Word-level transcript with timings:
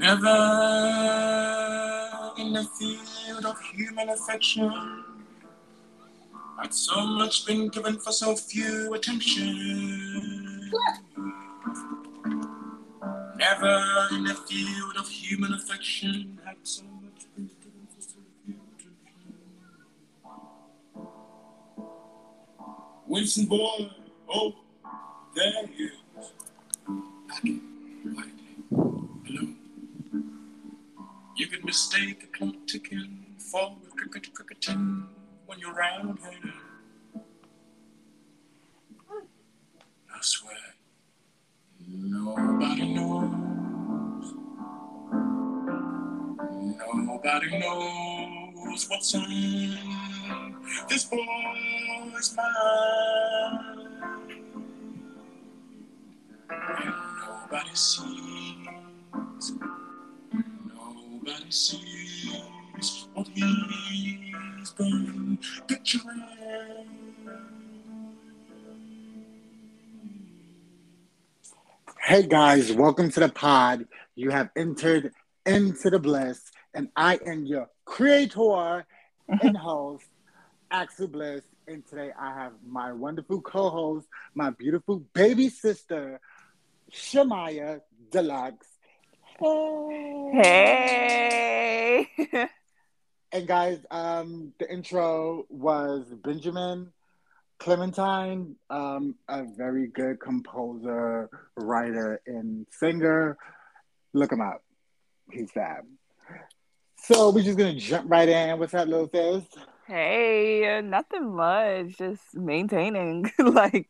Never 0.00 0.38
in 2.38 2.54
the 2.54 2.64
field 2.78 3.44
of 3.44 3.60
human 3.60 4.08
affection 4.08 5.04
had 6.58 6.72
so 6.72 7.06
much 7.06 7.44
been 7.44 7.68
given 7.68 7.98
for 7.98 8.10
so 8.10 8.34
few 8.34 8.94
attention. 8.94 10.70
Never 13.36 14.08
in 14.12 14.24
the 14.24 14.40
field 14.48 14.96
of 14.98 15.06
human 15.06 15.52
affection 15.52 16.40
had 16.46 16.56
so 16.62 16.84
much 17.02 17.26
been 17.36 17.50
given 17.60 17.86
for 17.94 18.00
so 18.00 18.20
few 18.46 18.54
attention. 18.78 19.34
Winston 23.06 23.44
boy, 23.44 23.90
oh, 24.32 24.54
there 25.34 25.66
he 25.66 25.99
mistake 31.70 32.24
a 32.24 32.36
clock 32.36 32.56
ticking 32.66 33.26
for 33.38 33.60
a 33.86 33.96
cricket 33.96 34.34
cricketing 34.34 35.06
when 35.46 35.56
you're 35.60 35.72
round 35.72 36.18
here. 36.18 36.39
Hey 72.10 72.26
guys, 72.26 72.72
welcome 72.72 73.08
to 73.12 73.20
the 73.20 73.28
pod. 73.28 73.86
You 74.16 74.30
have 74.30 74.50
entered 74.56 75.12
into 75.46 75.90
the 75.90 76.00
bliss, 76.00 76.42
and 76.74 76.88
I 76.96 77.20
am 77.24 77.46
your 77.46 77.68
creator 77.84 78.84
and 79.28 79.56
host, 79.56 80.06
Axel 80.72 81.06
Bliss. 81.06 81.44
And 81.68 81.86
today 81.86 82.10
I 82.18 82.34
have 82.34 82.54
my 82.66 82.92
wonderful 82.92 83.40
co-host, 83.40 84.08
my 84.34 84.50
beautiful 84.50 85.04
baby 85.14 85.50
sister, 85.50 86.20
Shamiyah 86.90 87.82
Deluxe. 88.10 88.66
Hey. 90.32 90.32
Hey. 92.16 92.48
And 93.32 93.46
guys, 93.46 93.78
um, 93.92 94.52
the 94.58 94.68
intro 94.68 95.46
was 95.48 96.12
Benjamin 96.24 96.92
Clementine, 97.60 98.56
um, 98.70 99.14
a 99.28 99.44
very 99.44 99.86
good 99.88 100.18
composer, 100.18 101.28
writer, 101.56 102.20
and 102.26 102.66
singer. 102.70 103.36
Look 104.14 104.32
him 104.32 104.40
up. 104.40 104.62
He's 105.30 105.50
fab. 105.52 105.84
So 106.96 107.30
we're 107.30 107.42
just 107.42 107.58
gonna 107.58 107.74
jump 107.78 108.10
right 108.10 108.28
in. 108.28 108.58
What's 108.58 108.72
up, 108.72 108.88
little 108.88 109.10
sis? 109.12 109.44
hey, 109.86 110.80
nothing 110.82 111.34
much. 111.36 111.98
Just 111.98 112.22
maintaining. 112.34 113.30
like, 113.38 113.88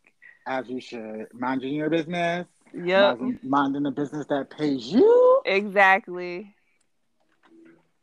As 0.49 0.69
you 0.69 0.81
should. 0.81 1.27
Minding 1.33 1.75
your 1.75 1.91
business. 1.91 2.49
yep, 2.75 3.19
Minding, 3.19 3.39
minding 3.45 3.83
the 3.85 3.93
business 3.93 4.27
that 4.31 4.51
pays 4.51 4.87
you. 4.93 5.43
exactly. 5.45 6.57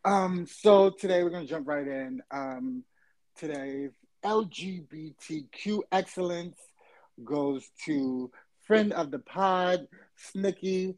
Um, 0.06 0.47
so 0.47 0.91
today 0.91 1.23
we're 1.23 1.29
gonna 1.29 1.45
jump 1.45 1.67
right 1.67 1.85
in. 1.88 2.22
Um, 2.31 2.83
today's 3.35 3.91
LGBTQ 4.23 5.79
excellence 5.91 6.57
goes 7.23 7.69
to 7.85 8.31
friend 8.63 8.94
of 8.94 9.11
the 9.11 9.19
pod, 9.19 9.88
Snicky. 10.33 10.95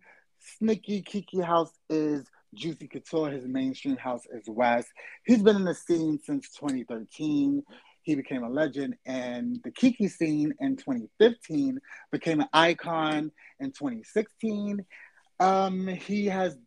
Snicky 0.62 1.06
Kiki 1.06 1.41
House 1.41 1.72
is 1.90 2.25
Juicy 2.56 2.88
Couture. 2.88 3.29
His 3.29 3.46
mainstream 3.46 3.97
house 3.97 4.24
is 4.31 4.44
West. 4.47 4.88
He's 5.25 5.44
been 5.44 5.58
in 5.58 5.66
the 5.66 5.75
scene 5.75 6.19
since 6.24 6.50
2013. 6.52 7.63
He 8.02 8.16
became 8.16 8.44
a 8.44 8.50
legend 8.50 8.96
in 9.06 9.59
the 9.63 9.72
Kiki 9.72 10.08
scene 10.08 10.53
in 10.59 10.78
2015, 10.78 11.79
became 12.12 12.41
an 12.41 12.47
icon 12.53 13.31
in 13.59 13.68
2016. 13.72 14.85
Um, 15.40 15.88
he 15.88 16.25
has 16.28 16.58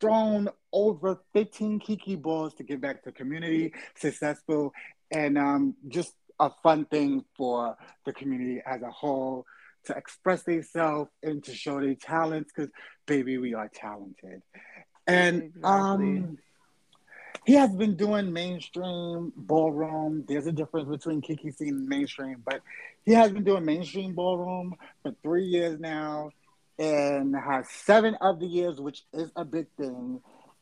thrown 0.00 0.48
over 0.72 1.20
15 1.32 1.78
Kiki 1.78 2.16
balls 2.16 2.54
to 2.54 2.64
give 2.64 2.80
back 2.80 3.02
to 3.02 3.10
the 3.10 3.12
community, 3.12 3.72
successful, 3.94 4.72
and 5.12 5.38
um, 5.38 5.74
just 5.88 6.14
a 6.40 6.50
fun 6.62 6.86
thing 6.86 7.24
for 7.36 7.76
the 8.04 8.12
community 8.12 8.60
as 8.66 8.82
a 8.82 8.90
whole 8.90 9.46
to 9.84 9.96
express 9.96 10.42
themselves 10.42 11.10
and 11.22 11.44
to 11.44 11.54
show 11.54 11.80
their 11.80 11.94
talents 11.94 12.52
because, 12.54 12.70
baby, 13.06 13.38
we 13.38 13.54
are 13.54 13.68
talented. 13.68 14.42
And 15.06 15.52
um, 15.64 16.38
he 17.44 17.54
has 17.54 17.74
been 17.74 17.96
doing 17.96 18.32
mainstream 18.32 19.32
ballroom. 19.36 20.24
There's 20.26 20.46
a 20.46 20.52
difference 20.52 20.88
between 20.88 21.20
Kiki 21.20 21.50
scene 21.50 21.74
and 21.74 21.88
mainstream, 21.88 22.42
but 22.44 22.60
he 23.04 23.12
has 23.12 23.32
been 23.32 23.44
doing 23.44 23.64
mainstream 23.64 24.14
ballroom 24.14 24.76
for 25.02 25.12
three 25.22 25.44
years 25.44 25.80
now 25.80 26.30
and 26.78 27.34
has 27.34 27.68
seven 27.68 28.14
of 28.20 28.40
the 28.40 28.46
years, 28.46 28.80
which 28.80 29.02
is 29.12 29.30
a 29.36 29.44
big 29.44 29.66
thing, 29.76 30.20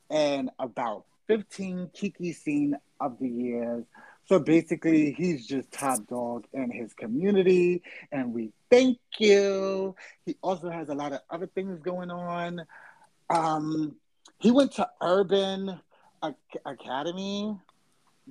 and 0.08 0.50
about 0.58 1.04
15 1.28 1.90
Kiki 1.92 2.32
scene 2.32 2.76
of 2.98 3.18
the 3.20 3.28
years. 3.28 3.84
So 4.30 4.38
basically, 4.38 5.10
he's 5.10 5.44
just 5.44 5.72
top 5.72 6.06
dog 6.06 6.46
in 6.52 6.70
his 6.70 6.92
community, 6.92 7.82
and 8.12 8.32
we 8.32 8.52
thank 8.70 8.96
you. 9.18 9.96
He 10.24 10.36
also 10.40 10.70
has 10.70 10.88
a 10.88 10.94
lot 10.94 11.12
of 11.12 11.18
other 11.28 11.48
things 11.48 11.80
going 11.80 12.12
on. 12.12 12.64
Um, 13.28 13.96
he 14.38 14.52
went 14.52 14.70
to 14.74 14.88
Urban 15.00 15.80
Academy. 16.64 17.58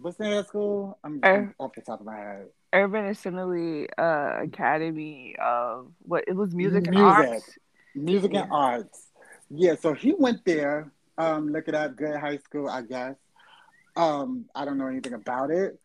What's 0.02 0.16
the 0.16 0.24
name 0.24 0.34
of 0.38 0.46
that 0.46 0.48
school? 0.48 0.98
I'm, 1.04 1.20
I'm 1.22 1.54
off 1.60 1.74
the 1.76 1.82
top 1.82 2.00
of 2.00 2.06
my 2.06 2.16
head. 2.16 2.48
Urban 2.72 3.08
Assembly 3.08 3.90
uh, 3.98 4.44
Academy 4.44 5.36
of 5.38 5.92
what 6.04 6.24
it 6.30 6.34
was 6.34 6.56
music 6.56 6.88
and 6.88 6.96
Music. 6.96 7.28
arts. 7.28 7.58
Music 7.94 8.34
and 8.36 8.48
arts. 8.50 9.08
Yeah, 9.50 9.76
so 9.76 9.94
he 9.94 10.14
went 10.18 10.46
there. 10.46 10.94
Um, 11.18 11.50
look 11.50 11.68
it 11.68 11.76
up, 11.76 11.98
good 11.98 12.16
high 12.16 12.38
school, 12.38 12.70
I 12.70 12.84
guess. 12.84 13.16
Um, 13.98 14.46
I 14.56 14.64
don't 14.64 14.78
know 14.78 14.88
anything 14.88 15.12
about 15.12 15.52
it. 15.52 15.78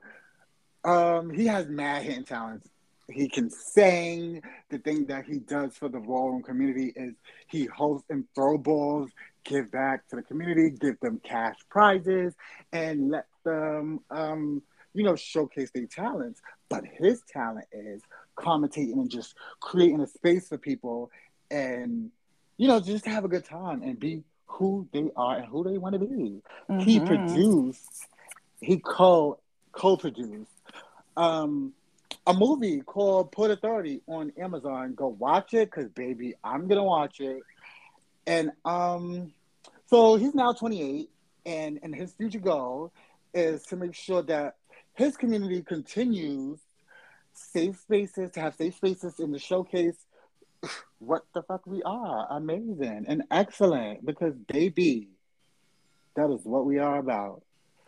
Um, 0.84 1.30
he 1.30 1.46
has 1.46 1.68
mad 1.68 2.02
hidden 2.02 2.24
talents. 2.24 2.68
He 3.10 3.28
can 3.28 3.50
sing. 3.50 4.42
The 4.70 4.78
thing 4.78 5.06
that 5.06 5.24
he 5.26 5.38
does 5.38 5.76
for 5.76 5.88
the 5.88 6.00
ballroom 6.00 6.42
community 6.42 6.92
is 6.96 7.14
he 7.48 7.66
hosts 7.66 8.06
and 8.10 8.24
throw 8.34 8.58
balls, 8.58 9.10
give 9.44 9.70
back 9.70 10.06
to 10.08 10.16
the 10.16 10.22
community, 10.22 10.70
give 10.70 10.98
them 11.00 11.20
cash 11.24 11.56
prizes, 11.70 12.34
and 12.72 13.10
let 13.10 13.26
them, 13.44 14.00
um, 14.10 14.62
you 14.94 15.04
know, 15.04 15.16
showcase 15.16 15.70
their 15.74 15.86
talents. 15.86 16.40
But 16.68 16.84
his 16.86 17.22
talent 17.32 17.66
is 17.72 18.02
commentating 18.38 18.94
and 18.94 19.10
just 19.10 19.34
creating 19.60 20.00
a 20.00 20.06
space 20.06 20.48
for 20.48 20.58
people 20.58 21.10
and 21.50 22.10
you 22.56 22.66
know 22.66 22.80
just 22.80 23.04
have 23.04 23.24
a 23.24 23.28
good 23.28 23.44
time 23.44 23.82
and 23.82 23.98
be 23.98 24.22
who 24.46 24.88
they 24.92 25.08
are 25.16 25.36
and 25.36 25.46
who 25.46 25.62
they 25.62 25.76
want 25.78 25.92
to 25.94 25.98
be 25.98 26.40
he 26.76 26.98
Mhm. 26.98 27.06
produced 27.06 28.06
he 28.60 28.78
co 28.78 29.38
co-produced 29.72 30.53
um 31.16 31.72
a 32.26 32.32
movie 32.34 32.80
called 32.80 33.32
Port 33.32 33.50
Authority 33.50 34.00
on 34.06 34.32
Amazon. 34.38 34.94
Go 34.94 35.08
watch 35.08 35.52
it 35.54 35.70
because 35.70 35.90
baby, 35.90 36.34
I'm 36.42 36.66
gonna 36.68 36.84
watch 36.84 37.20
it. 37.20 37.42
And 38.26 38.52
um 38.64 39.32
so 39.86 40.16
he's 40.16 40.34
now 40.34 40.52
28 40.52 41.10
and 41.46 41.78
and 41.82 41.94
his 41.94 42.12
future 42.12 42.38
goal 42.38 42.92
is 43.34 43.62
to 43.64 43.76
make 43.76 43.94
sure 43.94 44.22
that 44.22 44.56
his 44.94 45.16
community 45.16 45.60
continues 45.62 46.60
safe 47.32 47.78
spaces 47.80 48.30
to 48.32 48.40
have 48.40 48.54
safe 48.54 48.76
spaces 48.76 49.18
in 49.18 49.32
the 49.32 49.38
showcase 49.38 49.96
what 51.00 51.22
the 51.34 51.42
fuck 51.42 51.66
we 51.66 51.82
are 51.82 52.26
amazing 52.30 53.04
and 53.08 53.24
excellent 53.30 54.06
because 54.06 54.34
baby 54.46 55.08
that 56.14 56.30
is 56.30 56.40
what 56.44 56.64
we 56.64 56.78
are 56.78 56.98
about 56.98 57.42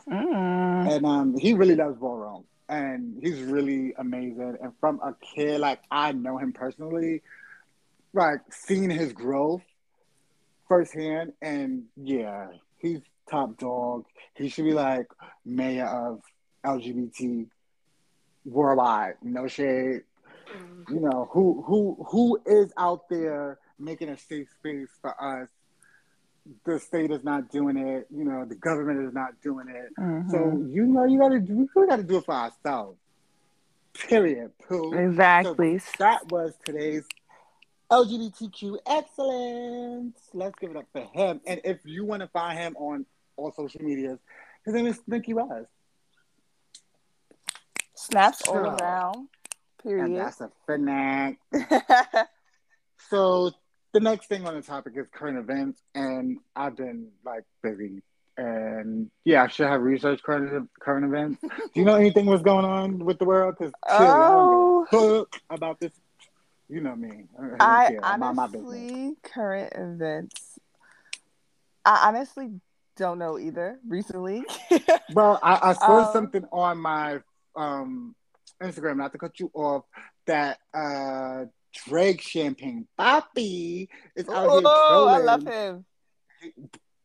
Mm. 0.08 0.88
and 0.96 1.06
um 1.06 1.36
he 1.36 1.54
really 1.54 1.74
loves 1.74 1.98
ballroom 1.98 2.44
and 2.68 3.18
he's 3.22 3.40
really 3.42 3.94
amazing. 3.98 4.56
And 4.62 4.72
from 4.80 5.00
a 5.00 5.14
kid 5.14 5.60
like 5.60 5.80
i 5.90 6.12
know 6.12 6.38
him 6.38 6.52
personally 6.52 7.22
like 8.12 8.40
seeing 8.50 8.90
his 8.90 9.12
growth 9.12 9.62
firsthand 10.68 11.32
and 11.42 11.84
yeah 11.96 12.48
he's 12.78 13.00
top 13.28 13.58
dog. 13.58 14.04
He 14.34 14.48
should 14.48 14.64
be 14.64 14.72
like 14.72 15.06
mayor 15.44 15.86
of 15.86 16.22
lgbt 16.64 17.48
worldwide. 18.44 19.14
No 19.22 19.48
shade. 19.48 20.02
Mm. 20.56 20.90
You 20.90 21.00
know 21.00 21.28
who 21.32 21.62
who 21.66 22.04
who 22.08 22.40
is 22.46 22.72
out 22.76 23.08
there 23.08 23.58
making 23.78 24.08
a 24.08 24.16
safe 24.16 24.48
space 24.58 24.88
for 25.00 25.10
us 25.22 25.48
the 26.64 26.78
state 26.78 27.10
is 27.10 27.24
not 27.24 27.50
doing 27.50 27.76
it. 27.76 28.06
You 28.10 28.24
know, 28.24 28.44
the 28.44 28.54
government 28.54 29.06
is 29.06 29.14
not 29.14 29.40
doing 29.42 29.68
it. 29.68 29.92
Mhm. 29.98 30.30
So 30.30 30.64
you 30.68 30.86
know, 30.86 31.04
you 31.04 31.18
gotta 31.18 31.40
do. 31.40 31.68
We 31.74 31.86
gotta 31.86 32.02
do 32.02 32.18
it 32.18 32.24
for 32.24 32.34
ourselves. 32.34 32.98
Period. 33.94 34.52
Pooh. 34.68 34.92
exactly. 34.94 35.78
So 35.78 35.90
that 35.98 36.30
was 36.30 36.54
today's 36.64 37.04
LGBTQ 37.90 38.78
excellence. 38.86 40.18
Let's 40.34 40.54
give 40.58 40.70
it 40.72 40.76
up 40.76 40.86
for 40.92 41.00
him. 41.02 41.40
And 41.46 41.60
if 41.64 41.78
you 41.84 42.04
want 42.04 42.20
to 42.22 42.28
find 42.28 42.58
him 42.58 42.76
on 42.76 43.06
all 43.36 43.52
social 43.52 43.80
medias, 43.82 44.18
his 44.64 44.74
name 44.74 44.86
is 44.86 45.00
Nicky 45.06 45.32
West. 45.34 45.68
Snaps 47.94 48.42
all 48.48 48.54
Sure. 48.54 48.76
around. 48.76 49.16
And 49.16 49.28
Period. 49.82 50.16
that's 50.16 50.40
a 50.40 50.50
fanatic. 50.66 51.38
So 53.08 53.52
the 53.96 54.00
next 54.00 54.26
thing 54.26 54.46
on 54.46 54.54
the 54.54 54.60
topic 54.60 54.92
is 54.96 55.06
current 55.10 55.38
events, 55.38 55.80
and 55.94 56.36
I've 56.54 56.76
been 56.76 57.08
like 57.24 57.44
busy. 57.62 58.02
And 58.36 59.10
yeah, 59.24 59.44
I 59.44 59.46
should 59.48 59.68
have 59.68 59.80
researched 59.80 60.22
current 60.22 60.68
current 60.78 61.06
events. 61.06 61.40
Do 61.40 61.48
you 61.80 61.86
know 61.86 61.94
anything 61.94 62.26
was 62.26 62.42
going 62.42 62.66
on 62.66 62.98
with 62.98 63.18
the 63.18 63.24
world? 63.24 63.54
Because 63.58 63.72
Oh. 63.88 64.86
I 64.90 64.90
don't 64.90 64.90
give 64.90 65.00
a 65.00 65.18
fuck 65.20 65.40
about 65.48 65.80
this. 65.80 65.92
You 66.68 66.82
know 66.82 66.94
me. 66.94 67.24
I, 67.38 67.42
don't 67.42 67.62
I 67.62 67.88
care. 67.88 68.00
I'm 68.02 68.22
on 68.22 68.36
my 68.36 68.42
honestly, 68.42 69.14
current 69.22 69.72
events. 69.74 70.58
I 71.86 72.08
honestly 72.08 72.50
don't 72.96 73.18
know 73.18 73.38
either. 73.38 73.78
Recently, 73.88 74.44
Well, 75.14 75.40
I, 75.42 75.70
I 75.70 75.72
saw 75.72 76.04
Um, 76.08 76.12
something 76.12 76.44
on 76.52 76.76
my 76.76 77.20
um, 77.54 78.14
Instagram, 78.62 78.98
not 78.98 79.12
to 79.12 79.18
cut 79.18 79.40
you 79.40 79.50
off, 79.54 79.84
that 80.26 80.58
uh, 80.74 81.46
Drake 81.84 82.20
Champagne 82.22 82.86
Papi 82.98 83.88
is 84.16 84.28
out 84.28 84.50
here 84.50 84.62
oh, 84.64 85.06
I 85.08 85.18
trolling. 85.18 85.24
love 85.24 85.42
him. 85.46 85.84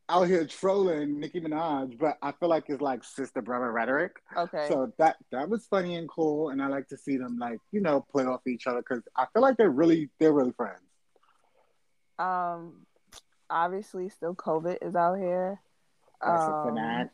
Out 0.08 0.28
here 0.28 0.44
trolling 0.46 1.20
Nicki 1.20 1.40
Minaj, 1.40 1.98
but 1.98 2.18
I 2.22 2.32
feel 2.32 2.48
like 2.48 2.64
it's 2.68 2.82
like 2.82 3.02
sister 3.04 3.40
brother 3.40 3.70
rhetoric. 3.72 4.16
Okay, 4.36 4.66
So 4.68 4.92
that 4.98 5.16
that 5.30 5.48
was 5.48 5.66
funny 5.66 5.94
and 5.96 6.08
cool, 6.08 6.50
and 6.50 6.60
I 6.62 6.66
like 6.66 6.88
to 6.88 6.96
see 6.98 7.16
them 7.16 7.38
like 7.38 7.58
you 7.70 7.80
know 7.80 8.04
play 8.10 8.24
off 8.24 8.46
each 8.46 8.66
other 8.66 8.78
because 8.86 9.02
I 9.16 9.26
feel 9.32 9.42
like 9.42 9.56
they're 9.56 9.70
really 9.70 10.10
they're 10.18 10.32
really 10.32 10.52
friends. 10.52 10.80
um, 12.18 12.86
obviously, 13.48 14.08
still 14.10 14.34
COVID 14.34 14.78
is 14.82 14.94
out 14.94 15.18
here. 15.18 15.60
That's 16.20 16.42
a 16.44 16.52
Um, 16.52 16.68
fanatic. 16.68 17.10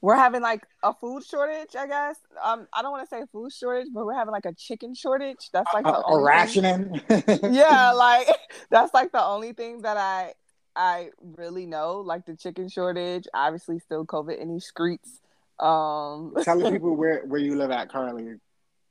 We're 0.00 0.16
having 0.16 0.42
like 0.42 0.62
a 0.82 0.92
food 0.94 1.24
shortage, 1.24 1.74
I 1.76 1.86
guess. 1.86 2.16
Um, 2.42 2.66
I 2.72 2.82
don't 2.82 2.92
want 2.92 3.08
to 3.08 3.16
say 3.16 3.22
food 3.32 3.52
shortage, 3.52 3.88
but 3.92 4.04
we're 4.04 4.14
having 4.14 4.32
like 4.32 4.44
a 4.44 4.52
chicken 4.52 4.94
shortage. 4.94 5.50
That's 5.52 5.72
like 5.72 5.86
A, 5.86 5.92
the 5.92 5.98
a 5.98 6.22
rationing. 6.22 7.00
yeah, 7.52 7.92
like 7.96 8.28
that's 8.70 8.92
like 8.94 9.12
the 9.12 9.24
only 9.24 9.52
thing 9.52 9.82
that 9.82 9.96
I 9.96 10.34
I 10.74 11.10
really 11.20 11.66
know. 11.66 12.00
Like 12.00 12.26
the 12.26 12.36
chicken 12.36 12.68
shortage, 12.68 13.24
obviously 13.34 13.78
still 13.78 14.04
COVID 14.04 14.38
in 14.38 14.52
these 14.52 14.66
streets. 14.66 15.20
Um 15.58 16.34
Tell 16.42 16.58
the 16.58 16.70
people 16.70 16.94
where 16.96 17.22
where 17.26 17.40
you 17.40 17.56
live 17.56 17.70
at 17.70 17.88
currently. 17.90 18.34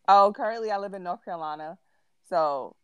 oh 0.08 0.34
currently 0.36 0.72
I 0.72 0.78
live 0.78 0.94
in 0.94 1.04
North 1.04 1.24
Carolina. 1.24 1.78
So 2.30 2.76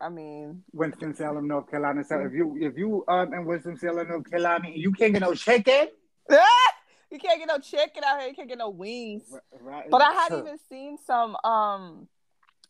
I 0.00 0.08
mean 0.08 0.62
Winston 0.72 1.14
Salem, 1.14 1.46
North 1.46 1.70
Carolina. 1.70 2.02
So 2.04 2.20
if 2.20 2.32
you 2.32 2.56
if 2.60 2.78
you 2.78 3.04
um 3.06 3.34
in 3.34 3.44
Winston 3.44 3.76
Salem, 3.76 4.08
North 4.08 4.30
Carolina, 4.30 4.68
you 4.72 4.92
can't 4.92 5.12
get 5.12 5.20
no 5.20 5.34
chicken. 5.34 5.88
You 7.10 7.18
can't 7.18 7.38
get 7.38 7.48
no 7.48 7.58
chicken 7.58 8.02
out 8.04 8.20
here, 8.20 8.28
you 8.28 8.34
can't 8.34 8.48
get 8.48 8.58
no 8.58 8.70
wings. 8.70 9.24
Right? 9.60 9.90
But 9.90 10.02
I 10.02 10.12
had 10.12 10.32
even 10.32 10.58
seen 10.68 10.98
some 10.98 11.36
um 11.44 12.08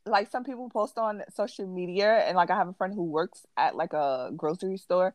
like 0.06 0.31
some 0.31 0.44
people 0.44 0.70
post 0.70 0.96
on 0.96 1.23
social 1.35 1.67
media 1.67 2.19
and 2.26 2.37
like 2.37 2.50
I 2.50 2.56
have 2.56 2.69
a 2.69 2.73
friend 2.73 2.94
who 2.94 3.05
works 3.05 3.46
at 3.56 3.75
like 3.76 3.93
a 3.93 4.31
grocery 4.37 4.79
store. 4.79 5.14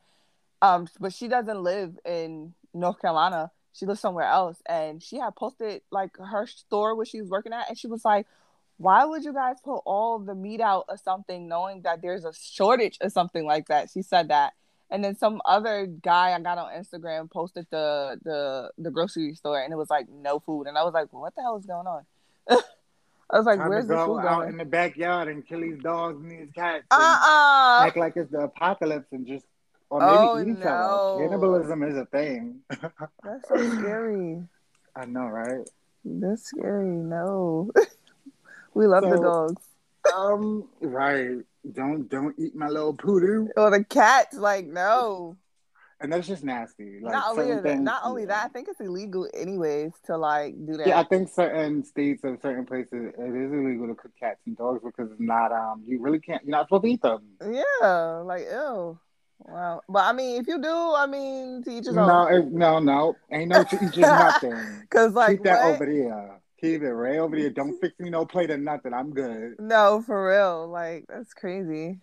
Um 0.62 0.88
but 1.00 1.14
she 1.14 1.28
doesn't 1.28 1.62
live 1.64 1.98
in 2.06 2.54
North 2.74 3.02
Carolina. 3.02 3.52
She 3.74 3.86
lives 3.86 4.02
somewhere 4.02 4.28
else 4.28 4.62
and 4.68 5.02
she 5.02 5.18
had 5.18 5.36
posted 5.36 5.81
like 5.92 6.16
her 6.18 6.46
store 6.46 6.96
where 6.96 7.06
she 7.06 7.22
was 7.22 7.30
working 7.30 7.54
at 7.54 7.70
and 7.70 7.78
she 7.78 7.88
was 7.88 8.06
like 8.06 8.28
why 8.78 9.06
would 9.06 9.24
you 9.24 9.34
guys 9.34 9.58
put 9.64 9.81
all 9.86 10.20
the 10.20 10.36
meat 10.36 10.60
out 10.60 10.86
of 10.90 11.00
something 11.00 11.48
knowing 11.48 11.81
that 11.84 12.02
there's 12.02 12.25
a 12.25 12.34
shortage 12.34 12.98
or 13.02 13.10
something 13.10 13.46
like 13.46 13.68
that? 13.68 13.90
She 13.90 14.02
said 14.02 14.30
that. 14.30 14.54
And 14.94 15.04
then 15.04 15.18
some 15.18 15.42
other 15.44 15.88
guy 15.88 16.34
I 16.34 16.40
got 16.40 16.60
on 16.60 16.72
Instagram 16.72 17.30
posted 17.30 17.66
the 17.72 18.19
the 18.24 18.72
the 18.78 18.92
grocery 18.92 19.34
store 19.34 19.60
and 19.60 19.74
it 19.74 19.75
was 19.75 19.90
like 19.90 20.07
no 20.07 20.40
food 20.40 20.68
and 20.68 20.78
I 20.78 20.84
was 20.84 20.94
like 20.94 21.12
what 21.12 21.34
the 21.36 21.42
hell 21.42 21.57
is 21.57 21.66
going 21.66 21.88
on? 21.88 22.06
I 22.50 23.38
was 23.38 23.48
like, 23.48 23.57
Time 23.57 23.69
"Where's 23.69 23.88
the 23.88 23.98
food 23.98 24.19
out 24.19 24.42
going?" 24.42 24.50
in 24.50 24.57
the 24.57 24.66
backyard 24.66 25.30
and 25.30 25.45
kill 25.48 25.62
these 25.62 25.80
dogs 25.80 26.22
and 26.22 26.30
these 26.30 26.51
cats. 26.54 26.86
Uh 26.92 26.95
and 26.95 27.18
uh 27.24 27.88
Act 27.88 27.98
like 27.98 28.16
it's 28.18 28.31
the 28.31 28.42
apocalypse 28.42 29.12
and 29.12 29.25
just 29.25 29.45
or 29.90 30.00
maybe 30.00 30.30
Oh, 30.31 30.40
eat 30.42 30.48
each 30.50 30.63
no. 30.63 30.69
other. 30.69 31.24
Cannibalism 31.24 31.84
is 31.84 31.98
a 31.98 32.06
thing. 32.06 32.60
That's 32.69 33.48
so 33.48 33.56
scary. 33.80 34.44
I 34.96 35.06
know, 35.06 35.25
right? 35.25 35.68
That's 36.06 36.44
scary. 36.44 36.86
No, 36.86 37.72
we 38.75 38.86
love 38.86 39.10
the 39.10 39.18
dogs 39.18 39.63
Um, 40.16 40.68
right. 40.81 41.38
Don't 41.71 42.10
don't 42.10 42.36
eat 42.38 42.56
my 42.56 42.68
little 42.68 42.94
poodoo. 42.94 43.48
or 43.56 43.71
the 43.71 43.83
cats. 43.83 44.36
Like 44.38 44.65
no. 44.65 45.38
And 46.01 46.12
that's 46.12 46.27
just 46.27 46.44
nasty. 46.44 47.00
Like 47.01 47.13
not 47.13 47.30
only 47.30 47.62
that, 47.62 47.80
not 47.80 48.01
only 48.04 48.25
that, 48.25 48.45
I 48.45 48.50
think 48.50 48.68
it's 48.68 48.81
illegal 48.81 49.30
anyways 49.33 49.94
to 50.07 50.18
like 50.18 50.54
do 50.65 50.75
that. 50.75 50.88
Yeah, 50.88 51.00
I 51.00 51.06
think 51.06 51.30
certain 51.30 51.86
states 51.86 52.25
or 52.25 52.38
certain 52.42 52.65
places 52.65 53.13
it 53.18 53.36
is 53.36 53.54
illegal 53.54 53.88
to 53.88 53.95
cook 53.95 54.12
cats 54.19 54.42
and 54.45 54.57
dogs 54.57 54.81
because 54.83 55.10
it's 55.12 55.21
not 55.21 55.54
um 55.54 55.83
you 55.88 56.01
really 56.01 56.19
can't 56.19 56.44
you're 56.44 56.51
not 56.51 56.68
supposed 56.68 56.83
to 56.83 56.89
eat 56.89 57.01
them. 57.01 57.21
Yeah, 57.42 58.24
like 58.25 58.48
ew. 58.51 59.00
Wow. 59.39 59.81
But 59.88 60.04
I 60.06 60.13
mean, 60.13 60.42
if 60.42 60.48
you 60.48 60.62
do, 60.62 60.94
I 60.95 61.06
mean, 61.06 61.63
to 61.63 61.71
each 61.71 61.86
his 61.86 61.95
No, 61.95 62.27
it, 62.27 62.45
no, 62.51 62.80
no. 62.80 63.15
Ain't 63.31 63.50
no 63.50 63.63
to 63.63 63.75
eat 63.75 63.92
just 63.92 63.98
nothing. 63.98 64.83
Cause 64.89 65.13
like 65.13 65.38
Keep 65.38 65.44
that 65.44 65.63
what? 65.63 65.75
over 65.75 65.86
there. 65.86 66.39
Keep 66.63 66.83
it 66.83 66.94
right 66.94 67.18
over 67.19 67.38
there. 67.38 67.50
Don't 67.50 67.77
fix 67.81 68.00
me 68.00 68.10
no 68.10 68.25
plate 68.25 68.50
or 68.50 68.56
nothing. 68.57 68.94
I'm 68.94 69.12
good. 69.12 69.56
No, 69.60 70.01
for 70.01 70.30
real. 70.30 70.69
Like 70.69 71.04
that's 71.10 71.33
crazy. 71.33 72.00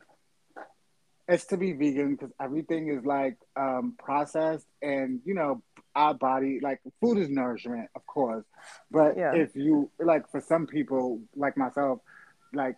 It's 1.26 1.46
to 1.46 1.56
be 1.56 1.72
vegan 1.72 2.16
because 2.16 2.30
everything 2.38 2.88
is 2.88 3.02
like 3.06 3.38
um 3.56 3.94
processed 3.98 4.66
and 4.82 5.20
you 5.24 5.32
know 5.32 5.62
our 5.96 6.12
body 6.12 6.60
like 6.60 6.80
food 7.00 7.16
is 7.16 7.30
nourishment, 7.30 7.88
of 7.96 8.04
course. 8.06 8.44
But 8.90 9.16
Yeah. 9.16 9.32
if 9.34 9.56
you 9.56 9.90
like 9.98 10.31
for 10.31 10.43
some 10.43 10.67
people 10.67 11.22
like 11.34 11.56
myself, 11.56 12.00
like 12.52 12.76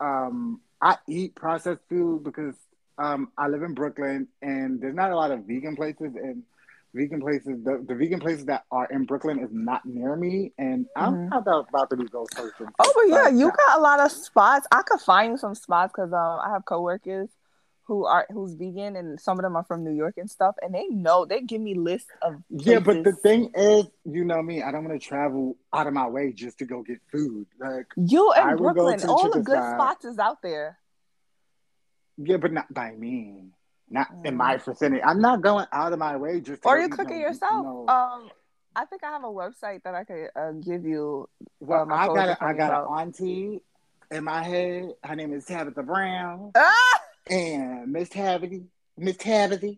um 0.00 0.60
I 0.82 0.98
eat 1.08 1.34
processed 1.34 1.80
food 1.88 2.24
because 2.24 2.56
um 2.98 3.32
I 3.38 3.48
live 3.48 3.62
in 3.62 3.72
Brooklyn 3.72 4.28
and 4.42 4.82
there's 4.82 4.94
not 4.94 5.12
a 5.12 5.16
lot 5.16 5.30
of 5.30 5.44
vegan 5.46 5.76
places 5.76 6.12
and 6.14 6.42
vegan 6.94 7.20
places 7.20 7.62
the, 7.64 7.84
the 7.88 7.94
vegan 7.94 8.20
places 8.20 8.44
that 8.46 8.64
are 8.70 8.86
in 8.86 9.04
Brooklyn 9.04 9.38
is 9.40 9.50
not 9.52 9.84
near 9.86 10.14
me 10.16 10.52
and 10.58 10.86
I'm 10.96 11.14
Mhm. 11.16 11.30
not 11.30 11.66
about 11.68 11.90
to 11.90 11.96
be 11.96 12.04
go 12.06 12.26
searching. 12.36 12.68
Oh, 12.78 12.92
but 12.94 13.08
yeah, 13.08 13.28
you 13.28 13.50
got 13.50 13.78
a 13.78 13.80
lot 13.80 14.00
of 14.00 14.10
spots. 14.12 14.66
I 14.70 14.82
could 14.82 15.00
find 15.00 15.32
you 15.32 15.38
some 15.38 15.54
spots 15.54 15.92
because 15.94 16.12
um, 16.12 16.40
I 16.44 16.50
have 16.52 16.64
coworkers 16.64 17.28
who 17.84 18.04
are 18.06 18.26
who's 18.30 18.54
vegan, 18.54 18.94
and 18.96 19.20
some 19.20 19.38
of 19.38 19.42
them 19.42 19.56
are 19.56 19.64
from 19.64 19.82
New 19.84 19.90
York 19.92 20.14
and 20.16 20.30
stuff, 20.30 20.54
and 20.62 20.72
they 20.74 20.86
know 20.88 21.24
they 21.24 21.40
give 21.40 21.60
me 21.60 21.74
lists 21.74 22.10
of 22.22 22.34
Yeah, 22.48 22.78
but 22.78 23.02
the 23.02 23.12
thing 23.12 23.50
is, 23.54 23.86
you 24.04 24.24
know 24.24 24.40
me, 24.40 24.62
I 24.62 24.70
don't 24.70 24.84
want 24.84 25.00
to 25.00 25.04
travel 25.06 25.56
out 25.72 25.86
of 25.88 25.92
my 25.92 26.06
way 26.06 26.32
just 26.32 26.58
to 26.58 26.64
go 26.64 26.82
get 26.82 27.00
food. 27.10 27.46
Like, 27.58 27.86
you 27.96 28.32
in 28.34 28.56
Brooklyn, 28.56 29.00
all 29.08 29.28
the 29.30 29.40
good 29.40 29.58
side. 29.58 29.74
spots 29.76 30.04
is 30.04 30.18
out 30.18 30.42
there. 30.42 30.78
yeah, 32.18 32.36
but 32.36 32.52
not 32.52 32.72
by 32.72 32.92
me, 32.92 33.46
not 33.92 34.08
in 34.24 34.34
Mm. 34.34 34.38
my 34.38 34.56
vicinity. 34.56 35.02
I'm 35.02 35.20
not 35.20 35.40
going 35.42 35.66
out 35.72 35.92
of 35.92 35.98
my 35.98 36.16
way 36.16 36.40
just 36.40 36.62
to 36.62 36.68
Or 36.68 36.78
you 36.78 36.88
cook 36.88 37.10
it 37.10 37.18
yourself. 37.18 37.64
no. 37.64 37.86
Um, 37.88 38.30
I 38.74 38.86
think 38.86 39.04
I 39.04 39.10
have 39.10 39.24
a 39.24 39.28
website 39.28 39.82
that 39.84 39.94
I 39.94 40.04
could 40.04 40.28
uh, 40.34 40.52
give 40.52 40.84
you. 40.84 41.28
well, 41.60 41.86
uh, 41.90 41.94
I 41.94 42.06
got 42.06 42.28
a, 42.30 42.44
I 42.44 42.52
got 42.54 42.70
about. 42.70 42.90
an 42.90 42.98
auntie 43.00 43.62
in 44.10 44.24
my 44.24 44.42
head. 44.42 44.94
Her 45.04 45.14
name 45.14 45.32
is 45.34 45.44
Tabitha 45.44 45.82
Brown, 45.82 46.52
Ah! 46.54 47.00
and 47.28 47.92
Miss 47.92 48.08
Tabitha, 48.08 48.60
Miss 48.96 49.16
Tabitha. 49.18 49.74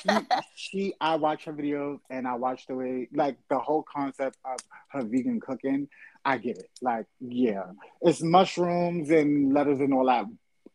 she, 0.00 0.08
she 0.56 0.94
I 1.00 1.16
watch 1.16 1.44
her 1.44 1.52
videos 1.52 2.00
and 2.10 2.26
I 2.26 2.34
watch 2.34 2.66
the 2.66 2.74
way 2.74 3.08
like 3.12 3.36
the 3.50 3.58
whole 3.58 3.82
concept 3.84 4.38
of 4.44 4.58
her 4.88 5.02
vegan 5.04 5.40
cooking. 5.40 5.88
I 6.24 6.38
get 6.38 6.58
it. 6.58 6.70
Like, 6.82 7.06
yeah, 7.20 7.66
it's 8.00 8.20
mushrooms 8.22 9.10
and 9.10 9.52
lettuce 9.52 9.78
and 9.78 9.94
all 9.94 10.06
that 10.06 10.24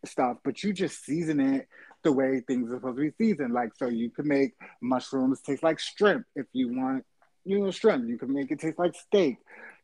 stuff, 0.05 0.37
but 0.43 0.63
you 0.63 0.71
just 0.73 1.03
season 1.03 1.39
it 1.41 1.67
the 2.03 2.11
way 2.11 2.41
things 2.41 2.71
are 2.71 2.75
supposed 2.75 2.97
to 2.97 3.01
be 3.01 3.11
seasoned. 3.17 3.53
Like, 3.53 3.71
so 3.77 3.87
you 3.87 4.09
can 4.09 4.27
make 4.27 4.53
mushrooms 4.81 5.41
taste 5.41 5.63
like 5.63 5.79
shrimp 5.79 6.25
if 6.35 6.45
you 6.53 6.75
want, 6.75 7.05
you 7.45 7.59
know, 7.59 7.71
shrimp. 7.71 8.07
You 8.07 8.17
can 8.17 8.33
make 8.33 8.51
it 8.51 8.59
taste 8.59 8.79
like 8.79 8.95
steak. 8.95 9.37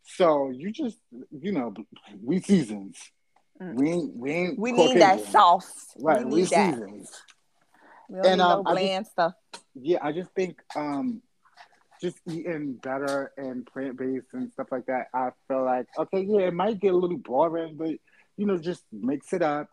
So 0.03 0.49
you 0.51 0.71
just, 0.71 0.97
you 1.31 1.51
know, 1.51 1.73
we 2.23 2.39
seasons. 2.41 2.97
Mm. 3.61 3.73
We 3.75 3.91
ain't, 3.91 4.15
we 4.15 4.31
ain't 4.31 4.59
we 4.59 4.71
need 4.71 5.01
that 5.01 5.25
sauce. 5.25 5.87
Right, 5.99 6.19
we 6.23 6.31
we, 6.31 6.41
need 6.41 6.49
that. 6.49 6.73
seasons. 6.75 7.11
We 8.09 8.15
don't 8.17 8.25
And, 8.25 8.37
need 8.37 8.43
um, 8.43 8.63
no 8.63 8.69
I 8.69 8.73
just- 8.73 8.83
bland 8.85 9.07
stuff. 9.07 9.33
yeah, 9.75 9.97
I 10.01 10.11
just 10.11 10.31
think 10.31 10.59
um 10.75 11.21
just 11.99 12.19
eating 12.29 12.73
better 12.73 13.31
and 13.37 13.65
plant 13.65 13.97
based 13.97 14.27
and 14.33 14.51
stuff 14.51 14.67
like 14.71 14.85
that, 14.85 15.07
I 15.13 15.31
feel 15.47 15.65
like 15.65 15.87
okay, 15.97 16.21
yeah, 16.21 16.41
it 16.47 16.53
might 16.53 16.79
get 16.79 16.93
a 16.93 16.97
little 16.97 17.17
boring, 17.17 17.75
but 17.75 17.95
you 18.37 18.45
know, 18.45 18.57
just 18.57 18.83
mix 18.91 19.33
it 19.33 19.41
up 19.41 19.67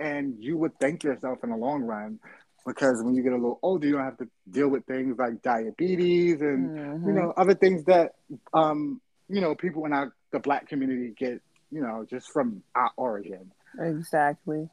and 0.00 0.34
you 0.42 0.56
would 0.56 0.78
thank 0.80 1.04
yourself 1.04 1.38
in 1.44 1.50
the 1.50 1.56
long 1.56 1.82
run 1.82 2.18
because 2.66 3.02
when 3.02 3.14
you 3.14 3.22
get 3.22 3.32
a 3.32 3.36
little 3.36 3.58
older, 3.62 3.86
you 3.86 3.94
don't 3.94 4.04
have 4.04 4.18
to 4.18 4.28
deal 4.50 4.68
with 4.68 4.84
things 4.86 5.16
like 5.18 5.40
diabetes 5.42 6.40
and 6.40 6.70
Mhm. 6.70 7.06
you 7.06 7.12
know 7.12 7.32
other 7.36 7.54
things 7.54 7.84
that 7.84 8.12
um, 8.54 9.00
you 9.28 9.40
know 9.40 9.54
people 9.54 9.84
in 9.86 9.92
our 9.92 10.12
the 10.32 10.38
black 10.38 10.68
community 10.68 11.12
get 11.16 11.40
you 11.70 11.80
know 11.82 12.04
just 12.08 12.30
from 12.32 12.62
our 12.74 12.90
origin. 12.96 13.50
Exactly. 13.78 14.68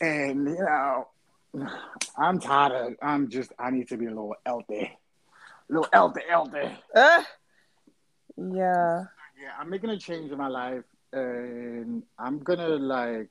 And 0.00 0.48
you 0.48 0.58
know, 0.64 1.08
I'm 2.16 2.38
tired 2.40 2.72
of. 2.72 2.94
I'm 3.02 3.28
just. 3.28 3.52
I 3.58 3.70
need 3.70 3.88
to 3.88 3.96
be 3.96 4.06
a 4.06 4.08
little 4.08 4.34
healthy, 4.46 4.90
a 5.68 5.72
little 5.72 5.88
healthy, 5.92 6.22
healthy. 6.28 6.68
Uh, 6.94 7.22
yeah. 8.36 9.04
Yeah, 9.40 9.52
I'm 9.58 9.70
making 9.70 9.90
a 9.90 9.98
change 9.98 10.30
in 10.30 10.38
my 10.38 10.48
life, 10.48 10.84
and 11.12 12.02
I'm 12.18 12.38
gonna 12.40 12.68
like 12.76 13.30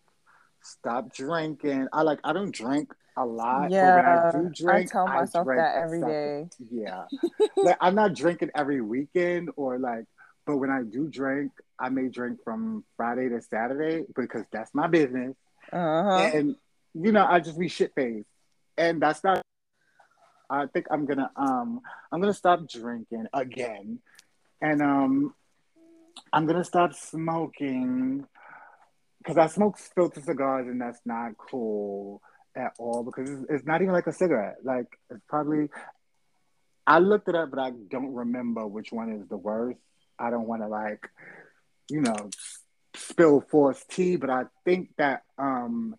stop 0.61 1.13
drinking. 1.13 1.87
I 1.93 2.01
like. 2.01 2.19
I 2.23 2.33
don't 2.33 2.53
drink 2.53 2.91
a 3.17 3.25
lot. 3.25 3.71
Yeah. 3.71 4.29
I 4.31 4.37
do 4.37 4.49
drink, 4.49 4.89
I 4.89 4.91
tell 4.91 5.07
myself 5.07 5.45
drink 5.45 5.61
that 5.61 5.75
every 5.77 6.01
day. 6.01 6.49
Yeah, 6.71 7.05
like 7.57 7.77
I'm 7.81 7.95
not 7.95 8.13
drinking 8.13 8.51
every 8.55 8.81
weekend 8.81 9.49
or 9.55 9.79
like. 9.79 10.05
But 10.45 10.57
when 10.57 10.71
I 10.71 10.81
do 10.81 11.07
drink, 11.07 11.51
I 11.77 11.89
may 11.89 12.07
drink 12.07 12.39
from 12.43 12.83
Friday 12.97 13.29
to 13.29 13.39
Saturday 13.41 14.05
because 14.15 14.45
that's 14.51 14.73
my 14.73 14.87
business. 14.87 15.35
Uh-huh. 15.71 16.31
and 16.33 16.55
you 16.95 17.11
know 17.11 17.23
I 17.23 17.39
just 17.39 17.59
be 17.59 17.67
shit 17.67 17.93
faced, 17.95 18.27
and 18.77 19.01
that's 19.01 19.23
not. 19.23 19.41
I 20.49 20.65
think 20.65 20.87
I'm 20.89 21.05
gonna 21.05 21.29
um 21.35 21.81
I'm 22.11 22.19
gonna 22.19 22.33
stop 22.33 22.67
drinking 22.67 23.27
again, 23.33 23.99
and 24.61 24.81
um 24.81 25.35
I'm 26.33 26.47
gonna 26.47 26.63
stop 26.63 26.93
smoking 26.93 28.25
because 29.19 29.37
I 29.37 29.47
smoke 29.47 29.77
filter 29.77 30.21
cigars 30.21 30.67
and 30.67 30.81
that's 30.81 30.99
not 31.05 31.37
cool 31.37 32.21
at 32.55 32.73
all 32.79 33.03
because 33.03 33.29
it's, 33.29 33.45
it's 33.49 33.65
not 33.65 33.81
even 33.81 33.93
like 33.93 34.07
a 34.07 34.13
cigarette. 34.13 34.57
Like 34.63 34.87
it's 35.09 35.21
probably 35.27 35.69
I 36.87 36.99
looked 36.99 37.29
it 37.29 37.35
up, 37.35 37.51
but 37.51 37.59
I 37.59 37.71
don't 37.89 38.13
remember 38.13 38.65
which 38.65 38.91
one 38.91 39.11
is 39.11 39.27
the 39.27 39.37
worst. 39.37 39.79
I 40.17 40.29
don't 40.29 40.47
want 40.47 40.61
to 40.63 40.67
like 40.67 41.09
you 41.89 42.01
know 42.01 42.29
spill 42.95 43.41
forced 43.41 43.89
tea, 43.89 44.15
but 44.15 44.29
I 44.29 44.43
think 44.65 44.89
that 44.97 45.23
um 45.37 45.95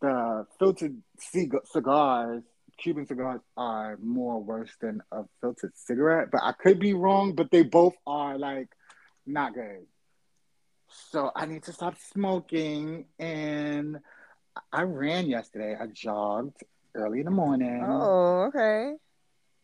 the 0.00 0.46
filtered 0.58 0.96
cig- 1.18 1.54
cigars, 1.64 2.42
Cuban 2.78 3.06
cigars, 3.06 3.40
are 3.56 3.98
more 4.02 4.42
worse 4.42 4.70
than 4.80 5.00
a 5.10 5.22
filtered 5.40 5.72
cigarette. 5.74 6.28
But 6.30 6.42
I 6.44 6.52
could 6.52 6.78
be 6.78 6.92
wrong. 6.92 7.34
But 7.34 7.50
they 7.50 7.62
both 7.62 7.94
are 8.06 8.38
like 8.38 8.68
not 9.26 9.54
good. 9.54 9.86
So 11.10 11.30
I 11.34 11.46
need 11.46 11.62
to 11.64 11.72
stop 11.72 11.94
smoking. 12.12 13.06
And 13.18 13.98
I 14.72 14.82
ran 14.82 15.26
yesterday. 15.26 15.76
I 15.80 15.86
jogged 15.86 16.56
early 16.94 17.20
in 17.20 17.26
the 17.26 17.30
morning, 17.30 17.82
Oh, 17.86 18.44
okay. 18.48 18.94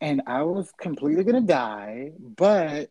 and 0.01 0.23
I 0.27 0.43
was 0.43 0.71
completely 0.81 1.25
gonna 1.25 1.41
die. 1.41 2.13
But 2.19 2.91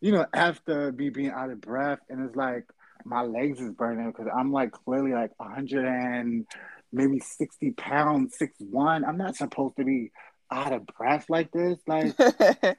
you 0.00 0.12
know, 0.12 0.26
after 0.32 0.92
me 0.92 1.10
being 1.10 1.30
out 1.30 1.50
of 1.50 1.60
breath, 1.60 2.00
and 2.08 2.24
it's 2.26 2.36
like 2.36 2.64
my 3.04 3.22
legs 3.22 3.60
is 3.60 3.70
burning 3.72 4.10
because 4.10 4.26
I'm 4.34 4.52
like 4.52 4.72
clearly 4.72 5.12
like 5.12 5.30
100 5.38 5.84
and 5.84 6.46
maybe 6.92 7.20
60 7.20 7.72
pounds, 7.72 8.36
six 8.36 8.54
one. 8.58 9.04
I'm 9.04 9.18
not 9.18 9.36
supposed 9.36 9.76
to 9.76 9.84
be 9.84 10.10
out 10.50 10.72
of 10.72 10.86
breath 10.86 11.26
like 11.28 11.52
this. 11.52 11.78
Like 11.86 12.14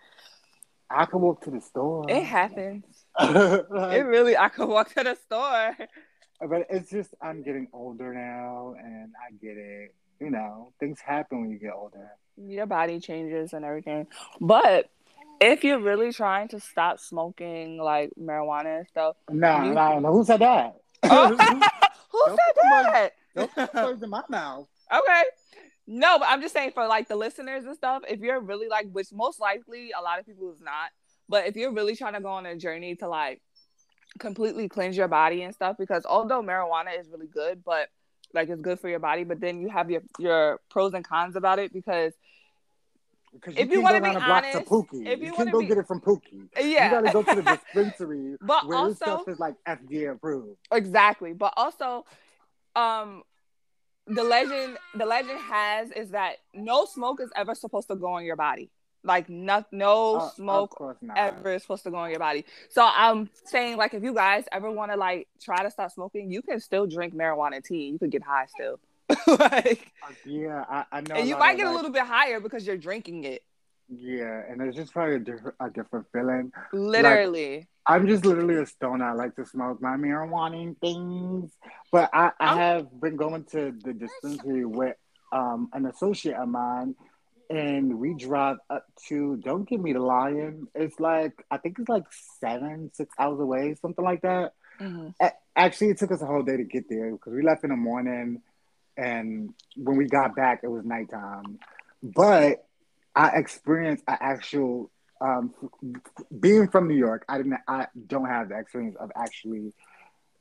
I 0.90 1.06
could 1.06 1.20
walk 1.20 1.44
to 1.44 1.52
the 1.52 1.62
store. 1.62 2.10
it 2.10 2.24
happens. 2.24 2.84
Like, 3.18 3.66
It 3.98 4.06
really. 4.06 4.38
I 4.38 4.50
could 4.50 4.68
walk 4.70 4.94
to 4.96 5.04
the 5.04 5.16
store. 5.16 5.76
but 6.50 6.68
it's 6.70 6.90
just 6.90 7.14
I'm 7.22 7.42
getting 7.44 7.68
older 7.74 8.14
now, 8.14 8.76
and 8.78 9.12
I 9.20 9.32
get 9.42 9.58
it. 9.58 9.96
You 10.20 10.30
know, 10.30 10.74
things 10.80 11.00
happen 11.00 11.42
when 11.42 11.50
you 11.52 11.60
get 11.60 11.72
older. 11.74 12.10
Your 12.38 12.66
body 12.66 13.00
changes 13.00 13.54
and 13.54 13.64
everything. 13.64 14.08
But 14.42 14.90
if 15.42 15.64
you're 15.64 15.80
really 15.80 16.12
trying 16.12 16.50
to 16.50 16.60
stop 16.60 17.00
smoking 17.00 17.78
like 17.78 18.12
marijuana 18.20 18.80
and 18.80 18.88
stuff, 18.88 19.16
No, 19.30 19.64
You- 19.64 19.74
no, 19.74 20.00
no. 20.00 20.12
Who 20.14 20.26
said 20.26 20.42
that? 20.42 20.76
Oh. 21.04 21.28
who 22.12 22.20
Don't 22.26 22.38
said 22.38 22.56
put 22.56 22.66
my- 22.66 22.84
that? 22.84 23.14
Don't 23.36 23.54
put 23.56 23.74
words 23.74 24.04
in 24.04 24.10
my 24.10 24.24
mouth. 24.30 24.68
Okay. 24.94 25.24
No, 25.88 26.20
but 26.20 26.28
I'm 26.30 26.42
just 26.42 26.54
saying 26.54 26.72
for 26.74 26.86
like 26.88 27.08
the 27.08 27.16
listeners 27.16 27.64
and 27.66 27.76
stuff, 27.76 28.04
if 28.08 28.20
you're 28.20 28.40
really 28.40 28.68
like, 28.68 28.88
which 28.92 29.08
most 29.14 29.40
likely 29.40 29.92
a 29.98 30.02
lot 30.02 30.20
of 30.20 30.26
people 30.26 30.52
is 30.52 30.60
not, 30.62 30.90
but 31.30 31.46
if 31.48 31.56
you're 31.56 31.72
really 31.74 31.96
trying 31.96 32.14
to 32.14 32.22
go 32.22 32.30
on 32.30 32.46
a 32.46 32.56
journey 32.58 32.96
to 32.96 33.08
like 33.08 33.42
completely 34.18 34.68
cleanse 34.68 34.98
your 34.98 35.08
body 35.08 35.44
and 35.44 35.54
stuff, 35.54 35.78
because 35.80 36.06
although 36.06 36.42
marijuana 36.42 37.00
is 37.00 37.08
really 37.10 37.28
good, 37.28 37.64
but 37.64 37.88
like 38.34 38.50
it's 38.50 38.62
good 38.62 38.80
for 38.80 38.90
your 38.90 39.00
body, 39.00 39.24
but 39.24 39.40
then 39.40 39.62
you 39.62 39.70
have 39.70 39.90
your 39.90 40.02
your 40.20 40.60
pros 40.70 40.94
and 40.94 41.08
cons 41.08 41.36
about 41.36 41.60
it 41.60 41.72
because 41.72 42.14
Because 43.34 43.54
If 43.56 43.70
you 43.70 43.82
can't 43.82 43.84
wanna 43.84 44.00
go 44.00 44.06
around 44.06 44.20
be 44.20 44.26
block 44.26 44.44
to 44.44 44.58
honest, 44.58 44.72
Pookie. 44.72 45.08
if 45.08 45.20
you, 45.20 45.26
you 45.28 45.34
can't 45.34 45.52
go 45.52 45.60
be- 45.62 45.68
get 45.68 45.78
it 45.78 45.88
from 45.88 46.02
Pookie. 46.02 46.50
yeah, 46.60 46.86
You 46.86 46.92
gotta 46.92 47.12
go 47.14 47.24
to 47.24 47.42
the 47.42 47.58
dispensary 47.58 48.36
But 48.42 48.68
where 48.68 48.88
this 48.88 48.98
stuff 48.98 49.28
is 49.28 49.40
like 49.40 49.56
FDA 49.68 50.12
approved. 50.12 50.58
exactly 50.72 51.34
but 51.34 51.54
also 51.58 52.06
um 52.76 53.24
the 54.08 54.24
legend 54.24 54.78
the 54.96 55.06
legend 55.06 55.40
has 55.40 55.92
is 55.92 56.10
that 56.12 56.38
no 56.54 56.86
smoke 56.86 57.22
is 57.22 57.30
ever 57.36 57.54
supposed 57.56 57.88
to 57.90 57.96
go 57.96 58.14
on 58.14 58.26
your 58.26 58.36
body 58.36 58.70
like 59.04 59.30
no 59.30 59.64
no 59.72 60.16
Uh, 60.16 60.30
smoke 60.32 60.72
of 60.72 60.78
course 60.78 60.98
not. 61.02 61.18
ever 61.18 61.54
is 61.54 61.62
supposed 61.62 61.84
to 61.84 61.92
go 61.92 61.98
on 61.98 62.10
your 62.10 62.20
body 62.20 62.44
so 62.70 62.86
i'm 62.94 63.30
saying 63.46 63.78
like 63.78 63.94
if 63.94 64.04
you 64.04 64.14
guys 64.14 64.44
ever 64.52 64.70
want 64.70 64.92
to 64.92 64.98
like 64.98 65.28
try 65.42 65.64
to 65.64 65.72
stop 65.72 65.90
smoking 65.92 66.30
you 66.32 66.42
can 66.42 66.60
still 66.60 66.86
drink 66.86 67.14
marijuana 67.16 67.64
tea 67.64 67.88
you 67.90 67.98
could 67.98 68.12
get 68.12 68.22
high 68.24 68.46
still 68.48 68.80
like 69.40 69.92
Uh, 70.04 70.14
Yeah, 70.26 70.64
I, 70.70 70.86
I 70.92 71.02
know. 71.02 71.16
and 71.16 71.28
you 71.30 71.38
might 71.38 71.58
get 71.58 71.68
a 71.68 71.72
little 71.74 71.92
bit 71.92 72.04
higher 72.04 72.40
because 72.40 72.68
you're 72.68 72.78
drinking 72.78 73.24
it 73.24 73.42
Yeah, 73.90 74.44
and 74.48 74.62
it's 74.62 74.76
just 74.76 74.94
probably 74.94 75.16
a 75.16 75.20
different, 75.20 75.56
a 75.60 75.70
different 75.70 76.06
feeling. 76.14 76.52
literally 76.74 77.68
I'm 77.88 78.06
just 78.08 78.24
literally 78.24 78.56
a 78.62 78.68
stoner. 78.68 79.04
I 79.10 79.14
like 79.14 79.36
to 79.38 79.46
smoke 79.48 79.82
my 79.82 79.96
marijuana 79.98 80.62
and 80.62 80.80
things. 80.80 81.58
But 81.92 82.12
I, 82.14 82.32
I 82.40 82.54
Oh. 82.54 82.58
have 82.58 83.02
been 83.02 83.16
going 83.16 83.46
to 83.46 83.74
the 83.84 83.94
dispensary 83.94 84.64
with 84.64 84.96
um, 85.32 85.70
an 85.74 85.88
associate 85.88 86.36
of 86.38 86.50
mine, 86.50 86.94
and 87.50 88.00
we 88.00 88.14
drive 88.14 88.58
up 88.70 88.86
to, 89.08 89.38
don't 89.38 89.68
give 89.68 89.82
me 89.82 89.94
the 89.94 90.00
lion. 90.00 90.68
It's 90.76 91.00
like, 91.00 91.34
I 91.50 91.58
think 91.58 91.80
it's 91.80 91.90
like 91.90 92.04
seven, 92.40 92.92
six 92.94 93.14
hours 93.18 93.40
away, 93.40 93.76
something 93.82 94.06
like 94.06 94.22
that. 94.22 94.54
Mhm. 94.80 95.14
A- 95.20 95.32
Actually, 95.56 95.90
it 95.90 95.98
took 95.98 96.12
us 96.12 96.22
a 96.22 96.26
whole 96.26 96.44
day 96.44 96.58
to 96.58 96.64
get 96.64 96.88
there 96.90 97.12
because 97.12 97.34
we 97.34 97.42
left 97.42 97.64
in 97.64 97.72
the 97.72 97.76
morning, 97.76 98.42
and 98.96 99.54
when 99.76 99.98
we 99.98 100.06
got 100.06 100.36
back, 100.36 100.62
it 100.64 100.68
was 100.68 100.86
nighttime. 100.86 101.60
But 102.02 102.66
I 103.16 103.30
experienced 103.38 104.04
an 104.08 104.18
actual 104.22 104.90
um, 105.20 105.54
being 106.40 106.70
from 106.70 106.88
New 106.88 106.96
York. 106.96 107.26
I 107.28 107.38
didn't. 107.38 107.58
I 107.68 107.88
don't 108.08 108.28
have 108.28 108.50
the 108.50 108.58
experience 108.58 108.96
of 108.98 109.12
actually 109.18 109.74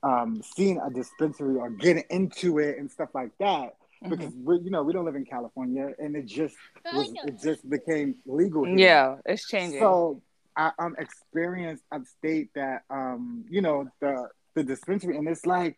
um, 0.04 0.40
seeing 0.54 0.78
a 0.78 0.88
dispensary 0.88 1.56
or 1.56 1.70
getting 1.70 2.04
into 2.10 2.58
it 2.60 2.78
and 2.78 2.88
stuff 2.88 3.08
like 3.14 3.36
that 3.38 3.74
Mm-hmm. 4.02 4.10
because 4.10 4.32
we, 4.44 4.58
you 4.60 4.70
know, 4.70 4.82
we 4.82 4.92
don't 4.92 5.04
live 5.04 5.16
in 5.16 5.24
California, 5.24 5.90
and 5.98 6.16
it 6.16 6.26
just 6.26 6.54
was. 6.84 7.12
It 7.26 7.40
just 7.42 7.68
became 7.68 8.14
legal. 8.26 8.64
here. 8.64 8.78
yeah 8.78 9.16
it's 9.26 9.46
changing 9.48 9.80
So 9.80 10.22
I 10.56 10.70
um 10.78 10.94
experienced 10.98 11.84
upstate 11.92 12.50
that 12.54 12.82
um 12.90 13.44
you 13.48 13.60
know 13.60 13.88
the 14.00 14.28
the 14.54 14.62
dispensary 14.64 15.16
and 15.16 15.28
it's 15.28 15.46
like 15.46 15.76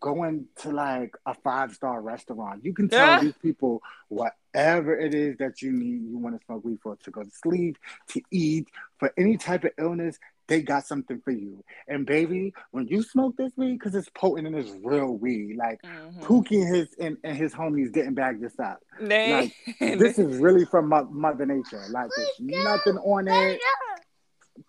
going 0.00 0.46
to 0.56 0.70
like 0.70 1.14
a 1.24 1.34
five 1.34 1.72
star 1.74 2.00
restaurant. 2.02 2.62
You 2.64 2.74
can 2.74 2.88
tell 2.90 3.06
Yeah. 3.14 3.20
these 3.22 3.32
people 3.40 3.80
whatever 4.08 4.98
it 4.98 5.14
is 5.14 5.36
that 5.38 5.62
you 5.62 5.72
need, 5.72 6.02
you 6.10 6.18
want 6.18 6.38
to 6.38 6.44
smoke 6.44 6.64
weed 6.64 6.78
for 6.82 6.96
to 6.96 7.10
go 7.10 7.22
to 7.22 7.30
sleep, 7.30 7.78
to 8.08 8.20
eat, 8.30 8.68
for 8.98 9.12
any 9.16 9.36
type 9.38 9.64
of 9.64 9.70
illness. 9.78 10.18
They 10.46 10.60
got 10.62 10.86
something 10.86 11.20
for 11.20 11.30
you. 11.30 11.64
And 11.88 12.04
baby, 12.04 12.52
when 12.70 12.86
you 12.88 13.02
smoke 13.02 13.36
this 13.36 13.52
weed, 13.56 13.74
because 13.78 13.94
it's 13.94 14.10
potent 14.14 14.46
and 14.46 14.54
it's 14.56 14.70
real 14.82 15.16
weed, 15.16 15.56
like 15.56 15.80
Mhm. 15.82 16.20
Pookie 16.22 16.62
and 16.62 16.74
his 16.76 16.88
and, 17.00 17.16
and 17.24 17.36
his 17.36 17.54
homies 17.54 17.92
didn't 17.92 18.14
bag 18.14 18.40
this 18.40 18.58
up. 18.58 18.82
They- 19.00 19.54
This 19.98 20.18
is 20.18 20.36
really 20.40 20.64
from 20.66 20.88
Mo- 20.90 21.08
Mother 21.10 21.46
Nature. 21.46 21.82
Like 21.90 22.10
there's 22.16 22.28
nothing 22.40 22.98
on 22.98 23.26
it. 23.28 23.60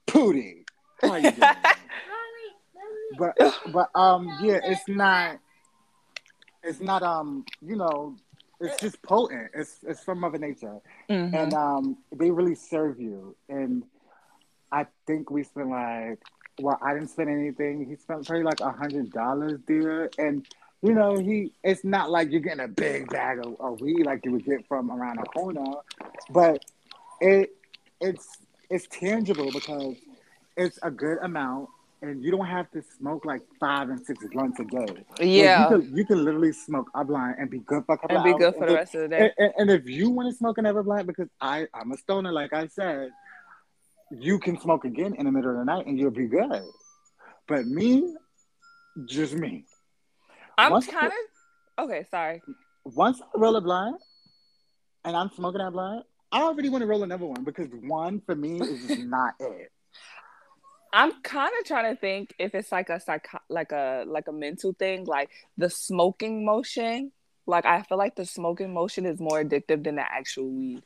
Pootie. 0.08 0.63
How 1.01 1.15
you 1.15 1.32
doing? 1.32 1.48
but 3.17 3.36
but 3.72 3.89
um 3.96 4.27
yeah, 4.41 4.60
it's 4.63 4.88
not 4.88 5.39
it's 6.63 6.79
not 6.79 7.03
um 7.03 7.46
you 7.62 7.75
know 7.75 8.15
it's 8.62 8.79
just 8.79 9.01
potent. 9.03 9.51
It's 9.53 9.79
it's 9.84 10.03
from 10.03 10.20
Mother 10.22 10.38
Nature. 10.38 10.79
Mhm. 11.10 11.34
And 11.34 11.53
um 11.53 11.98
they 12.15 12.32
really 12.32 12.55
serve 12.55 13.00
you. 13.00 13.36
And 13.50 13.84
I 14.75 14.86
think 15.08 15.32
we 15.32 15.44
spent 15.44 15.70
like 15.70 16.20
well, 16.60 16.77
I 16.82 16.94
didn't 16.94 17.10
spend 17.10 17.29
anything. 17.29 17.86
He 17.86 17.96
spent 17.96 18.25
probably 18.25 18.44
like 18.44 18.60
a 18.60 18.72
hundred 18.72 19.12
dollars 19.12 19.60
there. 19.67 20.10
And 20.17 20.46
you 20.82 20.94
know, 20.94 21.17
he 21.17 21.53
it's 21.63 21.84
not 21.84 22.12
like 22.12 22.29
you're 22.32 22.41
getting 22.41 22.65
a 22.65 22.67
big 22.67 23.10
bag 23.10 23.39
of, 23.39 23.60
of 23.60 23.79
weed 23.79 24.05
like 24.05 24.25
you 24.25 24.32
would 24.34 24.46
get 24.46 24.67
from 24.67 24.91
around 24.91 25.20
the 25.20 25.24
corner, 25.24 25.63
but 26.29 26.63
it 27.22 27.55
it's 28.01 28.27
it's 28.70 28.88
tangible 28.88 29.51
because 29.51 29.96
it's 30.58 30.77
a 30.84 30.91
good 30.91 31.20
amount 31.22 31.70
and 32.01 32.24
you 32.24 32.32
don't 32.32 32.46
have 32.46 32.70
to 32.72 32.84
smoke 32.98 33.25
like 33.25 33.41
five 33.60 33.89
and 33.89 34.05
six 34.05 34.25
blunts 34.32 34.60
a 34.60 34.65
day. 34.65 35.03
Yeah. 35.20 35.67
Like, 35.67 35.72
you, 35.72 35.88
can, 35.88 35.98
you 35.98 36.05
can 36.05 36.25
literally 36.25 36.51
smoke 36.51 36.89
a 36.94 37.03
blunt 37.03 37.38
and 37.39 37.50
be 37.50 37.60
good 37.60 37.86
for 37.86 37.96
a 37.96 37.98
couple 37.98 38.17
and 38.17 38.24
be 38.24 38.38
good 38.38 38.53
for 38.55 38.67
the 38.67 38.75
rest 38.75 38.96
of 38.96 39.01
the 39.01 39.08
day. 39.08 39.17
and, 39.17 39.32
and, 39.38 39.53
and 39.58 39.72
if 39.72 39.88
you 39.88 40.10
want 40.10 40.29
to 40.32 40.38
smoke 40.38 40.58
another 40.58 40.84
blunt, 40.84 41.08
because 41.08 41.29
I 41.41 41.67
I'm 41.74 41.91
a 41.91 41.98
stoner, 41.98 42.32
like 42.32 42.53
I 42.53 42.67
said, 42.67 43.12
you 44.12 44.40
can 44.40 44.60
smoke 44.60 44.86
again 44.86 45.16
in 45.16 45.26
the 45.26 45.32
middle 45.32 45.52
of 45.52 45.58
the 45.58 45.66
night 45.66 45.86
and 45.86 46.00
you'll 46.00 46.12
be 46.12 46.28
good. 46.28 46.62
But 47.48 47.66
me, 47.66 48.16
just 49.06 49.34
me. 49.34 49.66
I'm 50.58 50.82
kind 50.82 51.12
of 51.78 51.86
okay. 51.86 52.06
Sorry. 52.10 52.42
Once 52.84 53.22
I 53.22 53.40
roll 53.40 53.56
a 53.56 53.62
blunt 53.62 54.02
and 55.04 55.16
I'm 55.16 55.30
smoking 55.32 55.60
that 55.60 55.72
blunt, 55.72 56.06
I 56.32 56.42
already 56.42 56.70
want 56.70 56.82
to 56.82 56.88
roll 56.88 57.04
another 57.04 57.26
one 57.26 57.44
because 57.44 57.70
one 57.72 58.22
for 58.26 58.36
me 58.36 58.62
is 58.62 58.88
just 58.88 59.00
not 59.06 59.34
it. 59.40 59.72
I'm 60.94 61.12
kind 61.24 61.52
of 61.60 61.66
trying 61.68 61.94
to 61.94 62.00
think 62.00 62.34
if 62.40 62.56
it's 62.56 62.72
like 62.72 62.90
a 62.90 63.00
psych, 63.00 63.28
like 63.50 63.74
a 63.74 64.06
like 64.08 64.28
a 64.30 64.32
mental 64.32 64.74
thing, 64.74 65.06
like 65.06 65.30
the 65.58 65.70
smoking 65.70 66.46
motion. 66.46 67.12
Like 67.46 67.66
I 67.66 67.84
feel 67.84 67.98
like 67.98 68.16
the 68.16 68.26
smoking 68.26 68.74
motion 68.74 69.06
is 69.06 69.20
more 69.20 69.44
addictive 69.44 69.84
than 69.84 69.96
the 69.96 70.02
actual 70.02 70.50
weed, 70.50 70.84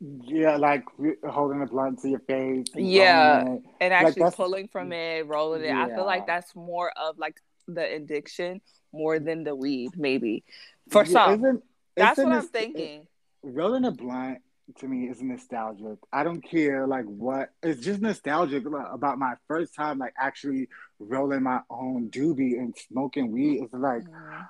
Yeah, 0.00 0.56
like 0.56 0.84
holding 1.28 1.62
a 1.62 1.66
blunt 1.66 2.00
to 2.02 2.08
your 2.08 2.20
face. 2.20 2.66
and 2.74 2.86
Yeah. 2.88 3.56
and 3.80 3.92
actually 3.94 4.12
that's- 4.22 4.34
pulling 4.36 4.68
from 4.68 4.92
it, 4.92 5.26
rolling 5.26 5.64
it. 5.64 5.72
I 5.72 5.88
feel 5.94 6.04
like 6.04 6.26
that's 6.26 6.54
more 6.54 6.90
of 6.96 7.18
like 7.18 7.40
the 7.66 7.84
addiction 7.94 8.60
more 8.92 9.18
than 9.18 9.44
the 9.44 9.54
weed, 9.54 9.90
maybe 9.96 10.44
for 10.90 11.02
Yeah, 11.04 11.12
some. 11.12 11.34
isn't- 11.34 11.64
That's 11.96 12.18
isn't 12.18 12.30
what 12.30 12.38
I'm 12.38 12.48
thinking. 12.48 13.06
rolling 13.42 13.84
a 13.84 13.90
blunt 13.90 14.42
to 14.78 14.88
me 14.88 15.08
is 15.08 15.22
nostalgic. 15.22 15.98
I 16.12 16.24
don't 16.24 16.40
care 16.42 16.86
like 16.86 17.04
what. 17.06 17.50
It's 17.62 17.80
just 17.80 18.00
nostalgic 18.02 18.66
about 18.66 19.18
my 19.18 19.34
first 19.48 19.74
time 19.74 19.98
like 19.98 20.12
actually 20.18 20.68
rolling 20.98 21.42
my 21.42 21.60
own 21.70 22.10
doobie 22.10 22.58
and 22.58 22.76
smoking 22.76 23.30
weed. 23.32 23.62
It's 23.62 23.72
like 23.72 24.02
Mhm. 24.04 24.46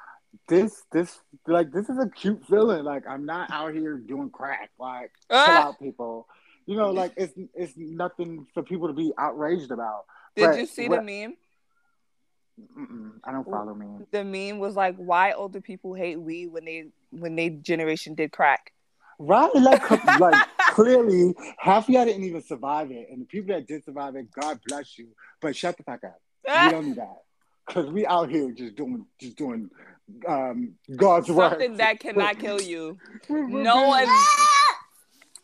This, 0.48 0.84
this, 0.92 1.18
like 1.46 1.72
this 1.72 1.88
is 1.88 1.98
a 1.98 2.08
cute 2.08 2.44
feeling. 2.46 2.84
Like 2.84 3.04
I'm 3.08 3.24
not 3.26 3.50
out 3.50 3.74
here 3.74 3.96
doing 3.98 4.30
crack. 4.30 4.70
Like 4.78 5.10
chill 5.30 5.38
Ah! 5.38 5.68
out, 5.68 5.78
people. 5.80 6.26
You 6.66 6.76
know, 6.76 6.90
like 6.90 7.12
it's 7.16 7.32
it's 7.54 7.74
nothing 7.76 8.46
for 8.54 8.62
people 8.62 8.88
to 8.88 8.94
be 8.94 9.12
outraged 9.18 9.70
about. 9.70 10.04
Did 10.34 10.46
But 10.46 10.58
you 10.58 10.66
see 10.66 10.88
what- 10.88 11.04
the 11.04 11.22
meme? 11.22 11.36
I 13.24 13.32
don't 13.32 13.44
follow 13.44 13.74
me. 13.74 13.86
The 14.12 14.24
meme 14.24 14.58
was 14.58 14.74
like, 14.76 14.96
"Why 14.96 15.32
older 15.32 15.60
people 15.60 15.92
hate 15.94 16.16
weed 16.16 16.46
when 16.48 16.64
they 16.64 16.86
when 17.10 17.36
they 17.36 17.50
generation 17.50 18.14
did 18.14 18.32
crack." 18.32 18.72
Right? 19.18 19.50
Like, 19.54 19.90
like 20.20 20.46
clearly, 20.70 21.34
half 21.58 21.84
of 21.84 21.90
y'all 21.90 22.04
didn't 22.04 22.24
even 22.24 22.42
survive 22.42 22.90
it, 22.90 23.08
and 23.10 23.20
the 23.20 23.26
people 23.26 23.54
that 23.54 23.66
did 23.66 23.84
survive 23.84 24.16
it, 24.16 24.30
God 24.32 24.58
bless 24.68 24.98
you. 24.98 25.08
But 25.40 25.54
shut 25.54 25.76
the 25.76 25.82
fuck 25.84 26.02
up. 26.04 26.18
We 26.64 26.70
don't 26.70 26.86
need 26.88 26.96
that 26.96 27.16
because 27.66 27.90
we 27.90 28.06
out 28.06 28.30
here 28.30 28.50
just 28.52 28.74
doing, 28.76 29.04
just 29.20 29.36
doing 29.36 29.68
um, 30.26 30.74
God's 30.94 31.30
work. 31.30 31.52
Something 31.52 31.76
that 31.78 32.00
cannot 32.00 32.38
kill 32.38 32.60
you. 32.60 32.98
We're- 33.28 33.46
we're 33.52 33.62
No 33.62 33.82
one. 33.88 34.06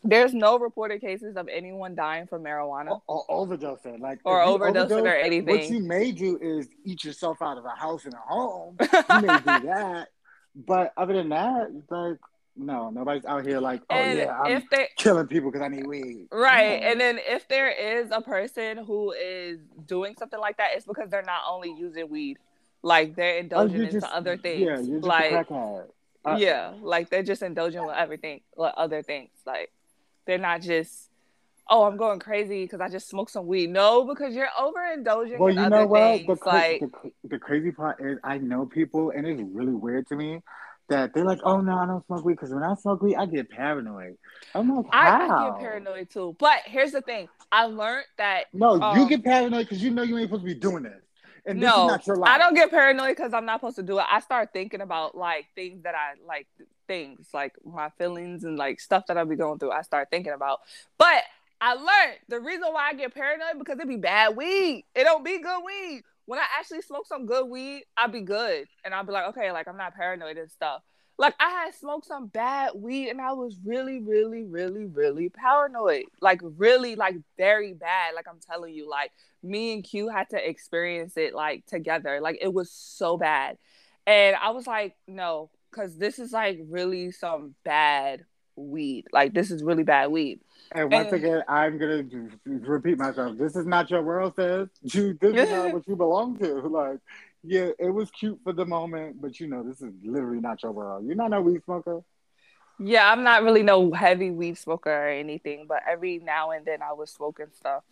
There's 0.05 0.33
no 0.33 0.59
reported 0.59 0.99
cases 0.99 1.37
of 1.37 1.47
anyone 1.47 1.95
dying 1.95 2.27
from 2.27 2.43
marijuana. 2.43 2.99
or, 3.07 3.23
or 3.27 3.47
overdosing, 3.47 3.99
like 4.01 4.19
Or 4.25 4.41
if 4.41 4.47
you 4.49 4.53
overdosing 4.57 5.03
or 5.03 5.15
anything. 5.15 5.55
What 5.55 5.69
you 5.69 5.79
may 5.79 6.11
do 6.11 6.37
is 6.41 6.67
eat 6.83 7.05
yourself 7.05 7.41
out 7.41 7.57
of 7.57 7.63
a 7.63 7.69
house 7.69 8.03
and 8.03 8.13
a 8.13 8.17
home. 8.17 8.75
You 8.81 8.87
may 9.21 9.37
do 9.37 9.43
that, 9.67 10.09
but 10.55 10.91
other 10.97 11.13
than 11.13 11.29
that, 11.29 11.69
it's 11.73 11.89
like 11.89 12.17
no, 12.55 12.89
nobody's 12.91 13.25
out 13.25 13.43
here 13.47 13.59
like, 13.59 13.81
oh 13.89 13.95
and 13.95 14.19
yeah, 14.19 14.39
I'm 14.39 14.51
if 14.57 14.69
they 14.69 14.87
killing 14.97 15.25
people 15.25 15.49
because 15.49 15.65
I 15.65 15.69
need 15.69 15.87
weed. 15.87 16.27
right, 16.31 16.81
No. 16.81 16.87
and 16.89 16.99
then 17.01 17.19
if 17.25 17.47
there 17.47 17.71
is 17.71 18.11
a 18.11 18.21
person 18.21 18.77
who 18.77 19.11
is 19.13 19.57
doing 19.87 20.15
something 20.19 20.39
like 20.39 20.57
that, 20.57 20.71
it's 20.75 20.85
because 20.85 21.09
they're 21.09 21.23
not 21.23 21.41
only 21.49 21.73
using 21.75 22.09
weed, 22.11 22.37
like 22.83 23.15
they're 23.15 23.35
Oh, 23.35 23.39
indulging 23.39 23.75
you're 23.77 23.85
into 23.85 24.01
just- 24.01 24.13
other 24.13 24.37
things. 24.37 24.59
Yeah, 24.61 24.79
you're 24.79 24.97
just 24.99 25.03
like 25.07 25.31
crackhead. 25.47 25.85
Uh, 26.25 26.35
yeah, 26.39 26.73
like 26.81 27.09
they're 27.09 27.23
just 27.23 27.41
indulging 27.41 27.85
with 27.85 27.95
everything, 27.95 28.41
with 28.55 28.73
other 28.77 29.01
things. 29.01 29.29
Like 29.45 29.71
they're 30.25 30.37
not 30.37 30.61
just, 30.61 31.09
oh, 31.69 31.83
I'm 31.83 31.97
going 31.97 32.19
crazy 32.19 32.63
because 32.63 32.79
I 32.79 32.87
just 32.89 33.09
smoked 33.09 33.31
some 33.31 33.45
weed. 33.47 33.69
No, 33.69 34.05
because 34.05 34.33
you're 34.33 34.47
overindulging 34.57 35.37
Well, 35.39 35.49
in 35.49 35.55
you 35.57 35.61
other 35.63 35.69
know 35.81 35.85
what? 35.87 35.99
things. 36.17 36.27
The, 36.27 36.35
cra- 36.37 36.51
like 36.53 36.79
the, 36.81 37.11
the 37.27 37.39
crazy 37.39 37.71
part 37.71 37.99
is, 38.01 38.19
I 38.23 38.37
know 38.37 38.65
people, 38.65 39.09
and 39.11 39.27
it's 39.27 39.41
really 39.53 39.73
weird 39.73 40.07
to 40.07 40.15
me 40.15 40.41
that 40.89 41.13
they're 41.13 41.25
like, 41.25 41.39
"Oh 41.43 41.59
no, 41.61 41.77
I 41.77 41.85
don't 41.85 42.05
smoke 42.05 42.23
weed 42.25 42.33
because 42.35 42.51
when 42.53 42.63
I 42.63 42.75
smoke 42.75 43.01
weed, 43.01 43.15
I 43.15 43.25
get 43.25 43.49
paranoid." 43.49 44.17
I'm 44.55 44.73
like, 44.75 44.85
I, 44.93 45.09
"How?" 45.27 45.37
I 45.47 45.49
get 45.51 45.59
paranoid 45.59 46.09
too. 46.09 46.35
But 46.39 46.59
here's 46.65 46.91
the 46.93 47.01
thing: 47.01 47.27
I 47.51 47.65
learned 47.65 48.05
that 48.17 48.45
No, 48.53 48.75
you 48.75 48.81
Um, 48.81 49.07
get 49.09 49.23
paranoid 49.23 49.65
because 49.65 49.83
you 49.83 49.91
know 49.91 50.03
you 50.03 50.17
ain't 50.17 50.27
supposed 50.29 50.43
to 50.43 50.53
be 50.53 50.59
doing 50.59 50.83
this, 50.83 51.01
and 51.45 51.61
this 51.61 51.69
is 51.69 51.75
no, 51.75 51.87
not 51.87 52.07
your 52.07 52.15
life. 52.15 52.31
I 52.31 52.37
don't 52.37 52.53
get 52.53 52.69
paranoid 52.69 53.15
because 53.15 53.33
I'm 53.33 53.45
not 53.45 53.59
supposed 53.59 53.75
to 53.77 53.83
do 53.83 53.99
it. 53.99 54.05
I 54.09 54.19
start 54.19 54.49
thinking 54.53 54.81
about 54.81 55.15
like 55.15 55.47
things 55.55 55.83
that 55.83 55.95
I 55.95 56.13
like, 56.25 56.47
things 56.87 57.27
like 57.33 57.53
my 57.65 57.89
feelings 57.97 58.43
and 58.43 58.57
like 58.57 58.79
stuff 58.79 59.07
that 59.07 59.17
I'll 59.17 59.25
be 59.25 59.35
going 59.35 59.59
through. 59.59 59.71
I 59.71 59.81
start 59.81 60.09
thinking 60.09 60.33
about, 60.33 60.61
but 60.97 61.23
I 61.59 61.73
learned 61.75 62.19
the 62.27 62.39
reason 62.39 62.67
why 62.71 62.89
I 62.89 62.93
get 62.93 63.13
paranoid 63.13 63.57
because 63.57 63.79
it 63.79 63.87
be 63.87 63.97
bad 63.97 64.35
weed. 64.35 64.85
It 64.95 65.03
don't 65.03 65.23
be 65.23 65.39
good 65.39 65.61
weed. 65.65 66.03
When 66.25 66.39
I 66.39 66.45
actually 66.57 66.81
smoke 66.81 67.05
some 67.07 67.25
good 67.25 67.47
weed, 67.49 67.83
I'll 67.97 68.07
be 68.07 68.21
good, 68.21 68.67
and 68.85 68.93
I'll 68.93 69.03
be 69.03 69.11
like, 69.11 69.27
okay, 69.29 69.51
like 69.51 69.67
I'm 69.67 69.77
not 69.77 69.95
paranoid 69.95 70.37
and 70.37 70.49
stuff. 70.49 70.81
Like 71.17 71.35
I 71.39 71.49
had 71.49 71.75
smoked 71.75 72.07
some 72.07 72.27
bad 72.27 72.71
weed, 72.75 73.09
and 73.09 73.21
I 73.21 73.33
was 73.33 73.57
really, 73.63 73.99
really, 73.99 74.43
really, 74.43 74.85
really 74.85 75.29
paranoid. 75.29 76.05
Like 76.21 76.41
really, 76.41 76.95
like 76.95 77.15
very 77.37 77.73
bad. 77.73 78.15
Like 78.15 78.27
I'm 78.29 78.39
telling 78.39 78.73
you, 78.73 78.89
like 78.89 79.11
me 79.43 79.73
and 79.73 79.83
Q 79.83 80.09
had 80.09 80.29
to 80.29 80.49
experience 80.49 81.17
it 81.17 81.35
like 81.35 81.65
together. 81.65 82.19
Like 82.21 82.39
it 82.41 82.53
was 82.53 82.71
so 82.71 83.17
bad. 83.17 83.57
And 84.07 84.35
I 84.35 84.51
was 84.51 84.65
like, 84.65 84.95
no, 85.07 85.49
because 85.69 85.97
this 85.97 86.19
is 86.19 86.31
like 86.31 86.59
really 86.69 87.11
some 87.11 87.55
bad 87.63 88.25
weed. 88.55 89.05
Like 89.11 89.33
this 89.33 89.51
is 89.51 89.63
really 89.63 89.83
bad 89.83 90.11
weed. 90.11 90.39
And 90.71 90.91
once 90.91 91.07
and- 91.11 91.15
again, 91.15 91.43
I'm 91.47 91.77
gonna 91.77 92.03
repeat 92.45 92.97
myself. 92.97 93.37
This 93.37 93.55
is 93.55 93.65
not 93.65 93.91
your 93.91 94.01
world, 94.01 94.33
sis. 94.35 94.69
You, 94.95 95.17
this 95.19 95.35
is 95.35 95.49
not 95.49 95.73
what 95.73 95.87
you 95.87 95.95
belong 95.95 96.37
to. 96.39 96.61
Like, 96.61 96.99
yeah, 97.43 97.69
it 97.77 97.89
was 97.89 98.09
cute 98.11 98.39
for 98.43 98.53
the 98.53 98.65
moment, 98.65 99.21
but 99.21 99.39
you 99.39 99.47
know, 99.47 99.63
this 99.63 99.81
is 99.81 99.93
literally 100.03 100.39
not 100.39 100.63
your 100.63 100.71
world. 100.71 101.05
You're 101.05 101.15
not 101.15 101.31
no 101.31 101.41
weed 101.41 101.63
smoker. 101.65 102.01
Yeah, 102.79 103.09
I'm 103.09 103.23
not 103.23 103.43
really 103.43 103.63
no 103.63 103.91
heavy 103.91 104.31
weed 104.31 104.57
smoker 104.57 104.89
or 104.91 105.07
anything, 105.09 105.65
but 105.67 105.83
every 105.87 106.19
now 106.19 106.51
and 106.51 106.65
then 106.65 106.81
I 106.81 106.93
was 106.93 107.11
smoking 107.11 107.47
stuff. 107.53 107.83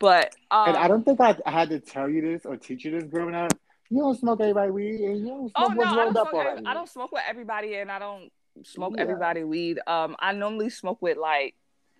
But 0.00 0.34
um, 0.50 0.68
and 0.70 0.76
I 0.78 0.88
don't 0.88 1.04
think 1.04 1.20
I, 1.20 1.36
had 1.46 1.68
to 1.68 1.78
tell 1.78 2.08
you 2.08 2.22
this 2.22 2.44
or 2.46 2.56
teach 2.56 2.84
you 2.84 2.90
this 2.90 3.04
growing 3.04 3.34
up. 3.34 3.52
You 3.90 3.98
don't 4.00 4.18
smoke 4.18 4.40
everybody 4.40 4.70
weed, 4.70 5.00
and 5.00 5.18
you 5.20 5.26
don't 5.26 5.52
Oh 5.54 5.66
smoke 5.66 5.76
no, 5.76 5.78
what's 5.78 5.92
I 5.92 5.94
don't 5.96 6.16
up 6.16 6.28
smoke. 6.30 6.58
I 6.66 6.74
don't 6.74 6.88
smoke 6.88 7.12
with 7.12 7.22
everybody, 7.28 7.76
and 7.76 7.92
I 7.92 7.98
don't 7.98 8.32
smoke 8.64 8.94
Yeah. 8.96 9.02
everybody 9.02 9.44
weed. 9.44 9.78
Um, 9.86 10.16
I 10.18 10.32
normally 10.32 10.70
smoke 10.70 11.02
with 11.02 11.18
like 11.18 11.54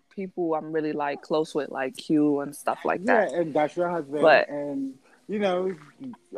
people 0.08 0.54
I'm 0.54 0.72
really 0.72 0.92
like 0.92 1.20
close 1.20 1.54
with, 1.54 1.68
like 1.70 1.96
Q 1.96 2.40
and 2.40 2.56
stuff 2.56 2.78
like 2.84 3.04
that. 3.04 3.30
Yeah, 3.30 3.38
and 3.38 3.54
that's 3.54 3.76
your 3.76 3.90
husband, 3.90 4.22
But- 4.22 4.48
and 4.48 4.94
you 5.28 5.38
know, 5.38 5.72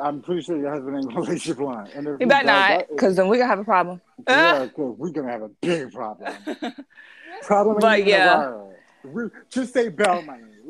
I'm 0.03 0.21
pretty 0.21 0.43
sure 0.43 0.59
your 0.59 0.71
husband 0.71 0.97
ain't 0.97 1.09
gonna 1.15 1.21
let 1.31 1.47
you 1.47 1.55
blunt. 1.55 1.91
And 1.95 2.07
if 2.09 2.19
he 2.19 2.25
better 2.27 2.47
not, 2.47 2.89
because 2.89 3.17
then 3.17 3.29
we're 3.29 3.37
gonna 3.39 3.49
have 3.49 3.61
a 3.61 3.65
problem. 3.65 4.01
yeah, 4.29 4.67
'cause 4.77 4.97
we're 4.99 5.11
gonna 5.11 5.31
have 5.31 5.43
a 5.43 5.49
big 5.49 5.93
problem. 5.93 6.35
Problem, 7.43 7.79
But 7.81 8.05
yeah. 8.07 8.53
We, 9.05 9.25
just 9.51 9.73
say 9.73 9.89
bell 9.89 10.23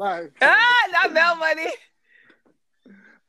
ah, 0.03 0.89
not 0.93 1.13
Mel 1.13 1.37
money. 1.37 1.67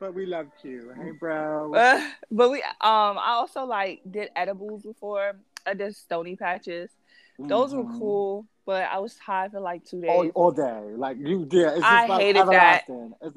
But 0.00 0.14
we 0.14 0.26
love 0.26 0.48
you, 0.62 0.92
hey, 1.00 1.12
bro. 1.12 1.72
Uh, 1.74 2.10
but 2.30 2.50
we 2.50 2.58
um 2.80 3.16
I 3.18 3.36
also 3.36 3.64
like 3.64 4.02
did 4.10 4.30
edibles 4.36 4.82
before. 4.82 5.32
I 5.66 5.74
did 5.74 5.94
stony 5.96 6.36
patches. 6.36 6.90
Those 7.38 7.74
were 7.74 7.84
Mhm. 7.84 7.98
cool, 7.98 8.46
but 8.66 8.84
I 8.84 8.98
was 8.98 9.18
high 9.18 9.48
for 9.48 9.60
like 9.60 9.84
two 9.84 10.00
days. 10.00 10.10
All, 10.10 10.28
all 10.46 10.50
day, 10.52 10.94
like 10.96 11.18
you 11.18 11.44
did. 11.44 11.66
It's 11.68 11.76
just 11.76 11.84
I 11.84 12.06
like 12.06 12.20
hated 12.20 12.46
that. 12.48 12.84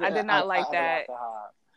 I 0.01 0.09
did 0.09 0.25
not 0.25 0.43
a- 0.45 0.47
like 0.47 0.67
a- 0.67 0.71
that. 0.71 1.05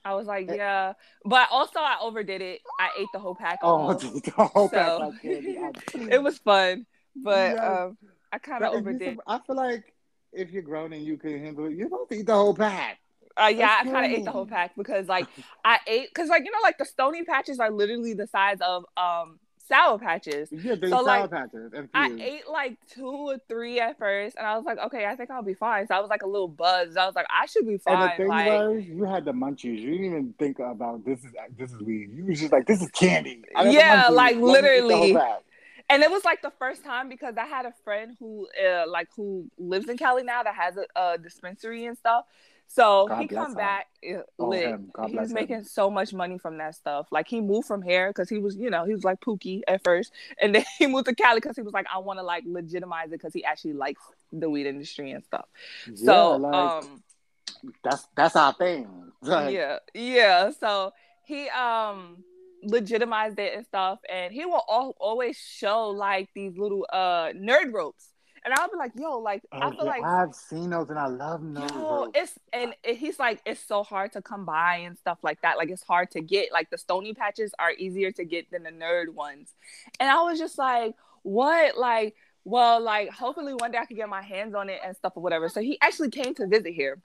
I 0.02 0.14
was 0.14 0.26
like, 0.26 0.48
yeah, 0.48 0.94
but 1.24 1.48
also 1.50 1.78
I 1.78 1.98
overdid 2.00 2.40
it. 2.40 2.62
I 2.78 2.88
ate 2.98 3.08
the 3.12 3.18
whole 3.18 3.34
pack. 3.34 3.60
Oh, 3.62 3.92
the 3.94 4.30
whole 4.36 4.68
pack 4.70 4.98
like 4.98 5.14
it 6.10 6.22
was 6.22 6.38
fun, 6.38 6.86
but 7.14 7.62
um, 7.62 7.98
I 8.32 8.38
kind 8.38 8.64
of 8.64 8.72
overdid. 8.74 9.18
I 9.26 9.38
feel 9.40 9.56
like 9.56 9.92
if 10.32 10.50
you're 10.50 10.62
grown 10.62 10.92
and 10.92 11.04
you 11.04 11.16
can 11.16 11.38
handle 11.38 11.66
it, 11.66 11.72
you're 11.74 11.88
supposed 11.88 12.10
to 12.10 12.16
eat 12.16 12.26
the 12.26 12.34
whole 12.34 12.54
pack. 12.54 12.98
Uh, 13.36 13.46
yeah, 13.46 13.78
I 13.80 13.84
kind 13.84 14.06
of 14.06 14.18
ate 14.18 14.24
the 14.24 14.32
whole 14.32 14.46
pack 14.46 14.72
because 14.76 15.08
like 15.08 15.26
I 15.64 15.78
ate 15.86 16.08
because 16.12 16.28
like 16.28 16.44
you 16.44 16.50
know 16.50 16.58
like 16.62 16.78
the 16.78 16.84
stony 16.84 17.24
patches 17.24 17.58
are 17.58 17.70
literally 17.70 18.14
the 18.14 18.26
size 18.26 18.58
of 18.60 18.84
um 18.96 19.38
sour 19.70 19.98
patches. 19.98 20.48
Yeah, 20.52 20.74
they 20.74 20.90
So, 20.90 21.04
sour 21.04 21.04
like, 21.04 21.30
patches. 21.30 21.72
I 21.94 22.10
ate 22.20 22.48
like 22.48 22.76
two 22.92 23.06
or 23.06 23.38
three 23.48 23.80
at 23.80 23.98
first, 23.98 24.36
and 24.36 24.46
I 24.46 24.56
was 24.56 24.66
like, 24.66 24.78
okay, 24.78 25.06
I 25.06 25.16
think 25.16 25.30
I'll 25.30 25.42
be 25.42 25.54
fine. 25.54 25.86
So 25.86 25.94
I 25.94 26.00
was 26.00 26.10
like 26.10 26.22
a 26.22 26.26
little 26.26 26.48
buzzed. 26.48 26.98
I 26.98 27.06
was 27.06 27.14
like, 27.14 27.26
I 27.30 27.46
should 27.46 27.66
be 27.66 27.78
fine. 27.78 28.02
And 28.02 28.10
the 28.10 28.16
thing 28.16 28.28
like, 28.28 28.46
was, 28.48 28.84
you 28.84 29.04
had 29.04 29.24
the 29.24 29.32
munchies. 29.32 29.80
You 29.80 29.92
didn't 29.92 30.06
even 30.06 30.34
think 30.38 30.58
about 30.58 31.04
this 31.04 31.20
is 31.24 31.30
this 31.56 31.72
is 31.72 31.80
weed. 31.80 32.10
You 32.12 32.26
was 32.26 32.40
just 32.40 32.52
like, 32.52 32.66
this 32.66 32.82
is 32.82 32.90
candy. 32.90 33.42
Yeah, 33.62 34.08
like, 34.10 34.36
Let 34.36 34.64
me 34.64 34.70
eat 34.76 34.88
the 34.88 34.96
whole 34.96 35.12
literally. 35.12 35.12
And 35.90 36.03
it 36.03 36.11
was 36.11 36.24
like 36.24 36.42
the 36.42 36.53
first 36.59 36.85
time 36.85 37.09
because 37.09 37.37
I 37.37 37.46
had 37.46 37.66
a 37.66 37.72
friend 37.85 38.16
who 38.18 38.48
uh, 38.64 38.85
like 38.88 39.09
who 39.16 39.50
lives 39.59 39.88
in 39.88 39.96
Cali 39.98 40.22
now 40.22 40.42
that 40.42 40.55
has 40.55 40.76
a, 40.76 40.87
a 41.00 41.18
dispensary 41.18 41.87
and 41.87 41.96
stuff. 41.98 42.24
So 42.68 43.09
God 43.09 43.22
he 43.22 43.26
come 43.26 43.50
him. 43.50 43.57
back 43.57 43.88
uh, 44.09 44.22
Oh, 44.38 44.48
lit. 44.50 44.66
him. 44.66 44.90
God 44.92 45.07
He 45.09 45.12
bless 45.14 45.22
was 45.24 45.31
him. 45.31 45.35
making 45.35 45.64
so 45.64 45.90
much 45.90 46.12
money 46.12 46.38
from 46.38 46.59
that 46.59 46.76
stuff. 46.76 47.09
Like 47.11 47.26
he 47.26 47.40
moved 47.40 47.66
from 47.66 47.83
here 47.83 48.09
because 48.11 48.29
he 48.29 48.38
was, 48.38 48.57
you 48.57 48.70
know, 48.70 48.85
he 48.85 48.92
was 48.92 49.03
like 49.03 49.20
Pookie 49.20 49.62
at 49.66 49.83
first, 49.83 50.12
and 50.40 50.55
then 50.55 50.64
he 50.79 50.87
moved 50.87 51.07
to 51.07 51.14
Cali 51.14 51.40
because 51.40 51.57
he 51.57 51.62
was 51.62 51.72
like, 51.74 51.87
I 51.92 51.98
want 51.98 52.20
to 52.20 52.22
like 52.22 52.44
legitimize 52.46 53.09
it 53.09 53.12
because 53.12 53.35
he 53.35 53.44
actually 53.44 53.72
likes 53.72 54.00
the 54.33 54.48
weed 54.48 54.66
industry 54.66 55.11
and 55.11 55.24
stuff. 55.24 55.46
Yeah, 55.87 55.94
So, 55.96 56.37
like 56.37 56.85
um, 56.85 57.03
that's 57.83 58.07
that's 58.16 58.37
our 58.37 58.53
thing. 58.53 58.88
Like, 59.22 59.53
yeah, 59.55 59.79
yeah. 59.92 60.50
So 60.59 60.92
he 61.24 61.48
um 61.50 62.24
legitimized 62.62 63.38
it 63.38 63.54
and 63.56 63.64
stuff, 63.66 64.00
and 64.08 64.32
he 64.32 64.44
will 64.44 64.64
al- 64.70 64.96
always 64.98 65.36
show 65.36 65.88
like 65.88 66.28
these 66.34 66.56
little 66.56 66.86
uh 66.92 67.28
nerd 67.34 67.72
ropes, 67.72 68.10
and 68.44 68.54
I'll 68.54 68.68
be 68.68 68.76
like, 68.76 68.92
yo, 68.94 69.18
like 69.18 69.42
I 69.52 69.66
oh, 69.66 69.70
feel 69.70 69.84
yeah, 69.84 69.90
like 69.90 70.04
I've 70.04 70.34
seen 70.34 70.70
those 70.70 70.88
and 70.90 70.98
I 70.98 71.06
love 71.06 71.42
those. 71.42 71.70
Yo, 71.70 72.10
it's 72.14 72.32
and 72.52 72.74
it, 72.82 72.96
he's 72.96 73.18
like 73.18 73.40
it's 73.44 73.60
so 73.60 73.82
hard 73.82 74.12
to 74.12 74.22
come 74.22 74.44
by 74.44 74.76
and 74.76 74.96
stuff 74.96 75.18
like 75.22 75.42
that. 75.42 75.58
Like 75.58 75.70
it's 75.70 75.82
hard 75.82 76.10
to 76.12 76.20
get. 76.20 76.52
Like 76.52 76.70
the 76.70 76.78
stony 76.78 77.12
patches 77.12 77.52
are 77.58 77.72
easier 77.72 78.12
to 78.12 78.24
get 78.24 78.50
than 78.50 78.62
the 78.62 78.70
nerd 78.70 79.10
ones. 79.10 79.52
And 79.98 80.08
I 80.08 80.22
was 80.22 80.38
just 80.38 80.56
like, 80.58 80.94
what? 81.22 81.76
Like, 81.76 82.14
well, 82.44 82.80
like 82.80 83.10
hopefully 83.10 83.54
one 83.54 83.72
day 83.72 83.78
I 83.78 83.84
could 83.84 83.96
get 83.96 84.08
my 84.08 84.22
hands 84.22 84.54
on 84.54 84.70
it 84.70 84.80
and 84.84 84.96
stuff 84.96 85.12
or 85.16 85.22
whatever. 85.22 85.48
So 85.48 85.60
he 85.60 85.78
actually 85.82 86.10
came 86.10 86.34
to 86.36 86.46
visit 86.46 86.72
here. 86.72 86.98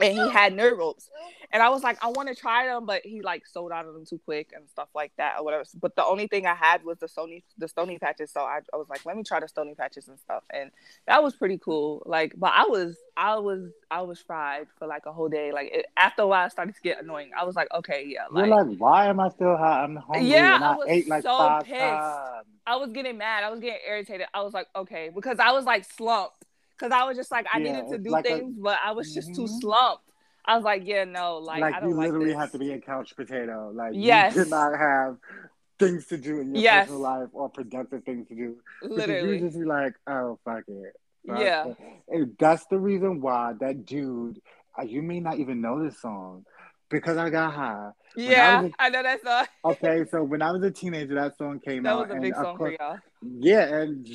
And 0.00 0.14
he 0.14 0.28
had 0.30 0.54
nerd 0.54 0.78
ropes. 0.78 1.08
And 1.52 1.62
I 1.62 1.68
was 1.68 1.82
like, 1.82 2.02
I 2.02 2.08
want 2.08 2.28
to 2.28 2.34
try 2.34 2.66
them, 2.66 2.86
but 2.86 3.02
he 3.04 3.20
like 3.20 3.46
sold 3.46 3.72
out 3.72 3.86
of 3.86 3.92
them 3.94 4.06
too 4.06 4.18
quick 4.24 4.52
and 4.54 4.68
stuff 4.70 4.88
like 4.94 5.12
that 5.18 5.36
or 5.38 5.44
whatever. 5.44 5.64
But 5.80 5.96
the 5.96 6.04
only 6.04 6.26
thing 6.26 6.46
I 6.46 6.54
had 6.54 6.82
was 6.82 6.98
the 6.98 7.06
Sony 7.06 7.42
the 7.58 7.68
stony 7.68 7.98
patches. 7.98 8.30
So 8.32 8.40
I, 8.40 8.60
I 8.72 8.76
was 8.78 8.88
like, 8.88 9.04
let 9.04 9.16
me 9.16 9.22
try 9.22 9.38
the 9.40 9.48
stony 9.48 9.74
patches 9.74 10.08
and 10.08 10.18
stuff. 10.18 10.44
And 10.50 10.70
that 11.06 11.22
was 11.22 11.34
pretty 11.36 11.58
cool. 11.58 12.02
Like, 12.06 12.32
but 12.36 12.52
I 12.54 12.64
was, 12.64 12.96
I 13.16 13.36
was, 13.38 13.70
I 13.90 14.02
was 14.02 14.18
fried 14.20 14.66
for 14.78 14.86
like 14.86 15.04
a 15.06 15.12
whole 15.12 15.28
day. 15.28 15.52
Like 15.52 15.70
it, 15.72 15.86
after 15.96 16.22
a 16.22 16.26
while, 16.26 16.46
it 16.46 16.52
started 16.52 16.74
to 16.74 16.80
get 16.82 17.02
annoying. 17.02 17.30
I 17.38 17.44
was 17.44 17.54
like, 17.54 17.68
okay, 17.74 18.04
yeah, 18.06 18.26
You're 18.34 18.46
like, 18.46 18.66
like, 18.68 18.76
why 18.78 19.06
am 19.08 19.20
I 19.20 19.28
still 19.28 19.56
high? 19.56 19.82
I'm 19.84 19.96
hungry. 19.96 20.30
Yeah, 20.30 20.56
and 20.56 20.64
I 20.64 20.72
I, 20.72 20.76
was 20.76 20.88
ate 20.88 21.08
like 21.08 21.22
so 21.22 21.36
five 21.36 21.64
pissed. 21.64 21.78
times. 21.78 22.46
I 22.66 22.76
was 22.76 22.92
getting 22.92 23.18
mad. 23.18 23.44
I 23.44 23.50
was 23.50 23.60
getting 23.60 23.80
irritated. 23.86 24.26
I 24.32 24.42
was 24.42 24.54
like, 24.54 24.68
okay, 24.74 25.10
because 25.14 25.38
I 25.38 25.52
was 25.52 25.64
like 25.66 25.84
slumped. 25.84 26.44
Because 26.82 26.98
I 27.00 27.04
was 27.04 27.16
just 27.16 27.30
like, 27.30 27.46
I 27.52 27.60
Yeah, 27.60 27.72
needed 27.72 27.88
to 27.90 27.98
do 27.98 28.10
like 28.10 28.24
a- 28.24 28.38
things, 28.38 28.56
but 28.58 28.76
I 28.84 28.90
was 28.90 29.14
just 29.14 29.34
too 29.36 29.42
Mhm. 29.42 29.60
slumped. 29.60 30.02
I 30.44 30.56
was 30.56 30.64
like, 30.64 30.82
yeah, 30.84 31.04
no, 31.04 31.38
like, 31.38 31.60
Like, 31.60 31.74
I 31.74 31.80
you 31.80 31.86
don't 31.86 31.96
like 31.96 32.06
literally 32.08 32.30
this. 32.30 32.38
have 32.38 32.50
to 32.52 32.58
be 32.58 32.72
a 32.72 32.80
couch 32.80 33.14
potato. 33.14 33.70
Like 33.72 33.92
Yes. 33.94 34.34
you 34.34 34.42
cannot 34.44 34.76
have 34.76 35.16
things 35.78 36.06
to 36.08 36.16
do 36.18 36.40
in 36.40 36.52
your 36.52 36.62
Yes. 36.62 36.86
personal 36.86 37.00
life 37.02 37.28
or 37.32 37.48
productive 37.50 38.02
things 38.02 38.26
to 38.28 38.34
do. 38.34 38.56
Literally. 38.82 39.38
you 39.38 39.44
just 39.46 39.58
be 39.60 39.64
like, 39.64 39.94
oh 40.08 40.40
fuck 40.44 40.64
it. 40.66 40.96
Fuck 41.28 41.38
Yeah. 41.38 41.66
it. 41.66 41.76
And 42.08 42.36
that's 42.36 42.66
the 42.66 42.78
reason 42.80 43.20
why 43.20 43.52
that 43.60 43.84
dude. 43.86 44.40
uh, 44.76 44.82
You 44.82 45.02
may 45.02 45.20
not 45.20 45.38
even 45.38 45.60
know 45.60 45.84
this 45.84 46.00
song 46.00 46.44
because 46.90 47.16
I 47.16 47.30
got 47.30 47.54
high. 47.54 47.90
I 47.90 47.90
Yeah, 48.16 48.60
was 48.62 48.72
I 48.80 48.88
know 48.88 49.02
that's 49.04 49.24
a, 49.24 49.46
Okay, 49.64 50.04
so 50.10 50.24
when 50.24 50.42
I 50.42 50.50
was 50.50 50.64
a 50.64 50.70
teenager, 50.72 51.14
that 51.14 51.38
song 51.38 51.60
came 51.60 51.84
that 51.84 51.92
out. 51.92 52.08
was 52.08 52.16
a 52.16 52.20
big 52.20 52.34
song 52.34 52.56
for 52.56 52.72
y'all. 52.72 52.98
Yeah, 53.38 53.68
and 53.72 54.08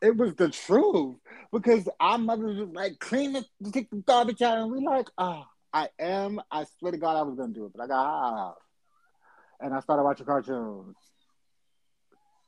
it 0.00 0.16
was 0.16 0.34
the 0.34 0.48
truth 0.48 1.16
because 1.52 1.88
our 2.00 2.18
mothers 2.18 2.58
was 2.58 2.68
like, 2.70 2.98
clean 2.98 3.32
the 3.32 3.44
take 3.72 3.90
the 3.90 3.96
garbage 3.96 4.42
out, 4.42 4.58
and 4.58 4.70
we 4.70 4.84
like, 4.84 5.08
oh, 5.18 5.44
I 5.72 5.88
am. 5.98 6.40
I 6.50 6.64
swear 6.78 6.92
to 6.92 6.98
God, 6.98 7.16
I 7.16 7.22
was 7.22 7.36
gonna 7.36 7.52
do 7.52 7.66
it, 7.66 7.72
but 7.74 7.82
I 7.82 7.86
got 7.86 8.04
high, 8.04 8.52
and 9.60 9.74
I 9.74 9.80
started 9.80 10.02
watching 10.02 10.26
cartoons. 10.26 10.96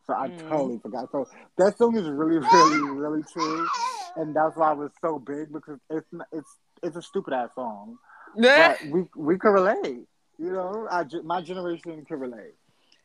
So 0.06 0.14
I 0.14 0.28
Mm. 0.28 0.48
totally 0.48 0.78
forgot. 0.78 1.10
So 1.12 1.26
that 1.58 1.76
song 1.76 1.96
is 1.96 2.08
really, 2.08 2.38
really, 2.52 2.80
really 2.96 3.22
true, 3.32 3.68
and 4.16 4.34
that's 4.34 4.56
why 4.56 4.72
it 4.72 4.78
was 4.78 4.90
so 5.00 5.18
big 5.18 5.52
because 5.52 5.78
it's 5.90 6.08
it's 6.32 6.56
it's 6.82 6.96
a 6.96 7.02
stupid 7.02 7.34
ass 7.34 7.50
song, 7.54 7.98
but 8.34 8.84
we 8.86 9.04
we 9.16 9.38
could 9.38 9.50
relate. 9.50 10.06
You 10.38 10.52
know, 10.52 10.86
I, 10.90 11.04
my 11.24 11.42
generation 11.42 12.04
could 12.08 12.20
relate. 12.20 12.54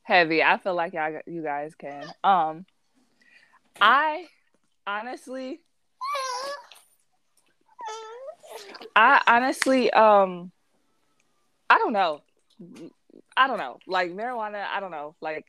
Heavy. 0.03 0.43
I 0.43 0.57
feel 0.57 0.75
like 0.75 0.93
y'all, 0.93 1.19
you 1.25 1.41
guys 1.41 1.73
can. 1.75 2.13
Um, 2.23 2.65
I 3.81 4.27
honestly, 4.85 5.61
I 8.95 9.21
honestly, 9.27 9.91
um, 9.91 10.51
I 11.69 11.77
don't 11.77 11.93
know. 11.93 12.21
I 13.35 13.47
don't 13.47 13.57
know. 13.57 13.79
Like 13.87 14.11
marijuana, 14.11 14.65
I 14.65 14.79
don't 14.79 14.91
know. 14.91 15.15
Like, 15.21 15.45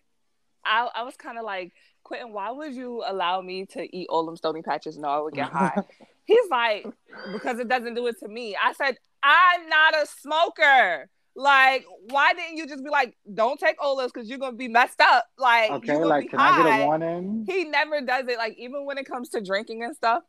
I 0.64 0.88
I 0.94 1.02
was 1.02 1.16
kind 1.16 1.38
of 1.38 1.44
like, 1.44 1.72
Quentin, 2.02 2.32
why 2.32 2.50
would 2.50 2.74
you 2.74 3.02
allow 3.06 3.40
me 3.40 3.66
to 3.66 3.96
eat 3.96 4.08
all 4.10 4.24
them 4.24 4.36
stony 4.36 4.62
patches? 4.62 4.96
No, 4.98 5.08
I 5.08 5.20
would 5.20 5.34
get 5.34 5.50
high. 5.50 5.82
He's 6.26 6.48
like, 6.50 6.86
because 7.32 7.58
it 7.58 7.68
doesn't 7.68 7.94
do 7.94 8.06
it 8.06 8.18
to 8.20 8.28
me. 8.28 8.56
I 8.56 8.72
said, 8.72 8.96
I'm 9.22 9.68
not 9.68 9.94
a 9.94 10.06
smoker. 10.06 11.10
Like, 11.36 11.84
why 12.08 12.32
didn't 12.32 12.56
you 12.56 12.66
just 12.66 12.82
be 12.84 12.90
like, 12.90 13.16
don't 13.34 13.58
take 13.58 13.78
Olas 13.78 14.06
because 14.06 14.28
you're 14.28 14.38
gonna 14.38 14.56
be 14.56 14.68
messed 14.68 15.00
up? 15.00 15.26
Like, 15.36 15.70
Okay, 15.72 16.02
like 16.04 16.30
can 16.30 16.40
I 16.40 16.62
get 16.62 16.80
a 16.80 16.84
warning? 16.86 17.44
He 17.46 17.64
never 17.64 18.00
does 18.00 18.28
it. 18.28 18.38
Like, 18.38 18.56
even 18.56 18.86
when 18.86 18.98
it 18.98 19.04
comes 19.04 19.30
to 19.30 19.40
drinking 19.40 19.82
and 19.82 19.94
stuff. 19.94 20.22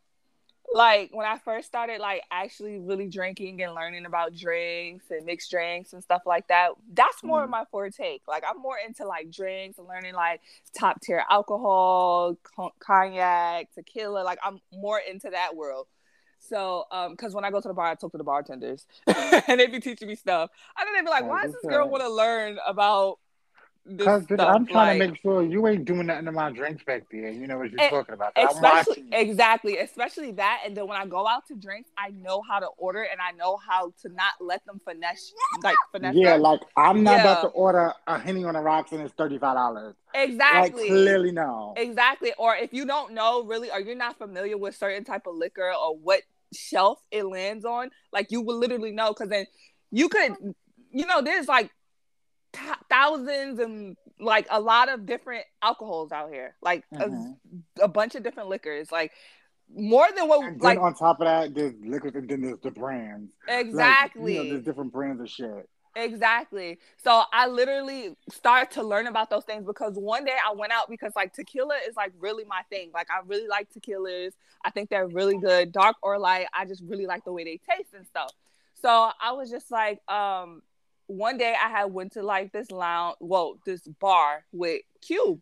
Like 0.74 1.12
when 1.14 1.26
I 1.26 1.38
first 1.38 1.68
started, 1.68 2.00
like 2.02 2.22
actually 2.32 2.80
really 2.80 3.08
drinking 3.08 3.62
and 3.62 3.74
learning 3.74 4.06
about 4.06 4.36
drinks 4.36 5.06
and 5.10 5.26
mixed 5.26 5.50
drinks 5.50 5.94
and 5.94 6.04
stuff 6.04 6.24
like 6.26 6.48
that. 6.50 6.72
That's 6.94 7.24
more 7.24 7.44
of 7.44 7.48
Mhm. 7.48 7.52
my 7.52 7.66
forte. 7.72 8.20
Like 8.28 8.44
I'm 8.48 8.62
more 8.62 8.78
into 8.86 9.06
like 9.06 9.32
drinks 9.32 9.78
and 9.78 9.88
learning 9.88 10.16
like 10.16 10.42
top 10.78 11.00
tier 11.02 11.24
alcohol, 11.30 12.36
co- 12.56 12.74
cognac, 12.80 13.72
tequila. 13.74 14.24
Like 14.24 14.40
I'm 14.44 14.60
more 14.74 15.00
into 15.00 15.30
that 15.30 15.56
world. 15.56 15.88
So, 16.40 16.86
um, 16.92 17.12
because 17.12 17.34
when 17.34 17.44
I 17.44 17.50
go 17.52 17.60
to 17.60 17.68
the 17.68 17.74
bar, 17.74 17.88
I 17.88 17.96
talk 17.96 18.12
to 18.12 18.18
the 18.20 18.24
bartenders, 18.24 18.86
and 19.08 19.60
they 19.60 19.66
be 19.68 19.80
teaching 19.80 20.08
me 20.08 20.16
stuff. 20.16 20.52
And 20.78 20.86
then 20.88 20.94
they 20.94 21.02
be 21.02 21.10
like, 21.10 21.26
"Why 21.26 21.42
does 21.44 21.54
this 21.54 21.66
girl 21.66 21.90
want 21.90 22.04
to 22.04 22.10
learn 22.10 22.60
about 22.68 23.18
Because 23.88 24.24
stuff?" 24.24 24.40
I'm 24.40 24.66
trying 24.66 24.98
Like, 25.00 25.08
to 25.08 25.12
make 25.14 25.22
sure 25.22 25.44
you 25.44 25.68
ain't 25.68 25.86
doing 25.86 26.08
nothing 26.08 26.26
to 26.26 26.32
my 26.32 26.52
drinks 26.52 26.84
back 26.84 27.04
there. 27.12 27.30
You 27.30 27.48
know 27.48 27.58
what 27.60 27.72
you're 27.72 27.82
E- 27.82 27.90
talking 27.90 28.14
about. 28.14 28.34
'cause 28.36 28.44
I'm 28.58 28.64
especially 28.64 29.04
watching 29.04 29.14
exactly 29.14 29.78
especially 29.78 30.32
that 30.34 30.62
and 30.66 30.76
then 30.76 30.88
when 30.88 30.98
i 31.00 31.06
go 31.06 31.26
out 31.28 31.46
to 31.48 31.56
drinks 31.56 31.90
i 31.98 32.10
know 32.10 32.42
how 32.42 32.60
to 32.60 32.68
order 32.78 33.04
and 33.04 33.22
i 33.22 33.32
know 33.32 33.56
how 33.58 33.94
to 34.02 34.10
not 34.10 34.34
let 34.42 34.66
them 34.66 34.80
finesse 34.84 35.34
like 35.64 35.76
finesse 35.92 36.16
Yeah, 36.16 36.34
us. 36.36 36.42
like 36.42 36.60
I'm 36.76 37.04
not 37.04 37.20
about 37.22 37.42
to 37.42 37.48
order 37.48 37.94
a 38.08 38.20
henny 38.20 38.44
on 38.44 38.56
the 38.56 38.60
rocks 38.60 38.92
and 38.92 39.02
it's 39.02 39.14
thirty 39.14 39.38
five 39.38 39.56
dollars. 39.56 39.96
Like 40.14 40.30
exactly 40.30 40.88
clearly 40.88 41.32
no. 41.32 41.74
exactly 41.78 42.34
or 42.38 42.56
if 42.56 42.74
you 42.74 42.86
don't 42.86 43.14
know 43.14 43.44
really 43.44 43.72
or 43.72 43.80
you're 43.80 43.96
not 43.96 44.18
familiar 44.18 44.58
with 44.58 44.76
certain 44.76 45.04
type 45.06 45.28
of 45.28 45.36
liquor 45.36 45.72
or 45.74 45.96
what 45.96 46.22
shelf 46.54 47.00
it 47.12 47.24
lands 47.26 47.64
on 47.66 47.90
like 48.12 48.32
you 48.32 48.42
will 48.42 48.58
literally 48.58 48.92
know 48.92 49.14
because 49.14 49.30
then 49.30 49.46
you 49.92 50.10
could 50.10 50.36
you 50.92 51.06
know 51.06 51.22
there's 51.22 51.48
like 51.48 51.70
thousands 52.90 53.60
and 53.60 53.98
like 54.20 54.48
a 54.50 54.60
lot 54.60 54.90
of 54.90 55.06
different 55.06 55.46
alcohols 55.62 56.12
out 56.12 56.30
here 56.32 56.56
like 56.62 56.84
a- 56.94 57.10
Mhm. 57.10 57.36
a, 57.82 57.88
bunch 57.88 58.16
of 58.16 58.24
different 58.24 58.50
liquors 58.50 58.92
like 58.92 59.12
more 59.74 60.08
than 60.16 60.28
what 60.28 60.44
And 60.44 60.62
like 60.62 60.80
on 60.80 60.94
top 60.94 61.20
of 61.22 61.26
that, 61.26 61.54
there's 61.54 61.74
liquors 61.82 62.14
and 62.16 62.30
then 62.30 62.42
there's 62.42 62.60
the 62.62 62.72
brands. 62.72 63.34
Like, 63.48 63.60
exactly 63.66 64.34
you 64.34 64.44
know, 64.44 64.50
there's 64.50 64.64
different 64.64 64.92
brands 64.94 65.22
of 65.22 65.30
shit. 65.30 65.68
Exactly. 65.96 66.78
So 67.04 67.24
I 67.32 67.48
literally 67.48 68.18
started 68.30 68.72
to 68.76 68.84
learn 68.84 69.08
about 69.08 69.30
those 69.30 69.46
things 69.46 69.66
because 69.66 69.94
one 69.96 70.26
day 70.26 70.36
I 70.46 70.54
went 70.54 70.74
out 70.74 70.90
because 70.90 71.14
like 71.16 71.34
tequila 71.34 71.76
is 71.88 71.96
like 71.96 72.12
really 72.20 72.44
my 72.44 72.62
thing. 72.70 72.92
Like 72.94 73.08
I 73.10 73.22
really 73.26 73.48
like 73.48 73.70
tequilas. 73.72 74.32
I 74.64 74.72
think 74.72 74.90
they're 74.90 75.08
really 75.08 75.38
good, 75.38 75.72
dark 75.72 75.96
or 76.04 76.20
light. 76.20 76.48
I 76.54 76.66
just 76.66 76.84
really 76.86 77.06
like 77.06 77.24
the 77.24 77.32
way 77.32 77.46
they 77.46 77.60
taste 77.76 77.94
and 77.96 78.06
stuff. 78.06 78.32
So 78.82 79.10
I 79.22 79.32
was 79.32 79.50
just 79.50 79.72
like, 79.72 80.00
um, 80.10 80.62
one 81.08 81.38
day 81.38 81.54
I 81.54 81.70
had 81.70 81.86
went 81.86 82.14
to 82.14 82.24
like 82.24 82.52
this 82.52 82.72
lounge, 82.72 83.18
well, 83.20 83.58
this 83.66 83.82
bar 83.82 84.44
with 84.52 84.82
Q, 85.02 85.42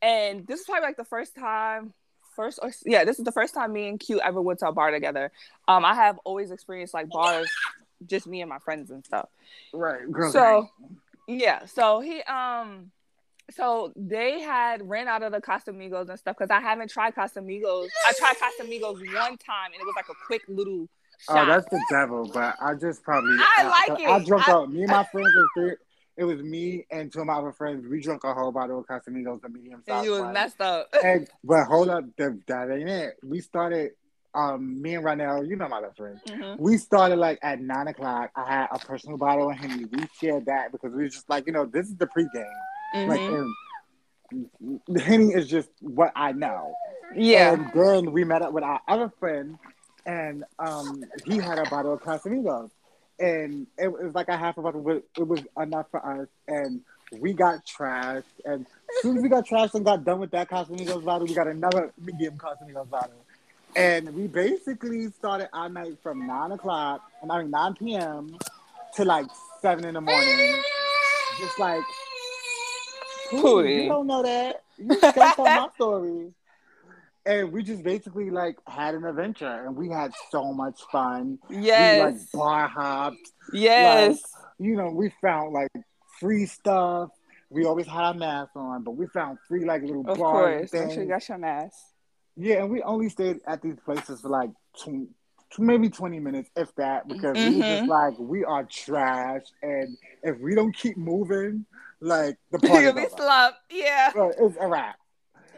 and 0.00 0.46
this 0.46 0.60
is 0.60 0.66
probably 0.66 0.82
like 0.82 0.96
the 0.96 1.04
first 1.04 1.34
time. 1.34 1.92
First 2.36 2.58
or 2.60 2.72
yeah, 2.84 3.04
this 3.04 3.18
is 3.20 3.24
the 3.24 3.32
first 3.32 3.54
time 3.54 3.72
me 3.72 3.88
and 3.88 4.00
Q 4.00 4.20
ever 4.20 4.42
went 4.42 4.58
to 4.58 4.68
a 4.68 4.72
bar 4.72 4.90
together. 4.90 5.30
Um, 5.68 5.84
I 5.84 5.94
have 5.94 6.18
always 6.24 6.50
experienced 6.50 6.92
like 6.92 7.08
bars, 7.08 7.48
just 8.06 8.26
me 8.26 8.40
and 8.40 8.48
my 8.48 8.58
friends 8.58 8.90
and 8.90 9.04
stuff. 9.04 9.28
Right. 9.72 10.10
Girls 10.10 10.32
So 10.32 10.68
yeah, 11.28 11.64
so 11.66 12.00
he 12.00 12.22
um 12.22 12.90
so 13.50 13.92
they 13.94 14.40
had 14.40 14.88
ran 14.88 15.06
out 15.06 15.22
of 15.22 15.32
the 15.32 15.40
Casamigos 15.40 16.08
and 16.08 16.18
stuff 16.18 16.36
because 16.36 16.50
I 16.50 16.60
haven't 16.60 16.90
tried 16.90 17.14
Casamigos. 17.14 17.88
I 18.06 18.12
tried 18.18 18.36
Casamigos 18.36 18.98
one 19.14 19.36
time 19.38 19.72
and 19.72 19.80
it 19.80 19.84
was 19.84 19.94
like 19.94 20.08
a 20.08 20.26
quick 20.26 20.42
little 20.48 20.88
Oh, 21.28 21.46
that's 21.46 21.68
the 21.70 21.80
devil, 21.90 22.30
but 22.32 22.56
I 22.60 22.74
just 22.74 23.02
probably 23.02 23.36
I 23.58 23.64
like 23.88 24.00
I 24.00 24.16
it. 24.18 24.26
drunk 24.26 24.48
I- 24.48 24.52
out. 24.52 24.70
Me 24.72 24.82
and 24.82 24.90
my 24.90 25.04
friends 25.04 25.28
was 25.34 25.48
there. 25.56 25.78
It 26.16 26.24
was 26.24 26.40
me 26.42 26.86
and 26.92 27.12
two 27.12 27.20
of 27.20 27.26
my 27.26 27.34
other 27.34 27.50
friends. 27.52 27.86
We 27.88 28.00
drunk 28.00 28.22
a 28.24 28.32
whole 28.34 28.52
bottle 28.52 28.78
of 28.78 28.86
Casamigos, 28.86 29.42
the 29.42 29.48
medium 29.48 29.82
size. 29.86 29.96
and 29.96 30.04
you 30.04 30.12
was 30.12 30.20
one. 30.20 30.32
messed 30.32 30.60
up. 30.60 30.88
And 31.02 31.26
but 31.44 31.64
hold 31.64 31.88
up, 31.88 32.04
that, 32.18 32.38
that 32.46 32.70
ain't 32.70 32.88
it. 32.88 33.14
We 33.24 33.40
started. 33.40 33.92
Um, 34.36 34.82
me 34.82 34.96
and 34.96 35.04
Ronell, 35.04 35.48
you 35.48 35.54
know 35.54 35.68
my 35.68 35.80
best 35.80 35.96
friend. 35.96 36.20
Mhm. 36.26 36.58
We 36.58 36.76
started 36.76 37.16
like 37.16 37.38
at 37.42 37.60
nine 37.60 37.86
o'clock. 37.86 38.30
I 38.34 38.44
had 38.44 38.66
a 38.72 38.78
personal 38.80 39.16
bottle 39.16 39.48
of 39.48 39.56
Henny. 39.56 39.84
We 39.84 40.06
shared 40.20 40.46
that 40.46 40.72
because 40.72 40.92
we 40.92 41.04
was 41.04 41.14
just 41.14 41.30
like, 41.30 41.46
you 41.46 41.52
know, 41.52 41.66
this 41.66 41.86
is 41.86 41.94
the 41.96 42.06
pregame. 42.08 43.08
Like, 43.08 43.20
Mhm. 43.20 43.52
and 44.32 44.80
the 44.88 45.00
Henny 45.00 45.32
is 45.32 45.46
just 45.48 45.68
what 45.80 46.10
I 46.16 46.32
know. 46.32 46.74
yeah. 47.14 47.52
And 47.52 47.70
then 47.74 48.10
we 48.12 48.24
met 48.24 48.42
up 48.42 48.52
with 48.52 48.64
our 48.64 48.80
other 48.88 49.08
friend 49.20 49.56
and 50.06 50.44
um, 50.58 51.04
he 51.24 51.38
had 51.38 51.58
a 51.58 51.68
bottle 51.68 51.94
of 51.94 52.02
Casamigos, 52.02 52.70
and 53.18 53.66
it 53.78 53.88
was 53.88 54.14
like 54.14 54.28
a 54.28 54.36
half 54.36 54.58
a 54.58 54.62
bottle, 54.62 54.82
but 54.82 55.02
it 55.18 55.26
was 55.26 55.40
enough 55.60 55.86
for 55.90 56.04
us, 56.04 56.28
and 56.48 56.80
we 57.20 57.32
got 57.32 57.64
trashed, 57.66 58.24
and 58.44 58.66
as 58.66 59.02
soon 59.02 59.16
as 59.16 59.22
we 59.22 59.28
got 59.28 59.46
trashed 59.46 59.74
and 59.74 59.84
got 59.84 60.04
done 60.04 60.20
with 60.20 60.30
that 60.32 60.48
Casamigos 60.48 61.04
bottle, 61.04 61.26
we 61.26 61.34
got 61.34 61.46
another 61.46 61.92
medium 62.00 62.36
Casamigos 62.36 62.88
bottle. 62.88 63.24
And 63.76 64.14
we 64.14 64.28
basically 64.28 65.10
started 65.10 65.48
our 65.52 65.68
night 65.68 65.98
from 66.00 66.26
nine 66.26 66.52
o'clock, 66.52 67.02
and 67.22 67.32
I 67.32 67.42
mean 67.42 67.50
nine 67.50 67.74
p.m. 67.74 68.38
to 68.94 69.04
like 69.04 69.26
seven 69.60 69.84
in 69.84 69.94
the 69.94 70.00
morning. 70.00 70.62
Just 71.40 71.58
like, 71.58 71.82
Ooh, 73.32 73.64
you 73.66 73.88
don't 73.88 74.06
know 74.06 74.22
that. 74.22 74.62
You 74.78 74.96
can't 74.96 75.34
tell 75.34 75.44
my 75.44 75.68
story. 75.74 76.32
And 77.26 77.52
we 77.52 77.62
just 77.62 77.82
basically 77.82 78.30
like 78.30 78.56
had 78.66 78.94
an 78.94 79.04
adventure, 79.04 79.64
and 79.66 79.74
we 79.74 79.88
had 79.88 80.12
so 80.30 80.52
much 80.52 80.80
fun. 80.92 81.38
Yes, 81.48 81.96
we, 81.96 82.02
like 82.04 82.32
bar 82.32 82.68
hopped. 82.68 83.16
Yes, 83.52 84.10
like, 84.10 84.20
you 84.58 84.76
know, 84.76 84.90
we 84.90 85.10
found 85.22 85.52
like 85.54 85.70
free 86.20 86.44
stuff. 86.46 87.10
We 87.48 87.64
always 87.64 87.86
had 87.86 88.02
our 88.02 88.14
masks 88.14 88.52
on, 88.56 88.82
but 88.82 88.92
we 88.92 89.06
found 89.06 89.38
free 89.48 89.64
like 89.64 89.82
little 89.82 90.04
of 90.06 90.18
bar 90.18 90.32
course. 90.58 90.70
things. 90.70 90.84
Make 90.84 90.92
sure 90.94 91.02
you 91.02 91.08
got 91.08 91.28
your 91.28 91.38
mask. 91.38 91.76
Yeah, 92.36 92.56
and 92.56 92.70
we 92.70 92.82
only 92.82 93.08
stayed 93.08 93.38
at 93.46 93.62
these 93.62 93.76
places 93.84 94.20
for 94.20 94.28
like 94.28 94.50
two, 94.76 95.08
maybe 95.58 95.88
20 95.88 96.18
minutes, 96.20 96.50
if 96.56 96.74
that, 96.74 97.06
because 97.08 97.36
we 97.36 97.56
were 97.56 97.62
just 97.62 97.84
Mhm. 97.84 97.88
like, 97.88 98.18
we 98.18 98.44
are 98.44 98.64
trash. 98.64 99.42
And 99.62 99.96
if 100.22 100.38
we 100.40 100.54
don't 100.56 100.74
keep 100.76 100.96
moving, 100.96 101.64
like 102.00 102.36
the 102.50 102.58
party's 102.68 102.82
You'll 102.86 102.94
be 102.94 103.08
slumped. 103.16 103.58
Yeah. 103.70 104.10
Right, 104.16 104.34
it's 104.38 104.56
a 104.60 104.66
wrap. 104.66 104.96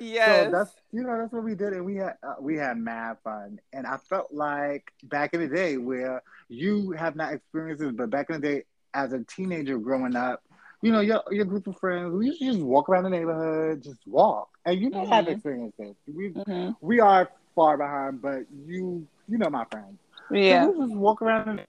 Yes. 0.00 0.46
So 0.46 0.50
that's 0.50 0.74
you 0.92 1.02
know 1.02 1.18
that's 1.18 1.32
what 1.32 1.44
we 1.44 1.54
did, 1.54 1.72
and 1.72 1.84
we 1.84 1.96
had 1.96 2.14
uh, 2.22 2.34
we 2.40 2.56
had 2.56 2.76
mad 2.78 3.16
fun. 3.24 3.58
And 3.72 3.86
I 3.86 3.96
felt 4.08 4.32
like 4.32 4.92
back 5.04 5.34
in 5.34 5.40
the 5.40 5.48
day 5.48 5.76
where 5.76 6.22
you 6.48 6.92
have 6.92 7.16
not 7.16 7.32
experienced 7.32 7.82
this, 7.82 7.92
but 7.92 8.10
back 8.10 8.30
in 8.30 8.40
the 8.40 8.48
day 8.48 8.62
as 8.94 9.12
a 9.12 9.22
teenager 9.24 9.78
growing 9.78 10.16
up, 10.16 10.42
you 10.82 10.92
know 10.92 11.00
your 11.00 11.22
your 11.30 11.44
group 11.44 11.66
of 11.66 11.78
friends, 11.78 12.12
we 12.12 12.26
used 12.26 12.40
to 12.40 12.46
just 12.46 12.60
walk 12.60 12.88
around 12.88 13.04
the 13.04 13.10
neighborhood, 13.10 13.82
just 13.82 14.06
walk, 14.06 14.48
and 14.64 14.80
you 14.80 14.90
don't 14.90 15.08
have 15.08 15.26
Mhm. 15.26 15.32
experienced 15.32 15.78
this. 15.78 15.94
We 16.06 16.30
Mhm. 16.30 16.76
we 16.80 17.00
are 17.00 17.30
far 17.54 17.76
behind, 17.76 18.20
but 18.22 18.40
you 18.66 19.06
you 19.28 19.38
know 19.38 19.50
my 19.50 19.64
friends. 19.70 19.98
So 20.28 20.34
Yeah. 20.36 20.66
we 20.66 20.86
just 20.86 20.94
walk 20.96 21.22
around. 21.22 21.48
And, 21.48 21.66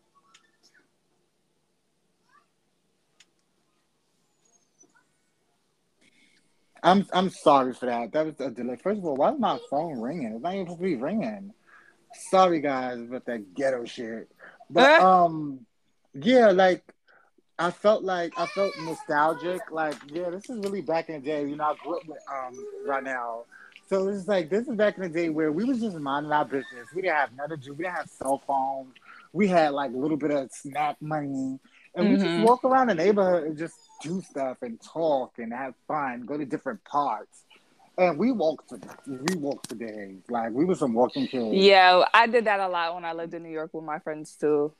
I'm 6.87 7.05
I'm 7.13 7.29
sorry 7.29 7.73
for 7.73 7.87
that. 7.87 8.11
That 8.13 8.25
was 8.25 8.39
a 8.39 8.49
delay. 8.51 8.77
First 8.77 8.99
of 8.99 9.05
all, 9.05 9.15
why 9.15 9.31
is 9.33 9.39
my 9.39 9.59
phone 9.69 9.99
ringing? 9.99 10.33
It's 10.33 10.43
not 10.43 10.53
even 10.53 10.65
supposed 10.67 10.79
to 10.79 10.85
be 10.85 10.95
ringing. 10.95 11.53
Sorry 12.29 12.61
guys 12.61 12.99
about 12.99 13.25
that 13.25 13.53
ghetto 13.53 13.85
shit. 13.85 14.29
But 14.69 14.97
um 14.99 15.65
yeah, 16.13 16.47
like 16.51 16.83
I 17.59 17.71
felt 17.71 18.03
like 18.03 18.33
I 18.37 18.45
felt 18.47 18.73
nostalgic. 18.83 19.61
Like, 19.71 19.95
yeah, 20.11 20.29
this 20.29 20.49
is 20.49 20.59
really 20.59 20.81
back 20.81 21.09
in 21.09 21.21
the 21.21 21.25
day. 21.27 21.41
You 21.47 21.55
know, 21.55 21.65
I 21.65 21.75
grew 21.83 21.97
up 21.97 22.07
with 22.07 22.19
um 22.31 22.53
right 22.85 23.03
now. 23.03 23.43
So 23.89 24.07
it's 24.09 24.27
like 24.27 24.49
this 24.49 24.67
is 24.67 24.75
back 24.75 24.97
in 24.97 25.03
the 25.03 25.09
day 25.09 25.29
where 25.29 25.51
we 25.51 25.63
was 25.63 25.79
just 25.81 25.97
minding 25.97 26.31
our 26.31 26.45
business. 26.45 26.93
We 26.93 27.01
didn't 27.01 27.15
have 27.17 27.35
nothing 27.35 27.57
to 27.57 27.63
do. 27.63 27.73
We 27.73 27.83
didn't 27.83 27.95
have 27.97 28.09
cell 28.09 28.41
phones. 28.45 28.93
We 29.33 29.47
had 29.47 29.73
like 29.73 29.91
a 29.93 29.97
little 29.97 30.17
bit 30.17 30.31
of 30.31 30.51
snack 30.51 30.97
money. 31.01 31.59
And 31.95 32.09
we 32.09 32.17
just 32.17 32.37
Mhm. 32.37 32.43
walk 32.43 32.63
around 32.63 32.89
the 32.89 32.95
neighborhood 32.95 33.43
and 33.45 33.57
just 33.57 33.86
do 34.01 34.21
stuff 34.21 34.57
and 34.61 34.79
talk 34.81 35.33
and 35.37 35.53
have 35.53 35.73
fun, 35.87 36.25
go 36.25 36.37
to 36.37 36.45
different 36.45 36.83
parks. 36.83 37.43
And 37.97 38.17
we 38.17 38.31
walked 38.31 38.73
we 39.07 39.35
walked 39.35 39.69
for 39.69 39.75
days. 39.75 40.21
Like 40.29 40.51
we 40.51 40.65
were 40.65 40.75
some 40.75 40.93
walking 40.93 41.27
kids. 41.27 41.55
Yeah, 41.55 42.05
I 42.13 42.27
did 42.27 42.45
that 42.45 42.59
a 42.59 42.67
lot 42.67 42.93
when 42.93 43.05
I 43.05 43.13
lived 43.13 43.33
in 43.33 43.41
New 43.41 43.49
York 43.49 43.73
with 43.73 43.83
my 43.83 43.99
friends 43.99 44.35
too. 44.39 44.73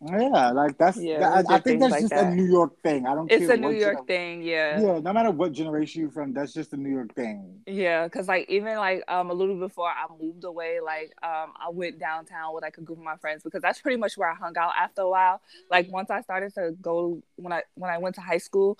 Yeah, 0.00 0.50
like 0.50 0.76
that's 0.76 0.98
Yeah, 0.98 1.20
that- 1.20 1.50
I, 1.50 1.54
I 1.54 1.58
think 1.60 1.80
that's 1.80 1.90
like 1.90 2.00
just 2.02 2.12
that. 2.12 2.32
a 2.32 2.34
New 2.34 2.44
York 2.44 2.80
thing. 2.82 3.06
I 3.06 3.14
don't 3.14 3.30
It's 3.32 3.48
a 3.48 3.56
New 3.56 3.70
York 3.70 4.00
gener- 4.02 4.06
thing, 4.06 4.42
yeah. 4.42 4.78
Yeah, 4.78 4.98
no 4.98 5.12
matter 5.12 5.30
what 5.30 5.52
generation 5.52 6.02
you're 6.02 6.10
from, 6.10 6.34
that's 6.34 6.52
just 6.52 6.74
a 6.74 6.76
New 6.76 6.90
York 6.90 7.14
thing. 7.14 7.62
Yeah, 7.66 8.06
cause 8.10 8.28
like 8.28 8.48
even 8.50 8.76
like 8.76 9.04
um 9.08 9.30
a 9.30 9.32
little 9.34 9.58
before 9.58 9.88
I 9.88 10.04
moved 10.20 10.44
away, 10.44 10.80
like 10.84 11.12
um 11.22 11.52
I 11.58 11.70
went 11.70 11.98
downtown 11.98 12.54
with 12.54 12.62
like 12.62 12.76
a 12.76 12.82
group 12.82 12.98
of 12.98 13.04
my 13.04 13.16
friends 13.16 13.42
because 13.42 13.62
that's 13.62 13.80
pretty 13.80 13.96
much 13.96 14.18
where 14.18 14.30
I 14.30 14.34
hung 14.34 14.56
out 14.58 14.72
after 14.78 15.00
a 15.00 15.08
while. 15.08 15.40
Like 15.70 15.90
once 15.90 16.10
I 16.10 16.20
started 16.20 16.52
to 16.54 16.72
go 16.82 17.22
when 17.36 17.54
I 17.54 17.62
when 17.74 17.90
I 17.90 17.96
went 17.96 18.16
to 18.16 18.20
high 18.20 18.38
school 18.38 18.78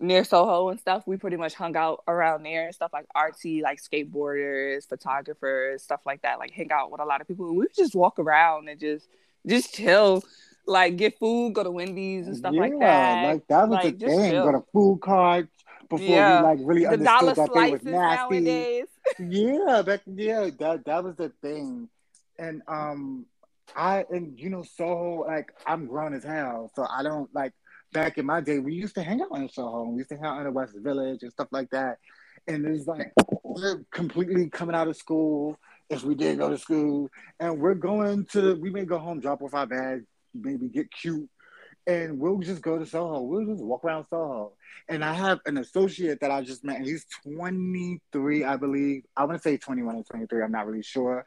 near 0.00 0.24
Soho 0.24 0.68
and 0.70 0.80
stuff, 0.80 1.04
we 1.06 1.16
pretty 1.16 1.36
much 1.36 1.54
hung 1.54 1.76
out 1.76 2.02
around 2.08 2.42
there 2.42 2.66
and 2.66 2.74
stuff 2.74 2.92
like 2.92 3.06
artsy, 3.16 3.62
like 3.62 3.80
skateboarders, 3.80 4.88
photographers, 4.88 5.84
stuff 5.84 6.00
like 6.04 6.22
that. 6.22 6.40
Like 6.40 6.50
hang 6.50 6.72
out 6.72 6.90
with 6.90 7.00
a 7.00 7.04
lot 7.04 7.20
of 7.20 7.28
people. 7.28 7.48
We 7.48 7.58
would 7.58 7.74
just 7.74 7.94
walk 7.94 8.18
around 8.18 8.68
and 8.68 8.80
just 8.80 9.06
just 9.46 9.74
chill, 9.74 10.22
like 10.66 10.96
get 10.96 11.18
food, 11.18 11.54
go 11.54 11.62
to 11.62 11.70
Wendy's 11.70 12.26
and 12.26 12.36
stuff 12.36 12.54
yeah, 12.54 12.60
like 12.60 12.78
that. 12.80 13.24
like 13.24 13.46
that 13.48 13.68
was 13.68 13.84
Like, 13.84 13.98
the 13.98 14.06
thing. 14.06 14.30
chill. 14.30 14.44
Go 14.44 14.52
to 14.52 14.64
food 14.72 15.00
carts 15.02 15.48
before 15.88 16.06
Yeah. 16.06 16.40
we 16.40 16.46
like 16.48 16.58
really 16.62 16.80
the 16.84 16.90
understood 16.92 17.36
that 17.36 17.50
they 17.54 17.70
was 17.72 17.82
nasty. 17.82 18.40
nowadays. 18.40 18.86
yeah, 19.18 19.82
back 19.82 20.00
yeah, 20.06 20.50
that 20.58 20.84
that 20.86 21.04
was 21.04 21.16
the 21.16 21.30
thing. 21.42 21.88
And 22.38 22.62
um 22.68 23.26
I 23.76 24.04
and 24.10 24.38
you 24.38 24.50
know 24.50 24.62
Soho, 24.62 25.24
like 25.26 25.52
I'm 25.66 25.86
grown 25.86 26.14
as 26.14 26.24
hell, 26.24 26.70
so 26.74 26.86
I 26.88 27.02
don't 27.02 27.32
like 27.34 27.52
back 27.92 28.18
in 28.18 28.26
my 28.26 28.40
day 28.40 28.58
we 28.58 28.74
used 28.74 28.94
to 28.96 29.02
hang 29.02 29.20
out 29.22 29.36
in 29.36 29.48
Soho. 29.48 29.84
We 29.84 29.98
used 29.98 30.08
to 30.10 30.16
hang 30.16 30.24
out 30.26 30.38
in 30.38 30.44
the 30.44 30.50
West 30.52 30.74
Village 30.76 31.22
and 31.22 31.30
stuff 31.32 31.48
like 31.50 31.70
that. 31.70 31.98
And 32.48 32.66
it's 32.66 32.86
like 32.86 33.12
we're 33.42 33.84
completely 33.90 34.48
coming 34.50 34.74
out 34.74 34.88
of 34.88 34.96
school 34.96 35.56
if 35.90 36.02
we 36.02 36.14
did 36.14 36.38
go 36.38 36.50
to 36.50 36.58
school, 36.58 37.10
and 37.38 37.60
we're 37.60 37.74
going 37.74 38.26
to 38.32 38.54
we 38.56 38.70
may 38.70 38.84
go 38.84 38.98
home, 38.98 39.20
drop 39.20 39.42
off 39.42 39.54
our 39.54 39.66
bags, 39.66 40.04
maybe 40.34 40.68
get 40.68 40.90
cute, 40.90 41.28
and 41.86 42.18
we'll 42.18 42.38
just 42.38 42.62
go 42.62 42.78
to 42.78 42.86
Soho. 42.86 43.20
We'll 43.20 43.46
just 43.46 43.62
walk 43.62 43.84
around 43.84 44.06
Soho. 44.08 44.52
And 44.88 45.04
I 45.04 45.12
have 45.12 45.40
an 45.46 45.58
associate 45.58 46.20
that 46.20 46.30
I 46.30 46.42
just 46.42 46.64
met, 46.64 46.76
and 46.76 46.86
he's 46.86 47.06
23, 47.24 48.44
I 48.44 48.56
believe. 48.56 49.02
I 49.16 49.24
want 49.24 49.36
to 49.36 49.42
say 49.42 49.56
21 49.56 49.96
or 49.96 50.02
23, 50.04 50.42
I'm 50.42 50.52
not 50.52 50.66
really 50.66 50.82
sure. 50.82 51.24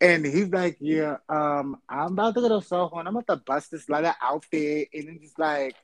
And 0.00 0.24
he's 0.24 0.48
like, 0.48 0.76
Yeah, 0.80 1.16
um, 1.28 1.78
I'm 1.88 2.12
about 2.12 2.34
to 2.34 2.40
go 2.40 2.60
to 2.60 2.66
Soho 2.66 2.98
and 2.98 3.08
I'm 3.08 3.16
about 3.16 3.34
to 3.34 3.42
bust 3.44 3.70
this 3.70 3.88
leather 3.88 4.14
outfit. 4.22 4.88
And 4.92 5.08
it's 5.08 5.22
just 5.22 5.38
like, 5.38 5.76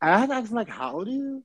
I 0.00 0.18
had 0.18 0.28
to 0.30 0.34
ask 0.36 0.50
him, 0.50 0.56
like, 0.56 0.68
how 0.68 0.94
old 0.94 1.08
are 1.08 1.10
you? 1.10 1.42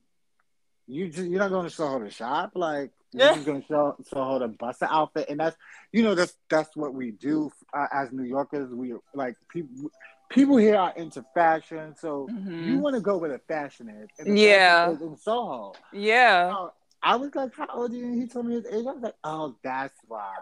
You 0.86 1.08
just 1.08 1.28
you're 1.28 1.40
not 1.40 1.50
going 1.50 1.64
to 1.64 1.74
Soho 1.74 2.00
to 2.00 2.10
shop, 2.10 2.52
like 2.54 2.90
Yeah. 3.12 3.38
going 3.44 3.62
to 3.62 3.66
show 3.68 3.96
Soho 4.12 4.38
the 4.38 4.48
outfit, 4.92 5.26
and 5.28 5.38
that's 5.40 5.56
you 5.92 6.02
know 6.02 6.14
that's 6.14 6.34
that's 6.48 6.74
what 6.76 6.94
we 6.94 7.10
do 7.12 7.50
uh, 7.74 7.86
as 7.92 8.10
New 8.12 8.24
Yorkers. 8.24 8.72
We 8.72 8.94
like 9.14 9.36
people 9.48 9.90
people 10.30 10.56
here 10.56 10.76
are 10.76 10.92
into 10.96 11.24
fashion, 11.34 11.94
so 11.98 12.26
Mhm. 12.30 12.66
you 12.66 12.78
want 12.78 12.94
to 12.96 13.00
go 13.02 13.18
where 13.18 13.30
the 13.30 13.38
fashion 13.40 13.88
is. 13.90 14.08
The 14.24 14.34
Yeah. 14.34 14.86
fashion 14.86 14.96
is 14.96 15.02
in 15.12 15.16
Soho. 15.18 15.72
Yeah. 15.92 16.50
So 16.52 16.72
I 17.02 17.16
was 17.16 17.34
like, 17.34 17.54
"How 17.54 17.66
old 17.74 17.92
are 17.92 17.96
you?" 17.96 18.04
And 18.06 18.20
he 18.22 18.26
told 18.28 18.46
me 18.46 18.54
his 18.54 18.66
age. 18.66 18.86
I 18.86 18.92
was 18.92 19.02
like, 19.02 19.16
"Oh, 19.24 19.54
that's 19.62 19.98
why." 20.08 20.32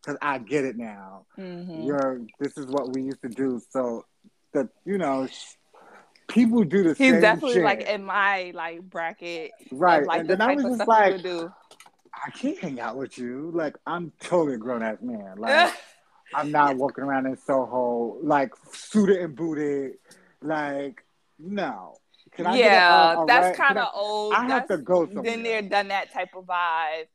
Because 0.00 0.18
I 0.22 0.38
get 0.38 0.64
it 0.64 0.76
now. 0.76 1.26
Mhm. 1.38 1.86
You're 1.86 2.20
this 2.38 2.56
is 2.58 2.66
what 2.66 2.92
we 2.94 3.02
used 3.02 3.22
to 3.22 3.28
do. 3.28 3.60
So 3.70 4.04
the 4.52 4.68
you 4.84 4.98
know 4.98 5.26
sh- 5.26 5.54
people 6.28 6.62
do 6.64 6.82
the 6.82 6.90
He's 6.94 7.12
same 7.12 7.20
definitely 7.20 7.54
shit. 7.54 7.64
like 7.64 7.82
in 7.82 8.04
my 8.04 8.52
like 8.54 8.80
bracket. 8.82 9.50
of, 9.70 9.78
right. 9.78 10.06
like 10.06 10.20
and 10.20 10.28
the 10.30 10.36
then 10.36 10.48
I 10.50 10.54
was 10.54 10.64
of 10.64 10.78
just 10.78 10.88
like, 10.88 11.22
do. 11.22 11.52
I 12.14 12.30
can't 12.30 12.58
hang 12.58 12.80
out 12.80 12.96
with 12.96 13.18
you. 13.18 13.50
Like 13.54 13.76
I'm 13.86 14.12
totally 14.20 14.54
a 14.54 14.58
grown 14.58 14.82
ass 14.82 14.98
man. 15.00 15.36
Like 15.38 15.74
I'm 16.34 16.50
not 16.50 16.76
walking 16.76 17.04
around 17.04 17.26
in 17.26 17.36
Soho 17.36 18.16
like 18.22 18.54
suited 18.72 19.18
and 19.18 19.36
booted. 19.36 19.98
Like 20.40 21.04
no. 21.38 21.96
Can 22.34 22.46
I 22.46 22.56
yeah, 22.56 23.12
a- 23.12 23.22
a 23.22 23.26
that's 23.26 23.58
kind 23.58 23.78
of 23.78 23.88
old. 23.94 24.34
I 24.34 24.46
have 24.46 24.68
to 24.68 24.78
go 24.78 25.06
somewhere. 25.06 25.22
Been 25.22 25.42
there, 25.42 25.60
done 25.62 25.88
that 25.88 26.12
type 26.12 26.30
of 26.34 26.46
vibe. 26.46 27.08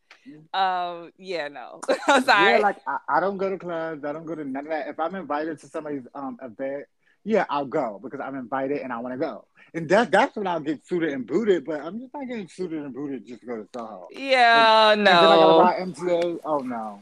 Um, 0.54 1.12
yeah, 1.18 1.48
no, 1.48 1.82
I'm 2.08 2.24
sorry. 2.24 2.52
Yeah, 2.52 2.58
like 2.58 2.78
I, 2.86 2.98
I 3.10 3.20
don't 3.20 3.38
go 3.38 3.50
to 3.50 3.58
clubs. 3.58 4.04
I 4.04 4.12
don't 4.12 4.26
go 4.26 4.36
to 4.36 4.44
none 4.44 4.66
of 4.66 4.70
that. 4.70 4.90
If 4.90 5.00
I'm 5.00 5.16
invited 5.16 5.60
to 5.62 5.68
somebody's 5.68 6.04
um 6.14 6.38
event, 6.42 6.86
yeah, 7.28 7.46
I'll 7.50 7.66
go 7.66 8.00
because 8.02 8.22
I'm 8.24 8.36
invited 8.36 8.82
and 8.82 8.94
I 8.94 9.00
want 9.00 9.14
to 9.14 9.18
go. 9.20 9.46
And 9.74 9.88
that 9.90 10.12
that's 10.12 10.36
when 10.38 10.48
I'll 10.48 10.62
get 10.62 10.86
suited 10.88 11.12
and 11.12 11.28
booted. 11.28 11.66
But 11.66 11.82
I'm 11.82 12.00
just 12.00 12.14
not 12.14 12.26
getting 12.28 12.48
suited 12.48 12.82
and 12.84 12.94
booted 12.94 13.28
just 13.28 13.42
to 13.42 13.46
go 13.48 13.58
to 13.58 13.68
Soho. 13.76 14.08
yeah, 14.12 14.92
And 14.94 15.06
then 15.06 15.14
I 15.14 15.22
gotta 15.22 15.42
no. 15.42 15.60
ride 15.62 15.80
MTA. 15.90 16.40
Oh 16.46 16.60
no. 16.60 17.02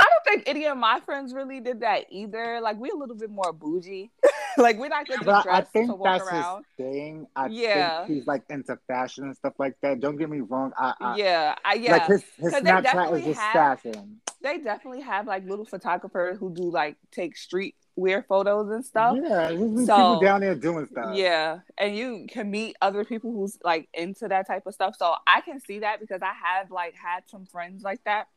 I 0.00 0.04
don't 0.04 0.24
think 0.24 0.48
any 0.48 0.64
of 0.66 0.78
my 0.78 1.00
friends 1.00 1.34
really 1.34 1.60
did 1.60 1.80
that 1.80 2.06
either. 2.10 2.60
Like 2.62 2.76
we're 2.78 2.94
a 2.94 2.98
little 2.98 3.16
bit 3.16 3.30
more 3.30 3.52
bougie. 3.52 4.10
like 4.56 4.78
we're 4.78 4.88
not 4.88 5.06
gonna 5.08 5.24
But 5.24 5.34
I, 5.34 5.42
dress 5.60 5.68
think 5.72 5.88
to 5.88 5.94
walk 5.96 6.18
that's 6.20 6.30
around. 6.32 6.64
his 6.78 6.86
thing. 6.86 7.26
I 7.36 7.46
Yeah. 7.48 8.06
think 8.06 8.16
he's 8.18 8.26
like 8.26 8.44
into 8.48 8.78
fashion 8.86 9.24
and 9.24 9.36
stuff 9.36 9.54
like 9.58 9.76
that. 9.82 10.00
Don't 10.00 10.16
get 10.16 10.30
me 10.30 10.40
wrong. 10.40 10.72
I, 10.78 10.94
I 11.00 11.16
yeah, 11.16 11.54
I, 11.64 11.74
yeah. 11.74 11.92
like 11.92 12.06
his 12.06 12.24
his 12.38 12.54
Snapchat 12.54 13.18
is 13.18 13.24
just 13.26 13.40
have- 13.40 13.80
fashion. 13.80 14.20
they 14.40 14.58
definitely 14.58 15.02
have 15.02 15.26
like 15.26 15.44
little 15.44 15.66
photographers 15.66 16.38
who 16.38 16.54
do 16.54 16.70
like 16.70 16.96
take 17.12 17.36
street 17.36 17.74
wear 17.98 18.22
photos 18.22 18.70
and 18.70 18.84
stuff. 18.84 19.16
Yeah, 19.20 19.48
So- 19.48 19.56
people 19.56 20.20
down 20.20 20.40
there 20.40 20.54
doing 20.54 20.86
stuff. 20.86 21.16
Yeah, 21.16 21.60
and 21.76 21.96
you 21.96 22.26
can 22.28 22.50
meet 22.50 22.76
other 22.80 23.04
people 23.04 23.32
who's 23.32 23.58
like 23.64 23.88
into 23.92 24.28
that 24.28 24.46
type 24.46 24.66
of 24.66 24.74
stuff. 24.74 24.96
So 24.96 25.14
I 25.26 25.40
can 25.40 25.60
see 25.60 25.80
that 25.80 26.00
because 26.00 26.22
I 26.22 26.32
have 26.32 26.70
like 26.70 26.94
had 26.94 27.24
some 27.28 27.44
friends 27.46 27.82
like 27.82 28.02
that 28.04 28.28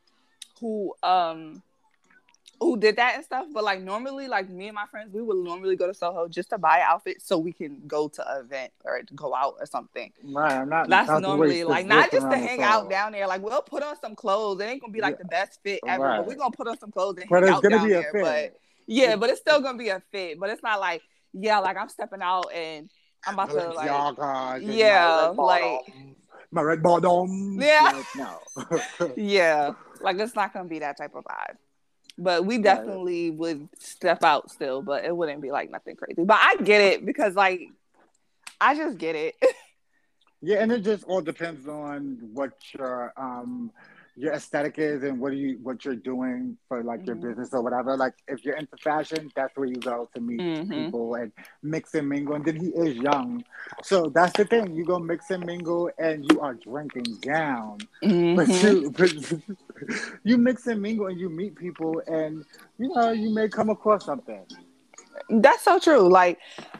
who 0.60 0.94
um 1.04 1.62
who 2.60 2.78
did 2.78 2.96
that 2.98 3.16
and 3.16 3.24
stuff. 3.26 3.48
But 3.52 3.64
like 3.64 3.82
normally, 3.82 4.28
like 4.28 4.48
me 4.48 4.68
and 4.68 4.76
my 4.76 4.86
friends, 4.86 5.12
we 5.12 5.22
would 5.22 5.38
normally 5.38 5.76
go 5.76 5.88
to 5.88 5.94
Soho 5.96 6.28
just 6.28 6.50
to 6.52 6.60
buy 6.60 6.82
outfits 6.88 7.26
so 7.26 7.40
we 7.40 7.54
can 7.54 7.82
go 7.88 8.08
to 8.08 8.32
an 8.36 8.42
event 8.46 8.72
or 8.84 9.02
go 9.16 9.34
out 9.34 9.56
or 9.60 9.66
something. 9.66 10.12
Right. 10.24 10.54
I'm 10.54 10.70
not. 10.70 10.88
That's 10.90 11.10
not 11.10 11.24
normally 11.24 11.64
like 11.64 11.88
not 11.88 12.12
just 12.12 12.30
to 12.30 12.38
hang 12.38 12.62
out 12.62 12.90
down 12.90 13.14
there. 13.14 13.26
Like 13.28 13.42
we'll 13.42 13.62
put 13.64 13.82
on 13.84 14.00
some 14.00 14.16
clothes. 14.16 14.60
It 14.62 14.66
ain't 14.66 14.82
gonna 14.82 14.94
be 14.94 15.02
like 15.02 15.16
Yeah. 15.16 15.24
the 15.24 15.30
best 15.30 15.60
fit 15.64 15.80
ever, 15.88 16.04
Right. 16.04 16.18
but 16.18 16.28
we're 16.28 16.36
gonna 16.36 16.52
put 16.52 16.68
on 16.68 16.78
some 16.78 16.92
clothes 16.92 17.18
and 17.20 17.30
But 17.30 17.44
hang 17.44 17.50
it's 17.50 17.58
out 17.58 17.64
gonna 17.64 17.76
down 17.78 17.88
be 17.88 17.94
a 17.94 18.02
there. 18.02 18.12
fit. 18.12 18.22
But 18.22 18.58
yeah, 18.92 19.16
but 19.16 19.30
it's 19.30 19.40
still 19.40 19.62
gonna 19.62 19.78
be 19.78 19.90
a 19.90 20.02
fit. 20.12 20.40
But 20.40 20.50
it's 20.50 20.64
not 20.64 20.80
like 20.80 21.02
yeah, 21.34 21.60
like 21.60 21.78
I'm 21.78 21.90
stepping 21.90 22.22
out 22.22 22.52
and 22.54 22.90
I'm 23.26 23.36
about 23.36 23.52
to 23.52 23.70
like 23.72 23.88
Yeah, 24.64 25.34
like- 25.38 25.94
my 26.52 26.62
red 26.62 26.84
bottoms. 26.84 27.64
Yeah. 27.64 28.04
Like, 28.18 28.80
no. 29.00 29.14
yeah, 29.16 29.74
like 30.02 30.20
it's 30.20 30.36
not 30.36 30.54
gonna 30.54 30.68
be 30.68 30.80
that 30.80 30.98
type 30.98 31.16
of 31.16 31.24
vibe. 31.24 31.56
But 32.18 32.46
we 32.46 32.58
definitely 32.58 33.32
would 33.32 33.70
step 33.80 34.24
out 34.24 34.52
still, 34.52 34.82
but 34.82 35.06
it 35.06 35.16
wouldn't 35.16 35.42
be 35.42 35.52
like 35.52 35.72
nothing 35.72 35.96
crazy. 35.96 36.24
But 36.24 36.40
I 36.42 36.58
get 36.58 36.82
it 36.82 37.06
because 37.06 37.36
like 37.36 37.62
I 38.60 38.76
just 38.76 38.98
get 38.98 39.16
it. 39.16 39.36
yeah, 40.42 40.58
and 40.58 40.72
it 40.72 40.84
just 40.84 41.06
all 41.06 41.22
depends 41.22 41.68
on 41.68 42.18
what 42.34 42.52
your 42.74 43.14
um 43.16 43.72
your 44.16 44.34
aesthetic 44.34 44.78
is 44.78 45.04
and 45.04 45.20
what 45.20 45.32
do 45.32 45.38
you 45.38 45.58
what 45.64 45.84
you're 45.86 45.96
doing 45.96 46.58
for 46.68 46.84
like 46.84 47.06
your 47.08 47.16
Mhm. 47.16 47.22
business 47.22 47.54
or 47.54 47.62
whatever. 47.62 47.96
Like 47.98 48.14
if 48.28 48.44
you're 48.44 48.56
into 48.56 48.76
fashion, 48.78 49.32
that's 49.36 49.56
where 49.56 49.68
you 49.68 49.76
go 49.76 50.10
to 50.14 50.22
meet 50.22 50.40
Mhm. 50.42 50.70
people 50.86 51.16
and 51.16 51.32
mix 51.64 51.94
and 51.94 52.08
mingle. 52.10 52.36
And 52.36 52.46
then 52.46 52.56
he 52.58 52.68
is 52.70 52.98
young, 52.98 53.44
so 53.84 54.10
that's 54.10 54.36
the 54.38 54.46
thing. 54.46 54.76
You 54.76 54.86
go 54.86 55.00
mix 55.00 55.30
and 55.32 55.46
mingle, 55.46 55.90
and 55.98 56.26
you 56.32 56.40
are 56.42 56.54
drinking 56.54 57.06
down. 57.22 57.80
But 58.02 58.48
Mhm. 58.48 58.64
you, 58.64 58.92
but 58.98 60.20
you 60.24 60.38
mix 60.38 60.68
and 60.68 60.82
mingle 60.82 61.08
and 61.08 61.20
you 61.20 61.30
meet 61.30 61.56
people, 61.56 62.02
and 62.08 62.44
you 62.78 62.90
know 62.90 63.12
you 63.12 63.34
may 63.34 63.48
come 63.48 63.70
across 63.70 64.06
something. 64.06 64.46
That's 65.30 65.64
so 65.64 65.80
true. 65.80 66.10
Like, 66.10 66.40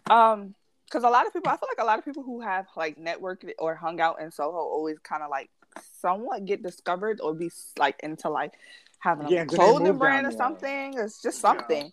um, 0.10 0.54
because 0.86 1.04
a 1.06 1.10
lot 1.10 1.26
of 1.26 1.32
people, 1.32 1.50
I 1.50 1.56
feel 1.56 1.70
like 1.70 1.82
a 1.82 1.86
lot 1.88 2.00
of 2.00 2.04
people 2.06 2.24
who 2.24 2.42
have 2.42 2.66
like 2.76 2.98
networked 2.98 3.50
or 3.60 3.76
hung 3.76 4.02
out 4.02 4.20
in 4.22 4.30
Soho 4.32 4.58
always 4.58 5.00
kind 5.00 5.24
of 5.24 5.30
like 5.30 5.50
somewhat 5.80 6.46
get 6.46 6.64
discovered 6.64 7.20
or 7.22 7.34
be 7.34 7.50
like 7.78 8.00
into 8.04 8.30
like 8.30 8.54
having 9.00 9.26
a 9.26 9.32
Yeah, 9.32 9.44
they 9.46 9.58
clothing 9.58 9.98
brand 9.98 10.26
or 10.26 10.32
something. 10.32 10.96
It's 10.98 11.22
just 11.22 11.40
something. 11.40 11.92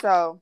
So 0.00 0.40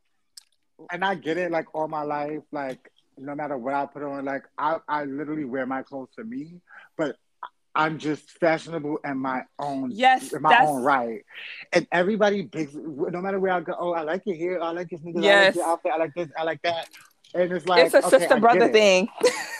And 0.91 1.05
I 1.05 1.15
get 1.15 1.39
it, 1.39 1.51
like 1.51 1.75
all 1.75 1.89
my 1.89 2.03
life, 2.03 2.43
like 2.53 2.91
no 3.19 3.35
matter 3.35 3.57
what 3.57 3.75
I 3.75 3.87
put 3.87 4.03
on, 4.03 4.25
like 4.25 4.45
I, 4.59 4.79
I 4.89 5.05
literally 5.05 5.45
wear 5.45 5.67
my 5.67 5.83
clothes 5.83 6.11
for 6.15 6.25
me, 6.25 6.61
but 6.97 7.17
I'm 7.75 7.99
just 7.99 8.31
fashionable 8.39 8.99
in 9.05 9.19
my 9.19 9.43
own 9.59 9.97
yes, 9.97 10.35
in 10.35 10.43
my 10.43 10.55
that's 10.55 10.59
own 10.59 10.83
right. 10.83 11.25
And 11.73 11.87
everybody 11.93 12.43
bigs 12.43 12.75
no 12.75 13.21
matter 13.21 13.39
where 13.41 13.53
I 13.53 13.61
go, 13.61 13.75
oh, 13.79 13.93
I 13.93 14.03
like 14.03 14.23
your 14.27 14.37
hair, 14.37 14.63
I 14.63 14.71
like 14.73 14.89
sneakers, 14.91 15.25
I 15.25 15.33
Yes. 15.33 15.45
like 15.45 15.55
your 15.55 15.65
outfit, 15.67 15.93
I 15.95 15.99
like 15.99 16.15
this, 16.15 16.29
I 16.39 16.45
like 16.45 16.63
that. 16.63 16.89
And 17.35 17.53
it's 17.53 17.67
like 17.67 17.87
it's 17.87 17.95
a 17.95 18.03
okay, 18.03 18.29
sister 18.29 18.37
brother 18.37 18.69
it. 18.69 18.69
thing 18.69 19.09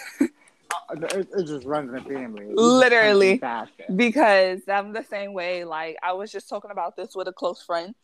It, 1.03 1.29
it 1.37 1.47
just 1.47 1.67
runs 1.67 1.89
in 1.91 1.95
the 1.97 2.01
family. 2.03 2.47
It 2.47 2.57
Literally. 2.57 3.39
comes 3.39 3.69
in 3.69 3.77
fashion. 3.77 3.97
because 3.97 4.61
I'm 4.69 4.93
the 4.93 5.05
same 5.05 5.33
way. 5.33 5.65
Like 5.65 5.97
I 6.03 6.13
was 6.13 6.31
just 6.31 6.49
talking 6.49 6.71
about 6.71 6.97
this 6.97 7.15
with 7.15 7.29
a 7.29 7.33
close 7.33 7.63
friend, 7.63 7.95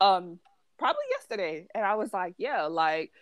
um, 0.00 0.38
probably 0.78 1.04
yesterday, 1.10 1.66
and 1.74 1.84
I 1.84 1.94
was 1.94 2.12
like, 2.12 2.34
yeah, 2.38 2.62
like, 2.64 3.12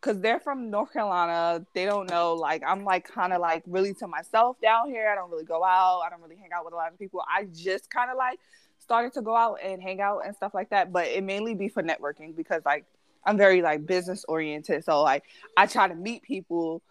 cause 0.00 0.20
they're 0.20 0.40
from 0.40 0.70
North 0.70 0.92
Carolina. 0.92 1.64
They 1.74 1.84
don't 1.84 2.08
know. 2.10 2.34
Like 2.34 2.62
I'm 2.66 2.84
like 2.84 3.08
kind 3.08 3.32
of 3.32 3.40
like 3.40 3.62
really 3.66 3.94
to 3.94 4.06
myself 4.06 4.60
down 4.60 4.88
here. 4.88 5.08
I 5.10 5.14
don't 5.14 5.30
really 5.30 5.44
go 5.44 5.64
out. 5.64 6.02
I 6.06 6.10
don't 6.10 6.22
really 6.22 6.36
hang 6.36 6.50
out 6.54 6.64
with 6.64 6.74
a 6.74 6.76
lot 6.76 6.92
of 6.92 6.98
people. 6.98 7.22
I 7.28 7.44
just 7.54 7.90
kind 7.90 8.10
of 8.10 8.16
like 8.16 8.38
started 8.78 9.12
to 9.14 9.22
go 9.22 9.34
out 9.34 9.58
and 9.64 9.82
hang 9.82 10.00
out 10.00 10.20
and 10.24 10.34
stuff 10.36 10.54
like 10.54 10.70
that. 10.70 10.92
But 10.92 11.06
it 11.06 11.24
mainly 11.24 11.54
be 11.54 11.68
for 11.68 11.82
networking 11.82 12.36
because 12.36 12.62
like 12.64 12.84
I'm 13.24 13.36
very 13.36 13.62
like 13.62 13.86
business 13.86 14.24
oriented. 14.28 14.84
So 14.84 15.02
like 15.02 15.24
I 15.56 15.66
try 15.66 15.88
to 15.88 15.94
meet 15.94 16.22
people. 16.22 16.82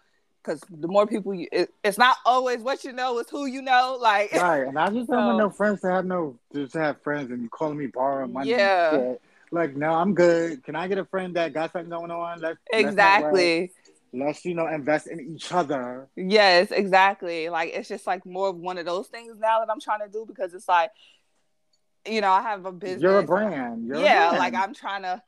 Cause 0.46 0.60
the 0.70 0.86
more 0.86 1.08
people 1.08 1.34
you, 1.34 1.48
it, 1.50 1.74
it's 1.82 1.98
not 1.98 2.18
always 2.24 2.60
what 2.60 2.84
you 2.84 2.92
know, 2.92 3.18
it's 3.18 3.28
who 3.28 3.46
you 3.46 3.62
know. 3.62 3.98
Like, 4.00 4.30
Right, 4.30 4.64
and 4.64 4.78
I 4.78 4.90
just 4.90 5.10
don't 5.10 5.26
want 5.26 5.34
So- 5.40 5.44
no 5.46 5.50
friends 5.50 5.80
to 5.80 5.90
have 5.90 6.06
no 6.06 6.38
just 6.54 6.74
have 6.74 7.02
friends 7.02 7.32
and 7.32 7.42
you 7.42 7.48
calling 7.48 7.76
me 7.76 7.88
borrow 7.88 8.28
money. 8.28 8.50
Yeah. 8.50 9.14
Like, 9.50 9.76
no, 9.76 9.92
I'm 9.92 10.14
good. 10.14 10.62
Can 10.62 10.76
I 10.76 10.86
get 10.86 10.98
a 10.98 11.04
friend 11.04 11.34
that 11.34 11.52
got 11.52 11.72
something 11.72 11.90
going 11.90 12.12
on? 12.12 12.40
Let's 12.40 12.58
let's 12.72 12.86
exactly. 12.86 13.72
Let's 14.12 14.44
you 14.44 14.54
know 14.54 14.68
invest 14.68 15.08
in 15.08 15.20
each 15.20 15.50
other. 15.50 16.06
Yes, 16.14 16.70
exactly. 16.70 17.48
Like 17.48 17.72
it's 17.74 17.88
just 17.88 18.06
like 18.06 18.24
more 18.24 18.50
of 18.50 18.56
one 18.56 18.78
of 18.78 18.86
those 18.86 19.08
things 19.08 19.36
now 19.40 19.58
that 19.58 19.68
I'm 19.68 19.80
trying 19.80 20.00
to 20.00 20.08
do 20.08 20.24
because 20.26 20.54
it's 20.54 20.68
like, 20.68 20.92
you 22.08 22.20
know, 22.20 22.30
I 22.30 22.42
have 22.42 22.66
a 22.66 22.72
business. 22.72 23.02
You're 23.02 23.18
a 23.18 23.24
brand. 23.24 23.84
You're 23.84 23.96
a 23.96 24.00
yeah, 24.00 24.28
brand. 24.28 24.38
like 24.38 24.54
I'm 24.54 24.74
trying 24.74 25.02
to 25.02 25.20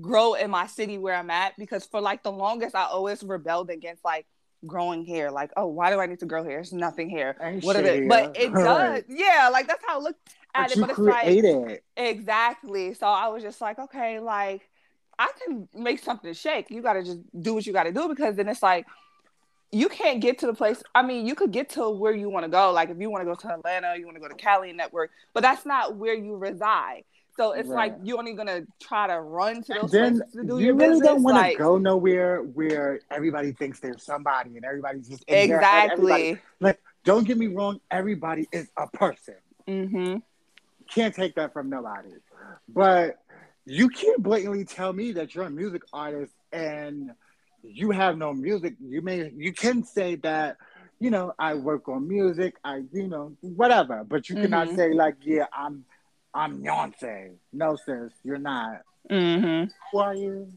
grow 0.00 0.32
in 0.32 0.50
my 0.50 0.66
city 0.66 0.96
where 0.96 1.14
I'm 1.14 1.28
at 1.28 1.58
because 1.58 1.84
for 1.84 2.00
like 2.00 2.22
the 2.22 2.32
longest 2.32 2.74
I 2.74 2.84
always 2.84 3.22
rebelled 3.22 3.68
against 3.68 4.02
like 4.02 4.26
growing 4.66 5.04
hair. 5.04 5.30
Like, 5.30 5.50
oh, 5.56 5.66
why 5.66 5.90
do 5.90 6.00
I 6.00 6.06
need 6.06 6.20
to 6.20 6.26
grow 6.26 6.42
hair? 6.42 6.54
There's 6.54 6.72
nothing 6.72 7.08
here. 7.08 7.36
What 7.62 7.76
shit 7.76 7.84
it? 7.86 8.08
But 8.08 8.36
it 8.36 8.52
does. 8.52 9.04
Yeah, 9.08 9.48
like 9.52 9.66
that's 9.66 9.82
how 9.86 9.98
I 9.98 10.02
look 10.02 10.16
at 10.54 10.68
But 10.68 10.76
it. 10.76 10.80
But 10.80 10.90
it's 10.90 10.98
like 10.98 11.24
created. 11.24 11.80
Exactly. 11.96 12.94
So 12.94 13.06
I 13.06 13.28
was 13.28 13.42
just 13.42 13.60
like, 13.60 13.78
okay, 13.78 14.20
like 14.20 14.68
I 15.18 15.30
can 15.44 15.68
make 15.74 16.02
something 16.02 16.32
shake. 16.32 16.70
You 16.70 16.82
got 16.82 16.94
to 16.94 17.04
just 17.04 17.20
do 17.40 17.54
what 17.54 17.66
you 17.66 17.72
got 17.72 17.84
to 17.84 17.92
do 17.92 18.08
because 18.08 18.36
then 18.36 18.48
it's 18.48 18.62
like 18.62 18.86
you 19.70 19.88
can't 19.88 20.20
get 20.20 20.38
to 20.40 20.46
the 20.46 20.54
place. 20.54 20.82
I 20.94 21.02
mean, 21.02 21.26
you 21.26 21.34
could 21.34 21.50
get 21.50 21.70
to 21.70 21.88
where 21.88 22.14
you 22.14 22.28
want 22.28 22.44
to 22.44 22.50
go. 22.50 22.72
Like 22.72 22.90
if 22.90 22.98
you 22.98 23.10
want 23.10 23.22
to 23.22 23.24
go 23.24 23.34
to 23.34 23.54
Atlanta, 23.54 23.94
you 23.98 24.04
want 24.04 24.16
to 24.16 24.20
go 24.20 24.28
to 24.28 24.34
Cali 24.34 24.72
network, 24.72 25.10
but 25.32 25.42
that's 25.42 25.64
not 25.64 25.96
where 25.96 26.14
you 26.14 26.36
reside. 26.36 27.04
So 27.36 27.52
it's 27.52 27.68
like 27.68 27.96
you're 28.02 28.18
only 28.18 28.34
gonna 28.34 28.62
try 28.80 29.06
to 29.06 29.20
run 29.20 29.62
to 29.64 29.74
those 29.80 29.90
then 29.90 30.18
places 30.18 30.32
to 30.34 30.44
do 30.44 30.58
you 30.58 30.66
your 30.66 30.74
really 30.74 30.90
business. 30.92 31.08
don't 31.08 31.22
want 31.22 31.36
to 31.36 31.40
like 31.42 31.58
go 31.58 31.78
nowhere 31.78 32.42
where 32.42 33.00
everybody 33.10 33.52
thinks 33.52 33.80
they're 33.80 33.96
somebody 33.98 34.56
and 34.56 34.64
everybody's 34.64 35.08
just 35.08 35.24
in 35.24 35.48
their. 35.48 35.62
Everybody- 35.62 36.22
exactly. 36.28 36.40
Like, 36.60 36.80
don't 37.04 37.26
get 37.26 37.38
me 37.38 37.46
wrong. 37.48 37.80
Everybody 37.90 38.48
is 38.52 38.68
a 38.76 38.86
person. 38.86 39.34
Mm-hmm. 39.66 40.16
can't 40.90 41.14
take 41.14 41.36
that 41.36 41.52
from 41.52 41.70
nobody. 41.70 42.10
But 42.68 43.18
you 43.64 43.88
can't 43.88 44.22
blatantly 44.22 44.64
tell 44.64 44.92
me 44.92 45.12
that 45.12 45.34
you're 45.34 45.44
a 45.44 45.50
music 45.50 45.82
artist 45.92 46.32
and 46.52 47.12
you 47.62 47.92
have 47.92 48.18
no 48.18 48.32
music. 48.34 48.74
You 48.80 49.00
may 49.02 49.30
you 49.34 49.52
can 49.52 49.84
say 49.84 50.16
that, 50.16 50.56
you 50.98 51.10
know, 51.10 51.32
I 51.38 51.54
work 51.54 51.88
on 51.88 52.08
music, 52.08 52.56
I 52.64 52.82
you 52.92 53.06
know, 53.08 53.32
whatever. 53.40 54.04
But 54.04 54.28
you 54.28 54.34
cannot 54.36 54.68
Mhm. 54.68 54.76
say 54.76 54.92
like, 54.92 55.16
yeah, 55.22 55.46
I'm 55.52 55.84
I'm 56.34 56.62
Beyonce. 56.62 57.32
No 57.52 57.76
sis, 57.76 58.12
you're 58.24 58.38
not. 58.38 58.82
Mm-hmm. 59.10 59.70
Who 59.92 59.98
are 59.98 60.14
you? 60.14 60.52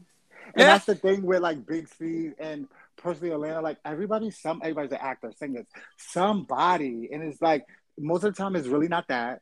And 0.54 0.54
Yeah. 0.56 0.64
that's 0.66 0.86
the 0.86 0.94
thing 0.94 1.22
with 1.22 1.40
like 1.42 1.66
Big 1.66 1.88
C 1.88 2.30
and 2.38 2.68
personally 2.96 3.32
Atlanta, 3.32 3.60
like 3.60 3.78
everybody's 3.84 4.38
some 4.40 4.60
everybody's 4.62 4.92
an 4.92 4.98
actor, 5.00 5.32
singer, 5.38 5.66
somebody. 5.98 7.08
And 7.12 7.22
it's 7.22 7.42
like 7.42 7.64
most 7.98 8.24
of 8.24 8.34
the 8.34 8.42
time 8.42 8.56
it's 8.56 8.68
really 8.68 8.88
not 8.88 9.08
that. 9.08 9.40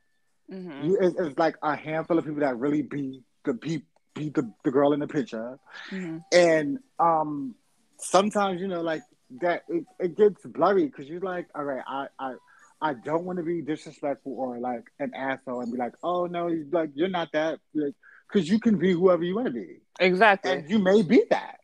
Mm-hmm. 0.50 0.84
You, 0.86 0.98
it's, 1.00 1.16
it's 1.18 1.38
like 1.38 1.56
a 1.62 1.76
handful 1.76 2.18
of 2.18 2.24
people 2.24 2.40
that 2.40 2.58
really 2.58 2.82
be 2.82 3.22
the 3.44 3.54
be, 3.54 3.82
be 4.14 4.28
the, 4.30 4.50
the 4.64 4.70
girl 4.70 4.92
in 4.92 5.00
the 5.00 5.06
picture, 5.06 5.58
Mm-hmm. 5.90 6.18
and 6.32 6.78
um, 6.98 7.54
sometimes 7.98 8.60
you 8.60 8.68
know 8.68 8.80
like 8.82 9.02
that 9.40 9.62
it, 9.68 9.84
it 9.98 10.16
gets 10.16 10.44
blurry 10.44 10.86
because 10.86 11.06
you're 11.08 11.20
like, 11.20 11.46
all 11.54 11.64
right, 11.64 11.82
I 11.86 12.06
I 12.18 12.34
I 12.80 12.94
don't 12.94 13.24
want 13.24 13.38
to 13.38 13.44
be 13.44 13.62
disrespectful 13.62 14.34
or 14.38 14.58
like 14.58 14.84
an 14.98 15.12
asshole 15.14 15.60
and 15.60 15.72
be 15.72 15.78
like, 15.78 15.94
oh 16.02 16.26
no, 16.26 16.48
you- 16.48 16.68
like 16.70 16.90
you're 16.94 17.08
not 17.08 17.32
that, 17.32 17.60
like 17.74 17.94
because 18.32 18.48
you 18.48 18.58
can 18.60 18.78
be 18.78 18.92
whoever 18.92 19.22
you 19.22 19.34
want 19.36 19.46
to 19.46 19.52
be, 19.52 19.80
Exactly. 20.00 20.50
and 20.52 20.68
you 20.70 20.78
may 20.78 21.02
be 21.02 21.22
that. 21.30 21.60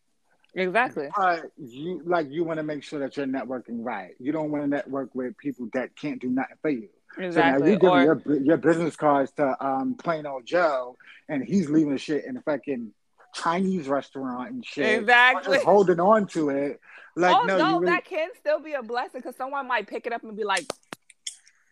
Exactly. 0.54 1.08
But 1.16 1.44
you 1.58 2.02
like 2.04 2.28
you 2.30 2.44
want 2.44 2.58
to 2.58 2.62
make 2.64 2.82
sure 2.82 3.00
that 3.00 3.16
you're 3.16 3.26
networking 3.26 3.84
right. 3.84 4.12
You 4.18 4.32
don't 4.32 4.50
want 4.50 4.64
to 4.64 4.68
network 4.68 5.14
with 5.14 5.36
people 5.38 5.68
that 5.74 5.94
can't 5.96 6.20
do 6.20 6.28
nothing 6.28 6.56
for 6.60 6.70
you. 6.70 6.88
So 7.16 7.22
now 7.22 7.26
Exactly. 7.26 7.68
you're 7.70 7.78
giving 7.78 7.96
Or 7.96 8.02
your, 8.02 8.42
your 8.42 8.56
business 8.56 8.96
cards 8.96 9.30
to 9.32 9.56
um, 9.64 9.94
plain 9.94 10.26
old 10.26 10.46
Joe, 10.46 10.96
and 11.28 11.44
he's 11.44 11.68
leaving 11.70 11.92
the 11.92 11.98
shit 11.98 12.24
in 12.24 12.36
a 12.36 12.42
fucking 12.42 12.92
Chinese 13.34 13.88
restaurant 13.88 14.50
and 14.50 14.64
shit. 14.64 15.00
exactly. 15.00 15.54
Just 15.54 15.66
holding 15.66 16.00
on 16.00 16.26
to 16.28 16.50
it. 16.50 16.80
Like, 17.16 17.36
oh 17.36 17.44
no, 17.46 17.58
no, 17.58 17.68
you 17.68 17.74
really, 17.80 17.86
that 17.92 18.04
can 18.04 18.28
still 18.38 18.60
be 18.60 18.72
a 18.74 18.82
blessing 18.82 19.20
because 19.20 19.36
someone 19.36 19.66
might 19.66 19.86
pick 19.88 20.06
it 20.06 20.12
up 20.12 20.22
and 20.22 20.36
be 20.36 20.44
like, 20.44 20.64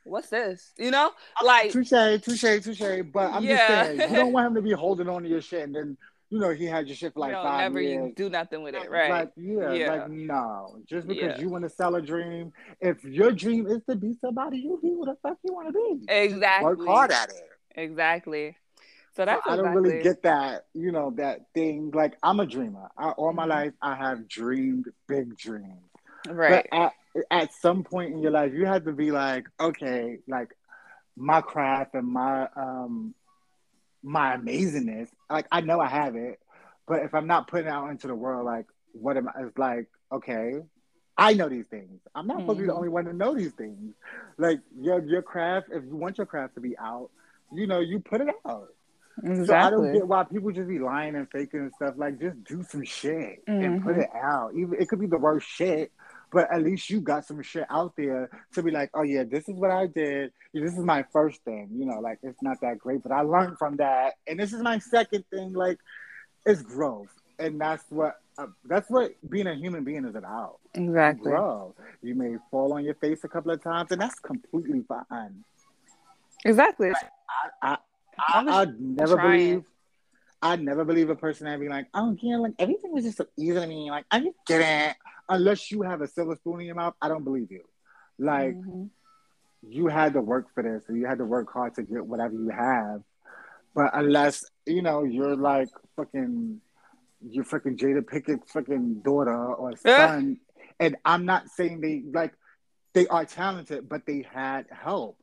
"What's 0.09 0.29
this?" 0.29 0.73
You 0.79 0.91
know, 0.91 1.11
like 1.45 1.71
touche, 1.73 1.91
touche, 2.23 2.65
touche. 2.65 3.03
But 3.13 3.33
I'm 3.33 3.45
Yeah. 3.45 3.57
just 3.57 3.67
saying, 3.99 4.11
you 4.11 4.17
don't 4.17 4.33
want 4.33 4.47
him 4.49 4.55
to 4.55 4.63
be 4.63 4.73
holding 4.73 5.09
on 5.09 5.23
to 5.23 5.29
your 5.29 5.41
shit, 5.41 5.63
and 5.65 5.75
then 5.75 5.97
you 6.31 6.39
know 6.39 6.51
he 6.51 6.67
had 6.67 6.87
your 6.87 6.97
shit 6.97 7.15
for 7.15 7.21
like 7.21 7.31
you 7.31 7.37
know, 7.37 7.43
five 7.43 7.61
never 7.73 7.81
years. 7.81 8.13
do 8.17 8.29
nothing 8.29 8.63
with 8.63 8.75
it, 8.75 8.91
right? 8.91 9.11
Like, 9.11 9.33
yeah, 9.37 9.73
Yeah. 9.73 9.89
like 9.89 10.11
no. 10.11 10.79
Just 10.87 11.07
because 11.07 11.37
Yeah. 11.37 11.41
you 11.43 11.49
want 11.49 11.65
to 11.65 11.71
sell 11.71 11.95
a 11.95 12.03
dream, 12.03 12.53
if 12.81 13.03
your 13.05 13.33
dream 13.33 13.67
is 13.67 13.83
to 13.89 13.97
be 13.97 14.15
somebody, 14.21 14.59
you 14.59 14.79
be 14.83 14.91
what 14.91 15.07
the 15.09 15.17
fuck 15.23 15.39
you 15.45 15.53
want 15.55 15.69
to 15.69 15.73
be. 15.73 16.05
exactly. 16.13 16.67
Work 16.77 16.87
hard 16.87 17.11
at 17.13 17.31
it. 17.31 17.43
Exactly. 17.77 18.57
So 19.17 19.25
that's 19.25 19.43
I 19.47 19.57
don't 19.57 19.61
exactly. 19.67 19.91
really 19.91 20.03
get 20.03 20.23
that, 20.23 20.67
you 20.75 20.93
know, 20.93 21.11
that 21.17 21.41
thing. 21.55 21.91
Like 21.93 22.17
I'm 22.23 22.41
a 22.41 22.47
dreamer. 22.47 22.89
I, 22.97 23.11
all 23.11 23.33
my 23.33 23.45
Mhm. 23.47 23.49
life, 23.49 23.73
I 23.83 23.95
have 23.95 24.29
dreamed 24.29 24.87
big 25.09 25.37
dreams. 25.37 25.83
right. 26.29 26.67
But 26.71 26.79
at, 26.79 26.93
at 27.31 27.53
some 27.55 27.85
point 27.85 28.13
in 28.13 28.21
your 28.21 28.31
life, 28.31 28.53
you 28.55 28.67
have 28.67 28.85
to 28.85 28.93
be 28.93 29.11
like, 29.11 29.47
okay, 29.61 30.19
like 30.29 30.55
my 31.17 31.41
craft 31.41 31.95
and 31.95 32.07
my 32.07 32.49
um 32.57 33.15
my 34.03 34.37
amazingness. 34.37 35.09
Like 35.31 35.47
I 35.51 35.61
know 35.61 35.81
I 35.81 35.89
have 35.89 36.17
it, 36.17 36.41
but 36.87 37.03
if 37.03 37.15
I'm 37.15 37.27
not 37.27 37.49
putting 37.49 37.67
it 37.67 37.71
out 37.71 37.91
into 37.91 38.07
the 38.07 38.15
world, 38.15 38.47
like 38.47 38.67
what 38.93 39.17
am 39.17 39.29
I? 39.29 39.43
It's 39.43 39.59
like 39.59 39.89
okay, 40.13 40.55
I 41.17 41.35
know 41.35 41.49
these 41.49 41.67
things. 41.67 42.01
I'm 42.15 42.27
not 42.27 42.41
supposed 42.41 42.59
to 42.59 42.63
be 42.63 42.67
the 42.69 42.73
Mhm. 42.73 42.77
only 42.77 42.89
one 42.89 43.05
to 43.07 43.13
know 43.13 43.35
these 43.35 43.53
things. 43.53 43.95
Like 44.39 44.61
your 44.81 45.05
your 45.05 45.23
craft, 45.23 45.69
if 45.73 45.85
you 45.85 45.97
want 45.97 46.19
your 46.19 46.27
craft 46.27 46.55
to 46.55 46.61
be 46.61 46.79
out, 46.79 47.11
you 47.53 47.67
know, 47.67 47.81
you 47.81 47.99
put 48.01 48.21
it 48.21 48.29
out. 48.47 48.69
So 49.45 49.53
I 49.55 49.69
don't 49.71 49.93
get 49.93 50.07
why 50.07 50.23
people 50.25 50.53
just 50.53 50.69
be 50.69 50.79
lying 50.79 51.17
and 51.17 51.29
faking 51.29 51.59
and 51.61 51.75
stuff. 51.75 51.95
Like, 51.97 52.21
just 52.21 52.45
do 52.45 52.63
some 52.63 52.85
shit 52.85 53.43
and 53.49 53.77
put 53.83 53.97
Mhm. 53.97 54.03
it 54.03 54.11
out. 54.15 54.55
Even 54.55 54.81
it 54.81 54.89
could 54.89 55.01
be 55.01 55.07
the 55.09 55.19
worst 55.19 55.49
shit, 55.49 55.91
but 56.33 56.53
at 56.53 56.63
least 56.63 56.91
you 56.91 57.01
got 57.01 57.25
some 57.25 57.43
shit 57.43 57.65
out 57.71 57.95
there 57.97 58.31
to 58.55 58.63
be 58.63 58.71
like, 58.71 58.91
oh 58.95 59.03
yeah, 59.03 59.25
this 59.25 59.49
is 59.49 59.57
what 59.57 59.71
I 59.71 59.87
did. 59.87 60.33
This 60.53 60.73
is 60.73 60.85
my 60.85 61.05
first 61.13 61.43
thing. 61.45 61.69
You 61.73 61.87
know, 61.87 62.01
like 62.01 62.19
it's 62.23 62.43
not 62.43 62.61
that 62.61 62.79
great, 62.79 63.03
but 63.03 63.13
I 63.13 63.23
learned 63.23 63.59
from 63.59 63.77
that, 63.77 64.15
and 64.27 64.39
this 64.39 64.53
is 64.53 64.63
my 64.63 64.79
second 64.79 65.25
thing. 65.31 65.53
Like, 65.53 65.79
it's 66.45 66.63
growth, 66.63 67.13
and 67.39 67.61
that's 67.61 67.85
what 67.89 68.21
uh, 68.37 68.47
that's 68.65 68.91
what 68.91 69.13
being 69.29 69.47
a 69.47 69.55
human 69.55 69.85
being 69.85 70.05
is 70.05 70.15
about. 70.15 70.59
Exactly. 70.75 71.31
Grow. 71.31 71.75
You 72.03 72.15
may 72.15 72.37
fall 72.51 72.73
on 72.73 72.85
your 72.85 72.95
face 72.95 73.25
a 73.25 73.29
couple 73.29 73.51
of 73.51 73.63
times, 73.63 73.91
and 73.91 74.01
that's 74.01 74.19
completely 74.21 74.85
fine. 74.89 75.45
Exactly. 76.45 76.93
I, 77.63 77.77
long 78.35 78.49
as 78.49 78.55
I, 78.55 78.61
I'd 78.63 78.81
never 78.81 79.15
trying. 79.15 79.39
believe. 79.39 79.65
I'd 80.41 80.63
never 80.63 80.85
believe 80.85 81.11
a 81.11 81.17
person 81.17 81.47
that 81.47 81.59
be 81.59 81.69
like, 81.69 81.89
oh 81.95 82.17
yeah, 82.21 82.37
like 82.37 82.55
everything 82.61 82.93
was 82.93 83.05
just 83.05 83.17
so 83.17 83.27
easy 83.37 83.55
to 83.55 83.67
me. 83.67 83.91
Like 83.91 84.05
I 84.11 84.21
just 84.21 84.37
didn't. 84.47 84.97
Unless 85.29 85.71
you 85.71 85.83
have 85.83 86.01
a 86.01 86.09
silver 86.09 86.37
spoon 86.37 86.61
in 86.61 86.67
your 86.67 86.75
mouth, 86.75 86.95
I 87.01 87.09
don't 87.09 87.25
believe 87.25 87.51
you. 87.51 87.65
Like 88.19 88.57
Mhm. 88.57 88.91
you 89.63 89.89
had 89.89 90.13
to 90.15 90.21
work 90.21 90.53
for 90.55 90.63
this, 90.63 90.89
and 90.89 90.99
you 90.99 91.07
had 91.07 91.19
to 91.19 91.25
work 91.25 91.53
hard 91.53 91.75
to 91.75 91.83
get 91.83 92.07
whatever 92.07 92.35
you 92.35 92.49
have. 92.49 93.03
But 93.75 93.91
unless 93.95 94.45
you 94.67 94.83
know 94.83 95.05
you're 95.05 95.37
like 95.37 95.69
fucking, 95.97 96.61
you're 97.21 97.45
freaking 97.45 97.77
Jada 97.77 98.03
Pinkett's 98.03 98.51
fucking 98.53 99.01
daughter 99.03 99.55
or 99.55 99.77
son, 99.77 100.41
and 100.81 100.97
I'm 101.05 101.27
not 101.27 101.49
saying 101.49 101.81
they 101.81 102.03
like 102.13 102.35
they 102.95 103.07
are 103.09 103.25
talented, 103.25 103.89
but 103.89 104.07
they 104.07 104.23
had 104.23 104.67
help. 104.71 105.19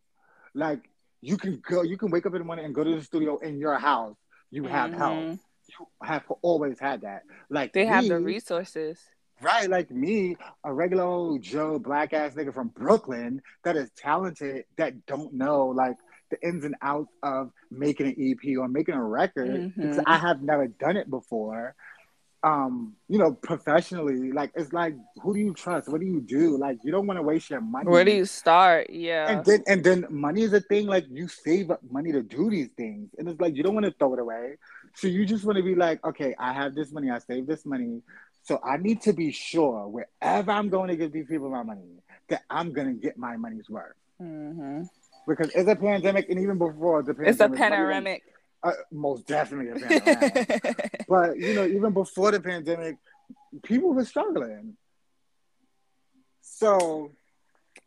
Like 0.53 0.89
you 1.21 1.37
can 1.37 1.59
go, 1.67 1.81
you 1.81 1.97
can 1.97 2.11
wake 2.11 2.25
up 2.25 2.33
in 2.33 2.39
the 2.39 2.45
morning 2.45 2.65
and 2.65 2.75
go 2.75 2.83
to 2.83 2.95
the 2.95 3.01
studio 3.01 3.39
in 3.39 3.57
your 3.57 3.77
house. 3.79 4.15
You 4.51 4.65
have 4.65 4.93
help. 4.93 5.17
Mhm. 5.17 5.39
You 5.67 5.87
have 6.03 6.23
always 6.43 6.79
had 6.79 7.01
that. 7.01 7.23
Like 7.49 7.73
They 7.73 7.85
have 7.85 8.07
the 8.07 8.19
resources. 8.19 9.09
Right, 9.41 9.69
like 9.69 9.91
me, 9.91 10.37
a 10.63 10.73
regular 10.73 11.03
old 11.03 11.41
Joe 11.41 11.77
black 11.77 12.13
ass 12.13 12.33
nigga 12.35 12.53
from 12.53 12.69
Brooklyn 12.69 13.41
that 13.63 13.75
is 13.75 13.91
talented 13.97 14.63
that 14.77 15.05
don't 15.05 15.33
know 15.33 15.67
like 15.67 15.97
the 16.31 16.37
ins 16.47 16.63
and 16.63 16.75
outs 16.81 17.11
of 17.21 17.51
making 17.69 18.07
an 18.07 18.15
EP 18.17 18.57
or 18.57 18.67
making 18.67 18.95
a 18.95 19.03
record 19.03 19.73
because 19.77 19.97
Mhm. 19.97 20.03
I 20.07 20.17
have 20.17 20.41
never 20.41 20.67
done 20.67 20.95
it 20.97 21.09
before. 21.09 21.75
Um, 22.43 22.95
you 23.09 23.17
know, 23.17 23.33
professionally, 23.33 24.31
like 24.31 24.51
it's 24.55 24.71
like 24.71 24.95
who 25.21 25.33
do 25.33 25.39
you 25.39 25.53
trust? 25.53 25.89
What 25.89 25.99
do 25.99 26.07
you 26.07 26.21
do? 26.21 26.57
Like 26.57 26.77
you 26.83 26.91
don't 26.91 27.07
want 27.07 27.17
to 27.17 27.23
waste 27.23 27.49
your 27.49 27.61
money. 27.61 27.89
Where 27.89 28.05
do 28.05 28.11
you 28.11 28.25
start? 28.25 28.89
Yeah. 28.91 29.31
And 29.31 29.45
then 29.45 29.63
and 29.67 29.83
then 29.83 30.05
money 30.09 30.43
is 30.43 30.53
a 30.53 30.61
thing. 30.61 30.85
Like 30.85 31.05
you 31.09 31.27
save 31.27 31.71
up 31.71 31.81
money 31.89 32.11
to 32.11 32.21
do 32.21 32.49
these 32.49 32.69
things, 32.77 33.09
and 33.17 33.27
it's 33.27 33.41
like 33.41 33.55
you 33.55 33.63
don't 33.63 33.73
want 33.73 33.87
to 33.87 33.91
throw 33.93 34.13
it 34.13 34.19
away. 34.19 34.57
So 34.93 35.07
you 35.07 35.25
just 35.25 35.43
want 35.43 35.57
to 35.57 35.63
be 35.63 35.75
like, 35.75 36.05
okay, 36.05 36.35
I 36.39 36.53
have 36.53 36.73
this 36.75 36.91
money. 36.91 37.09
I 37.09 37.17
save 37.19 37.47
this 37.47 37.65
money. 37.65 38.01
So 38.45 38.59
I 38.63 38.77
need 38.77 39.01
to 39.01 39.13
be 39.13 39.31
sure 39.31 39.87
wherever 39.87 40.51
I'm 40.51 40.69
going 40.69 40.89
to 40.89 40.95
give 40.95 41.11
these 41.11 41.25
people 41.27 41.49
my 41.49 41.63
money 41.63 41.81
that 42.29 42.41
I'm 42.49 42.73
gonna 42.73 42.93
get 42.93 43.17
my 43.17 43.37
money's 43.37 43.69
worth. 43.69 43.93
hmm 44.19 44.83
Because 45.27 45.49
it's 45.53 45.69
a 45.69 45.75
pandemic, 45.75 46.29
and 46.29 46.39
even 46.39 46.57
before 46.57 47.03
the 47.03 47.13
pandemic, 47.13 47.31
It's 47.33 47.41
a 47.41 47.49
panoramic. 47.49 48.23
uh, 48.63 48.71
most 48.91 49.27
definitely 49.27 49.69
a 49.71 49.75
pandemic. 49.85 51.03
but 51.07 51.37
you 51.39 51.53
know, 51.53 51.65
even 51.65 51.91
before 51.93 52.31
the 52.31 52.39
pandemic, 52.39 52.95
people 53.63 53.93
were 53.93 54.05
struggling. 54.05 54.75
So 56.41 57.11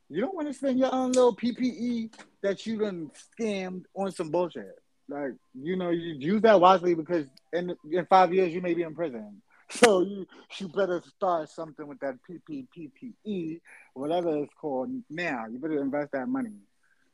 you 0.09 0.21
don't 0.21 0.35
want 0.35 0.49
to 0.49 0.55
spend 0.55 0.79
your 0.79 0.93
own 0.95 1.13
little 1.13 1.35
PPE 1.37 2.13
that 2.43 2.67
you 2.67 2.79
done 2.79 3.11
scammed 3.39 3.85
on 3.95 4.11
some 4.13 4.31
bullshit. 4.31 4.75
Like 5.09 5.33
you 5.55 5.77
know, 5.77 5.91
you 5.91 6.15
use 6.19 6.43
that 6.43 6.61
wisely 6.61 6.95
because 6.95 7.27
in 7.53 7.75
in 7.91 8.07
five 8.07 8.33
years 8.35 8.53
you 8.53 8.61
may 8.61 8.75
be 8.75 8.83
in 8.83 8.95
prison. 8.95 9.41
So 9.71 10.01
you 10.01 10.27
you 10.59 10.69
better 10.69 11.03
start 11.03 11.51
something 11.51 11.87
with 11.87 12.01
that 12.01 12.17
PPPPE, 12.29 13.61
whatever 13.95 14.37
it's 14.39 14.53
called 14.61 14.91
now. 15.11 15.47
You 15.51 15.59
better 15.59 15.81
invest 15.81 16.13
that 16.13 16.29
money. 16.29 16.53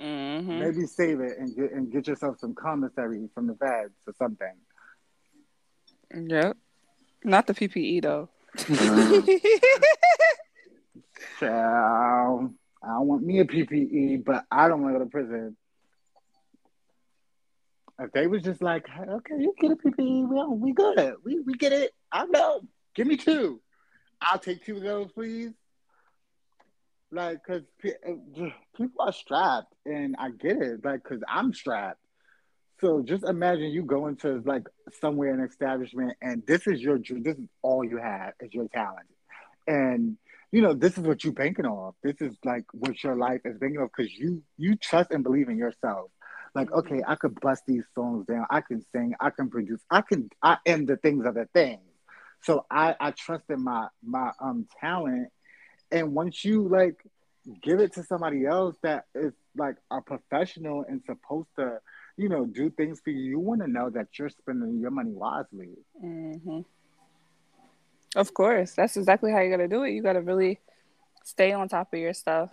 hmm 0.00 0.59
Maybe 0.59 0.86
save 0.86 1.20
it 1.20 1.38
and 1.38 1.55
get 1.55 1.72
and 1.72 1.90
get 1.90 2.07
yourself 2.07 2.38
some 2.38 2.55
commissary 2.55 3.28
from 3.34 3.46
the 3.48 3.55
feds 3.55 3.94
or 4.07 4.14
something. 4.18 4.55
Yep. 6.14 6.57
Not 7.24 7.46
the 7.46 7.55
PPE 7.55 8.02
though. 8.02 8.28
Child, 11.40 12.55
I 12.82 12.86
don't 12.88 13.07
want 13.09 13.22
me 13.24 13.40
a 13.40 13.44
PPE, 13.44 14.24
but 14.24 14.44
I 14.50 14.68
don't 14.68 14.82
want 14.82 14.94
to 14.94 14.98
go 15.00 15.05
to 15.05 15.11
prison. 15.11 15.57
If 17.98 18.12
they 18.12 18.26
was 18.26 18.42
just 18.42 18.62
like, 18.62 18.86
okay, 18.98 19.34
you 19.38 19.55
get 19.61 19.72
a 19.72 19.76
PPE, 19.76 20.28
we 20.28 20.57
we 20.57 20.72
good, 20.72 21.14
we 21.24 21.40
we 21.40 21.55
get 21.55 21.72
it. 21.72 21.92
I 22.14 22.26
know. 22.26 22.62
Give 22.94 23.08
me 23.08 23.16
two. 23.16 23.60
I'll 24.22 24.38
take 24.38 24.64
two 24.64 24.76
of 24.76 24.82
those, 24.84 25.10
please. 25.12 25.50
Like, 27.10 27.44
cause 27.44 27.62
uh, 27.84 28.12
people 28.76 29.00
are 29.00 29.12
strapped, 29.12 29.74
and 29.84 30.14
I 30.18 30.30
get 30.30 30.62
it. 30.62 30.84
Like, 30.84 31.02
cause 31.02 31.20
I'm 31.28 31.52
strapped. 31.52 31.98
So 32.80 33.02
just 33.02 33.24
imagine 33.24 33.70
you 33.70 33.82
go 33.82 34.06
into 34.06 34.42
like 34.44 34.62
somewhere 35.00 35.34
an 35.34 35.40
establishment, 35.40 36.16
and 36.22 36.42
this 36.46 36.66
is 36.68 36.80
your 36.80 36.98
this 36.98 37.36
is 37.36 37.48
all 37.62 37.84
you 37.84 37.98
have 37.98 38.34
is 38.40 38.52
your 38.54 38.68
talent, 38.68 39.06
and 39.66 40.16
you 40.52 40.62
know 40.62 40.74
this 40.74 40.96
is 40.98 41.04
what 41.04 41.24
you're 41.24 41.32
banking 41.32 41.66
off. 41.66 41.94
This 42.02 42.20
is 42.20 42.36
like 42.44 42.64
what 42.72 43.02
your 43.02 43.16
life 43.16 43.40
is 43.44 43.58
banking 43.58 43.80
off 43.80 43.90
because 43.96 44.12
you 44.12 44.42
you 44.56 44.76
trust 44.76 45.10
and 45.10 45.24
believe 45.24 45.48
in 45.48 45.56
yourself. 45.56 46.10
Like, 46.54 46.70
okay, 46.72 47.00
I 47.06 47.16
could 47.16 47.40
bust 47.40 47.64
these 47.66 47.84
songs 47.94 48.26
down. 48.26 48.46
I 48.50 48.60
can 48.60 48.84
sing. 48.92 49.14
I 49.20 49.30
can 49.30 49.50
produce. 49.50 49.80
I 49.90 50.02
can. 50.02 50.28
I 50.42 50.58
am 50.66 50.86
the 50.86 50.96
things 50.96 51.26
of 51.26 51.34
the 51.34 51.48
things. 51.52 51.80
So 52.45 52.66
I 52.70 52.95
I 53.01 53.11
trust 53.12 53.45
in 53.49 53.62
my 53.62 53.88
my 54.03 54.30
um 54.40 54.66
talent, 54.80 55.28
and 55.90 56.14
once 56.14 56.45
you 56.45 56.68
like 56.68 56.97
give 57.62 57.80
it 57.80 57.92
to 57.95 58.03
somebody 58.03 58.47
else 58.47 58.76
that 58.82 59.05
is 59.14 59.32
like 59.57 59.76
a 59.90 60.01
professional 60.01 60.84
and 60.88 61.03
supposed 61.05 61.49
to, 61.59 61.78
you 62.16 62.28
know, 62.28 62.47
do 62.47 62.70
things 62.70 63.01
for 63.05 63.11
you, 63.11 63.22
you 63.22 63.38
want 63.38 63.61
to 63.61 63.68
know 63.68 63.90
that 63.90 64.09
you're 64.18 64.30
spending 64.30 64.78
your 64.80 64.90
money 64.90 65.12
wisely. 65.12 65.70
hmm 66.01 66.61
Of 68.16 68.32
course. 68.34 68.72
That's 68.74 68.97
exactly 68.97 69.32
how 69.32 69.40
you 69.40 69.51
gotta 69.51 69.68
do 69.68 69.82
it. 69.82 69.90
You 69.92 70.03
gotta 70.03 70.22
really 70.22 70.61
stay 71.24 71.53
on 71.53 71.68
top 71.68 71.92
of 71.92 71.99
your 71.99 72.14
stuff. 72.14 72.51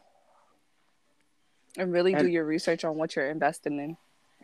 And 1.78 1.92
really 1.92 2.14
do 2.16 2.28
your 2.28 2.44
research 2.46 2.84
on 2.84 2.98
what 2.98 3.16
you're 3.16 3.30
investing 3.32 3.80
in. 3.80 3.98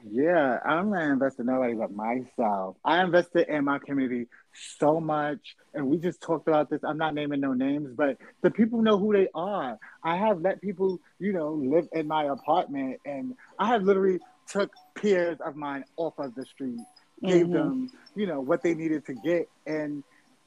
Yeah, 0.09 0.59
I'm 0.63 0.91
not 0.91 1.03
investing 1.03 1.47
in 1.47 1.53
nobody 1.53 1.73
but 1.73 1.91
myself. 1.91 2.77
I 2.85 3.03
invested 3.03 3.47
in 3.49 3.65
my 3.65 3.79
community 3.79 4.27
so 4.53 4.99
much, 4.99 5.55
and 5.73 5.87
we 5.87 5.97
just 5.97 6.21
talked 6.21 6.47
about 6.47 6.69
this. 6.69 6.83
I'm 6.83 6.97
not 6.97 7.13
naming 7.13 7.41
no 7.41 7.53
names, 7.53 7.89
but 7.95 8.17
the 8.41 8.51
people 8.51 8.81
know 8.81 8.97
who 8.97 9.13
they 9.13 9.27
are. 9.33 9.77
I 10.03 10.17
have 10.17 10.41
let 10.41 10.61
people, 10.61 10.99
you 11.19 11.33
know, 11.33 11.53
live 11.53 11.87
in 11.93 12.07
my 12.07 12.25
apartment, 12.25 12.99
and 13.05 13.35
I 13.59 13.67
have 13.67 13.83
literally 13.83 14.19
took 14.47 14.71
peers 14.95 15.39
of 15.45 15.55
mine 15.55 15.83
off 15.97 16.17
of 16.19 16.35
the 16.35 16.45
street, 16.45 16.79
gave 17.23 17.47
Mhm. 17.47 17.51
them, 17.51 17.91
you 18.15 18.27
know, 18.27 18.39
what 18.39 18.61
they 18.63 18.73
needed 18.73 19.05
to 19.07 19.13
get, 19.13 19.49
and 19.65 20.03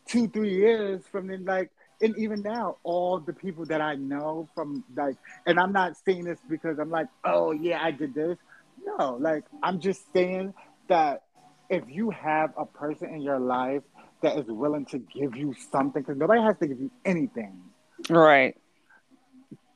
two, 0.06 0.28
three 0.28 0.54
years 0.54 1.06
from 1.06 1.26
then, 1.26 1.44
like, 1.44 1.70
and 2.02 2.16
even 2.16 2.40
now, 2.40 2.78
all 2.82 3.18
the 3.20 3.32
people 3.34 3.66
that 3.66 3.82
I 3.82 3.94
know 3.94 4.48
from 4.54 4.82
like, 4.96 5.16
and 5.46 5.60
I'm 5.60 5.72
not 5.72 5.96
saying 5.98 6.24
this 6.24 6.38
because 6.48 6.78
I'm 6.78 6.90
like, 6.90 7.08
oh 7.24 7.52
yeah, 7.52 7.82
I 7.82 7.90
did 7.90 8.14
this. 8.14 8.38
No, 8.84 9.16
like 9.20 9.44
I'm 9.62 9.80
just 9.80 10.12
saying 10.12 10.54
that 10.88 11.22
if 11.68 11.84
you 11.88 12.10
have 12.10 12.50
a 12.56 12.66
person 12.66 13.10
in 13.14 13.22
your 13.22 13.38
life 13.40 13.82
that 14.22 14.36
is 14.38 14.46
willing 14.48 14.86
to 14.86 14.98
give 14.98 15.36
you 15.36 15.54
something, 15.70 16.02
because 16.02 16.18
nobody 16.18 16.42
has 16.42 16.56
to 16.58 16.66
give 16.68 16.80
you 16.80 16.90
anything, 17.04 17.60
Right. 18.08 18.56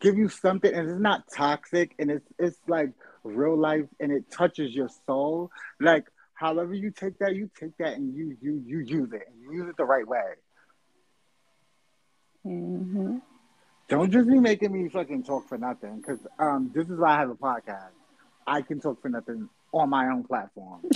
give 0.01 0.17
you 0.17 0.29
something, 0.29 0.73
and 0.73 0.89
it's 0.91 1.01
not 1.01 1.23
toxic, 1.35 1.95
and 1.99 2.11
it's 2.11 2.27
it's 2.39 2.59
like 2.69 2.91
real 3.25 3.59
life, 3.59 3.85
and 4.01 4.13
it 4.13 4.31
touches 4.31 4.75
your 4.75 4.89
soul. 5.07 5.51
Like 5.81 6.05
however 6.35 6.75
you 6.75 6.91
take 6.91 7.19
that, 7.19 7.35
you 7.35 7.51
take 7.59 7.77
that, 7.79 7.95
and 7.95 8.15
you 8.15 8.37
you 8.41 8.63
you 8.67 8.79
use 8.81 9.13
it, 9.13 9.23
and 9.29 9.41
you 9.41 9.53
use 9.63 9.69
it 9.69 9.77
the 9.77 9.85
right 9.85 10.07
way. 10.07 10.35
hmm 12.43 13.19
Don't 13.89 14.11
just 14.11 14.29
be 14.29 14.39
making 14.39 14.73
me 14.73 14.89
fucking 14.89 15.25
talk 15.25 15.49
for 15.49 15.59
nothing, 15.59 15.99
because 16.01 16.27
um, 16.39 16.71
this 16.75 16.89
is 16.89 16.99
why 16.99 17.17
I 17.17 17.19
have 17.21 17.31
a 17.31 17.35
podcast. 17.35 17.93
I 18.47 18.63
can 18.63 18.81
talk 18.81 19.01
for 19.03 19.09
nothing 19.09 19.49
on 19.73 19.89
my 19.91 20.07
own 20.09 20.25
platform. 20.25 20.81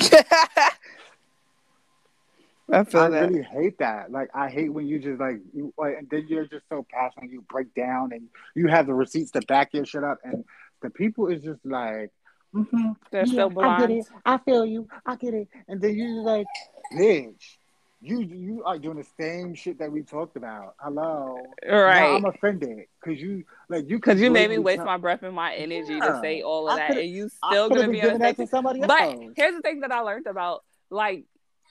I 2.70 2.84
feel 2.84 3.00
I 3.00 3.08
that. 3.08 3.30
really 3.30 3.42
hate 3.42 3.78
that. 3.78 4.12
Like, 4.12 4.28
I 4.34 4.50
hate 4.50 4.68
when 4.72 4.86
you 4.86 4.98
just 4.98 5.18
like, 5.18 5.40
you, 5.54 5.72
like, 5.78 5.96
and 5.98 6.08
then 6.10 6.26
you're 6.28 6.46
just 6.46 6.64
so 6.68 6.84
passionate, 6.90 7.30
you 7.30 7.42
break 7.48 7.74
down, 7.74 8.12
and 8.12 8.28
you 8.54 8.66
have 8.68 8.86
the 8.86 8.92
receipts 8.94 9.30
to 9.32 9.40
back 9.42 9.72
your 9.72 9.86
shit 9.86 10.04
up, 10.04 10.18
and 10.22 10.44
the 10.82 10.90
people 10.90 11.28
is 11.28 11.42
just 11.42 11.64
like, 11.64 12.10
Mm-hmm. 12.54 12.92
They're 13.10 13.26
Yeah, 13.26 13.48
still 13.48 13.60
I 13.62 13.78
get 13.78 13.90
it. 13.90 14.06
I 14.24 14.38
feel 14.38 14.64
you. 14.64 14.88
I 15.04 15.16
get 15.16 15.34
it. 15.34 15.48
And 15.68 15.82
then 15.82 15.94
you're 15.94 16.22
like, 16.22 16.46
bitch, 16.94 17.57
you 18.00 18.20
you 18.20 18.62
are 18.64 18.78
doing 18.78 18.96
the 18.96 19.06
same 19.18 19.54
shit 19.54 19.78
that 19.80 19.90
we 19.90 20.02
talked 20.02 20.36
about. 20.36 20.74
Hello. 20.78 21.36
Now 21.66 21.82
Right. 21.82 22.14
I'm 22.16 22.24
offended 22.24 22.86
because 23.02 23.20
you 23.20 23.44
like 23.68 23.88
you 23.88 23.96
Because 23.96 24.20
you 24.20 24.30
made 24.30 24.50
me 24.50 24.58
waste 24.58 24.76
tell- 24.78 24.86
my 24.86 24.96
breath 24.98 25.22
and 25.22 25.34
my 25.34 25.54
energy 25.54 25.94
Yeah. 25.94 26.06
to 26.12 26.20
say 26.20 26.42
all 26.42 26.68
of 26.68 26.76
that, 26.76 26.88
coulda- 26.88 27.02
and 27.02 27.10
you 27.10 27.28
still 27.28 27.68
gonna 27.68 27.88
be 27.88 28.00
on 28.00 28.06
giving 28.06 28.12
the 28.14 28.18
that 28.20 28.36
same 28.36 28.46
to 28.46 28.50
somebody 28.50 28.80
But 28.80 29.18
here's 29.36 29.54
the 29.56 29.62
thing 29.62 29.80
that 29.80 29.90
I 29.90 30.00
learned 30.00 30.26
about 30.28 30.64
like 30.90 31.24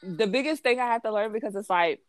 the 0.04 0.28
biggest 0.28 0.64
thing 0.64 0.80
I 0.80 0.86
had 0.86 1.02
to 1.04 1.12
learn 1.12 1.32
because 1.32 1.56
it's 1.56 1.70
like 1.70 2.02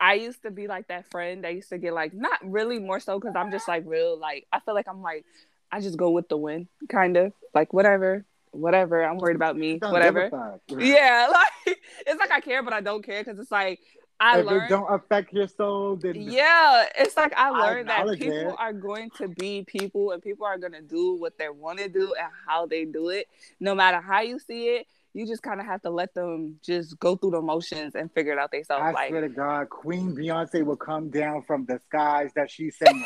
I 0.00 0.14
used 0.14 0.42
to 0.42 0.50
be 0.50 0.66
like 0.66 0.88
that 0.88 1.10
friend 1.10 1.44
that 1.44 1.54
used 1.54 1.68
to 1.70 1.78
get 1.78 1.92
like 1.92 2.12
not 2.14 2.38
really 2.42 2.78
more 2.78 2.98
so 3.00 3.18
because 3.20 3.36
I'm 3.36 3.50
just 3.50 3.68
like 3.68 3.84
real 3.86 4.18
like 4.18 4.46
I 4.52 4.60
feel 4.60 4.74
like 4.74 4.88
I'm 4.88 5.02
like 5.02 5.24
I 5.70 5.80
just 5.80 5.96
go 5.98 6.10
with 6.10 6.28
the 6.28 6.36
wind 6.36 6.68
kind 6.88 7.16
of 7.16 7.32
like 7.54 7.72
whatever 7.72 8.24
whatever 8.56 9.04
I'm 9.04 9.18
worried 9.18 9.36
about 9.36 9.56
me 9.56 9.78
whatever 9.80 10.30
yeah 10.68 11.28
like 11.32 11.78
it's 12.06 12.18
like 12.18 12.30
I 12.30 12.40
care 12.40 12.62
but 12.62 12.72
I 12.72 12.80
don't 12.80 13.04
care 13.04 13.22
because 13.22 13.38
it's 13.38 13.52
like 13.52 13.80
I 14.18 14.40
if 14.40 14.50
it 14.50 14.68
don't 14.68 14.92
affect 14.92 15.32
your 15.32 15.46
soul, 15.46 15.96
then 15.96 16.14
yeah, 16.16 16.86
it's 16.96 17.16
like 17.16 17.36
I 17.36 17.50
I 17.50 17.50
learned 17.50 17.88
that 17.90 18.18
people 18.18 18.50
it. 18.50 18.56
are 18.58 18.72
going 18.72 19.10
to 19.18 19.28
be 19.28 19.64
people 19.64 20.12
and 20.12 20.22
people 20.22 20.46
are 20.46 20.56
going 20.56 20.72
to 20.72 20.80
do 20.80 21.16
what 21.16 21.36
they 21.38 21.50
want 21.50 21.80
to 21.80 21.88
do 21.88 22.14
and 22.18 22.28
how 22.46 22.66
they 22.66 22.86
do 22.86 23.10
it. 23.10 23.28
No 23.60 23.74
matter 23.74 24.00
how 24.00 24.20
you 24.22 24.38
see 24.38 24.68
it, 24.68 24.86
you 25.12 25.26
just 25.26 25.42
kind 25.42 25.60
of 25.60 25.66
have 25.66 25.82
to 25.82 25.90
let 25.90 26.14
them 26.14 26.56
just 26.62 26.98
go 26.98 27.16
through 27.16 27.32
the 27.32 27.42
motions 27.42 27.94
and 27.94 28.10
figure 28.12 28.32
it 28.32 28.38
out 28.38 28.50
themselves. 28.50 28.84
I 28.84 28.92
Like, 28.92 29.08
swear 29.10 29.22
to 29.22 29.28
God, 29.28 29.68
Queen 29.68 30.14
Beyonce 30.14 30.64
will 30.64 30.76
come 30.76 31.10
down 31.10 31.42
from 31.42 31.66
the 31.66 31.78
skies 31.86 32.30
that 32.36 32.50
she's 32.50 32.76
singing. 32.78 33.04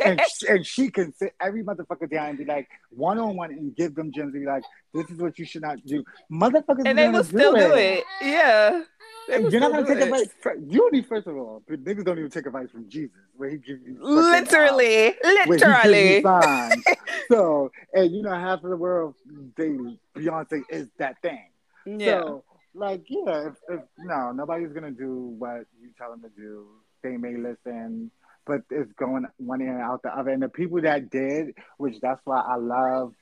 And, 0.00 0.20
sh- 0.28 0.44
and 0.48 0.66
she 0.66 0.90
can 0.90 1.12
sit 1.14 1.34
every 1.40 1.62
motherfucker 1.62 2.10
down 2.10 2.30
and 2.30 2.38
be 2.38 2.44
like 2.44 2.68
one 2.90 3.18
on 3.18 3.36
one 3.36 3.50
and 3.50 3.74
give 3.76 3.94
them 3.94 4.12
gems 4.12 4.34
and 4.34 4.42
be 4.42 4.46
like, 4.48 4.62
this 4.94 5.08
is 5.10 5.18
what 5.18 5.38
you 5.38 5.44
should 5.44 5.62
not 5.62 5.84
do. 5.86 6.04
Motherfuckers 6.30 6.82
and 6.86 6.98
they 6.98 7.08
will 7.08 7.24
still 7.24 7.54
do 7.54 7.74
it. 7.74 8.04
Yeah. 8.22 8.82
They 9.28 9.38
will 9.40 9.52
You're 9.52 9.60
not 9.60 9.72
gonna 9.72 9.86
take 9.86 9.98
it. 9.98 10.02
advice. 10.04 10.28
From, 10.42 10.64
you 10.68 10.84
only 10.84 11.02
first 11.02 11.26
of 11.26 11.36
all, 11.36 11.62
niggas 11.70 12.04
don't 12.04 12.18
even 12.18 12.30
take 12.30 12.46
advice 12.46 12.70
from 12.70 12.88
Jesus, 12.88 13.14
where 13.36 13.50
he 13.50 13.58
gives 13.58 13.82
you 13.86 13.98
uh, 14.02 14.08
Literally, 14.08 15.14
where 15.22 15.46
literally. 15.46 16.16
you 16.16 16.22
signs. 16.22 16.84
so, 17.30 17.70
and 17.92 18.10
you 18.10 18.22
know, 18.22 18.30
half 18.30 18.64
of 18.64 18.70
the 18.70 18.76
world, 18.76 19.14
they 19.56 19.76
Beyonce 20.16 20.62
is 20.70 20.88
that 20.98 21.20
thing. 21.20 21.44
Yeah. 21.84 22.20
So, 22.20 22.44
like, 22.74 23.04
yeah, 23.08 23.48
if, 23.48 23.54
if 23.68 23.80
no, 23.98 24.32
nobody's 24.32 24.72
gonna 24.72 24.90
do 24.92 25.34
what 25.38 25.66
you 25.80 25.90
tell 25.98 26.10
them 26.10 26.22
to 26.22 26.30
do. 26.30 26.66
They 27.02 27.16
may 27.16 27.36
listen, 27.36 28.10
but 28.48 28.62
it's 28.70 28.92
going 28.94 29.26
one 29.36 29.60
ear 29.60 29.74
and 29.74 29.82
out 29.82 30.02
the 30.02 30.08
other. 30.08 30.30
And 30.30 30.42
the 30.42 30.48
people 30.48 30.80
that 30.80 31.10
did, 31.10 31.54
which 31.76 32.00
that's 32.00 32.20
why 32.24 32.40
I 32.40 32.56
love 32.56 33.14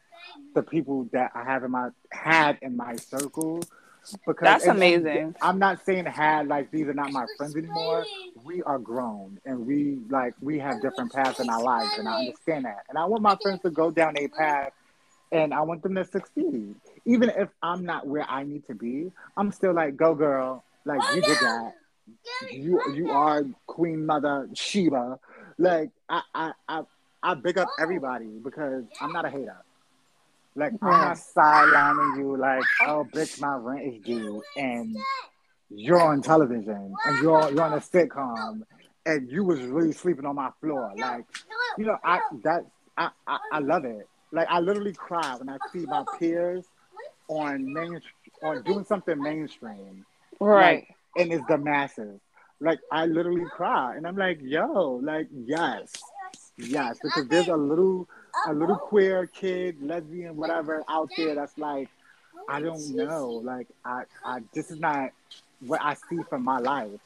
the 0.55 0.63
people 0.63 1.09
that 1.13 1.33
I 1.35 1.45
have 1.45 1.65
in 1.65 1.73
my 1.73 1.89
had 2.11 2.59
in 2.63 2.77
my 2.77 2.97
circle. 2.97 3.61
Because 4.25 4.37
That's 4.41 4.67
amazing. 4.67 5.35
I'm 5.43 5.59
not 5.59 5.85
saying 5.85 6.07
had 6.07 6.47
like 6.47 6.71
these 6.71 6.87
are 6.87 6.95
not 6.95 7.11
my 7.11 7.27
friends 7.37 7.57
anymore. 7.57 8.05
We 8.45 8.63
are 8.63 8.79
grown 8.79 9.41
and 9.45 9.67
we 9.67 9.99
like 10.09 10.35
we 10.41 10.61
have 10.61 10.81
different 10.81 11.13
paths 11.13 11.41
in 11.41 11.51
our 11.51 11.61
lives, 11.63 11.91
and 11.99 12.09
I 12.09 12.21
understand 12.21 12.67
that. 12.67 12.85
And 12.89 12.97
I 12.97 13.05
want 13.07 13.23
my 13.23 13.37
friends 13.43 13.63
to 13.63 13.71
go 13.71 13.91
down 13.91 14.17
a 14.17 14.29
path, 14.29 14.71
and 15.33 15.53
I 15.53 15.63
want 15.63 15.83
them 15.83 15.97
to 15.97 16.05
succeed. 16.05 16.77
Even 17.05 17.31
if 17.31 17.49
I'm 17.65 17.85
not 17.85 18.07
where 18.07 18.25
I 18.31 18.45
need 18.45 18.65
to 18.69 18.75
be, 18.75 19.11
I'm 19.37 19.51
still 19.51 19.75
like, 19.75 19.97
go 19.97 20.15
girl, 20.15 20.63
like 20.85 21.01
you 21.17 21.23
did 21.23 21.39
that. 21.39 21.73
You 22.53 22.81
you 22.95 23.11
are 23.11 23.45
Queen 23.67 24.07
Mother 24.07 24.49
Sheba. 24.55 25.19
Like 25.59 25.91
I 26.09 26.23
I 26.35 26.53
I, 26.69 26.83
I 27.23 27.35
big 27.35 27.59
up 27.59 27.69
everybody 27.79 28.27
because 28.43 28.85
I'm 29.01 29.13
not 29.13 29.25
a 29.25 29.31
hater. 29.31 29.57
Like 30.55 30.73
I'm 30.83 30.91
not 30.91 31.19
sidelining 31.19 32.19
you 32.19 32.37
like, 32.37 32.63
oh, 32.83 33.01
oh 33.01 33.05
bitch, 33.13 33.41
my 33.41 33.55
rent 33.57 33.83
is 33.83 34.01
due 34.03 34.43
and 34.57 34.97
you're 35.71 36.01
on 36.01 36.23
television 36.23 36.95
and 37.05 37.23
you're 37.23 37.51
you're 37.51 37.63
on 37.63 37.75
a 37.75 37.81
sitcom 37.81 38.63
and 39.05 39.31
you 39.31 39.45
was 39.45 39.61
really 39.61 39.93
sleeping 39.93 40.25
on 40.25 40.35
my 40.35 40.51
floor. 40.61 40.93
Like, 40.97 41.27
you 41.79 41.85
know, 41.87 41.99
I 42.05 42.21
that 42.45 42.65
I, 42.97 43.11
I, 43.27 43.39
I 43.53 43.59
love 43.59 43.85
it. 43.85 44.09
Like 44.33 44.49
I 44.51 44.61
literally 44.61 44.95
cry 44.95 45.37
when 45.37 45.49
I 45.49 45.59
see 45.73 45.87
my 45.87 46.05
peers 46.19 46.65
on 47.29 47.73
main 47.73 48.01
on 48.43 48.63
doing 48.63 48.85
something 48.85 49.21
mainstream. 49.21 50.07
Right. 50.41 50.75
Like, 50.75 50.96
and 51.17 51.33
it's 51.33 51.45
the 51.49 51.59
masses. 51.59 52.21
Like 52.61 52.79
I 52.91 53.07
literally 53.07 53.45
cry 53.51 53.97
and 53.97 54.07
I'm 54.07 54.17
like, 54.17 54.39
yo, 54.43 55.01
like 55.03 55.29
yes. 55.33 55.93
Yes, 56.59 56.99
because 57.03 57.29
there's 57.29 57.49
a 57.49 57.57
little 57.57 58.09
a 58.49 58.53
little 58.55 58.77
queer 58.77 59.27
kid, 59.27 59.77
lesbian, 59.83 60.37
whatever 60.37 60.83
out 60.89 61.11
there 61.17 61.35
that's 61.35 61.57
like, 61.59 61.89
I 62.49 62.61
don't 62.61 62.95
know. 62.97 63.43
Like 63.45 63.67
I, 63.85 64.05
I 64.25 64.41
this 64.55 64.71
is 64.71 64.79
not 64.81 65.11
what 65.61 65.81
I 65.83 65.95
see 66.09 66.19
from 66.29 66.45
my 66.45 66.59
life. 66.59 67.01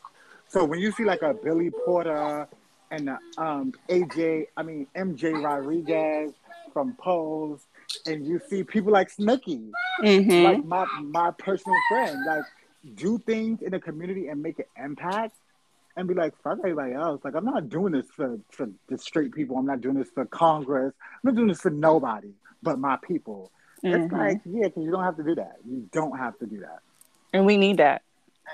So 0.48 0.64
when 0.64 0.80
you 0.80 0.92
see 0.92 1.04
like 1.04 1.22
a 1.22 1.34
Billy 1.34 1.70
Porter 1.70 2.46
and 2.90 3.08
a, 3.08 3.18
um 3.38 3.72
AJ, 3.88 4.46
I 4.56 4.62
mean 4.62 4.86
MJ 4.96 5.42
Rodriguez 5.42 6.32
from 6.72 6.94
Pose, 6.94 7.61
and 8.06 8.24
you 8.24 8.40
see 8.48 8.62
people 8.62 8.92
like 8.92 9.11
Snooki, 9.14 9.70
Mm-hmm. 10.02 10.44
like 10.44 10.64
my 10.64 10.86
my 11.02 11.30
personal 11.32 11.76
friend, 11.90 12.24
like 12.26 12.44
do 12.94 13.18
things 13.18 13.62
in 13.62 13.70
the 13.72 13.80
community 13.80 14.28
and 14.28 14.42
make 14.42 14.58
an 14.58 14.64
impact 14.82 15.36
and 15.96 16.06
be 16.08 16.14
like, 16.14 16.34
fuck 16.42 16.58
everybody 16.58 16.94
else. 16.94 17.20
Like 17.24 17.34
I'm 17.34 17.44
not 17.44 17.68
doing 17.68 17.92
this 17.92 18.06
for, 18.14 18.38
for 18.50 18.68
the 18.88 18.96
straight 18.98 19.32
people. 19.34 19.56
I'm 19.58 19.66
not 19.66 19.80
doing 19.80 19.96
this 19.96 20.08
for 20.14 20.24
Congress. 20.26 20.94
I'm 21.12 21.20
not 21.24 21.34
doing 21.34 21.48
this 21.48 21.60
for 21.60 21.70
nobody 21.70 22.30
but 22.62 22.78
my 22.78 22.96
people. 23.02 23.50
It's 23.82 24.12
Mhm. 24.12 24.12
like, 24.12 24.40
yeah, 24.44 24.64
because 24.68 24.84
you 24.84 24.90
don't 24.90 25.02
have 25.02 25.16
to 25.16 25.22
do 25.22 25.34
that. 25.36 25.56
You 25.66 25.88
don't 25.92 26.18
have 26.18 26.38
to 26.40 26.46
do 26.46 26.60
that. 26.60 26.80
and 27.32 27.46
we 27.46 27.56
need 27.56 27.78
that. 27.78 28.02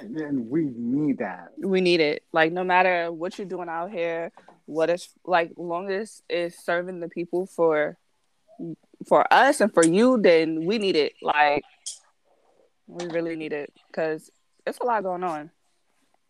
And, 0.00 0.16
and 0.18 0.50
we 0.50 0.66
need 0.76 1.18
that. 1.18 1.52
we 1.58 1.80
need 1.80 1.98
it. 2.00 2.22
Like 2.32 2.52
no 2.52 2.62
matter 2.62 3.10
what 3.10 3.36
you're 3.38 3.46
doing 3.48 3.68
out 3.68 3.90
here, 3.90 4.30
what 4.66 4.90
is 4.90 5.08
like 5.24 5.52
long 5.56 5.90
as 5.90 6.22
it's 6.28 6.64
serving 6.64 7.00
the 7.00 7.08
people 7.08 7.46
for 7.46 7.96
for 9.08 9.26
us 9.32 9.60
and 9.60 9.72
for 9.74 9.84
you, 9.84 10.18
then 10.20 10.64
we 10.66 10.78
need 10.78 10.94
it. 10.96 11.14
Like 11.22 11.64
we 12.86 13.06
really 13.06 13.36
need 13.36 13.52
it 13.52 13.72
because 13.88 14.30
it's 14.66 14.78
a 14.78 14.84
lot 14.84 15.02
going 15.02 15.24
on. 15.24 15.50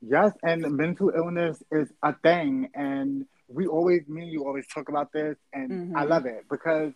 Yes, 0.01 0.33
and 0.43 0.63
mental 0.77 1.11
illness 1.15 1.63
is 1.71 1.91
a 2.03 2.13
thing, 2.15 2.69
and 2.75 3.27
we 3.49 3.67
always, 3.67 4.07
me 4.09 4.23
and 4.23 4.31
you 4.31 4.47
always 4.47 4.67
talk 4.67 4.89
about 4.89 5.13
this, 5.13 5.37
and 5.53 5.93
I 5.97 6.05
Mhm. 6.05 6.09
love 6.11 6.27
it 6.27 6.45
because 6.51 6.93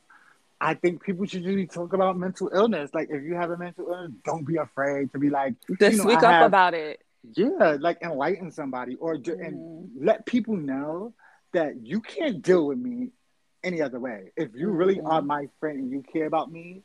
I 0.60 0.74
think 0.74 1.02
people 1.02 1.24
should 1.24 1.44
really 1.44 1.66
talk 1.66 1.94
about 1.94 2.18
mental 2.18 2.50
illness. 2.52 2.92
Like, 2.92 3.08
if 3.10 3.22
you 3.22 3.34
have 3.34 3.50
a 3.50 3.56
mental 3.56 3.88
illness, 3.88 4.12
don't 4.24 4.44
be 4.44 4.56
afraid 4.56 5.10
to 5.12 5.18
be 5.18 5.30
like, 5.30 5.54
To 5.66 5.74
You 5.80 5.96
know, 5.96 6.04
speak 6.04 6.18
I 6.22 6.26
up 6.26 6.32
have- 6.32 6.46
about 6.46 6.74
it. 6.74 7.00
yeah, 7.34 7.78
like 7.80 8.02
enlighten 8.02 8.50
somebody 8.50 8.96
or 8.96 9.16
ju- 9.16 9.34
Mhm. 9.36 9.46
and 9.46 9.90
let 10.04 10.26
people 10.26 10.56
know 10.56 11.14
that 11.52 11.76
you 11.80 12.00
can't 12.00 12.42
deal 12.42 12.66
with 12.66 12.78
me 12.78 13.10
any 13.64 13.80
other 13.80 13.98
way. 13.98 14.32
If 14.36 14.54
you 14.54 14.70
really 14.70 14.96
Mhm. 14.96 15.10
are 15.10 15.22
my 15.22 15.46
friend 15.58 15.78
and 15.78 15.90
you 15.90 16.02
care 16.02 16.26
about 16.26 16.52
me, 16.52 16.82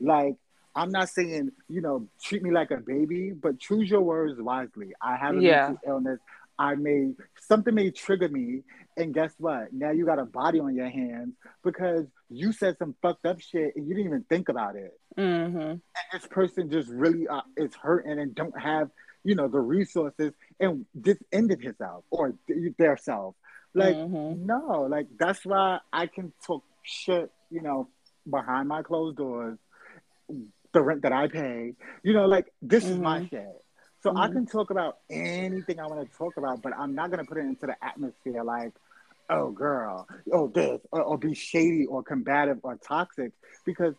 like 0.00 0.36
I'm 0.76 0.90
not 0.90 1.08
saying, 1.08 1.52
you 1.68 1.80
know, 1.80 2.08
treat 2.22 2.42
me 2.42 2.50
like 2.50 2.70
a 2.70 2.78
baby, 2.78 3.32
but 3.32 3.58
choose 3.58 3.88
your 3.88 4.00
words 4.00 4.40
wisely. 4.40 4.92
I 5.00 5.16
have 5.16 5.36
a 5.36 5.40
Yeah. 5.40 5.68
mental 5.68 5.78
illness. 5.86 6.20
I 6.58 6.74
may 6.76 7.12
something 7.40 7.74
may 7.74 7.90
trigger 7.90 8.28
me, 8.28 8.62
and 8.96 9.12
guess 9.12 9.32
what? 9.38 9.72
Now 9.72 9.90
you 9.90 10.04
got 10.06 10.20
a 10.20 10.24
body 10.24 10.60
on 10.60 10.74
your 10.76 10.88
hands 10.88 11.34
because 11.64 12.06
you 12.30 12.52
said 12.52 12.76
some 12.78 12.94
fucked 13.02 13.26
up 13.26 13.40
shit 13.40 13.74
and 13.76 13.86
you 13.88 13.94
didn't 13.94 14.06
even 14.06 14.24
think 14.28 14.48
about 14.48 14.76
it 14.76 14.92
Mm-hmm. 15.18 15.58
and 15.60 15.80
this 16.12 16.26
person 16.28 16.70
just 16.70 16.88
really 16.88 17.26
uh, 17.28 17.42
is 17.56 17.72
hurting 17.74 18.18
and 18.18 18.34
don't 18.34 18.58
have 18.58 18.90
you 19.24 19.34
know 19.34 19.46
the 19.48 19.60
resources 19.60 20.32
and 20.60 20.86
just 21.00 21.22
ended 21.32 21.60
himself 21.60 22.04
or 22.10 22.34
th- 22.48 22.72
their 22.78 22.96
self 22.96 23.34
like 23.74 23.96
Mhm. 23.96 24.38
no 24.46 24.86
like 24.90 25.06
that's 25.18 25.44
why 25.44 25.78
i 25.92 26.06
can 26.06 26.32
talk 26.46 26.64
shit 26.82 27.30
you 27.50 27.60
know 27.62 27.88
behind 28.28 28.68
my 28.68 28.82
closed 28.82 29.16
doors 29.16 29.58
the 30.74 30.82
rent 30.82 31.02
that 31.02 31.12
i 31.12 31.26
pay 31.28 31.72
you 32.02 32.12
know 32.12 32.26
like 32.26 32.52
this 32.62 32.84
is 32.84 32.98
my 32.98 33.20
Mhm. 33.20 33.30
shit 33.30 33.64
so 34.02 34.12
i 34.16 34.28
Mhm. 34.28 34.32
can 34.32 34.46
talk 34.46 34.70
about 34.70 34.98
anything 35.10 35.80
i 35.80 35.86
want 35.86 36.10
to 36.10 36.18
talk 36.18 36.36
about 36.36 36.60
but 36.62 36.72
i'm 36.76 36.94
not 36.94 37.10
going 37.10 37.24
to 37.24 37.28
put 37.28 37.38
it 37.38 37.46
into 37.46 37.66
the 37.66 37.76
atmosphere 37.82 38.44
like 38.44 38.72
oh 39.30 39.50
girl 39.50 40.06
oh 40.32 40.48
this 40.48 40.80
or, 40.92 41.02
or 41.02 41.18
be 41.18 41.34
shady 41.34 41.86
or 41.86 42.02
combative 42.02 42.58
or 42.62 42.76
toxic 42.76 43.32
because 43.64 43.94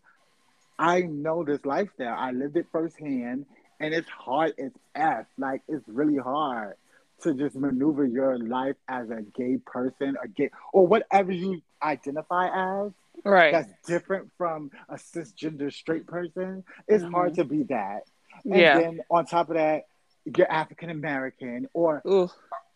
I 0.77 1.01
know 1.03 1.45
this 1.45 1.63
lifestyle. 1.65 2.15
I 2.17 2.31
lived 2.31 2.57
it 2.57 2.67
firsthand, 2.69 3.45
and 3.79 3.93
it's 3.93 4.09
hard 4.09 4.53
as 4.59 4.71
f. 4.93 5.25
Like 5.37 5.61
it's 5.69 5.87
really 5.87 6.17
hard 6.17 6.75
to 7.21 7.33
just 7.33 7.55
maneuver 7.55 8.05
your 8.05 8.37
life 8.37 8.75
as 8.89 9.09
a 9.09 9.21
gay 9.21 9.55
person, 9.65 10.17
a 10.21 10.27
gay 10.27 10.49
or 10.73 10.85
whatever 10.85 11.31
you 11.31 11.61
identify 11.81 12.47
as. 12.47 12.91
Right. 13.23 13.51
That's 13.51 13.71
different 13.87 14.31
from 14.37 14.71
a 14.89 14.95
cisgender 14.95 15.71
straight 15.73 16.07
person. 16.07 16.63
It's 16.87 17.03
hard 17.03 17.35
to 17.35 17.43
be 17.45 17.63
that. 17.69 18.01
And 18.43 18.55
yeah. 18.55 18.79
then 18.79 18.99
on 19.09 19.25
top 19.25 19.49
of 19.49 19.55
that, 19.55 19.83
you're 20.37 20.51
African 20.51 20.89
American 20.89 21.67
or 21.73 22.01
Ooh. 22.07 22.29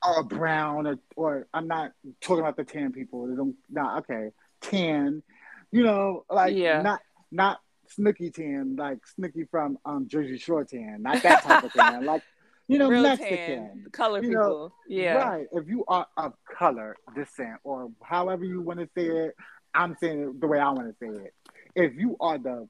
or 0.08 0.24
brown 0.24 0.88
or 0.88 1.00
or 1.16 1.48
I'm 1.54 1.68
not 1.68 1.92
talking 2.22 2.42
about 2.42 2.58
the 2.58 2.64
tan 2.64 2.92
people. 2.92 3.28
They 3.28 3.36
don't 3.36 3.56
nah, 3.70 4.00
okay. 4.00 4.30
Tan. 4.62 5.24
You 5.72 5.84
know, 5.84 6.26
like 6.30 6.56
Yeah. 6.56 6.82
not 6.82 7.02
not 7.32 7.60
Snooki 7.98 8.34
tan, 8.34 8.76
like 8.78 9.00
Snooki 9.18 9.50
from 9.50 9.78
um 9.86 10.08
Jersey 10.08 10.38
Shore 10.38 10.64
tan, 10.64 11.02
not 11.02 11.24
that 11.24 11.44
type 11.44 11.64
of 11.64 11.74
tan. 11.74 12.06
Like 12.06 12.24
you 12.68 12.78
know, 12.78 12.88
Real 12.90 13.02
Mexican. 13.02 13.36
tan, 13.38 13.86
color 13.92 14.22
people. 14.22 14.36
know, 14.36 14.74
yeah. 14.88 15.14
Right. 15.16 15.48
If 15.52 15.68
you 15.68 15.84
are 15.88 16.06
of 16.18 16.34
color 16.58 16.96
descent 17.16 17.58
or 17.64 17.90
however 18.04 18.46
you 18.46 18.62
want 18.62 18.80
to 18.80 18.88
say 18.96 19.08
it, 19.08 19.36
I'm 19.74 19.96
saying 20.00 20.22
it 20.22 20.42
the 20.42 20.48
way 20.48 20.60
I 20.60 20.70
want 20.72 20.88
to 20.90 20.96
say 21.00 21.24
it. 21.24 21.34
If 21.76 21.96
you 21.96 22.18
are 22.20 22.38
the 22.38 22.68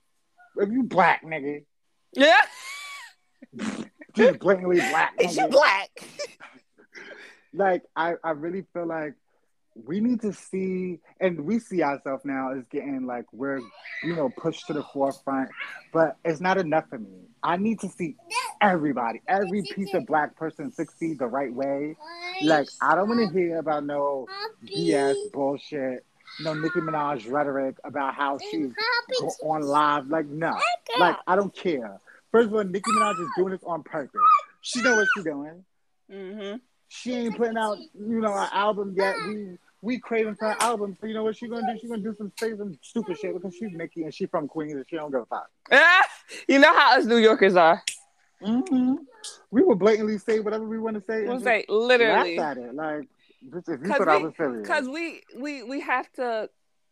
if 0.57 0.69
you 0.69 0.83
black 0.83 1.23
nigga, 1.23 1.63
Yeah. 2.13 2.35
just 4.15 4.39
blatantly 4.39 4.77
black. 4.77 5.13
Is 5.19 5.37
you 5.37 5.47
black? 5.47 5.89
like 7.53 7.83
I, 7.95 8.15
I 8.23 8.31
really 8.31 8.65
feel 8.73 8.85
like 8.85 9.13
we 9.85 9.99
need 9.99 10.21
to 10.21 10.33
see 10.33 10.99
and 11.21 11.41
we 11.41 11.59
see 11.59 11.81
ourselves 11.81 12.25
now 12.25 12.51
as 12.51 12.63
getting 12.69 13.05
like 13.05 13.25
we're 13.31 13.59
you 14.03 14.15
know 14.15 14.29
pushed 14.37 14.67
to 14.67 14.73
the 14.73 14.83
forefront 14.91 15.49
but 15.93 16.17
it's 16.25 16.41
not 16.41 16.57
enough 16.57 16.83
for 16.89 16.97
me 16.99 17.21
i 17.43 17.55
need 17.55 17.79
to 17.79 17.87
see 17.87 18.15
everybody 18.61 19.21
every 19.27 19.63
piece 19.73 19.93
of 19.93 20.05
black 20.05 20.35
person 20.35 20.71
succeed 20.71 21.17
the 21.19 21.27
right 21.27 21.53
way 21.53 21.95
like 22.41 22.67
i 22.81 22.93
don't 22.95 23.07
want 23.07 23.25
to 23.31 23.39
hear 23.39 23.59
about 23.59 23.85
no 23.85 24.25
bs 24.65 25.15
bullshit 25.31 26.05
no 26.41 26.53
nicki 26.53 26.79
minaj 26.79 27.29
rhetoric 27.31 27.75
about 27.83 28.13
how 28.15 28.37
she's 28.51 28.71
go 29.19 29.27
on 29.43 29.61
live 29.61 30.07
like 30.07 30.25
no 30.27 30.57
like 30.99 31.17
i 31.27 31.35
don't 31.35 31.53
care 31.55 31.99
first 32.31 32.47
of 32.47 32.53
all 32.53 32.63
nicki 32.63 32.91
minaj 32.91 33.19
is 33.21 33.27
doing 33.37 33.51
this 33.51 33.63
on 33.65 33.83
purpose 33.83 34.21
she 34.61 34.81
know 34.81 34.95
what 34.95 35.07
she's 35.15 35.23
doing 35.23 35.63
Mm-hmm. 36.11 36.57
she 36.87 37.13
ain't 37.13 37.37
putting 37.37 37.57
out, 37.57 37.77
you 37.93 38.19
know, 38.19 38.33
an 38.33 38.49
album 38.51 38.95
yet. 38.97 39.15
We 39.27 39.57
we 39.81 39.99
craving 39.99 40.35
for 40.35 40.51
an 40.51 40.57
album. 40.59 40.97
So 40.99 41.07
you 41.07 41.13
know 41.13 41.23
what 41.23 41.37
she 41.37 41.47
gonna 41.47 41.71
do? 41.71 41.79
She 41.79 41.87
gonna 41.87 42.01
do 42.01 42.15
some 42.17 42.31
say 42.39 42.55
some 42.57 42.77
stupid 42.81 43.17
shit 43.19 43.33
because 43.33 43.55
she's 43.55 43.71
Nicki 43.71 44.03
and 44.03 44.13
she 44.13 44.25
from 44.25 44.47
Queens 44.47 44.73
and 44.73 44.85
she 44.89 44.95
don't 44.95 45.11
give 45.11 45.21
a 45.21 45.25
fuck. 45.25 45.49
you 46.47 46.59
know 46.59 46.73
how 46.73 46.97
us 46.97 47.05
New 47.05 47.17
Yorkers 47.17 47.55
are. 47.55 47.83
Mm-hmm. 48.41 48.95
We 49.51 49.61
will 49.61 49.75
blatantly 49.75 50.17
say 50.17 50.39
whatever 50.39 50.65
we 50.65 50.79
want 50.79 50.95
to 50.95 51.03
say. 51.07 51.25
We'll 51.25 51.39
say 51.41 51.65
literally. 51.69 52.37
laugh 52.37 52.57
at 52.57 52.63
it. 52.63 52.73
Like 52.73 53.07
just, 53.53 53.69
if 53.69 53.81
you 53.81 53.87
Cause 53.87 53.97
thought 53.99 54.07
I 54.07 54.17
we- 54.17 54.23
was 54.23 54.33
serious. 54.35 54.61
because 54.61 54.87
we 54.87 55.21
we 55.37 55.63
we 55.63 55.79
have 55.81 56.11
to 56.13 56.49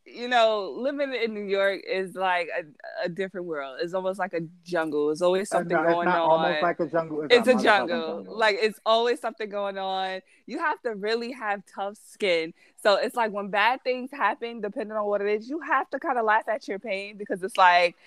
you 0.09 0.29
know 0.29 0.73
living 0.77 1.13
in 1.13 1.33
new 1.33 1.43
york 1.43 1.81
is 1.85 2.15
like 2.15 2.47
a, 2.57 2.63
a 3.03 3.09
different 3.09 3.45
world 3.45 3.77
it's 3.81 3.93
almost 3.93 4.17
like 4.17 4.31
a 4.33 4.39
jungle 4.63 5.07
there's 5.07 5.21
always 5.21 5.51
Uh, 5.51 5.57
something 5.57 5.75
no, 5.75 5.83
it's 5.83 5.91
going 5.91 6.07
on 6.07 6.17
almost 6.17 6.61
like 6.61 6.79
a 6.79 6.85
jungle. 6.87 7.27
it's 7.29 7.45
a 7.49 7.53
motherfucking 7.55 7.61
jungle. 7.63 8.25
like 8.29 8.55
it's 8.61 8.79
always 8.85 9.19
something 9.19 9.49
going 9.49 9.77
on 9.77 10.21
you 10.45 10.59
have 10.59 10.81
to 10.83 10.95
really 10.95 11.33
have 11.33 11.61
tough 11.65 11.97
skin 11.97 12.53
so 12.81 12.95
it's 12.95 13.17
like 13.17 13.33
when 13.33 13.49
bad 13.49 13.83
things 13.83 14.09
happen 14.09 14.61
depending 14.61 14.95
on 14.95 15.05
what 15.05 15.19
it 15.19 15.27
is 15.27 15.49
you 15.49 15.59
have 15.59 15.89
to 15.89 15.99
kind 15.99 16.17
of 16.17 16.23
laugh 16.23 16.47
at 16.47 16.69
your 16.69 16.79
pain 16.79 17.17
because 17.17 17.43
it's 17.43 17.57
like 17.57 17.97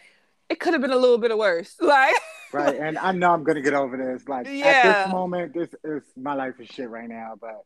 it 0.48 0.58
could 0.58 0.72
have 0.72 0.80
been 0.80 0.92
a 0.92 0.96
little 0.96 1.18
bit 1.18 1.36
worse 1.36 1.76
like 1.82 2.16
right, 2.54 2.76
and 2.76 2.96
I 2.96 3.12
know 3.12 3.30
I'm 3.30 3.44
gonna 3.44 3.60
get 3.60 3.74
over 3.74 3.98
this. 3.98 4.26
Like 4.26 4.46
at 4.48 5.04
this 5.04 5.12
moment, 5.12 5.52
this 5.52 5.68
is 5.84 6.02
my 6.16 6.32
life 6.32 6.58
is 6.60 6.68
shit 6.68 6.88
right 6.88 7.08
now, 7.08 7.34
but 7.38 7.62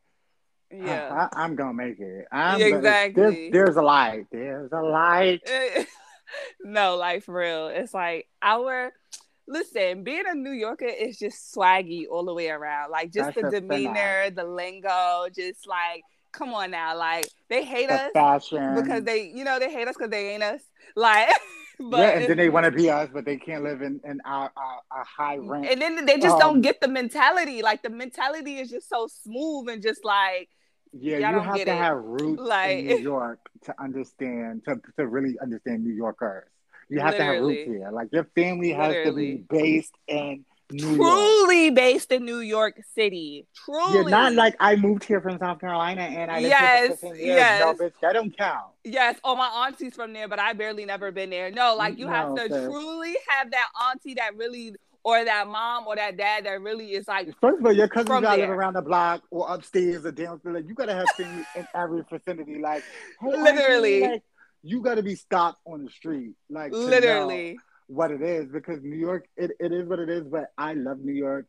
yeah 0.70 1.28
I, 1.34 1.44
am 1.44 1.54
gonna 1.56 1.74
make 1.74 1.98
it. 2.00 2.26
I'm 2.32 2.58
Yeah, 2.60 2.66
gonna- 2.70 2.78
exactly. 2.78 3.22
There's, 3.22 3.52
there's 3.52 3.76
a 3.76 3.82
light. 3.82 4.26
There's 4.32 4.72
a 4.72 4.80
light. 4.82 5.40
no, 6.64 6.96
like 6.96 7.22
for 7.22 7.34
real. 7.34 7.68
It's 7.68 7.94
like 7.94 8.28
our 8.42 8.92
listen, 9.46 10.04
being 10.04 10.24
a 10.26 10.34
New 10.34 10.52
Yorker 10.52 10.86
is 10.86 11.18
just 11.18 11.54
swaggy 11.54 12.04
all 12.10 12.24
the 12.24 12.34
way 12.34 12.48
around. 12.48 12.90
Like 12.90 13.12
just 13.12 13.34
That's 13.34 13.50
the 13.52 13.60
demeanor, 13.60 14.30
the 14.30 14.44
lingo, 14.44 15.26
just 15.34 15.66
like 15.66 16.02
come 16.32 16.52
on 16.54 16.70
now. 16.70 16.96
Like 16.96 17.28
they 17.48 17.64
hate 17.64 17.88
The 17.88 17.94
us 17.94 18.10
fashion. 18.12 18.74
because 18.74 19.04
they, 19.04 19.30
you 19.34 19.44
know, 19.44 19.58
they 19.58 19.70
hate 19.72 19.86
us 19.88 19.94
because 19.96 20.10
they 20.10 20.30
ain't 20.34 20.42
us. 20.42 20.62
Like 20.96 21.28
but 21.90 21.98
yeah, 21.98 22.08
and 22.10 22.28
then 22.28 22.36
they 22.36 22.48
want 22.48 22.64
to 22.64 22.70
be 22.72 22.90
us, 22.90 23.08
but 23.12 23.24
they 23.24 23.36
can't 23.36 23.64
live 23.64 23.82
in, 23.82 24.00
in 24.04 24.20
our, 24.24 24.50
our, 24.56 24.80
our 24.90 25.04
high 25.04 25.36
rank. 25.38 25.66
and 25.70 25.80
then 25.80 26.04
they 26.06 26.18
just 26.18 26.34
Um, 26.34 26.40
don't 26.40 26.60
get 26.62 26.80
the 26.80 26.88
mentality. 26.88 27.62
Like 27.62 27.82
the 27.82 27.90
mentality 27.90 28.58
is 28.58 28.70
just 28.70 28.88
so 28.88 29.06
smooth 29.08 29.68
and 29.68 29.82
just 29.82 30.04
like 30.04 30.48
yeah, 30.92 31.18
you 31.18 31.40
have 31.40 31.54
to 31.56 31.60
it. 31.62 31.68
have 31.68 31.96
roots 31.96 32.40
Like- 32.40 32.78
in 32.78 32.86
New 32.86 32.98
York 33.14 33.40
to 33.64 33.74
understand, 33.82 34.62
to, 34.66 34.80
to 34.98 35.06
really 35.06 35.36
understand 35.40 35.82
New 35.84 35.92
Yorkers. 35.94 36.44
You 36.88 37.00
have 37.00 37.16
to 37.16 37.24
have 37.24 37.40
roots 37.42 37.64
here. 37.66 37.90
Like 37.90 38.08
your 38.12 38.24
family 38.34 38.72
has 38.72 38.94
to 39.06 39.12
be 39.12 39.36
based 39.48 39.94
in 40.06 40.44
New 40.70 40.96
York. 40.96 40.98
truly 40.98 41.70
based 41.70 42.10
in 42.10 42.24
New 42.24 42.38
York 42.38 42.80
City. 42.94 43.46
Truly. 43.54 44.10
Yeah, 44.10 44.18
not 44.18 44.32
like 44.32 44.56
I 44.60 44.76
moved 44.76 45.04
here 45.04 45.20
from 45.20 45.38
South 45.38 45.60
Carolina 45.60 46.02
and 46.02 46.30
I 46.30 46.36
lived 46.40 46.48
Yes, 46.48 46.78
here 46.80 46.88
for 46.88 46.96
15 46.96 47.14
years. 47.16 47.26
yes. 47.36 47.60
No, 47.78 47.86
bitch, 47.86 47.92
that 48.00 48.12
don't 48.14 48.36
count. 48.36 48.72
Yes, 48.82 49.18
oh 49.24 49.36
my 49.36 49.46
auntie's 49.46 49.94
from 49.94 50.12
there, 50.12 50.26
but 50.28 50.38
I 50.38 50.52
barely 50.54 50.84
never 50.84 51.12
been 51.12 51.30
there. 51.30 51.50
No, 51.50 51.74
like 51.76 51.98
you 51.98 52.08
have 52.08 52.34
to 52.34 52.48
truly 52.48 53.14
have 53.28 53.50
that 53.50 53.68
auntie 53.90 54.14
that 54.14 54.36
really, 54.36 54.74
or 55.04 55.22
that 55.22 55.46
mom 55.48 55.86
or 55.86 55.96
that 55.96 56.16
dad 56.16 56.46
that 56.46 56.60
really 56.62 56.92
is 56.94 57.06
like, 57.06 57.26
First 57.40 57.60
of 57.60 57.66
all, 57.66 57.72
your 57.72 57.88
cousins 57.88 58.08
From 58.08 58.22
gotta 58.22 58.40
live 58.40 58.50
around 58.50 58.72
the 58.72 58.82
block 58.82 59.22
or 59.30 59.46
upstairs 59.52 60.04
or 60.06 60.12
downstairs. 60.12 60.54
Like 60.54 60.66
you 60.66 60.74
gotta 60.74 60.94
have 60.94 61.06
family 61.16 61.44
in 61.56 61.68
every 61.74 62.02
vicinity. 62.10 62.58
Like 62.58 62.82
hey, 63.20 63.28
auntie, 63.28 63.42
Literally. 63.42 64.00
like, 64.00 64.22
you 64.62 64.80
gotta 64.80 65.02
be 65.02 65.14
stopped 65.14 65.60
on 65.66 65.84
the 65.84 65.90
street. 65.90 66.32
Like 66.48 66.72
to 66.72 66.78
know 66.78 66.84
literally. 66.86 67.58
What 67.86 68.10
it 68.10 68.22
is 68.22 68.46
because 68.50 68.82
New 68.82 68.96
York, 68.96 69.26
it, 69.36 69.52
it 69.60 69.72
is 69.72 69.86
what 69.86 69.98
it 69.98 70.08
is. 70.08 70.24
But 70.24 70.46
I 70.56 70.74
love 70.74 70.98
New 71.00 71.12
York. 71.12 71.46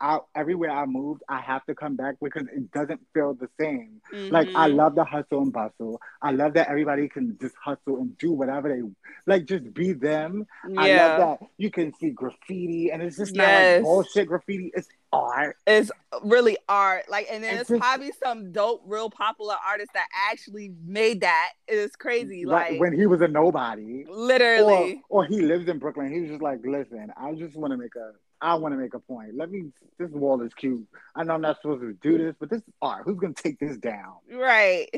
I, 0.00 0.18
everywhere 0.34 0.70
I 0.70 0.84
moved, 0.86 1.22
I 1.28 1.40
have 1.40 1.64
to 1.66 1.74
come 1.74 1.96
back 1.96 2.16
because 2.20 2.44
it 2.54 2.70
doesn't 2.72 3.00
feel 3.14 3.34
the 3.34 3.48
same. 3.60 4.00
Like 4.30 4.48
I 4.54 4.68
Mhm. 4.68 4.76
love 4.76 4.94
the 4.94 5.04
hustle 5.04 5.42
and 5.42 5.52
bustle. 5.52 6.00
I 6.22 6.32
love 6.32 6.54
that 6.54 6.68
everybody 6.68 7.08
can 7.08 7.36
just 7.40 7.54
hustle 7.62 7.98
and 7.98 8.16
do 8.18 8.32
whatever 8.32 8.68
they 8.68 8.82
like. 9.26 9.44
Just 9.46 9.72
be 9.74 9.92
them. 9.92 10.46
I 10.76 10.88
love 10.88 11.16
that 11.18 11.38
you 11.58 11.70
can 11.70 11.92
see 11.94 12.10
graffiti 12.10 12.90
and 12.92 13.02
it's 13.02 13.16
just 13.16 13.34
not 13.34 13.52
like 13.52 13.82
bullshit 13.82 14.28
graffiti. 14.28 14.70
It's 14.74 14.88
art. 15.12 15.56
it's 15.66 15.90
really 16.22 16.56
art. 16.68 17.04
Like, 17.08 17.26
and 17.30 17.42
then 17.42 17.58
It's 17.58 17.70
probably 17.70 18.12
some 18.22 18.52
dope, 18.52 18.82
real 18.86 19.08
popular 19.10 19.54
artist 19.66 19.90
that 19.94 20.06
actually 20.30 20.72
made 20.84 21.20
that. 21.22 21.50
It's 21.68 21.96
crazy. 21.96 22.44
Like, 22.44 22.72
Like, 22.72 22.80
when 22.80 22.92
he 22.92 23.06
was 23.06 23.20
a 23.22 23.28
nobody. 23.28 24.04
Literally. 24.08 25.02
or 25.08 25.24
he 25.24 25.40
lives 25.42 25.68
in 25.68 25.78
Brooklyn. 25.78 26.12
He 26.12 26.20
was 26.20 26.30
just 26.30 26.42
like, 26.42 26.60
listen, 26.64 27.12
I 27.16 27.32
just 27.34 27.56
want 27.56 27.72
to 27.72 27.76
make 27.76 27.94
a, 27.96 28.12
I 28.40 28.54
want 28.56 28.74
to 28.74 28.78
make 28.78 28.94
a 28.94 28.98
point. 29.00 29.30
Let 29.36 29.50
me. 29.50 29.70
This 29.98 30.10
wall 30.10 30.42
is 30.42 30.52
cute. 30.54 30.86
I 31.14 31.24
know 31.24 31.34
I'm 31.34 31.40
not 31.40 31.56
supposed 31.62 31.80
to 31.80 31.94
do 31.94 32.18
this, 32.18 32.34
but 32.38 32.50
this 32.50 32.58
is 32.60 32.74
art. 32.82 33.02
Who's 33.06 33.18
gonna 33.18 33.32
take 33.34 33.58
this 33.58 33.78
down? 33.78 34.16
Right. 34.30 34.88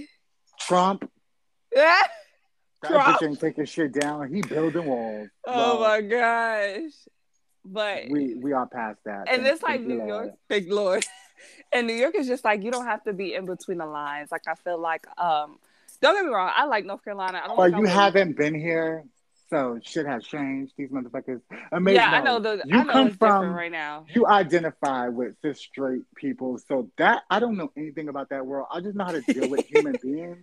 Trump. 0.60 1.04
oh 1.76 1.80
That 2.82 2.90
Trump. 2.90 3.20
bitch 3.20 3.28
ain't 3.28 3.40
taking 3.40 3.64
shit 3.64 3.92
down. 3.92 4.32
He 4.32 4.40
building 4.42 4.86
walls. 4.86 5.28
Oh 5.46 5.80
my 5.80 6.00
gosh. 6.00 6.90
But 7.72 8.04
We 8.10 8.34
we 8.34 8.52
are 8.52 8.66
past 8.66 8.98
that. 9.04 9.28
and 9.28 9.42
Thank- 9.42 9.54
it's 9.54 9.62
like 9.62 9.80
New 9.82 9.98
Lord. 9.98 10.08
York, 10.08 10.30
big 10.48 10.70
Lord. 10.72 11.04
And 11.72 11.86
New 11.86 11.94
York 11.94 12.14
is 12.14 12.26
just 12.26 12.44
like 12.44 12.62
you 12.62 12.70
don't 12.70 12.86
have 12.86 13.04
to 13.04 13.12
be 13.12 13.34
in 13.34 13.44
between 13.46 13.78
the 13.78 13.86
lines. 13.86 14.30
Like 14.32 14.42
I 14.48 14.54
feel 14.54 14.78
like 14.78 15.06
um 15.20 15.58
don't 16.00 16.14
get 16.14 16.24
me 16.24 16.30
wrong, 16.32 16.50
I 16.54 16.64
like 16.66 16.84
North 16.84 17.04
Carolina. 17.04 17.40
I 17.42 17.46
don't 17.48 17.56
Well, 17.56 17.68
you 17.68 17.84
haven't 17.84 18.36
been 18.36 18.54
here, 18.54 19.04
so 19.50 19.78
shit 19.82 20.06
has 20.06 20.24
changed. 20.24 20.72
These 20.78 20.90
motherfuckers. 20.90 21.40
Amazing. 21.72 21.96
Yeah, 21.96 22.10
I 22.12 22.22
know 22.22 22.38
the 22.38 22.62
You 22.64 22.78
I 22.78 22.82
know 22.84 22.92
come 22.92 23.10
from 23.10 23.52
right 23.54 23.70
now. 23.72 24.06
you 24.14 24.26
identify 24.26 25.08
with 25.08 25.34
cis 25.42 25.58
straight 25.60 26.02
people, 26.14 26.58
so 26.58 26.88
that 26.98 27.22
I 27.30 27.38
don't 27.40 27.56
know 27.56 27.70
anything 27.76 28.08
about 28.08 28.30
that 28.30 28.46
world. 28.46 28.68
I 28.72 28.80
just 28.80 28.96
know 28.96 29.04
how 29.04 29.12
to 29.12 29.20
deal 29.22 29.48
with 29.48 29.66
human 29.66 29.96
beings. 30.02 30.38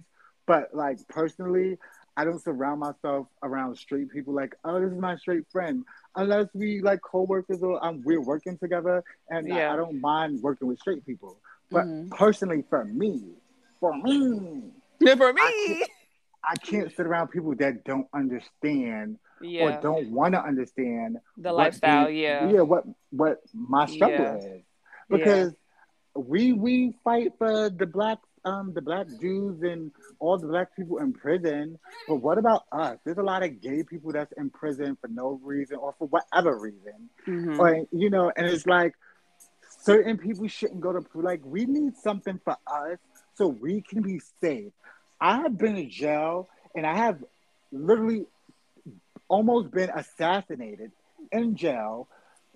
But 0.46 0.76
like 0.76 1.00
personally, 1.10 1.78
I 2.16 2.24
don't 2.24 2.42
surround 2.42 2.80
myself 2.80 3.28
around 3.42 3.78
straight 3.78 4.10
people. 4.12 4.34
Like, 4.34 4.56
oh, 4.64 4.80
this 4.80 4.92
is 4.92 5.00
my 5.00 5.16
straight 5.18 5.44
friend, 5.52 5.84
unless 6.16 6.48
we 6.54 6.82
like 6.82 7.02
co-workers 7.02 7.62
or 7.62 7.84
um, 7.86 8.02
we're 8.06 8.22
working 8.22 8.58
together. 8.58 9.04
And 9.30 9.52
I- 9.52 9.58
Yeah. 9.58 9.74
I, 9.74 9.76
don't 9.76 10.00
mind 10.02 10.42
working 10.42 10.68
with 10.68 10.80
straight 10.80 11.06
people. 11.06 11.38
But 11.72 11.86
Mhm. 11.86 12.12
personally, 12.12 12.64
for 12.70 12.86
me, 12.86 13.36
for 13.80 13.96
me, 13.98 14.72
Yeah, 15.00 15.16
for 15.16 15.30
I 15.30 15.34
me. 15.34 15.86
I 16.48 16.56
can't 16.56 16.92
sit 16.96 17.06
around 17.08 17.30
people 17.30 17.56
that 17.56 17.84
don't 17.84 18.08
understand 18.14 19.18
Yeah. 19.42 19.78
or 19.78 19.82
don't 19.82 20.12
want 20.12 20.36
to 20.36 20.42
understand 20.42 21.18
The 21.38 21.52
lifestyle, 21.52 22.06
the- 22.06 22.14
yeah. 22.14 22.50
yeah 22.50 22.62
what 22.62 22.86
what 23.12 23.42
my 23.54 23.86
struggle 23.88 24.38
is 24.38 24.64
because 25.10 25.54
we 26.16 26.54
we 26.54 26.96
fight 27.04 27.34
for 27.38 27.70
the 27.70 27.86
black 27.88 28.20
um 28.46 28.74
the 28.74 28.82
black 28.82 29.08
Jews 29.20 29.62
and 29.64 29.92
all 30.20 30.38
the 30.38 30.48
black 30.48 30.76
people 30.76 30.98
in 31.00 31.14
prison 31.14 31.78
but 32.08 32.18
what 32.18 32.38
about 32.38 32.64
us 32.72 32.98
there's 33.04 33.18
a 33.18 33.24
lot 33.24 33.44
of 33.44 33.62
gay 33.62 33.84
people 33.84 34.12
that's 34.12 34.32
in 34.38 34.50
prison 34.50 34.98
for 35.02 35.08
no 35.08 35.40
reason 35.44 35.78
or 35.78 35.94
for 35.98 36.08
whatever 36.08 36.58
reason 36.58 37.10
Mhm. 37.28 37.60
or 37.60 37.86
you 37.92 38.10
know 38.10 38.32
and 38.36 38.46
it's 38.48 38.66
like 38.68 38.94
certain 39.80 40.18
people 40.18 40.48
shouldn't 40.48 40.82
go 40.82 40.94
to 40.94 41.02
prison. 41.02 41.26
like 41.26 41.42
we 41.44 41.66
need 41.66 41.96
something 41.98 42.40
for 42.44 42.56
us 42.68 42.98
so 43.36 43.48
we 43.48 43.82
can 43.82 44.02
be 44.02 44.20
safe 44.42 44.72
i 45.20 45.38
have 45.42 45.58
been 45.58 45.76
in 45.76 45.90
jail 45.90 46.48
and 46.76 46.86
i 46.86 46.96
have 46.96 47.18
literally 47.72 48.26
almost 49.28 49.72
been 49.72 49.90
assassinated 49.90 50.92
in 51.32 51.56
jail 51.56 52.08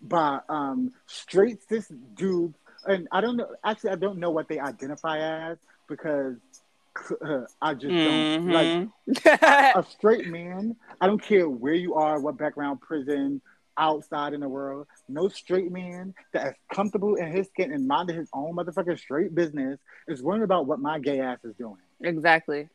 by 0.02 0.40
um 0.50 0.92
straight 1.08 1.60
cis 1.68 1.88
dudes 2.16 2.58
and 2.86 3.08
i 3.12 3.20
don't 3.22 3.36
know 3.38 3.48
actually 3.64 3.90
i 3.90 3.96
don't 3.96 4.18
know 4.20 4.30
what 4.32 4.48
they 4.48 4.60
identify 4.60 5.18
as 5.52 5.58
because 5.90 6.38
I 7.62 7.74
just 7.74 7.86
mm-hmm. 7.86 8.52
don't 8.52 8.92
like 9.08 9.42
a 9.76 9.86
straight 9.90 10.28
man. 10.28 10.76
I 11.02 11.08
don't 11.08 11.22
care 11.22 11.50
where 11.50 11.74
you 11.74 11.96
are, 11.96 12.20
what 12.20 12.38
background, 12.38 12.82
prison, 12.82 13.42
outside 13.78 14.34
in 14.34 14.42
the 14.42 14.50
world. 14.50 14.88
No 15.08 15.30
straight 15.30 15.72
man 15.72 16.14
that 16.34 16.48
is 16.48 16.54
comfortable 16.74 17.16
in 17.16 17.32
his 17.32 17.48
skin 17.48 17.72
and 17.72 17.88
minding 17.88 18.18
his 18.18 18.30
own 18.34 18.56
motherfucking 18.56 19.00
straight 19.00 19.34
business 19.34 19.80
is 20.08 20.22
worrying 20.22 20.44
about 20.44 20.68
what 20.68 20.80
my 20.80 21.00
gay 21.00 21.20
ass 21.22 21.40
is 21.44 21.56
doing. 21.56 21.78
Exactly. 22.02 22.68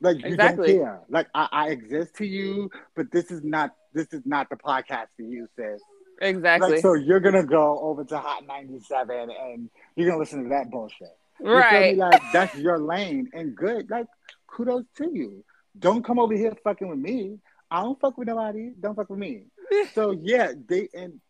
Like 0.00 0.18
you 0.18 0.26
exactly. 0.26 0.74
don't 0.74 0.84
care. 0.84 1.00
Like 1.08 1.28
I, 1.34 1.48
I 1.52 1.68
exist 1.68 2.16
to 2.16 2.26
you, 2.26 2.70
but 2.96 3.10
this 3.12 3.30
is 3.30 3.42
not 3.44 3.74
this 3.92 4.12
is 4.12 4.22
not 4.24 4.48
the 4.50 4.56
podcast 4.56 5.06
for 5.16 5.22
you, 5.22 5.46
sis. 5.56 5.80
Exactly. 6.20 6.72
Like, 6.72 6.80
so 6.80 6.94
you're 6.94 7.20
gonna 7.20 7.44
go 7.44 7.78
over 7.80 8.04
to 8.04 8.18
Hot 8.18 8.46
97 8.46 9.30
and 9.30 9.70
you're 9.96 10.08
gonna 10.08 10.18
listen 10.18 10.44
to 10.44 10.48
that 10.50 10.70
bullshit. 10.70 11.08
Right. 11.40 11.96
Like 11.96 12.22
that's 12.32 12.56
your 12.56 12.78
lane 12.78 13.30
and 13.32 13.54
good. 13.54 13.90
Like 13.90 14.06
kudos 14.46 14.84
to 14.96 15.10
you. 15.12 15.44
Don't 15.78 16.04
come 16.04 16.18
over 16.18 16.34
here 16.34 16.52
fucking 16.64 16.88
with 16.88 16.98
me. 16.98 17.38
I 17.70 17.82
don't 17.82 18.00
fuck 18.00 18.18
with 18.18 18.28
nobody. 18.28 18.72
Don't 18.80 18.96
fuck 18.96 19.08
with 19.08 19.18
me. 19.18 19.44
so 19.94 20.10
yeah, 20.10 20.52
they 20.68 20.88
and 20.94 21.20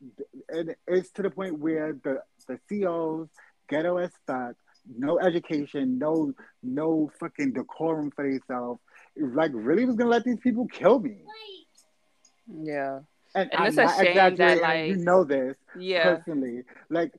and 0.48 0.74
it's 0.86 1.10
to 1.12 1.22
the 1.22 1.30
point 1.30 1.58
where 1.58 1.96
the 2.02 2.22
the 2.48 2.58
COs 2.68 3.28
ghetto 3.68 3.98
as 3.98 4.10
fuck, 4.26 4.56
no 4.96 5.18
education, 5.20 5.98
no 5.98 6.32
no 6.62 7.10
fucking 7.20 7.52
decorum 7.52 8.10
for 8.10 8.28
themselves. 8.28 8.80
Like 9.16 9.50
really 9.54 9.84
was 9.84 9.96
gonna 9.96 10.10
let 10.10 10.24
these 10.24 10.40
people 10.40 10.66
kill 10.66 10.98
me. 11.00 11.18
Yeah. 12.62 13.00
And, 13.34 13.52
and 13.52 13.68
it's 13.68 13.76
a 13.76 14.02
shame 14.02 14.36
that 14.36 14.60
like 14.60 14.88
you 14.88 14.96
know 14.96 15.24
this 15.24 15.56
yeah. 15.78 16.14
personally. 16.14 16.62
Like 16.88 17.12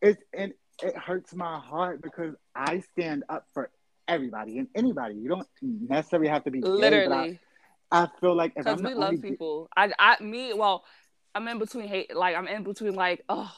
it's 0.00 0.22
and 0.32 0.52
it 0.82 0.96
hurts 0.96 1.34
my 1.34 1.58
heart 1.58 2.02
because 2.02 2.34
I 2.54 2.80
stand 2.92 3.24
up 3.28 3.46
for 3.52 3.70
everybody 4.06 4.58
and 4.58 4.68
anybody. 4.74 5.14
You 5.14 5.28
don't 5.28 5.48
necessarily 5.62 6.28
have 6.28 6.44
to 6.44 6.50
be 6.50 6.60
literally. 6.60 7.32
Gay, 7.32 7.40
I, 7.90 8.02
I, 8.04 8.08
feel 8.20 8.36
like 8.36 8.54
because 8.54 8.82
we 8.82 8.94
love 8.94 9.20
people. 9.22 9.68
I, 9.76 9.90
I, 9.98 10.22
me, 10.22 10.52
well, 10.54 10.84
I'm 11.34 11.46
in 11.48 11.58
between 11.58 11.88
hate. 11.88 12.14
Like 12.14 12.36
I'm 12.36 12.48
in 12.48 12.62
between. 12.62 12.94
Like 12.94 13.24
oh, 13.28 13.50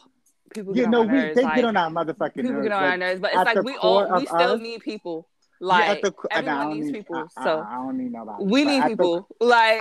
people. 0.54 0.76
Yeah, 0.76 0.86
no, 0.86 1.02
we 1.02 1.08
nerves. 1.08 1.36
they 1.36 1.42
like, 1.42 1.56
get 1.56 1.64
on 1.64 1.76
our 1.76 1.90
motherfucking 1.90 2.34
people 2.34 2.52
nerves. 2.52 2.62
get 2.64 2.72
on 2.72 2.82
like, 2.82 2.90
our 2.90 2.96
nerves, 2.96 3.20
but 3.20 3.30
it's 3.32 3.44
like 3.44 3.62
we 3.62 3.76
all 3.76 4.18
we 4.18 4.26
still 4.26 4.52
us, 4.52 4.60
need 4.60 4.80
people. 4.80 5.28
Like 5.60 6.02
yeah, 6.02 6.10
the, 6.10 6.28
everyone 6.30 6.72
needs 6.74 6.86
need, 6.86 6.94
people. 6.94 7.28
So 7.42 7.58
I, 7.60 7.74
I, 7.74 7.74
don't 7.76 7.98
need 7.98 8.12
nobody. 8.12 8.44
We 8.44 8.64
need 8.64 8.84
people. 8.84 9.28
The, 9.40 9.46
like 9.46 9.80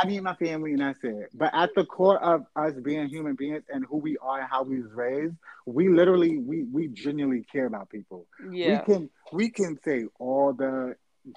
I 0.00 0.06
need 0.06 0.22
my 0.22 0.34
family 0.34 0.72
and 0.72 0.80
that's 0.80 1.02
it. 1.02 1.30
But 1.34 1.50
at 1.54 1.70
the 1.74 1.84
core 1.84 2.22
of 2.22 2.46
us 2.54 2.74
being 2.82 3.08
human 3.08 3.34
beings 3.34 3.64
and 3.68 3.84
who 3.84 3.96
we 3.96 4.16
are 4.18 4.40
and 4.40 4.48
how 4.48 4.62
we 4.62 4.80
was 4.80 4.92
raised, 4.92 5.34
we 5.66 5.88
literally 5.88 6.38
we 6.38 6.62
we 6.62 6.88
genuinely 6.88 7.44
care 7.50 7.66
about 7.66 7.90
people. 7.90 8.26
Yeah. 8.50 8.80
We 8.86 8.94
can 8.94 9.10
we 9.32 9.50
can 9.50 9.78
say 9.84 10.04
all 10.18 10.52
the 10.52 10.94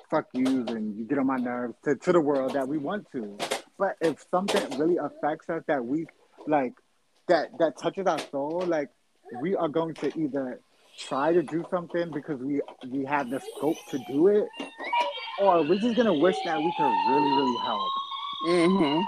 fuck 0.09 0.27
yous 0.33 0.69
and 0.69 0.95
you 0.95 1.05
get 1.05 1.17
on 1.17 1.27
my 1.27 1.37
nerves 1.37 1.75
to, 1.85 1.95
to 1.95 2.11
the 2.11 2.21
world 2.21 2.53
that 2.53 2.67
we 2.67 2.77
want 2.77 3.07
to. 3.13 3.37
But 3.77 3.95
if 3.99 4.23
something 4.29 4.79
really 4.79 4.97
affects 4.97 5.49
us 5.49 5.63
that 5.67 5.83
we 5.83 6.05
like 6.47 6.73
that 7.27 7.49
that 7.57 7.79
touches 7.79 8.05
our 8.05 8.19
soul, 8.19 8.63
like 8.67 8.89
we 9.41 9.55
are 9.55 9.69
going 9.69 9.95
to 9.95 10.19
either 10.19 10.61
try 10.99 11.33
to 11.33 11.41
do 11.41 11.65
something 11.71 12.11
because 12.11 12.39
we 12.39 12.61
we 12.87 13.05
have 13.05 13.29
the 13.29 13.41
scope 13.57 13.77
to 13.89 13.97
do 14.07 14.27
it, 14.27 14.47
or 15.39 15.63
we're 15.63 15.79
just 15.79 15.95
gonna 15.95 16.13
wish 16.13 16.37
that 16.45 16.57
we 16.59 16.73
could 16.77 16.83
really, 17.09 17.31
really 17.37 17.57
help. 17.65 17.89
Mm-hmm. 18.47 19.01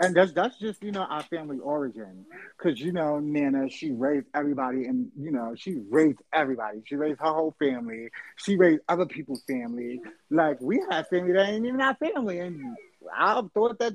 And 0.00 0.14
that's 0.14 0.32
that's 0.32 0.56
just 0.58 0.80
you 0.80 0.92
know 0.92 1.02
our 1.02 1.24
family 1.24 1.58
origin, 1.58 2.24
because 2.56 2.80
you 2.80 2.92
know 2.92 3.18
Nana 3.18 3.68
she 3.68 3.90
raised 3.90 4.26
everybody, 4.32 4.84
and 4.84 5.10
you 5.18 5.32
know 5.32 5.54
she 5.56 5.78
raised 5.90 6.20
everybody. 6.32 6.82
She 6.84 6.94
raised 6.94 7.18
her 7.20 7.32
whole 7.32 7.56
family. 7.58 8.10
She 8.36 8.56
raised 8.56 8.82
other 8.88 9.06
people's 9.06 9.42
family. 9.42 10.00
Like 10.30 10.60
we 10.60 10.80
had 10.88 11.08
family 11.08 11.32
that 11.32 11.48
ain't 11.48 11.66
even 11.66 11.80
our 11.80 11.96
family, 11.96 12.38
and 12.38 12.76
I 13.12 13.42
thought 13.52 13.80
that 13.80 13.94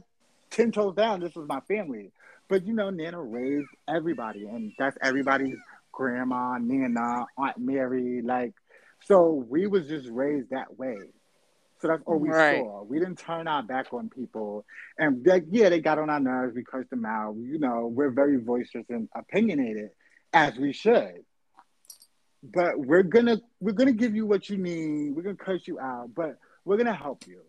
ten 0.49 0.73
toes 0.73 0.95
down, 0.95 1.21
this 1.21 1.35
was 1.35 1.47
my 1.47 1.61
family. 1.61 2.11
But 2.49 2.65
you 2.65 2.73
know 2.73 2.89
Nana 2.89 3.21
raised 3.21 3.69
everybody, 3.87 4.45
and 4.45 4.73
that's 4.77 4.97
everybody's 5.01 5.57
grandma, 5.93 6.57
Nana, 6.57 7.27
Aunt 7.37 7.57
Mary, 7.57 8.21
like 8.21 8.53
so 9.05 9.45
we 9.49 9.67
was 9.67 9.87
just 9.87 10.09
raised 10.09 10.49
that 10.51 10.77
way. 10.77 10.97
So 11.81 11.89
that's 11.89 12.03
all 12.05 12.17
we 12.17 12.29
right. 12.29 12.61
saw. 12.61 12.83
We 12.83 12.97
didn't 12.97 13.17
turn 13.17 13.45
our 13.47 13.61
back 13.61 13.93
on 13.93 14.09
people. 14.09 14.65
And 14.97 15.27
yeah, 15.51 15.67
they 15.67 15.81
got 15.81 15.99
on 15.99 16.09
our 16.09 16.19
nerves. 16.19 16.55
We 16.55 16.63
cursed 16.63 16.89
them 16.89 17.05
out. 17.05 17.35
You 17.37 17.59
know, 17.59 17.87
we're 17.87 18.11
very 18.11 18.37
voiceless 18.37 18.85
and 18.89 19.09
opinionated, 19.13 19.89
as 20.31 20.55
we 20.55 20.71
should. 20.71 21.25
But 22.41 22.79
we're 22.79 23.03
gonna 23.03 23.41
we're 23.59 23.73
gonna 23.73 23.91
give 23.91 24.15
you 24.15 24.25
what 24.25 24.49
you 24.49 24.57
need. 24.57 25.13
We're 25.13 25.23
gonna 25.23 25.35
curse 25.35 25.67
you 25.67 25.77
out, 25.79 26.11
but 26.15 26.37
we're 26.63 26.77
gonna 26.77 26.95
help 26.95 27.27
you. 27.27 27.41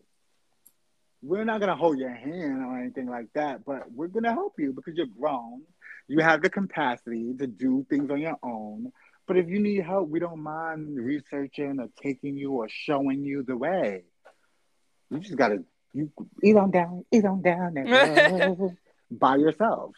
We're 1.22 1.44
not 1.44 1.60
gonna 1.60 1.76
hold 1.76 1.98
your 1.98 2.12
hand 2.12 2.64
or 2.64 2.78
anything 2.78 3.08
like 3.08 3.28
that, 3.34 3.64
but 3.64 3.90
we're 3.92 4.08
gonna 4.08 4.32
help 4.32 4.54
you 4.58 4.72
because 4.72 4.94
you're 4.96 5.06
grown. 5.06 5.62
You 6.08 6.18
have 6.20 6.42
the 6.42 6.50
capacity 6.50 7.34
to 7.38 7.46
do 7.46 7.86
things 7.88 8.10
on 8.10 8.20
your 8.20 8.38
own 8.42 8.92
but 9.26 9.36
if 9.36 9.48
you 9.48 9.60
need 9.60 9.82
help, 9.84 10.08
we 10.08 10.20
don't 10.20 10.42
mind 10.42 10.96
researching 10.96 11.78
or 11.80 11.88
taking 12.02 12.36
you 12.36 12.52
or 12.52 12.68
showing 12.68 13.24
you 13.24 13.42
the 13.42 13.56
way. 13.56 14.04
You 15.10 15.18
just 15.18 15.36
gotta 15.36 15.64
you 15.94 16.10
eat 16.42 16.56
on 16.56 16.70
down, 16.70 17.04
eat 17.12 17.24
on 17.24 17.40
down 17.40 17.76
and 17.76 17.94
uh, 18.42 18.68
by 19.10 19.36
yourself. 19.36 19.92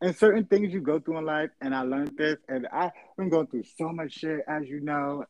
And 0.00 0.16
certain 0.16 0.44
things 0.44 0.72
you 0.72 0.80
go 0.80 1.00
through 1.00 1.18
in 1.18 1.24
life, 1.24 1.50
and 1.60 1.74
I 1.74 1.82
learned 1.82 2.16
this, 2.16 2.38
and 2.48 2.66
I've 2.72 2.92
been 3.16 3.30
going 3.30 3.48
through 3.48 3.64
so 3.76 3.88
much 3.88 4.12
shit, 4.12 4.40
as 4.48 4.66
you 4.68 4.80
know, 4.80 5.24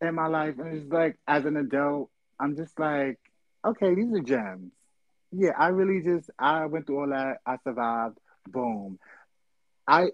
in 0.00 0.14
my 0.14 0.26
life. 0.26 0.56
And 0.58 0.76
it's 0.76 0.92
like, 0.92 1.16
as 1.28 1.44
an 1.44 1.56
adult, 1.56 2.10
I'm 2.38 2.56
just 2.56 2.78
like, 2.78 3.18
okay, 3.64 3.94
these 3.94 4.12
are 4.12 4.20
gems. 4.20 4.72
Yeah, 5.30 5.52
I 5.56 5.68
really 5.68 6.02
just, 6.02 6.28
I 6.38 6.66
went 6.66 6.86
through 6.86 7.00
all 7.00 7.10
that. 7.10 7.36
I 7.46 7.58
survived. 7.62 8.18
Boom. 8.48 8.98
I 9.86 10.08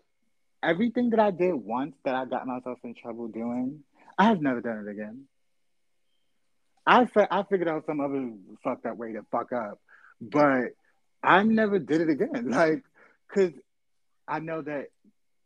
everything 0.62 1.10
that 1.10 1.20
I 1.20 1.30
did 1.30 1.54
once 1.54 1.94
that 2.04 2.14
I 2.14 2.24
got 2.24 2.46
myself 2.46 2.78
in 2.84 2.94
trouble 2.94 3.28
doing, 3.28 3.80
I 4.18 4.24
have 4.24 4.40
never 4.40 4.60
done 4.60 4.84
it 4.86 4.90
again. 4.90 5.24
I 6.86 7.06
I 7.30 7.42
figured 7.42 7.68
out 7.68 7.86
some 7.86 8.00
other 8.00 8.30
fucked 8.62 8.86
up 8.86 8.96
way 8.96 9.12
to 9.12 9.24
fuck 9.30 9.52
up, 9.52 9.80
but 10.20 10.68
I 11.22 11.42
never 11.42 11.78
did 11.78 12.02
it 12.02 12.10
again. 12.10 12.50
Like, 12.50 12.82
cause 13.34 13.52
I 14.28 14.38
know 14.38 14.62
that 14.62 14.86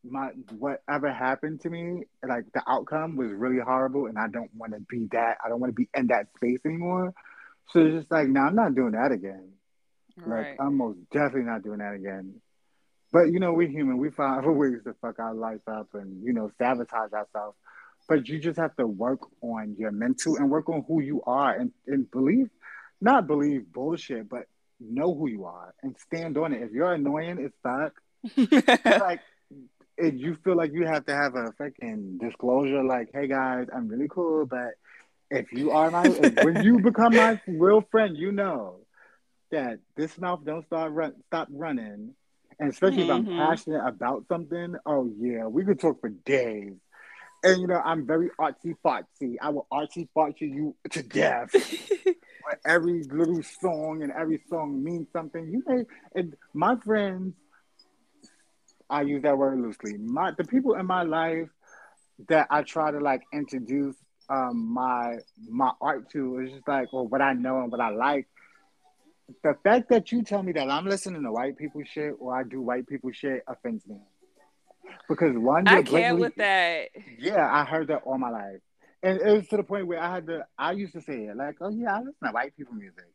my 0.05 0.31
whatever 0.59 1.13
happened 1.13 1.61
to 1.63 1.71
me, 1.71 2.05
like 2.27 2.45
the 2.53 2.63
outcome 2.67 3.17
was 3.17 3.31
really 3.31 3.59
horrible, 3.59 4.07
and 4.07 4.19
I 4.19 4.29
don't 4.29 4.51
want 4.55 4.73
to 4.73 4.81
be 4.81 5.09
that. 5.13 5.39
I 5.45 5.49
don't 5.49 5.61
want 5.61 5.71
to 5.71 5.75
be 5.75 5.89
in 5.95 6.09
that 6.09 6.29
space 6.37 6.61
anymore. 6.65 7.13
So 7.71 7.81
it's 7.81 7.95
just 7.95 8.11
like, 8.11 8.29
now 8.29 8.47
I'm 8.47 8.55
not 8.55 8.75
doing 8.75 8.93
that 8.93 9.13
again. 9.13 9.53
Right. 10.17 10.51
Like, 10.51 10.57
I'm 10.61 10.77
most 10.77 10.99
definitely 11.13 11.43
not 11.43 11.63
doing 11.63 11.79
that 11.79 11.95
again. 11.95 12.41
But 13.13 13.33
you 13.33 13.41
know, 13.41 13.53
we're 13.53 13.69
human. 13.69 13.99
We 13.99 14.11
find 14.11 14.45
ways 14.59 14.83
to 14.85 14.95
fuck 15.01 15.19
our 15.19 15.35
life 15.35 15.67
up 15.67 15.89
and 15.95 16.23
you 16.25 16.33
know 16.33 16.51
sabotage 16.59 17.13
ourselves. 17.13 17.57
But 18.09 18.29
you 18.29 18.39
just 18.39 18.59
have 18.59 18.75
to 18.77 18.87
work 18.87 19.21
on 19.43 19.77
your 19.79 19.93
mental 19.93 20.37
and 20.37 20.51
work 20.51 20.69
on 20.69 20.85
who 20.89 21.01
you 21.01 21.23
are 21.27 21.55
and, 21.55 21.71
and 21.87 22.11
believe, 22.11 22.49
not 23.01 23.27
believe 23.27 23.73
bullshit, 23.73 24.29
but 24.29 24.47
know 24.81 25.15
who 25.15 25.29
you 25.29 25.45
are 25.45 25.75
and 25.83 25.97
stand 25.99 26.37
on 26.39 26.53
it. 26.53 26.63
If 26.63 26.73
you're 26.73 26.93
annoying 26.93 27.39
it's 27.39 27.57
fuck, 27.63 27.93
like 29.01 29.21
if 29.97 30.15
you 30.15 30.37
feel 30.43 30.57
like 30.57 30.73
you 30.73 30.87
have 30.87 31.05
to 31.07 31.15
have 31.15 31.35
a 31.37 31.53
fucking 31.59 32.19
disclosure, 32.19 32.83
like, 32.83 33.11
hey 33.13 33.29
guys, 33.29 33.67
I'm 33.75 33.87
really 33.87 34.09
cool, 34.09 34.47
but 34.47 34.73
if 35.31 35.53
you 35.53 35.71
are 35.71 35.91
my 35.91 36.09
when 36.09 36.65
you 36.65 36.81
become 36.81 37.15
my 37.15 37.41
real 37.47 37.83
friend, 37.91 38.17
you 38.17 38.33
know 38.33 38.79
that 39.51 39.79
this 39.97 40.19
mouth 40.19 40.41
don't 40.45 40.65
start 40.67 40.93
run, 40.93 41.15
stop 41.29 41.49
running 41.51 42.15
and 42.61 42.71
especially 42.71 43.05
mm-hmm. 43.05 43.11
if 43.11 43.17
I'm 43.17 43.27
mm-hmm. 43.27 43.39
passionate 43.39 43.87
about 43.87 44.27
something, 44.29 44.77
oh 44.85 45.11
yeah, 45.19 45.47
we 45.47 45.65
could 45.65 45.81
talk 45.81 46.01
for 46.01 46.11
days. 46.11 46.75
And 47.43 47.61
you 47.63 47.67
know, 47.67 47.81
I'm 47.83 48.07
very 48.07 48.29
artsy 48.39 48.75
fartsy. 48.85 49.37
I 49.41 49.49
will 49.49 49.67
artsy 49.73 50.09
fartsy 50.15 50.43
you 50.43 50.77
to 50.91 51.03
death. 51.03 51.55
every 52.67 53.03
little 53.05 53.43
song 53.43 54.03
and 54.03 54.13
every 54.13 54.43
song 54.51 54.85
means 54.85 55.09
something. 55.13 55.51
You 55.51 55.63
may 55.67 55.85
and 56.15 56.37
my 56.53 56.77
friends, 56.77 57.35
I 58.91 59.03
use 59.03 59.23
that 59.23 59.39
word 59.39 59.59
loosely. 59.59 59.97
My 59.97 60.33
the 60.37 60.45
people 60.45 60.75
in 60.75 60.85
my 60.85 61.03
life 61.03 61.49
that 62.29 62.47
I 62.51 62.63
try 62.63 62.91
to 62.91 63.01
like 63.01 63.23
introduce 63.33 63.97
um 64.29 64.75
my 64.75 65.17
my 65.49 65.71
art 65.81 66.11
to 66.11 66.41
is 66.41 66.53
just 66.53 66.69
like 66.69 66.93
or 66.93 67.09
what 67.09 67.23
I 67.23 67.33
know 67.33 67.63
and 67.63 67.73
what 67.73 67.81
I 67.81 67.89
like 67.89 68.27
the 69.43 69.55
fact 69.62 69.89
that 69.91 70.12
you 70.12 70.22
tell 70.22 70.43
me 70.43 70.53
that 70.53 70.70
I'm 70.70 70.87
listening 70.87 71.22
to 71.22 71.33
white 71.33 71.57
people 71.57 71.83
shit 71.85 72.14
or 72.18 72.39
I 72.39 72.43
do 72.45 72.61
white 72.61 72.87
people 72.87 73.11
shit 73.12 73.43
offends 73.47 73.87
me. 73.87 73.97
Because 75.09 75.37
one, 75.37 75.66
I 75.66 75.83
can't 75.83 76.18
with 76.18 76.35
that. 76.37 76.89
Yeah, 77.18 77.49
I 77.51 77.64
heard 77.64 77.89
that 77.89 78.03
all 78.05 78.18
my 78.18 78.31
life, 78.31 78.61
and 79.03 79.20
it 79.20 79.33
was 79.33 79.49
to 79.49 79.57
the 79.57 79.62
point 79.62 79.87
where 79.87 80.01
I 80.01 80.14
had 80.14 80.26
to. 80.26 80.47
I 80.59 80.72
used 80.72 80.95
to 80.95 81.01
say 81.01 81.24
it 81.24 81.37
like, 81.37 81.57
"Oh 81.61 81.70
yeah, 81.70 81.97
I 81.97 81.99
listen 81.99 82.14
to 82.24 82.31
white 82.31 82.57
people 82.57 82.74
music," 82.74 83.07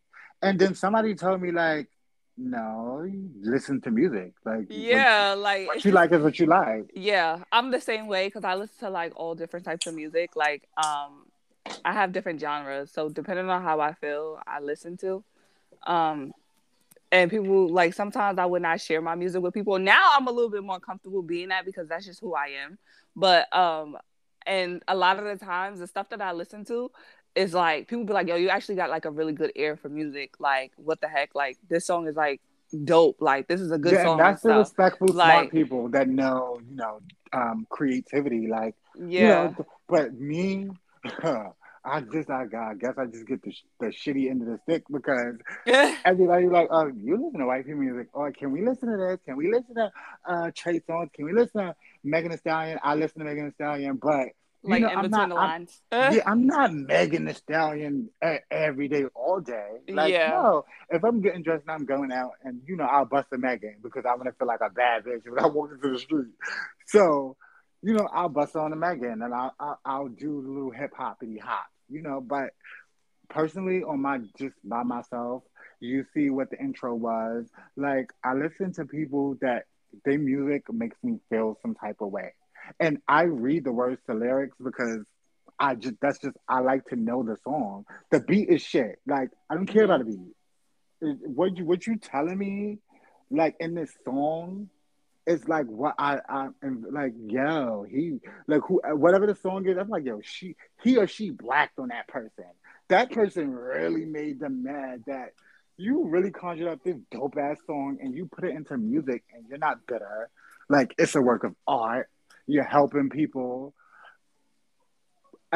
and 0.41 0.59
then 0.59 0.75
somebody 0.75 1.15
told 1.15 1.41
me 1.41 1.51
like, 1.51 1.89
No, 2.37 3.03
you 3.03 3.29
listen 3.41 3.81
to 3.81 3.91
music. 3.91 4.33
Like 4.45 4.67
Yeah, 4.69 5.29
what, 5.29 5.39
like 5.39 5.67
what 5.67 5.85
you 5.85 5.91
like 5.91 6.11
is 6.11 6.21
what 6.21 6.39
you 6.39 6.45
like. 6.45 6.91
Yeah, 6.93 7.43
I'm 7.51 7.71
the 7.71 7.81
same 7.81 8.07
way 8.07 8.27
because 8.27 8.43
I 8.43 8.55
listen 8.55 8.77
to 8.79 8.89
like 8.89 9.13
all 9.15 9.35
different 9.35 9.65
types 9.65 9.87
of 9.87 9.95
music. 9.95 10.35
Like, 10.35 10.67
um, 10.77 11.27
I 11.83 11.93
have 11.93 12.11
different 12.11 12.39
genres, 12.39 12.91
so 12.91 13.09
depending 13.09 13.49
on 13.49 13.63
how 13.63 13.79
I 13.79 13.93
feel, 13.93 14.39
I 14.45 14.59
listen 14.59 14.97
to. 14.97 15.23
Um, 15.85 16.33
and 17.11 17.29
people 17.31 17.69
like 17.69 17.93
sometimes 17.93 18.39
I 18.39 18.45
would 18.45 18.61
not 18.61 18.81
share 18.81 19.01
my 19.01 19.15
music 19.15 19.41
with 19.41 19.53
people. 19.53 19.79
Now 19.79 20.11
I'm 20.17 20.27
a 20.27 20.31
little 20.31 20.49
bit 20.49 20.63
more 20.63 20.79
comfortable 20.79 21.21
being 21.21 21.49
that 21.49 21.65
because 21.65 21.87
that's 21.87 22.05
just 22.05 22.19
who 22.19 22.35
I 22.35 22.47
am. 22.63 22.77
But 23.15 23.55
um, 23.55 23.97
and 24.45 24.83
a 24.87 24.95
lot 24.95 25.17
of 25.19 25.25
the 25.25 25.43
times 25.43 25.79
the 25.79 25.87
stuff 25.87 26.09
that 26.09 26.21
I 26.21 26.33
listen 26.33 26.65
to 26.65 26.91
is 27.35 27.53
like 27.53 27.87
people 27.87 28.05
be 28.05 28.13
like, 28.13 28.27
"Yo, 28.27 28.35
you 28.35 28.49
actually 28.49 28.75
got 28.75 28.89
like 28.89 29.05
a 29.05 29.11
really 29.11 29.33
good 29.33 29.51
ear 29.55 29.77
for 29.77 29.89
music. 29.89 30.35
Like, 30.39 30.71
what 30.77 30.99
the 31.01 31.07
heck? 31.07 31.35
Like, 31.35 31.57
this 31.69 31.85
song 31.85 32.07
is 32.07 32.15
like 32.15 32.41
dope. 32.83 33.21
Like, 33.21 33.47
this 33.47 33.61
is 33.61 33.71
a 33.71 33.77
good 33.77 33.93
yeah, 33.93 34.03
song." 34.03 34.17
that's 34.17 34.41
the 34.41 34.55
respectful, 34.57 35.07
smart 35.09 35.45
Like- 35.45 35.51
people 35.51 35.87
that 35.89 36.09
know, 36.09 36.59
you 36.69 36.75
know, 36.75 37.01
um, 37.33 37.65
creativity. 37.69 38.47
Like, 38.47 38.75
Yeah. 38.97 39.21
you 39.21 39.27
know, 39.27 39.65
but 39.87 40.13
me, 40.13 40.69
I 41.85 42.01
just, 42.01 42.29
I, 42.29 42.43
I 42.43 42.73
guess 42.79 42.93
I 42.97 43.05
just 43.05 43.27
get 43.27 43.41
the, 43.43 43.53
the 43.79 43.87
shitty 43.87 44.29
end 44.29 44.41
of 44.41 44.47
the 44.47 44.59
stick 44.63 44.83
because 44.91 45.35
everybody 46.05 46.47
like, 46.47 46.67
oh, 46.71 46.87
you 46.87 47.23
listen 47.23 47.39
to 47.39 47.45
white 47.45 47.65
people 47.65 47.81
music. 47.81 48.07
Oh, 48.13 48.29
can 48.37 48.51
we 48.51 48.65
listen 48.65 48.89
to 48.91 48.97
this? 48.97 49.19
Can 49.25 49.35
we 49.37 49.51
listen 49.51 49.75
to 49.75 49.91
uh, 50.27 50.51
Trey 50.55 50.79
Songz? 50.79 51.13
Can 51.13 51.25
we 51.25 51.33
listen 51.33 51.61
to 51.61 51.75
Megan 52.03 52.31
Thee 52.31 52.37
Stallion? 52.37 52.79
I 52.83 52.95
listen 52.95 53.19
to 53.19 53.25
Megan 53.25 53.45
Thee 53.47 53.53
Stallion, 53.53 53.99
but 54.01 54.27
you 54.63 54.71
like 54.71 54.81
know, 54.81 54.89
in 54.89 54.97
I'm 54.97 55.03
between 55.03 55.11
not, 55.11 55.29
the 55.29 55.35
I'm- 55.35 55.49
lines. 55.49 55.81
yeah, 55.91 56.23
I'm 56.25 56.47
not 56.47 56.73
Megan 56.73 57.25
Thee 57.25 57.33
Stallion 57.33 58.09
e- 58.25 58.37
every 58.49 58.87
day, 58.87 59.05
all 59.13 59.39
day. 59.39 59.69
Like, 59.87 60.11
Yeah. 60.13 60.29
no, 60.41 60.65
if 60.89 61.03
I'm 61.03 61.21
getting 61.21 61.43
dressed 61.43 61.63
and 61.67 61.71
I'm 61.71 61.85
going 61.85 62.11
out, 62.11 62.31
and 62.43 62.61
you 62.65 62.75
know, 62.75 62.85
I'll 62.85 63.05
bust 63.05 63.27
a 63.31 63.37
Megan 63.37 63.75
because 63.83 64.03
I'm 64.09 64.17
gonna 64.17 64.31
feel 64.31 64.47
like 64.47 64.61
a 64.61 64.71
bad 64.71 65.03
bitch 65.03 65.21
when 65.29 65.37
I 65.43 65.47
walk 65.47 65.69
into 65.71 65.91
the 65.93 65.99
street. 65.99 66.33
So, 66.87 67.37
you 67.83 67.93
know, 67.93 68.07
I'll 68.11 68.29
bust 68.29 68.55
on 68.55 68.73
a 68.73 68.75
Megan 68.75 69.21
and 69.21 69.33
I'll 69.33 69.53
I'll, 69.59 69.79
I'll 69.85 70.07
do 70.07 70.41
the 70.41 70.49
little 70.49 70.71
hip 70.71 70.91
hop 70.97 71.17
hoppity 71.19 71.37
hop, 71.37 71.65
you 71.89 72.01
know. 72.01 72.21
But 72.21 72.51
personally, 73.29 73.83
on 73.83 74.01
my 74.01 74.19
just 74.37 74.55
by 74.63 74.83
myself, 74.83 75.43
you 75.79 76.05
see 76.13 76.29
what 76.29 76.49
the 76.49 76.59
intro 76.59 76.95
was. 76.95 77.45
Like, 77.75 78.11
I 78.23 78.33
listen 78.33 78.73
to 78.73 78.85
people 78.85 79.37
that 79.41 79.63
their 80.03 80.19
music 80.19 80.63
makes 80.71 80.97
me 81.03 81.19
feel 81.29 81.57
some 81.61 81.75
type 81.75 81.97
of 82.01 82.11
way, 82.11 82.33
and 82.79 82.99
I 83.07 83.23
read 83.23 83.63
the 83.63 83.71
words 83.71 84.01
to 84.07 84.13
lyrics 84.13 84.57
because 84.63 85.05
I 85.59 85.75
just 85.75 85.95
that's 86.01 86.19
just 86.19 86.35
I 86.47 86.59
like 86.59 86.85
to 86.87 86.95
know 86.95 87.23
the 87.23 87.37
song. 87.43 87.85
The 88.11 88.19
beat 88.19 88.49
is 88.49 88.61
shit. 88.61 88.99
Like 89.07 89.29
I 89.49 89.55
don't 89.55 89.67
care 89.67 89.83
about 89.83 89.99
the 89.99 90.05
beat. 90.05 91.17
What 91.25 91.57
you 91.57 91.65
what 91.65 91.85
you 91.87 91.97
telling 91.97 92.37
me, 92.37 92.79
like 93.29 93.55
in 93.59 93.75
this 93.75 93.91
song, 94.03 94.69
it's 95.25 95.47
like 95.47 95.65
what 95.65 95.95
I 95.97 96.19
I 96.27 96.49
am 96.63 96.85
like. 96.91 97.13
Yo, 97.27 97.85
he 97.89 98.19
like 98.47 98.61
who 98.67 98.81
uh, 98.81 98.95
whatever 98.95 99.27
the 99.27 99.35
song 99.35 99.67
is. 99.67 99.77
I'm 99.77 99.89
like 99.89 100.05
yo, 100.05 100.21
she 100.23 100.55
he 100.83 100.97
or 100.97 101.07
she 101.07 101.31
blacked 101.31 101.79
on 101.79 101.89
that 101.89 102.07
person. 102.07 102.45
That 102.89 103.11
person 103.11 103.51
really 103.51 104.05
made 104.05 104.39
them 104.39 104.63
mad. 104.63 105.03
That 105.07 105.33
you 105.77 106.05
really 106.05 106.31
conjured 106.31 106.67
up 106.67 106.83
this 106.83 106.97
dope 107.11 107.37
ass 107.37 107.57
song 107.65 107.97
and 108.01 108.15
you 108.15 108.27
put 108.27 108.45
it 108.45 108.55
into 108.55 108.77
music 108.77 109.23
and 109.33 109.45
you're 109.49 109.57
not 109.57 109.85
bitter. 109.87 110.29
Like 110.69 110.93
it's 110.97 111.15
a 111.15 111.21
work 111.21 111.43
of 111.43 111.55
art. 111.67 112.09
You're 112.47 112.63
helping 112.63 113.09
people 113.09 113.73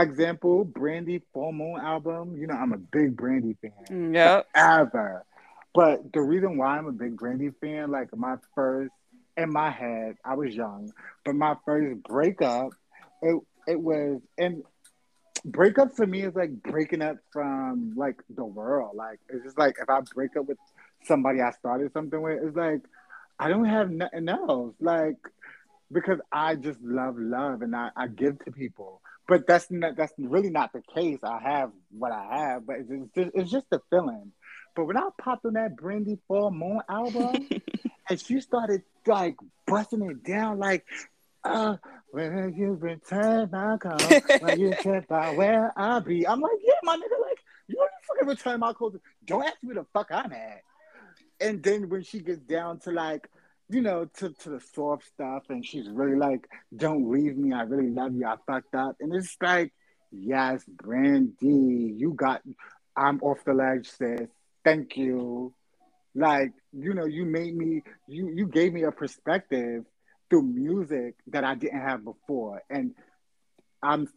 example, 0.01 0.63
Brandy 0.63 1.21
Full 1.33 1.51
Moon 1.51 1.79
album. 1.79 2.37
You 2.37 2.47
know, 2.47 2.55
I'm 2.55 2.73
a 2.73 2.77
big 2.77 3.15
Brandy 3.15 3.55
fan. 3.61 3.71
Mm, 3.89 4.15
yep. 4.15 4.47
Ever. 4.55 5.25
But 5.73 6.11
the 6.13 6.21
reason 6.21 6.57
why 6.57 6.77
I'm 6.77 6.87
a 6.87 6.91
big 6.91 7.17
Brandy 7.17 7.51
fan, 7.61 7.91
like 7.91 8.15
my 8.15 8.37
first 8.55 8.91
in 9.39 9.51
my 9.51 9.71
head, 9.71 10.15
I 10.23 10.35
was 10.35 10.55
young, 10.55 10.91
but 11.25 11.35
my 11.35 11.55
first 11.65 12.03
breakup, 12.03 12.71
it 13.21 13.39
it 13.67 13.79
was 13.79 14.21
and 14.37 14.63
breakup 15.45 15.95
for 15.95 16.05
me 16.05 16.23
is 16.23 16.35
like 16.35 16.51
breaking 16.63 17.01
up 17.01 17.17
from 17.31 17.93
like 17.95 18.21
the 18.29 18.45
world. 18.45 18.95
Like 18.95 19.19
it's 19.29 19.43
just 19.43 19.57
like 19.57 19.75
if 19.81 19.89
I 19.89 20.01
break 20.13 20.35
up 20.37 20.47
with 20.47 20.57
somebody 21.05 21.41
I 21.41 21.51
started 21.51 21.91
something 21.93 22.21
with, 22.21 22.39
it's 22.43 22.55
like 22.55 22.81
I 23.39 23.47
don't 23.49 23.65
have 23.65 23.89
nothing 23.89 24.29
else. 24.29 24.75
Like 24.79 25.17
because 25.91 26.19
I 26.31 26.55
just 26.55 26.79
love 26.81 27.15
love 27.17 27.61
and 27.61 27.75
I, 27.75 27.89
I 27.95 28.07
give 28.07 28.43
to 28.45 28.51
people. 28.51 29.01
But 29.27 29.47
that's 29.47 29.69
not 29.69 29.95
that's 29.95 30.13
really 30.17 30.49
not 30.49 30.73
the 30.73 30.81
case. 30.93 31.19
I 31.23 31.39
have 31.39 31.71
what 31.91 32.11
I 32.11 32.37
have, 32.37 32.65
but 32.65 32.77
it's 32.79 32.89
just 33.15 33.31
it's 33.33 33.51
just 33.51 33.69
the 33.69 33.79
feeling. 33.89 34.31
But 34.75 34.85
when 34.85 34.97
I 34.97 35.09
popped 35.19 35.45
on 35.45 35.53
that 35.53 35.75
Brandy 35.75 36.17
Full 36.27 36.51
Moon 36.51 36.79
album 36.89 37.47
and 38.09 38.19
she 38.19 38.39
started 38.39 38.81
like 39.07 39.35
busting 39.67 40.01
it 40.01 40.23
down 40.23 40.59
like 40.59 40.85
uh 41.43 41.77
when 42.11 42.53
you 42.55 42.73
return 42.73 43.49
my 43.51 43.77
call, 43.77 43.97
when 44.39 44.59
you 44.59 44.73
check 44.83 45.07
by 45.07 45.31
where 45.35 45.71
I 45.77 45.99
be. 45.99 46.27
I'm 46.27 46.41
like, 46.41 46.51
yeah, 46.63 46.73
my 46.83 46.95
nigga, 46.95 47.21
like, 47.21 47.37
you 47.67 47.75
don't 47.75 47.91
fucking 48.07 48.27
return 48.27 48.59
my 48.59 48.73
call. 48.73 48.93
Don't 49.25 49.43
ask 49.43 49.57
me 49.61 49.75
the 49.75 49.85
fuck 49.93 50.07
I'm 50.11 50.31
at. 50.33 50.63
And 51.39 51.61
then 51.61 51.87
when 51.89 52.03
she 52.03 52.19
gets 52.19 52.39
down 52.39 52.79
to 52.79 52.91
like, 52.91 53.29
you 53.69 53.81
know, 53.81 54.05
to, 54.17 54.31
to 54.31 54.49
the 54.49 54.59
soft 54.73 55.05
stuff 55.05 55.43
and 55.49 55.63
she's 55.63 55.87
really 55.87 56.17
like, 56.17 56.47
don't 56.75 57.11
leave 57.11 57.37
me, 57.37 57.53
I 57.53 57.61
really 57.61 57.91
love 57.91 58.15
you, 58.15 58.25
I 58.25 58.35
fucked 58.47 58.73
up. 58.73 58.95
And 58.99 59.13
it's 59.13 59.37
like, 59.39 59.71
yes, 60.11 60.63
Brandy, 60.67 61.93
you 61.95 62.13
got 62.13 62.41
I'm 62.95 63.21
off 63.21 63.43
the 63.45 63.53
ledge, 63.53 63.89
sis. 63.89 64.27
Thank 64.65 64.97
you. 64.97 65.53
Like, 66.19 66.53
you 66.73 66.93
know, 66.93 67.05
you 67.05 67.25
made 67.25 67.55
me 67.55 67.83
you 68.07 68.29
you 68.35 68.47
gave 68.47 68.73
me 68.73 68.83
a 68.83 68.91
perspective 68.91 69.85
through 70.29 70.43
music 70.43 71.15
that 71.27 71.45
I 71.45 71.55
didn't 71.55 71.81
have 71.81 72.03
before. 72.05 72.61
And 72.69 72.93
I'm 73.81 74.07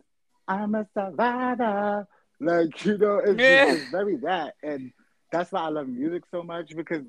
I'm 0.48 0.74
a 0.74 0.86
survivor. 0.94 2.06
Like, 2.40 2.84
you 2.84 2.98
know, 2.98 3.18
it's, 3.24 3.40
Yeah. 3.40 3.64
just, 3.64 3.80
it's 3.82 3.90
very 3.90 4.16
that. 4.18 4.54
And 4.62 4.92
that's 5.32 5.52
why 5.52 5.62
I 5.62 5.68
love 5.68 5.88
music 5.88 6.24
so 6.30 6.42
much 6.42 6.74
because 6.76 7.04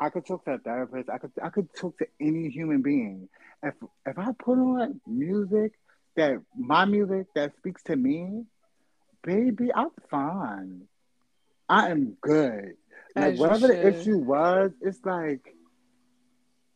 I 0.00 0.10
could 0.10 0.26
talk 0.26 0.44
to 0.44 0.52
a 0.52 0.58
therapist. 0.58 1.10
I 1.10 1.18
could 1.18 1.32
I 1.42 1.50
could 1.50 1.68
talk 1.74 1.98
to 1.98 2.06
any 2.20 2.48
human 2.50 2.82
being. 2.82 3.28
If 3.62 3.74
if 4.06 4.18
I 4.18 4.32
put 4.38 4.58
on 4.58 5.00
music 5.06 5.72
that 6.16 6.38
my 6.56 6.84
music 6.84 7.26
that 7.34 7.56
speaks 7.56 7.82
to 7.84 7.96
me, 7.96 8.44
baby, 9.22 9.70
I'm 9.74 9.90
fine. 10.10 10.82
I 11.68 11.90
am 11.90 12.16
good. 12.20 12.76
Like 13.20 13.32
As 13.34 13.38
whatever 13.38 13.68
the 13.68 13.88
issue 13.88 14.18
was, 14.18 14.70
it's 14.80 14.98
like 15.04 15.54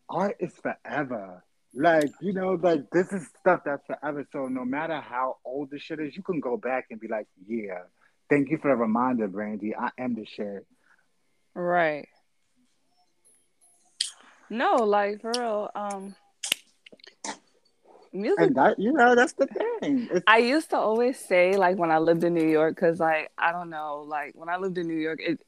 art 0.09 0.37
is 0.41 0.53
forever. 0.55 1.45
Like, 1.75 2.11
you 2.21 2.33
know, 2.35 2.59
like 2.63 2.91
this 2.91 3.13
is 3.13 3.27
stuff 3.41 3.61
that's 3.65 3.85
forever. 3.87 4.27
So 4.33 4.47
no 4.47 4.65
matter 4.65 5.01
how 5.01 5.37
old 5.45 5.71
the 5.71 5.79
shit 5.79 6.01
is, 6.01 6.17
you 6.17 6.23
can 6.23 6.41
go 6.41 6.57
back 6.57 6.87
and 6.91 7.01
be 7.01 7.09
like, 7.09 7.27
yeah, 7.47 7.85
thank 8.29 8.51
you 8.51 8.59
for 8.59 8.71
the 8.71 8.77
reminder, 8.77 9.29
Brandy. 9.29 9.75
I 9.75 9.91
am 9.99 10.15
the 10.15 10.27
shit. 10.27 10.67
Right. 11.55 12.09
No, 14.51 14.77
like 14.77 15.23
for 15.23 15.33
real. 15.35 15.71
Um, 15.75 16.15
music. 18.13 18.39
And 18.39 18.57
that, 18.57 18.79
you 18.79 18.93
know, 18.93 19.15
that's 19.15 19.33
the 19.33 19.47
thing. 19.47 20.09
It's, 20.13 20.25
I 20.27 20.39
used 20.39 20.71
to 20.71 20.77
always 20.77 21.19
say 21.19 21.57
like 21.57 21.79
when 21.79 21.91
I 21.91 21.99
lived 21.99 22.23
in 22.23 22.35
New 22.35 22.47
York, 22.47 22.75
because 22.75 23.01
like 23.01 23.31
I 23.39 23.53
don't 23.53 23.71
know, 23.71 24.05
like 24.07 24.33
when 24.35 24.51
I 24.51 24.59
lived 24.59 24.77
in 24.77 24.87
New 24.87 24.99
York, 24.99 25.21
it 25.23 25.41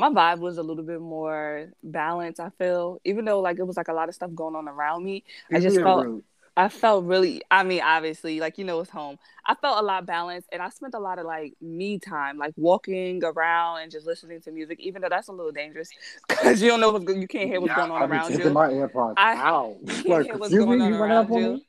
my 0.00 0.10
vibe 0.10 0.38
was 0.40 0.58
a 0.58 0.62
little 0.62 0.84
bit 0.84 1.00
more 1.00 1.70
balanced. 1.82 2.40
I 2.40 2.50
feel, 2.58 3.00
even 3.04 3.24
though 3.24 3.40
like 3.40 3.58
it 3.58 3.64
was 3.66 3.76
like 3.76 3.88
a 3.88 3.92
lot 3.92 4.08
of 4.08 4.14
stuff 4.14 4.34
going 4.34 4.56
on 4.56 4.68
around 4.68 5.04
me, 5.04 5.24
I 5.52 5.60
just 5.60 5.80
felt. 5.80 6.24
I 6.56 6.68
felt 6.68 7.04
really, 7.06 7.40
I 7.50 7.62
mean, 7.62 7.80
obviously, 7.80 8.40
like, 8.40 8.58
you 8.58 8.64
know, 8.64 8.80
it's 8.80 8.90
home. 8.90 9.18
I 9.46 9.54
felt 9.54 9.78
a 9.78 9.86
lot 9.86 10.04
balanced 10.04 10.48
and 10.52 10.60
I 10.60 10.68
spent 10.68 10.94
a 10.94 10.98
lot 10.98 11.18
of 11.18 11.24
like 11.24 11.54
me 11.60 11.98
time, 11.98 12.36
like 12.38 12.52
walking 12.56 13.22
around 13.24 13.82
and 13.82 13.90
just 13.90 14.04
listening 14.04 14.40
to 14.42 14.50
music, 14.50 14.78
even 14.80 15.00
though 15.00 15.08
that's 15.08 15.28
a 15.28 15.32
little 15.32 15.52
dangerous 15.52 15.90
because 16.28 16.60
you 16.60 16.68
don't 16.68 16.80
know 16.80 16.90
what's 16.90 17.04
go- 17.04 17.14
you 17.14 17.28
can't 17.28 17.48
hear 17.48 17.60
what's 17.60 17.70
Yeah, 17.70 17.76
going 17.76 17.92
on 17.92 18.02
I 18.02 18.04
around 18.06 18.32
you. 18.38 18.50
my 18.50 18.68
AirPods 18.68 19.14
I- 19.16 19.36
out. 19.36 19.76
Can't 19.86 20.06
Like, 20.08 20.26
hear 20.26 20.36
what's 20.36 20.52
going 20.52 20.82
on 20.82 20.92
you 20.92 20.98
running 20.98 21.16
up 21.16 21.30
around 21.30 21.40
you. 21.40 21.60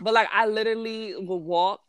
But 0.00 0.14
like, 0.14 0.28
I 0.32 0.46
literally 0.46 1.14
would 1.16 1.36
walk 1.36 1.80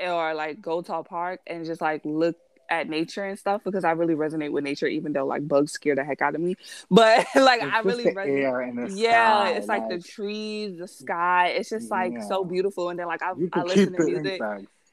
or 0.00 0.34
like 0.34 0.60
go 0.60 0.80
to 0.82 0.94
a 0.94 1.04
park 1.04 1.40
and 1.46 1.64
just 1.64 1.80
like 1.80 2.00
look 2.04 2.36
at 2.72 2.88
nature 2.88 3.24
and 3.24 3.38
stuff 3.38 3.62
because 3.64 3.84
I 3.84 3.92
really 3.92 4.14
resonate 4.14 4.52
with 4.52 4.64
nature, 4.64 4.88
even 4.88 5.12
though 5.12 5.26
like 5.26 5.46
bugs 5.46 5.72
scare 5.72 5.94
the 5.96 6.04
heck 6.04 6.22
out 6.22 6.34
of 6.34 6.40
me. 6.40 6.56
But 6.90 7.26
like, 7.36 7.60
It's 7.60 7.68
I 7.70 7.80
really 7.80 8.08
resonate 8.08 8.48
air 8.48 8.60
and 8.60 8.78
the 8.78 8.88
yeah, 8.88 8.90
sky, 8.90 9.50
it's 9.50 9.68
like, 9.68 9.88
the 9.88 10.00
trees, 10.00 10.78
the 10.78 10.88
sky. 10.88 11.48
It's 11.50 11.70
just 11.70 11.90
like 11.90 12.22
so 12.22 12.44
beautiful. 12.44 12.90
And 12.90 12.98
then 12.98 13.06
like 13.08 13.22
I, 13.22 13.34
I 13.52 13.64
listen 13.64 13.92
to 13.94 14.00
music. 14.00 14.46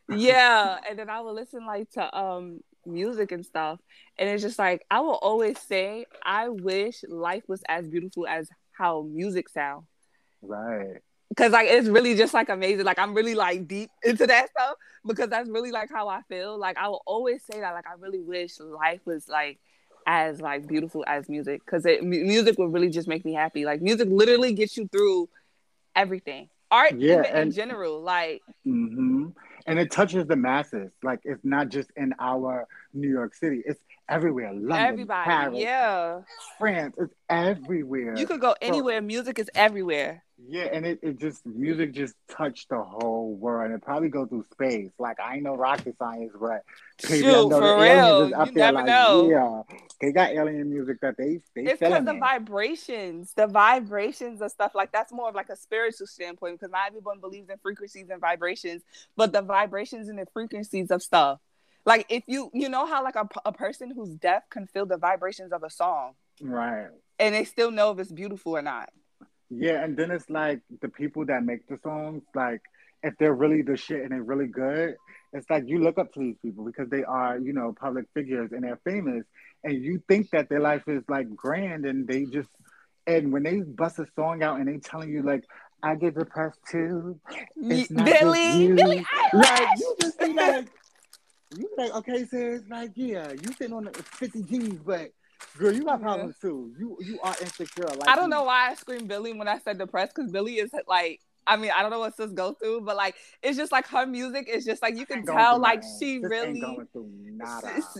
yeah, 0.07 0.77
and 0.89 0.97
then 0.99 1.09
I 1.09 1.21
would 1.21 1.35
listen 1.35 1.65
like 1.65 1.89
to 1.91 2.17
um 2.17 2.61
music 2.85 3.31
and 3.31 3.45
stuff. 3.45 3.79
And 4.17 4.29
it's 4.29 4.43
just 4.43 4.59
like 4.59 4.85
I 4.91 5.01
will 5.01 5.19
always 5.21 5.59
say 5.59 6.05
I 6.23 6.49
wish 6.49 7.03
life 7.09 7.43
was 7.47 7.63
as 7.69 7.87
beautiful 7.87 8.27
as 8.27 8.49
how 8.73 9.03
music 9.03 9.49
sounds. 9.49 9.87
Right. 10.41 11.01
Cause 11.37 11.51
like 11.51 11.67
it's 11.69 11.87
really 11.87 12.15
just 12.15 12.33
like 12.33 12.49
amazing. 12.49 12.85
Like 12.85 12.99
I'm 12.99 13.13
really 13.13 13.35
like 13.35 13.67
deep 13.67 13.91
into 14.03 14.25
that 14.25 14.49
stuff 14.49 14.75
because 15.05 15.29
that's 15.29 15.47
really 15.49 15.71
like 15.71 15.89
how 15.89 16.07
I 16.07 16.21
feel. 16.23 16.57
Like 16.57 16.77
I 16.77 16.87
will 16.87 17.03
always 17.05 17.43
say 17.43 17.59
that. 17.59 17.73
Like 17.73 17.87
I 17.87 17.93
really 17.99 18.21
wish 18.21 18.59
life 18.59 19.01
was 19.05 19.27
like 19.29 19.59
as 20.07 20.41
like 20.41 20.67
beautiful 20.67 21.03
as 21.07 21.29
music 21.29 21.61
because 21.63 21.85
it 21.85 22.03
music 22.03 22.57
would 22.57 22.73
really 22.73 22.89
just 22.89 23.07
make 23.07 23.23
me 23.23 23.33
happy. 23.33 23.63
Like 23.63 23.81
music 23.81 24.07
literally 24.09 24.53
gets 24.53 24.75
you 24.75 24.87
through 24.91 25.29
everything. 25.95 26.49
Art, 26.71 26.99
yeah, 26.99 27.23
and, 27.23 27.49
in 27.49 27.51
general, 27.51 28.01
like. 28.01 28.41
Mm-hmm. 28.65 29.29
And 29.65 29.79
it 29.79 29.91
touches 29.91 30.25
the 30.27 30.35
masses. 30.35 30.91
Like 31.03 31.19
it's 31.23 31.43
not 31.43 31.69
just 31.69 31.91
in 31.95 32.13
our 32.19 32.67
New 32.93 33.09
York 33.09 33.35
City. 33.35 33.61
It's 33.65 33.79
everywhere. 34.07 34.53
London, 34.53 34.71
Everybody, 34.71 35.25
Paris, 35.25 35.59
yeah, 35.59 36.21
France. 36.57 36.95
It's 36.97 37.13
everywhere. 37.29 38.15
You 38.17 38.25
could 38.25 38.41
go 38.41 38.55
anywhere. 38.61 38.99
So, 38.99 39.05
music 39.05 39.39
is 39.39 39.49
everywhere. 39.53 40.23
Yeah, 40.47 40.69
and 40.71 40.85
it, 40.85 40.99
it 41.01 41.19
just 41.19 41.45
music 41.45 41.93
just 41.93 42.15
touched 42.29 42.69
the 42.69 42.81
whole 42.81 43.35
world, 43.35 43.65
and 43.65 43.75
it 43.75 43.83
probably 43.83 44.09
go 44.09 44.25
through 44.25 44.45
space. 44.51 44.89
Like 44.97 45.19
I 45.19 45.35
ain't 45.35 45.43
know 45.43 45.55
rocket 45.55 45.95
science, 45.97 46.31
but 46.39 46.63
Shoot, 47.05 47.25
know 47.25 47.49
for 47.49 47.81
real, 47.81 48.29
you 48.29 48.51
never 48.53 48.73
like, 48.73 48.85
know. 48.85 49.29
Yeah, 49.29 49.77
they 50.01 50.11
got 50.11 50.31
alien 50.31 50.69
music 50.69 51.01
that 51.01 51.17
they 51.17 51.41
they. 51.55 51.71
It's 51.71 51.79
because 51.79 52.05
the 52.05 52.13
vibrations, 52.13 53.33
the 53.33 53.47
vibrations 53.47 54.41
of 54.41 54.51
stuff 54.51 54.73
like 54.75 54.91
that's 54.91 55.11
more 55.11 55.29
of 55.29 55.35
like 55.35 55.49
a 55.49 55.55
spiritual 55.55 56.07
standpoint 56.07 56.59
because 56.59 56.71
not 56.71 56.87
everyone 56.87 57.19
believes 57.19 57.49
in 57.49 57.57
frequencies 57.57 58.09
and 58.09 58.21
vibrations, 58.21 58.81
but 59.15 59.33
the 59.33 59.41
vibrations 59.41 60.09
and 60.09 60.17
the 60.17 60.25
frequencies 60.33 60.89
of 60.89 61.03
stuff. 61.03 61.39
Like 61.85 62.05
if 62.09 62.23
you 62.27 62.49
you 62.53 62.69
know 62.69 62.85
how 62.85 63.03
like 63.03 63.15
a, 63.15 63.27
a 63.45 63.51
person 63.51 63.91
who's 63.91 64.09
deaf 64.09 64.49
can 64.49 64.67
feel 64.67 64.85
the 64.85 64.97
vibrations 64.97 65.51
of 65.51 65.63
a 65.63 65.69
song, 65.69 66.13
right? 66.41 66.87
And 67.17 67.35
they 67.35 67.43
still 67.43 67.71
know 67.71 67.91
if 67.91 67.99
it's 67.99 68.11
beautiful 68.11 68.57
or 68.57 68.61
not. 68.61 68.89
Yeah, 69.49 69.83
and 69.83 69.97
then 69.97 70.11
it's 70.11 70.29
like 70.29 70.61
the 70.81 70.89
people 70.89 71.25
that 71.25 71.43
make 71.43 71.67
the 71.67 71.79
songs, 71.83 72.21
like 72.35 72.61
if 73.01 73.15
they're 73.17 73.33
really 73.33 73.61
the 73.63 73.77
shit 73.77 74.01
and 74.03 74.11
they're 74.11 74.21
really 74.21 74.47
good, 74.47 74.95
it's 75.33 75.49
like 75.49 75.63
you 75.67 75.79
look 75.79 75.97
up 75.97 76.13
to 76.13 76.19
these 76.19 76.35
people 76.41 76.63
because 76.65 76.89
they 76.89 77.03
are, 77.03 77.37
you 77.37 77.53
know, 77.53 77.73
public 77.79 78.05
figures 78.13 78.51
and 78.51 78.63
they're 78.63 78.79
famous, 78.83 79.25
and 79.63 79.83
you 79.83 80.03
think 80.07 80.29
that 80.31 80.49
their 80.49 80.59
life 80.59 80.83
is 80.87 81.03
like 81.09 81.35
grand, 81.35 81.85
and 81.85 82.07
they 82.07 82.25
just, 82.25 82.49
and 83.07 83.31
when 83.31 83.43
they 83.43 83.61
bust 83.61 83.97
a 83.99 84.05
song 84.15 84.43
out 84.43 84.59
and 84.59 84.67
they 84.67 84.77
telling 84.77 85.09
you 85.09 85.23
like, 85.23 85.43
I 85.81 85.95
get 85.95 86.13
depressed 86.15 86.59
too, 86.69 87.19
it's 87.55 87.87
Billie, 87.89 88.73
Billie, 88.73 89.05
like 89.33 89.67
you 89.79 89.95
just 89.99 90.19
be 90.19 90.33
like, 90.33 90.67
you 91.57 91.69
like, 91.77 91.95
okay, 91.95 92.25
sis, 92.25 92.61
like 92.69 92.91
yeah, 92.95 93.31
you 93.31 93.53
sitting 93.57 93.73
on 93.73 93.85
the 93.85 93.93
fifty 94.03 94.43
G's, 94.43 94.79
but 94.85 95.09
Girl, 95.57 95.73
you 95.73 95.83
got 95.83 96.01
problems 96.01 96.35
yeah. 96.43 96.49
too. 96.49 96.73
You 96.77 96.97
you 97.01 97.19
are 97.21 97.35
insecure. 97.41 97.85
Like 97.85 98.07
I 98.07 98.15
don't 98.15 98.29
know 98.29 98.43
why 98.43 98.69
I 98.69 98.75
screamed 98.75 99.07
Billie 99.07 99.33
when 99.33 99.47
I 99.47 99.59
said 99.59 99.77
depressed 99.77 100.15
because 100.15 100.31
Billie 100.31 100.55
is 100.55 100.71
like 100.87 101.21
I 101.49 101.55
mean, 101.55 101.71
I 101.75 101.81
don't 101.81 101.89
know 101.89 101.99
what 101.99 102.15
sis 102.15 102.31
go 102.31 102.53
through, 102.53 102.81
but 102.81 102.95
like 102.95 103.15
it's 103.41 103.57
just 103.57 103.71
like 103.71 103.87
her 103.87 104.05
music 104.05 104.47
is 104.47 104.65
just 104.65 104.81
like 104.81 104.95
you 104.95 105.05
can 105.05 105.25
tell 105.25 105.57
like 105.57 105.81
she 105.99 106.19
sis 106.21 106.29
really 106.29 106.61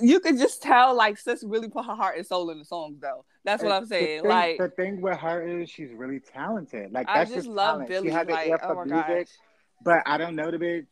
you 0.01 0.19
can 0.19 0.37
just 0.37 0.61
tell 0.61 0.95
like 0.95 1.17
sis 1.17 1.43
really 1.43 1.67
put 1.67 1.85
her 1.85 1.95
heart 1.95 2.17
and 2.17 2.25
soul 2.25 2.51
in 2.51 2.59
the 2.59 2.65
songs 2.65 2.99
though. 3.01 3.25
That's 3.43 3.63
what 3.63 3.71
I'm 3.71 3.87
saying. 3.87 4.23
The 4.23 4.29
thing, 4.29 4.29
like 4.29 4.57
the 4.59 4.69
thing 4.69 5.01
with 5.01 5.17
her 5.17 5.61
is 5.61 5.69
she's 5.69 5.91
really 5.91 6.19
talented. 6.19 6.91
Like 6.91 7.07
that's 7.07 7.31
I 7.31 7.33
just, 7.33 7.47
love 7.47 7.73
talent. 7.73 7.89
Billie. 7.89 8.09
She 8.09 8.13
has 8.13 8.27
like, 8.27 8.47
ear 8.47 8.59
for 8.59 8.81
oh 8.81 8.85
music, 8.85 9.27
gosh. 9.27 9.35
but 9.83 10.03
I 10.05 10.17
don't 10.17 10.35
know 10.35 10.51
the 10.51 10.57
bitch. 10.57 10.85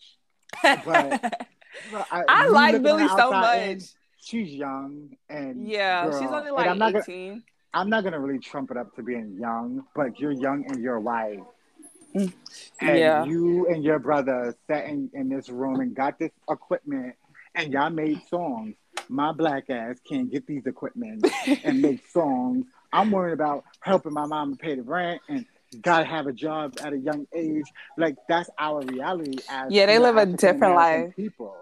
But 1.92 2.08
I, 2.12 2.24
I 2.28 2.48
like 2.48 2.82
Billie 2.82 3.08
so 3.10 3.30
much 3.30 3.84
she's 4.28 4.54
young 4.54 5.10
and 5.30 5.68
yeah, 5.68 6.06
girl, 6.06 6.20
she's 6.20 6.30
only 6.30 6.52
like 6.52 6.68
I'm 6.68 6.82
18. 6.82 7.30
Gonna, 7.30 7.42
I'm 7.74 7.90
not 7.90 8.04
gonna 8.04 8.20
really 8.20 8.40
trump 8.40 8.72
it 8.72 8.78
up 8.78 8.96
to 8.96 9.04
being 9.04 9.38
young, 9.40 9.86
but 9.96 10.20
you're 10.20 10.32
young 10.32 10.66
and 10.68 10.82
you're 10.82 11.00
white. 11.00 11.44
Mm. 12.16 12.34
And 12.82 13.00
yeah. 13.00 13.26
you 13.26 13.68
and 13.68 13.84
your 13.84 14.00
brother 14.00 14.56
sat 14.68 14.86
in, 14.86 15.10
in 15.14 15.30
this 15.30 15.50
room 15.50 15.80
and 15.80 15.96
got 15.96 16.20
this 16.20 16.32
equipment 16.50 17.16
and 17.56 17.72
y'all 17.72 17.90
made 17.90 18.22
songs. 18.30 18.76
My 19.10 19.32
black 19.32 19.70
ass 19.70 19.98
can't 20.08 20.30
get 20.30 20.46
these 20.48 20.66
equipment 20.66 21.26
and 21.64 21.82
make 21.82 22.06
songs. 22.10 22.66
I'm 22.92 23.12
worried 23.12 23.34
about 23.34 23.64
helping 23.82 24.14
my 24.14 24.26
mom 24.26 24.58
pay 24.58 24.76
the 24.76 24.82
rent 24.82 25.22
and 25.30 25.46
gotta 25.82 26.06
have 26.06 26.28
a 26.28 26.34
job 26.34 26.78
at 26.82 26.94
a 26.94 26.98
young 26.98 27.28
age. 27.34 27.66
Like 27.98 28.16
that's 28.28 28.50
our 28.58 28.82
reality 28.82 29.38
as 29.50 29.72
yeah, 29.72 29.86
they 29.86 30.00
live 30.00 30.18
a 30.18 30.26
different 30.26 30.76
life. 30.76 31.16
People. 31.16 31.56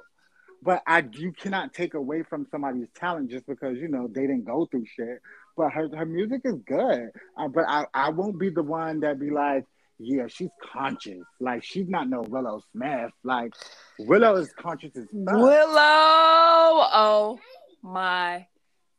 But 0.62 0.82
I 0.88 1.04
you 1.14 1.32
cannot 1.32 1.74
take 1.74 1.94
away 1.94 2.24
from 2.24 2.48
somebody's 2.50 2.88
talent 2.96 3.30
just 3.30 3.46
because 3.46 3.78
you 3.78 3.88
know 3.88 4.08
they 4.08 4.22
didn't 4.22 4.46
go 4.46 4.66
through 4.66 4.86
shit. 4.96 5.22
But 5.58 5.70
her 5.72 5.90
her 5.96 6.06
music 6.06 6.42
is 6.44 6.56
good. 6.66 7.10
Uh, 7.38 7.48
but 7.48 7.66
I 7.68 7.86
I 7.94 8.10
won't 8.10 8.40
be 8.40 8.50
the 8.50 8.64
one 8.64 9.00
that 9.02 9.20
be 9.20 9.30
like, 9.30 9.66
yeah, 10.00 10.28
she's 10.28 10.50
conscious. 10.74 11.24
Like 11.40 11.64
she's 11.64 11.88
not 11.88 12.10
no 12.10 12.22
Willow 12.22 12.62
Smith. 12.72 13.12
Like 13.24 13.54
Willow 14.00 14.36
is 14.36 14.52
conscious 14.60 14.96
as 14.96 15.06
fuck. 15.06 15.36
Willow, 15.36 15.78
oh 15.78 17.40
my 17.82 18.48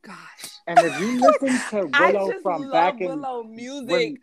gosh! 0.02 0.50
And 0.66 0.78
if 0.78 1.00
you 1.00 1.20
listen 1.20 1.61
to 1.70 1.86
Willow 1.98 2.32
from 2.42 2.70
back 2.70 3.00
in 3.00 3.09
Willow 3.09 3.42
music, 3.42 3.88
when, 3.88 4.18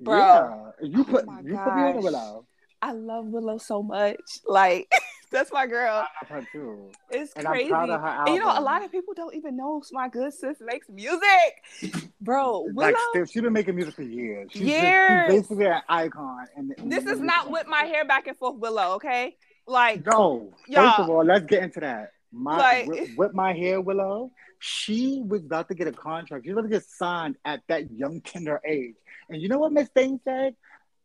bro, 0.00 0.18
yeah, 0.18 0.70
you 0.82 1.04
put 1.04 1.24
oh 1.28 1.38
you 1.42 1.54
gosh. 1.54 1.64
put 1.64 1.76
me 1.76 1.82
on 1.82 2.02
Willow. 2.02 2.46
I 2.80 2.92
love 2.92 3.26
Willow 3.26 3.58
so 3.58 3.82
much. 3.82 4.20
Like 4.46 4.92
that's 5.32 5.52
my 5.52 5.66
girl. 5.66 6.04
I 6.04 6.32
love 6.34 6.44
her 6.44 6.48
too. 6.52 6.90
It's 7.10 7.32
and 7.34 7.46
crazy. 7.46 7.66
You 7.66 8.38
know, 8.38 8.58
a 8.58 8.60
lot 8.60 8.84
of 8.84 8.90
people 8.90 9.14
don't 9.14 9.34
even 9.34 9.56
know 9.56 9.82
my 9.92 10.08
good 10.08 10.32
sis 10.32 10.58
makes 10.60 10.88
music, 10.88 12.02
bro. 12.20 12.66
Willow, 12.72 12.94
like, 13.14 13.28
she's 13.28 13.42
been 13.42 13.52
making 13.52 13.76
music 13.76 13.94
for 13.94 14.02
years. 14.02 14.48
She's 14.52 14.62
years. 14.62 15.08
Just, 15.08 15.30
she's 15.30 15.40
basically 15.40 15.66
an 15.66 15.82
icon. 15.88 16.46
And, 16.56 16.74
this 16.90 17.04
is 17.04 17.20
not 17.20 17.50
whip 17.50 17.66
my 17.66 17.82
hair 17.82 18.04
back 18.04 18.26
and 18.26 18.36
forth, 18.36 18.56
Willow. 18.56 18.94
Okay, 18.94 19.36
like 19.66 20.04
no. 20.06 20.52
First 20.72 20.98
of 20.98 21.10
all, 21.10 21.24
let's 21.24 21.46
get 21.46 21.62
into 21.62 21.80
that. 21.80 22.12
My 22.32 22.56
like, 22.58 22.86
whip, 22.88 23.08
whip 23.16 23.34
my 23.34 23.52
hair, 23.52 23.80
Willow. 23.80 24.30
She 24.60 25.22
was 25.24 25.44
about 25.44 25.68
to 25.68 25.74
get 25.74 25.86
a 25.86 25.92
contract. 25.92 26.44
She 26.44 26.50
was 26.50 26.58
about 26.58 26.68
to 26.68 26.76
get 26.76 26.84
signed 26.84 27.36
at 27.44 27.60
that 27.68 27.90
young 27.92 28.20
tender 28.20 28.60
age. 28.66 28.96
And 29.28 29.40
you 29.40 29.48
know 29.48 29.58
what 29.58 29.72
Miss 29.72 29.88
Thing 29.88 30.20
said? 30.24 30.54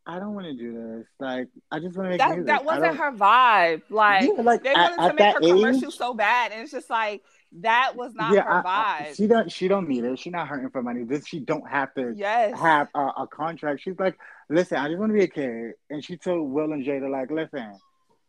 I 0.06 0.20
don't 0.20 0.34
want 0.34 0.48
to 0.48 0.54
do 0.54 0.74
this. 0.74 1.08
Like, 1.20 1.48
I 1.72 1.80
just 1.80 1.96
want 1.96 2.08
to 2.08 2.10
make 2.10 2.20
that. 2.20 2.32
Music. 2.32 2.48
That 2.48 2.66
wasn't 2.66 2.98
her 2.98 3.12
vibe. 3.12 3.84
Like, 3.90 4.30
yeah, 4.36 4.42
like 4.42 4.64
they 4.64 4.74
at, 4.74 4.98
wanted 4.98 5.18
to 5.18 5.24
make 5.24 5.34
her 5.34 5.40
commercial 5.40 5.92
so 5.92 6.14
bad, 6.14 6.52
and 6.52 6.62
it's 6.62 6.72
just 6.72 6.90
like 6.90 7.24
that 7.62 7.96
was 7.96 8.14
not 8.14 8.34
yeah, 8.34 8.44
her 8.44 8.64
vibe. 8.64 8.66
I, 8.66 9.14
she 9.16 9.28
don't. 9.28 9.52
She 9.52 9.68
don't 9.70 9.88
need 9.88 10.04
it. 10.04 10.20
She's 10.20 10.34
not 10.34 10.48
hurting 10.48 10.70
for 10.72 10.84
money. 10.84 11.04
This 11.04 11.26
she 11.26 11.40
don't 11.40 11.68
have 11.70 11.94
to. 11.94 12.14
Yes. 12.16 12.60
Have 12.60 12.90
a, 12.94 13.00
a, 13.00 13.28
contract. 13.28 13.82
She's 13.82 13.98
like, 13.98 14.18
listen, 14.50 14.78
I 14.78 14.90
just 14.90 15.00
want 15.00 15.12
to 15.12 15.18
be 15.18 15.24
a 15.24 15.28
kid, 15.28 15.74
and 15.90 16.04
she 16.04 16.18
told 16.18 16.52
Will 16.52 16.74
and 16.74 16.86
Jada 16.86 17.10
like, 17.10 17.32
listen, 17.32 17.74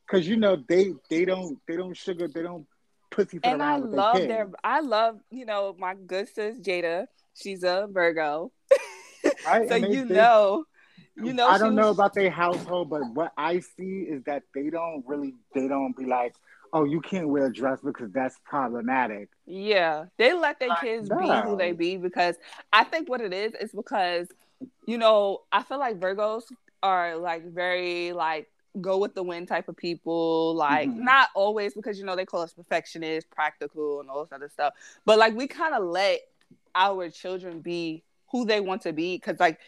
because 0.07 0.29
you 0.29 0.37
know 0.37 0.57
they 0.69 0.93
they 1.11 1.25
don't 1.25 1.59
they 1.67 1.77
don't 1.77 1.97
sugar 1.97 2.29
they 2.29 2.43
don't 2.43 2.67
pussy. 3.11 3.41
And 3.43 3.61
I 3.61 3.77
love 3.79 4.19
their, 4.19 4.29
their. 4.29 4.51
I 4.63 4.79
love 4.79 5.19
you 5.31 5.45
know 5.45 5.75
my 5.77 5.95
good 5.95 6.29
sis 6.29 6.57
Jada. 6.61 7.07
She's 7.35 7.65
a 7.65 7.89
Virgo. 7.91 8.53
Right? 9.47 9.69
so 9.71 9.77
you 9.77 10.05
know 10.05 10.67
you 11.17 11.33
know, 11.33 11.49
I 11.49 11.59
don't 11.59 11.75
know 11.75 11.91
about 11.91 12.15
their 12.15 12.31
household, 12.31 12.91
but 12.91 13.03
what 13.15 13.33
I 13.37 13.61
see 13.61 14.01
is 14.09 14.23
that 14.25 14.43
they 14.55 14.71
don't 14.71 15.05
really, 15.07 15.35
they 15.55 15.69
don't 15.69 15.97
be 15.97 16.07
like, 16.07 16.35
oh, 16.73 16.85
you 16.85 17.01
can't 17.01 17.29
wear 17.29 17.47
a 17.47 17.53
dress 17.53 17.79
because 17.85 18.11
that's 18.11 18.37
problematic. 18.45 19.29
Yeah, 19.47 20.07
they 20.19 20.33
let 20.33 20.59
their 20.59 20.75
kids 20.81 21.09
be 21.09 21.29
who 21.45 21.57
they 21.57 21.73
be 21.73 21.97
because 21.97 22.37
I 22.73 22.85
think 22.85 23.09
what 23.09 23.21
it 23.21 23.33
is 23.33 23.53
is 23.61 23.71
because, 23.73 24.27
you 24.87 24.99
know, 24.99 25.43
I 25.53 25.63
feel 25.63 25.79
like 25.79 26.01
Virgos 26.01 26.45
are 26.83 27.17
like 27.17 27.45
very 27.51 28.13
like 28.13 28.51
go 28.81 28.99
with 28.99 29.15
the 29.15 29.23
wind 29.23 29.49
type 29.49 29.69
of 29.69 29.77
people. 29.77 30.55
Like 30.55 30.89
mm-hmm. 30.89 31.05
not 31.05 31.29
always 31.35 31.75
because 31.75 31.99
you 31.99 32.05
know 32.05 32.17
they 32.17 32.27
call 32.27 32.43
us 32.43 32.53
perfectionists, 32.53 33.29
practical, 33.33 34.01
and 34.01 34.11
all 34.11 34.25
this 34.25 34.33
other 34.33 34.49
stuff. 34.49 34.75
But 35.05 35.19
like 35.19 35.35
we 35.35 35.47
kind 35.47 35.75
of 35.75 35.85
let 35.85 36.21
our 36.75 37.09
children 37.09 37.61
be 37.61 38.03
who 38.31 38.45
they 38.45 38.61
want 38.61 38.83
to 38.83 38.93
be 38.93 39.17
because 39.17 39.39
like 39.39 39.61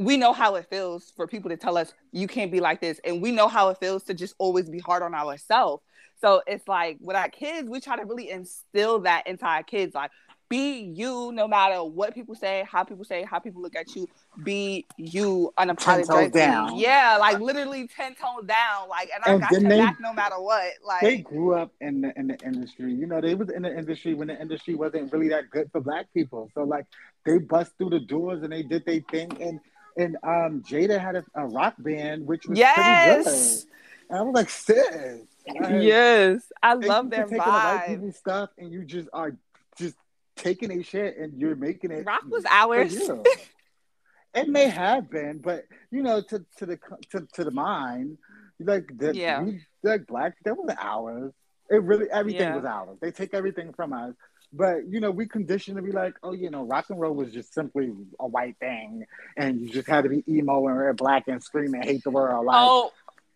we 0.00 0.16
know 0.16 0.32
how 0.32 0.54
it 0.54 0.66
feels 0.70 1.12
for 1.14 1.26
people 1.26 1.50
to 1.50 1.58
tell 1.58 1.76
us 1.76 1.92
you 2.10 2.26
can't 2.26 2.50
be 2.50 2.58
like 2.58 2.80
this 2.80 2.98
and 3.04 3.20
we 3.20 3.30
know 3.30 3.48
how 3.48 3.68
it 3.68 3.76
feels 3.78 4.02
to 4.04 4.14
just 4.14 4.34
always 4.38 4.68
be 4.68 4.78
hard 4.78 5.02
on 5.02 5.14
ourselves. 5.14 5.82
So 6.22 6.42
it's 6.46 6.66
like 6.66 6.96
with 7.00 7.16
our 7.16 7.28
kids 7.28 7.68
we 7.68 7.80
try 7.80 7.96
to 7.96 8.04
really 8.04 8.30
instill 8.30 9.00
that 9.00 9.26
into 9.26 9.44
our 9.44 9.62
kids 9.62 9.94
like 9.94 10.10
be 10.48 10.80
you 10.80 11.30
no 11.32 11.46
matter 11.46 11.84
what 11.84 12.12
people 12.12 12.34
say 12.34 12.66
how 12.68 12.82
people 12.82 13.04
say 13.04 13.24
how 13.24 13.38
people 13.38 13.60
look 13.60 13.76
at 13.76 13.94
you. 13.94 14.08
Be 14.42 14.86
you 14.96 15.52
unapologetically 15.58 16.80
yeah 16.80 17.18
like 17.20 17.38
literally 17.38 17.86
10 17.86 18.14
tones 18.14 18.46
down 18.46 18.88
like 18.88 19.10
and, 19.14 19.22
and 19.26 19.44
i 19.44 19.46
got 19.46 19.52
your 19.52 19.68
they, 19.68 19.78
back 19.78 19.98
no 20.00 20.12
matter 20.12 20.40
what 20.40 20.72
like 20.84 21.02
they 21.02 21.18
grew 21.18 21.54
up 21.54 21.72
in 21.80 22.00
the 22.00 22.18
in 22.18 22.28
the 22.28 22.38
industry. 22.44 22.94
You 22.94 23.06
know 23.06 23.20
they 23.20 23.34
was 23.34 23.50
in 23.50 23.62
the 23.62 23.78
industry 23.78 24.14
when 24.14 24.28
the 24.28 24.40
industry 24.40 24.74
wasn't 24.74 25.12
really 25.12 25.28
that 25.28 25.50
good 25.50 25.70
for 25.70 25.80
black 25.82 26.06
people. 26.14 26.50
So 26.54 26.64
like 26.64 26.86
they 27.26 27.36
bust 27.36 27.72
through 27.76 27.90
the 27.90 28.00
doors 28.00 28.42
and 28.42 28.50
they 28.52 28.62
did 28.62 28.84
their 28.86 29.00
thing 29.10 29.30
and 29.40 29.60
and 29.96 30.16
um, 30.22 30.62
Jada 30.62 31.00
had 31.00 31.16
a, 31.16 31.24
a, 31.34 31.46
rock 31.46 31.74
band, 31.78 32.26
which 32.26 32.46
was 32.46 32.58
yes. 32.58 32.74
pretty 32.74 33.24
good. 33.24 33.70
And 34.10 34.18
I 34.18 34.22
was 34.22 34.34
like, 34.34 34.50
sis. 34.50 35.20
yes, 35.46 36.52
I 36.62 36.74
love 36.74 37.10
their 37.10 37.24
taking 37.24 37.38
vibe. 37.38 38.06
The 38.06 38.12
stuff, 38.12 38.50
and 38.58 38.72
you 38.72 38.84
just 38.84 39.08
are 39.12 39.36
just 39.76 39.96
taking 40.36 40.72
a 40.72 40.82
shit, 40.82 41.16
and 41.16 41.40
you're 41.40 41.56
making 41.56 41.90
it. 41.90 42.06
Rock 42.06 42.22
was 42.28 42.44
ours. 42.48 42.96
it 44.34 44.48
may 44.48 44.68
have 44.68 45.10
been, 45.10 45.38
but 45.38 45.64
you 45.90 46.02
know, 46.02 46.20
to 46.22 46.44
to 46.58 46.66
the 46.66 46.78
to, 47.10 47.26
to 47.34 47.44
the 47.44 47.50
mind, 47.50 48.18
like 48.58 48.96
the 48.96 49.14
yeah. 49.14 49.42
we, 49.42 49.60
like 49.82 50.06
black, 50.06 50.34
that 50.44 50.56
was 50.56 50.74
ours. 50.78 51.32
It 51.70 51.82
really 51.82 52.06
everything 52.10 52.42
yeah. 52.42 52.56
was 52.56 52.64
ours. 52.64 52.98
They 53.00 53.12
take 53.12 53.34
everything 53.34 53.72
from 53.72 53.92
us. 53.92 54.14
But 54.52 54.88
you 54.88 55.00
know, 55.00 55.10
we 55.10 55.26
conditioned 55.26 55.76
to 55.76 55.82
be 55.82 55.92
like, 55.92 56.14
oh, 56.22 56.32
you 56.32 56.50
know, 56.50 56.64
rock 56.64 56.90
and 56.90 57.00
roll 57.00 57.14
was 57.14 57.32
just 57.32 57.54
simply 57.54 57.92
a 58.18 58.26
white 58.26 58.56
thing, 58.58 59.06
and 59.36 59.60
you 59.60 59.68
just 59.68 59.86
had 59.86 60.04
to 60.04 60.10
be 60.10 60.24
emo 60.28 60.66
and 60.66 60.76
wear 60.76 60.92
black 60.92 61.28
and 61.28 61.42
scream 61.42 61.74
and 61.74 61.84
hate 61.84 62.02
the 62.02 62.10
world. 62.10 62.46
Like, 62.46 62.56
oh, 62.58 62.90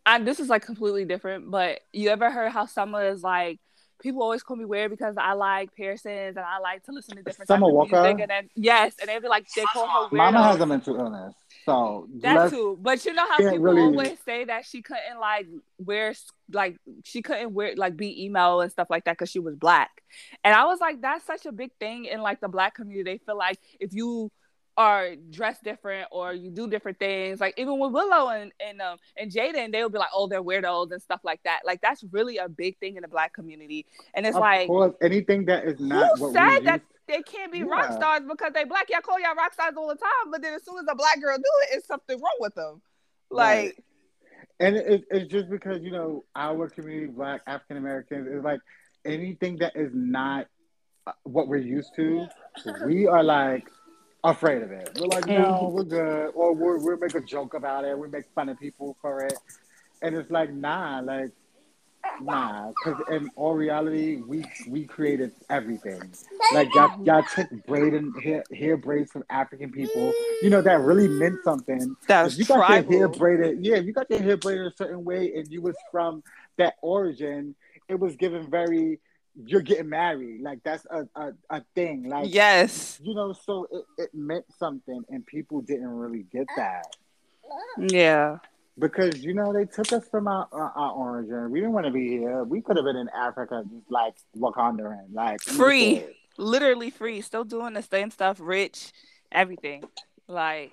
and 0.06 0.26
this 0.26 0.40
is 0.40 0.48
like 0.48 0.64
completely 0.64 1.04
different. 1.04 1.50
But 1.50 1.80
you 1.92 2.10
ever 2.10 2.30
heard 2.30 2.50
how 2.50 2.66
Summer 2.66 3.06
is 3.06 3.22
like? 3.22 3.60
People 4.02 4.22
always 4.22 4.42
call 4.42 4.56
me 4.56 4.64
weird 4.64 4.90
because 4.90 5.14
I 5.16 5.32
like 5.32 5.74
piercings 5.74 6.36
and 6.36 6.44
I 6.44 6.58
like 6.58 6.82
to 6.84 6.92
listen 6.92 7.16
to 7.16 7.22
different 7.22 7.48
Summer 7.48 7.66
types 7.66 7.70
of 7.70 7.74
Walker? 7.74 8.02
music. 8.02 8.20
And 8.20 8.30
then 8.30 8.50
yes, 8.54 8.94
and 9.00 9.08
they 9.08 9.18
be 9.18 9.28
like 9.28 9.46
they 9.56 9.64
call 9.72 9.86
her 9.88 10.08
weird. 10.10 10.12
Mama 10.32 10.42
has 10.42 10.60
a 10.60 10.66
mental 10.66 10.96
illness, 10.96 11.34
so 11.64 12.06
That 12.20 12.36
let's- 12.36 12.52
too, 12.52 12.78
but 12.82 13.04
you 13.06 13.14
know 13.14 13.26
how 13.28 13.38
people 13.38 13.58
really- 13.60 13.80
always 13.82 14.18
say 14.24 14.44
that 14.44 14.66
she 14.66 14.82
couldn't 14.82 15.18
like 15.20 15.46
wear 15.78 16.12
like 16.52 16.76
she 17.04 17.22
couldn't 17.22 17.54
wear 17.54 17.74
like 17.76 17.96
be 17.96 18.24
emo 18.26 18.60
and 18.60 18.70
stuff 18.70 18.88
like 18.90 19.04
that 19.04 19.12
because 19.12 19.30
she 19.30 19.38
was 19.38 19.54
black, 19.56 20.02
and 20.42 20.54
I 20.54 20.64
was 20.66 20.80
like, 20.80 21.00
that's 21.00 21.24
such 21.24 21.46
a 21.46 21.52
big 21.52 21.70
thing 21.80 22.04
in 22.04 22.20
like 22.20 22.40
the 22.40 22.48
black 22.48 22.74
community. 22.74 23.04
They 23.12 23.18
feel 23.24 23.38
like 23.38 23.58
if 23.80 23.94
you 23.94 24.30
are 24.76 25.14
dressed 25.30 25.62
different 25.62 26.08
or 26.10 26.32
you 26.32 26.50
do 26.50 26.68
different 26.68 26.98
things, 26.98 27.40
like 27.40 27.54
even 27.58 27.78
with 27.78 27.92
Willow 27.92 28.28
and 28.30 28.52
and 28.64 28.80
um 28.80 28.98
and 29.16 29.30
Jaden, 29.30 29.72
they'll 29.72 29.88
be 29.88 29.98
like, 29.98 30.08
oh, 30.14 30.26
they're 30.26 30.42
weirdos 30.42 30.90
and 30.90 31.00
stuff 31.00 31.20
like 31.22 31.42
that. 31.44 31.60
Like 31.64 31.80
that's 31.80 32.04
really 32.10 32.38
a 32.38 32.48
big 32.48 32.78
thing 32.78 32.96
in 32.96 33.02
the 33.02 33.08
black 33.08 33.32
community, 33.32 33.86
and 34.14 34.26
it's 34.26 34.36
of 34.36 34.40
like. 34.42 34.66
course, 34.66 34.94
anything 35.02 35.44
that 35.46 35.64
is 35.64 35.78
not 35.80 36.18
Who 36.18 36.32
said 36.32 36.60
that 36.60 36.82
they 37.06 37.22
can't 37.22 37.52
be 37.52 37.62
rock 37.62 37.92
stars 37.92 38.22
because 38.28 38.52
they 38.52 38.64
black? 38.64 38.90
Y'all 38.90 39.00
call 39.00 39.20
y'all 39.20 39.34
rock 39.34 39.52
stars 39.52 39.74
all 39.76 39.88
the 39.88 39.96
time, 39.96 40.30
but 40.30 40.42
then 40.42 40.54
as 40.54 40.64
soon 40.64 40.78
as 40.78 40.86
a 40.90 40.94
black 40.94 41.20
girl 41.20 41.36
do 41.36 41.42
it, 41.42 41.76
it's 41.76 41.86
something 41.86 42.20
wrong 42.20 42.36
with 42.40 42.54
them. 42.54 42.80
Right. 43.30 43.66
Like, 43.66 43.84
and 44.60 44.76
it, 44.76 45.04
it's 45.10 45.30
just 45.30 45.50
because 45.50 45.82
you 45.82 45.90
know 45.90 46.24
our 46.34 46.68
community, 46.68 47.06
Black 47.06 47.42
African 47.46 47.76
Americans, 47.76 48.28
is 48.28 48.42
like 48.42 48.60
anything 49.04 49.56
that 49.58 49.72
is 49.76 49.90
not 49.92 50.46
uh, 51.06 51.12
what 51.24 51.48
we're 51.48 51.56
used 51.58 51.94
to. 51.96 52.26
We 52.86 53.06
are 53.06 53.22
like 53.22 53.68
afraid 54.24 54.62
of 54.62 54.72
it. 54.72 54.98
We're 55.00 55.06
like, 55.06 55.26
no, 55.26 55.70
we're 55.72 55.84
good, 55.84 56.30
or 56.34 56.54
we're 56.54 56.78
we 56.78 56.96
make 56.96 57.14
a 57.14 57.20
joke 57.20 57.54
about 57.54 57.84
it. 57.84 57.98
We 57.98 58.08
make 58.08 58.24
fun 58.34 58.48
of 58.48 58.58
people 58.58 58.96
for 59.00 59.22
it, 59.22 59.34
and 60.02 60.14
it's 60.16 60.30
like, 60.30 60.52
nah, 60.52 61.00
like. 61.00 61.30
Nah, 62.20 62.68
because 62.68 63.02
in 63.10 63.30
all 63.34 63.54
reality, 63.54 64.16
we 64.16 64.44
we 64.68 64.84
created 64.84 65.32
everything. 65.48 66.02
Like 66.52 66.68
y'all, 66.74 67.02
y'all 67.02 67.24
took 67.34 67.48
braid 67.66 67.94
and 67.94 68.14
hair, 68.22 68.44
hair 68.52 68.76
braids 68.76 69.10
from 69.10 69.24
African 69.30 69.72
people. 69.72 70.12
You 70.42 70.50
know 70.50 70.60
that 70.60 70.80
really 70.80 71.08
meant 71.08 71.42
something. 71.42 71.96
that 72.06 72.26
If 72.26 72.38
you 72.38 72.44
got 72.44 72.70
your 72.70 72.98
hair 72.98 73.08
braided, 73.08 73.64
yeah, 73.64 73.76
if 73.76 73.86
you 73.86 73.94
got 73.94 74.10
your 74.10 74.20
hair 74.20 74.36
braided 74.36 74.66
a 74.66 74.76
certain 74.76 75.02
way 75.02 75.32
and 75.34 75.48
you 75.48 75.62
was 75.62 75.76
from 75.90 76.22
that 76.58 76.74
origin, 76.82 77.54
it 77.88 77.98
was 77.98 78.14
given 78.16 78.50
very 78.50 79.00
you're 79.34 79.62
getting 79.62 79.88
married. 79.88 80.40
Like 80.40 80.60
that's 80.64 80.86
a, 80.90 81.06
a, 81.14 81.32
a 81.50 81.62
thing. 81.74 82.08
Like 82.08 82.32
yes. 82.32 82.98
you 83.02 83.14
know, 83.14 83.32
so 83.32 83.66
it, 83.70 83.84
it 84.02 84.10
meant 84.14 84.44
something 84.58 85.02
and 85.08 85.26
people 85.26 85.60
didn't 85.60 85.88
really 85.88 86.24
get 86.32 86.46
that. 86.56 86.86
Yeah. 87.78 88.38
Because 88.78 89.22
you 89.22 89.34
know 89.34 89.52
they 89.52 89.66
took 89.66 89.92
us 89.92 90.08
from 90.08 90.26
our, 90.26 90.48
our, 90.50 90.72
our 90.74 90.90
origin. 90.92 91.50
We 91.50 91.60
didn't 91.60 91.74
want 91.74 91.86
to 91.86 91.92
be 91.92 92.08
here. 92.08 92.42
We 92.42 92.60
could 92.60 92.76
have 92.76 92.84
been 92.84 92.96
in 92.96 93.08
Africa, 93.10 93.62
just 93.70 93.90
like 93.90 94.14
Wakanda, 94.36 94.98
and 94.98 95.14
like 95.14 95.40
Free. 95.42 96.04
Literally 96.36 96.90
free. 96.90 97.20
Still 97.20 97.44
doing 97.44 97.74
the 97.74 97.82
same 97.82 98.10
stuff, 98.10 98.38
rich, 98.40 98.92
everything. 99.30 99.84
Like, 100.26 100.72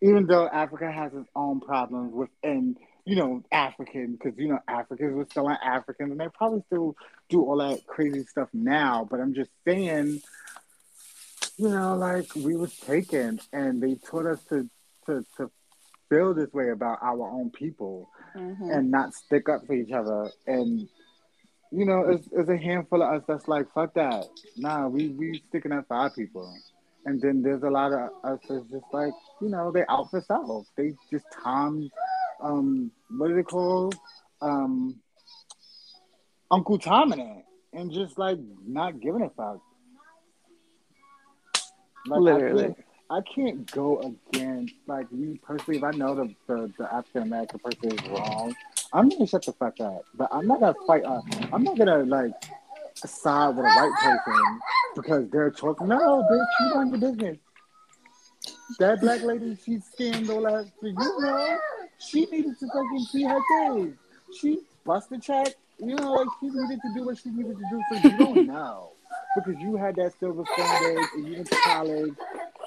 even 0.00 0.26
though 0.26 0.46
Africa 0.46 0.92
has 0.92 1.12
its 1.12 1.28
own 1.34 1.60
problems 1.60 2.14
within, 2.14 2.76
you 3.08 3.16
know, 3.16 3.42
African, 3.50 4.12
because 4.12 4.38
you 4.38 4.48
know 4.48 4.58
Africans 4.68 5.14
were 5.14 5.26
still 5.30 5.48
Africans, 5.48 6.10
and 6.10 6.20
they 6.20 6.28
probably 6.28 6.62
still 6.66 6.94
do 7.30 7.42
all 7.42 7.56
that 7.56 7.86
crazy 7.86 8.22
stuff 8.24 8.50
now. 8.52 9.08
But 9.10 9.20
I'm 9.20 9.32
just 9.32 9.50
saying, 9.66 10.20
you 11.56 11.68
know, 11.70 11.96
like 11.96 12.26
we 12.36 12.54
was 12.54 12.76
taken, 12.76 13.40
and 13.50 13.82
they 13.82 13.94
taught 13.94 14.26
us 14.26 14.44
to 14.50 14.68
to 15.06 15.24
to 15.38 15.50
feel 16.10 16.34
this 16.34 16.52
way 16.52 16.68
about 16.68 16.98
our 17.00 17.30
own 17.30 17.50
people 17.50 18.10
mhm. 18.36 18.76
and 18.76 18.90
not 18.90 19.14
stick 19.14 19.48
up 19.48 19.66
for 19.66 19.72
each 19.72 19.92
other. 19.92 20.30
And 20.46 20.86
you 21.70 21.86
know, 21.86 22.10
it's, 22.10 22.28
it's 22.32 22.50
a 22.50 22.58
handful 22.58 23.02
of 23.02 23.14
us 23.14 23.22
that's 23.26 23.48
like, 23.48 23.72
fuck 23.72 23.94
that. 23.94 24.26
Nah, 24.58 24.86
we 24.86 25.08
we 25.08 25.42
sticking 25.48 25.72
up 25.72 25.88
for 25.88 25.96
our 25.96 26.10
people. 26.10 26.54
And 27.06 27.22
then 27.22 27.40
there's 27.40 27.62
a 27.62 27.70
lot 27.70 27.92
of 27.92 28.10
us 28.22 28.40
that's 28.46 28.70
just 28.70 28.84
like, 28.92 29.14
you 29.40 29.48
know, 29.48 29.72
they 29.72 29.84
out 29.88 30.10
for 30.10 30.20
self. 30.20 30.66
They 30.76 30.92
just 31.10 31.24
Tom, 31.42 31.88
um, 32.42 32.90
what 33.10 33.28
do 33.28 33.34
they 33.34 33.42
call, 33.42 33.92
um, 34.40 35.00
Uncle 36.50 36.78
Tom 36.78 37.12
in 37.12 37.20
it, 37.20 37.44
and 37.72 37.92
just 37.92 38.18
like 38.18 38.38
not 38.66 39.00
giving 39.00 39.22
a 39.22 39.30
fuck. 39.30 39.60
Like, 42.06 42.20
Literally. 42.20 42.64
I 42.64 42.66
can't, 42.66 42.84
I 43.10 43.20
can't 43.34 43.70
go 43.70 44.16
against 44.32 44.74
like 44.86 45.10
me 45.12 45.38
personally. 45.42 45.78
If 45.78 45.84
I 45.84 45.90
know 45.92 46.14
the 46.14 46.34
the, 46.46 46.72
the 46.78 46.92
African 46.92 47.22
American 47.22 47.58
person 47.58 47.92
is 47.92 48.08
wrong, 48.08 48.54
I'm 48.92 49.08
gonna 49.08 49.26
shut 49.26 49.44
the 49.44 49.52
fuck 49.52 49.80
up. 49.80 50.04
But 50.14 50.28
I'm 50.32 50.46
not 50.46 50.60
gonna 50.60 50.74
fight. 50.86 51.04
Uh, 51.04 51.20
I'm 51.52 51.62
not 51.62 51.76
gonna 51.78 52.04
like 52.04 52.32
side 53.06 53.56
with 53.56 53.64
a 53.64 53.68
white 53.68 53.92
person 54.00 54.60
because 54.96 55.30
they're 55.30 55.50
talking. 55.50 55.88
No, 55.88 56.24
bitch, 56.30 56.46
you 56.60 56.74
mind 56.74 56.90
your 56.90 57.00
business. 57.00 57.38
That 58.78 59.00
black 59.00 59.22
lady, 59.22 59.56
she's 59.64 59.82
scammed 59.98 60.28
all 60.28 60.42
that. 60.42 60.70
So 60.80 60.86
you 60.86 60.94
know, 60.94 61.58
she 61.98 62.26
needed 62.26 62.58
to 62.58 62.66
fucking 62.66 63.06
see 63.10 63.24
her 63.24 63.40
thing. 63.50 63.96
She 64.40 64.60
bust 64.84 65.10
the 65.10 65.18
check. 65.18 65.54
You 65.78 65.94
know, 65.94 66.12
like 66.12 66.28
she 66.40 66.46
needed 66.48 66.80
to 66.82 66.94
do 66.94 67.04
what 67.04 67.18
she 67.18 67.30
needed 67.30 67.56
to 67.56 67.64
do. 67.70 67.82
So 67.90 68.08
you 68.08 68.18
don't 68.18 68.46
know 68.54 68.90
because 69.36 69.60
you 69.60 69.76
had 69.76 69.96
that 69.96 70.12
silver 70.18 70.44
days 70.56 71.06
and 71.14 71.26
you 71.26 71.34
went 71.34 71.50
to 71.50 71.56
college 71.56 72.14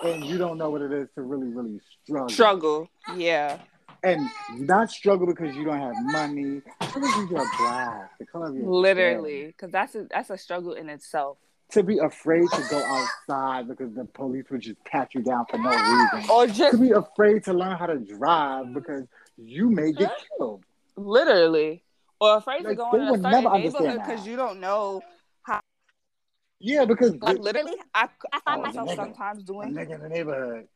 and 0.03 0.25
you 0.25 0.37
don't 0.37 0.57
know 0.57 0.69
what 0.69 0.81
it 0.81 0.91
is 0.91 1.07
to 1.15 1.21
really, 1.21 1.47
really 1.47 1.79
struggle. 2.03 2.29
Struggle. 2.29 2.89
Yeah. 3.15 3.57
And 4.03 4.29
not 4.55 4.89
struggle 4.89 5.27
because 5.27 5.55
you 5.55 5.63
don't 5.63 5.79
have 5.79 5.93
money. 5.99 6.61
Struggle 6.81 7.09
because 7.09 7.31
you're 7.31 7.51
black. 7.59 8.17
The 8.17 8.25
color 8.25 8.47
of 8.47 8.55
your 8.55 8.67
Literally. 8.67 9.47
Because 9.47 9.71
that's 9.71 9.95
a, 9.95 10.07
that's 10.09 10.29
a 10.29 10.37
struggle 10.37 10.73
in 10.73 10.89
itself. 10.89 11.37
To 11.71 11.83
be 11.83 11.99
afraid 11.99 12.43
to 12.51 12.63
go 12.69 12.83
outside 12.83 13.67
because 13.67 13.93
the 13.93 14.03
police 14.03 14.45
would 14.49 14.61
just 14.61 14.83
pat 14.83 15.13
you 15.13 15.21
down 15.21 15.45
for 15.49 15.57
no 15.57 15.69
reason. 15.69 16.29
Or 16.29 16.45
just 16.45 16.57
To 16.57 16.63
just 16.63 16.81
be 16.81 16.91
afraid 16.91 17.43
to 17.45 17.53
learn 17.53 17.77
how 17.77 17.85
to 17.85 17.97
drive 17.97 18.73
because 18.73 19.05
you 19.43 19.69
may 19.69 19.91
get 19.91 20.11
killed. 20.37 20.63
literally. 20.95 21.83
Or 22.19 22.37
afraid 22.37 22.61
to 22.63 22.69
Like, 22.69 22.77
go 22.77 22.93
they 22.93 22.99
in 22.99 23.07
a 23.07 23.17
certain 23.17 23.51
neighborhood 23.51 24.01
because 24.05 24.27
you 24.27 24.35
don't 24.35 24.59
know. 24.59 25.01
how. 25.43 25.59
Yeah, 26.59 26.85
because 26.85 27.15
Like 27.19 27.39
literally, 27.39 27.73
I, 27.95 28.07
I 28.31 28.39
find 28.41 28.59
Oh, 28.59 28.61
myself 28.61 28.89
nigga. 28.89 28.95
sometimes 28.95 29.43
doing 29.43 29.73
nigga 29.73 29.95
in 29.95 30.01
the 30.01 30.09
neighborhood. 30.09 30.67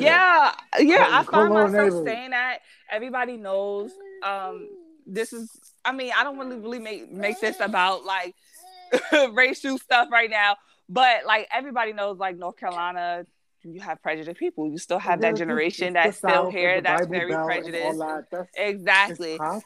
Yeah, 0.00 0.52
yeah. 0.78 1.08
I 1.10 1.24
find 1.24 1.54
myself 1.54 2.04
saying 2.04 2.30
that. 2.30 2.58
Everybody 2.90 3.38
knows. 3.38 3.92
Um, 4.22 4.68
this 5.06 5.32
is. 5.32 5.50
I 5.84 5.92
mean, 5.92 6.12
I 6.14 6.24
don't 6.24 6.38
really 6.38 6.58
really 6.58 6.78
make 6.78 7.10
make 7.10 7.40
this 7.40 7.58
about 7.60 8.04
like 8.04 8.34
racial 9.32 9.78
stuff 9.78 10.08
right 10.12 10.28
now, 10.30 10.56
but 10.88 11.24
like 11.24 11.48
everybody 11.50 11.94
knows, 11.94 12.18
like 12.18 12.36
North 12.36 12.58
Carolina, 12.58 13.24
you 13.64 13.80
have 13.80 14.02
prejudiced 14.02 14.38
people. 14.38 14.68
You 14.70 14.78
still 14.78 14.98
have 14.98 15.20
that 15.20 15.36
generation 15.36 15.92
that's 15.94 16.18
still 16.18 16.50
here 16.50 16.80
that's 16.80 17.06
very 17.06 17.30
Belt 17.30 17.30
and 17.30 17.40
all 17.40 17.46
prejudiced. 17.46 17.98
that. 17.98 18.24
That's- 18.30 18.48
Exactly. 18.56 19.38
I 19.40 19.60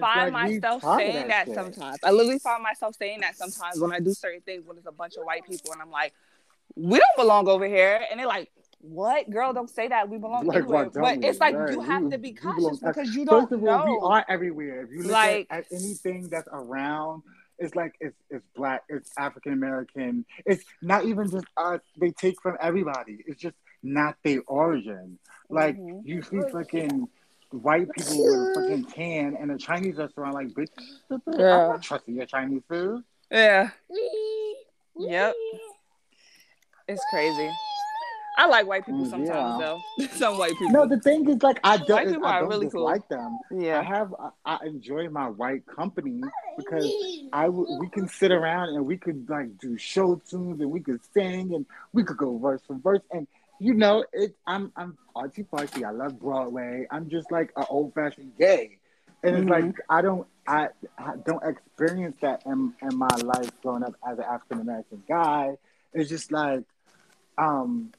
like, 0.00 0.32
myself 0.32 0.82
saying 0.82 1.28
that, 1.28 1.46
shit. 1.46 1.54
sometimes. 1.54 1.98
I 2.02 2.10
literally 2.10 2.38
find 2.38 2.62
myself 2.62 2.94
saying 2.96 3.20
that 3.20 3.36
sometimes 3.36 3.80
when 3.80 3.92
I 3.92 4.00
do 4.00 4.12
certain 4.12 4.40
things 4.42 4.64
when 4.66 4.76
it's 4.76 4.86
a 4.86 4.92
bunch 4.92 5.14
of 5.16 5.24
white 5.24 5.44
people 5.48 5.72
and 5.72 5.80
I'm 5.80 5.90
like, 5.90 6.12
we 6.76 6.98
don't 6.98 7.16
belong 7.16 7.48
over 7.48 7.66
here. 7.66 8.00
And 8.10 8.18
they're 8.20 8.26
like, 8.26 8.50
what? 8.80 9.30
Girl, 9.30 9.52
don't 9.52 9.70
say 9.70 9.88
that. 9.88 10.08
We 10.08 10.18
belong 10.18 10.46
Like, 10.46 10.58
anywhere. 10.58 10.84
what 10.86 10.94
But 10.94 11.24
it's 11.24 11.38
like 11.40 11.54
Right. 11.54 11.72
you 11.72 11.80
have 11.82 12.10
to 12.10 12.18
be 12.18 12.32
belong- 12.32 12.78
because 12.84 13.14
you 13.14 13.24
don't 13.24 13.42
First 13.42 13.52
of 13.52 13.64
all, 13.68 13.86
know. 13.86 13.92
we 13.92 13.98
are 14.02 14.24
everywhere. 14.28 14.82
If 14.82 14.90
you 14.90 15.02
look 15.04 15.12
Like- 15.12 15.46
at, 15.50 15.60
at 15.60 15.72
anything 15.72 16.28
that's 16.28 16.48
around, 16.52 17.22
it's 17.58 17.74
like 17.74 17.94
it's 18.00 18.16
it's 18.30 18.44
black, 18.56 18.82
it's 18.88 19.10
African 19.18 19.52
American. 19.52 20.24
It's 20.46 20.64
not 20.80 21.04
even 21.04 21.30
just 21.30 21.46
us. 21.56 21.80
They 21.98 22.10
take 22.10 22.40
from 22.42 22.56
everybody. 22.60 23.18
It's 23.26 23.40
just 23.40 23.56
not 23.82 24.16
their 24.24 24.40
origin. 24.46 25.18
Like 25.50 25.76
Mhm. 25.76 26.02
you 26.04 26.22
see 26.22 26.40
fucking 26.50 27.08
white 27.50 27.90
people 27.92 28.16
with 28.18 28.48
a 28.48 28.52
fucking 28.54 28.84
tan 28.86 29.36
and 29.38 29.50
a 29.50 29.58
Chinese 29.58 29.96
restaurant. 29.96 30.34
Like, 30.34 30.48
bitch, 30.48 30.68
I'm 31.10 31.68
not 31.68 31.82
trusting 31.82 32.14
your 32.14 32.26
Chinese 32.26 32.62
food. 32.68 33.04
Yeah. 33.30 33.70
Yep. 34.98 35.34
It's 36.88 37.04
crazy. 37.10 37.50
I 38.36 38.46
like 38.46 38.66
white 38.66 38.86
people 38.86 39.04
Mm, 39.04 39.10
sometimes 39.10 39.58
yeah. 39.58 39.58
though. 39.98 40.06
Some 40.16 40.38
white 40.38 40.58
people. 40.58 40.72
No, 40.72 40.86
the 40.86 40.98
thing 41.00 41.28
is, 41.28 41.42
like, 41.42 41.60
I 41.64 41.76
don't, 41.76 41.90
White 41.90 42.08
people 42.08 42.26
I 42.26 42.36
are 42.36 42.40
don't 42.40 42.48
really 42.48 42.68
cool. 42.68 42.86
dislike 42.86 43.08
them. 43.08 43.38
Yeah, 43.50 43.80
I 43.80 43.82
have 43.82 44.14
I, 44.18 44.30
I 44.44 44.66
enjoy 44.66 45.08
my 45.10 45.28
white 45.28 45.66
company 45.66 46.20
because 46.56 46.94
I 47.32 47.44
w- 47.46 47.66
we 47.78 47.88
can 47.88 48.08
sit 48.08 48.30
around 48.32 48.70
and 48.70 48.86
we 48.86 48.96
could 48.96 49.28
like 49.28 49.58
do 49.58 49.76
show 49.76 50.16
tunes 50.28 50.60
and 50.60 50.70
we 50.70 50.80
could 50.80 51.00
sing 51.12 51.54
and 51.54 51.66
we 51.92 52.04
could 52.04 52.16
go 52.16 52.38
verse 52.38 52.60
for 52.66 52.76
verse 52.76 53.02
and 53.10 53.26
you 53.58 53.74
know 53.74 54.04
it 54.12 54.34
I'm 54.46 54.72
I'm 54.76 54.96
artsy 55.16 55.46
fartsy 55.48 55.84
I 55.86 55.90
love 55.92 56.18
Broadway 56.20 56.86
I'm 56.90 57.08
just 57.08 57.30
like 57.30 57.52
an 57.56 57.64
old 57.70 57.94
fashioned 57.94 58.36
gay 58.38 58.78
and 59.22 59.36
it's 59.36 59.46
Mhm. 59.46 59.50
like 59.50 59.76
I 59.88 60.02
don't 60.02 60.26
I, 60.46 60.68
I 60.98 61.14
don't 61.24 61.42
experience 61.44 62.16
that 62.22 62.42
in, 62.46 62.72
in 62.82 62.96
my 62.96 63.14
life 63.16 63.50
growing 63.62 63.82
up 63.84 63.94
as 64.06 64.18
an 64.18 64.24
African 64.24 64.60
American 64.60 65.02
guy. 65.08 65.56
It's 65.94 66.08
just 66.10 66.32
like 66.32 66.64
um 67.38 67.92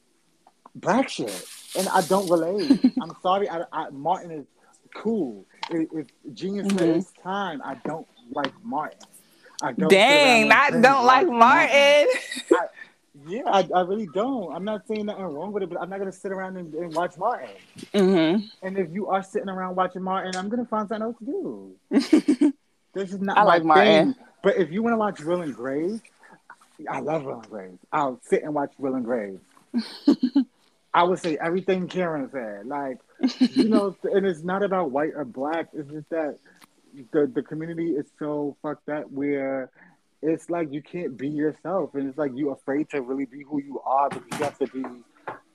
black 0.74 1.08
shit, 1.08 1.46
and 1.76 1.88
I 1.88 2.02
don't 2.02 2.28
relate. 2.28 2.80
I'm 3.02 3.12
sorry. 3.22 3.48
I, 3.48 3.64
I, 3.72 3.90
Martin 3.90 4.30
is 4.30 4.46
cool. 4.94 5.44
It, 5.70 5.88
it's 5.92 6.10
genius 6.32 6.68
mm-hmm. 6.68 6.78
for 6.78 6.84
his 6.84 7.10
time. 7.22 7.62
I 7.64 7.76
don't 7.86 8.06
like 8.30 8.52
Martin. 8.62 8.98
I 9.62 9.72
don't. 9.72 9.88
Dang, 9.88 10.50
I 10.52 10.70
don't 10.70 11.06
like 11.06 11.26
Martin. 11.26 11.38
Martin. 11.38 12.08
I, 12.52 12.66
yeah, 13.26 13.42
I, 13.46 13.68
I 13.74 13.80
really 13.82 14.08
don't. 14.12 14.52
I'm 14.52 14.64
not 14.64 14.86
saying 14.86 15.06
nothing 15.06 15.24
wrong 15.24 15.52
with 15.52 15.62
it, 15.62 15.70
but 15.70 15.80
I'm 15.80 15.88
not 15.88 15.98
gonna 15.98 16.12
sit 16.12 16.32
around 16.32 16.56
and, 16.56 16.74
and 16.74 16.94
watch 16.94 17.16
Martin. 17.16 17.50
Mm-hmm. 17.94 18.46
And 18.66 18.78
if 18.78 18.92
you 18.92 19.06
are 19.08 19.22
sitting 19.22 19.48
around 19.48 19.76
watching 19.76 20.02
Martin, 20.02 20.34
I'm 20.36 20.48
gonna 20.48 20.66
find 20.66 20.88
something 20.88 21.02
else 21.02 21.16
to 21.18 21.24
do. 21.24 22.52
this 22.92 23.12
is 23.12 23.20
not 23.20 23.38
I 23.38 23.42
like 23.44 23.64
Martin. 23.64 24.14
Thing. 24.14 24.24
But 24.42 24.56
if 24.56 24.70
you 24.70 24.82
want 24.82 24.94
to 24.94 24.98
watch 24.98 25.20
Will 25.20 25.42
and 25.42 25.54
Grace, 25.54 26.00
I 26.90 27.00
love 27.00 27.24
Will 27.24 27.40
and 27.40 27.48
Grace. 27.48 27.78
I'll 27.92 28.20
sit 28.24 28.42
and 28.42 28.52
watch 28.52 28.72
Will 28.78 28.94
and 28.94 29.04
Grace. 29.04 29.38
I 30.94 31.02
would 31.02 31.18
say 31.18 31.36
everything 31.36 31.88
Karen 31.88 32.30
said. 32.30 32.66
Like, 32.66 32.98
you 33.40 33.68
know, 33.68 33.96
and 34.04 34.24
it's 34.24 34.44
not 34.44 34.62
about 34.62 34.92
white 34.92 35.10
or 35.14 35.24
black. 35.24 35.68
It's 35.72 35.90
just 35.90 36.08
that 36.10 36.38
the 37.10 37.26
the 37.26 37.42
community 37.42 37.90
is 37.90 38.06
so 38.18 38.56
fucked 38.62 38.88
up 38.88 39.10
where 39.10 39.70
it's 40.22 40.48
like 40.48 40.72
you 40.72 40.80
can't 40.80 41.16
be 41.16 41.28
yourself, 41.28 41.94
and 41.94 42.08
it's 42.08 42.16
like 42.16 42.30
you're 42.34 42.52
afraid 42.52 42.88
to 42.90 43.02
really 43.02 43.26
be 43.26 43.42
who 43.42 43.60
you 43.60 43.80
are 43.80 44.08
because 44.08 44.38
you 44.38 44.44
have 44.44 44.58
to 44.58 44.66
be, 44.68 44.84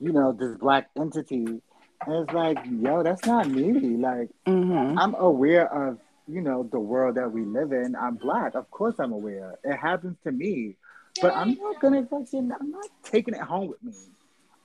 you 0.02 0.12
know, 0.12 0.34
this 0.34 0.58
black 0.58 0.90
entity. 1.00 1.62
And 2.06 2.16
it's 2.24 2.34
like, 2.34 2.58
yo, 2.70 3.02
that's 3.04 3.26
not 3.26 3.50
me. 3.50 3.72
Like, 3.98 4.30
mm-hmm. 4.46 4.98
I'm 4.98 5.16
aware 5.16 5.68
of, 5.74 6.00
you 6.28 6.42
know, 6.42 6.64
the 6.64 6.80
world 6.80 7.16
that 7.16 7.32
we 7.32 7.44
live 7.44 7.72
in. 7.72 7.96
I'm 7.96 8.16
black. 8.16 8.56
Of 8.56 8.70
course 8.72 8.96
I'm 9.00 9.12
aware. 9.12 9.58
It 9.64 9.76
happens 9.76 10.18
to 10.24 10.32
me. 10.32 10.76
But 11.22 11.36
I'm 11.36 11.56
not 11.56 11.82
gonna 11.82 12.06
fucking 12.06 12.52
I'm 12.52 12.72
not 12.72 12.86
taking 13.04 13.34
it 13.34 13.42
home 13.42 13.70
with 13.70 13.84
me. 13.84 13.94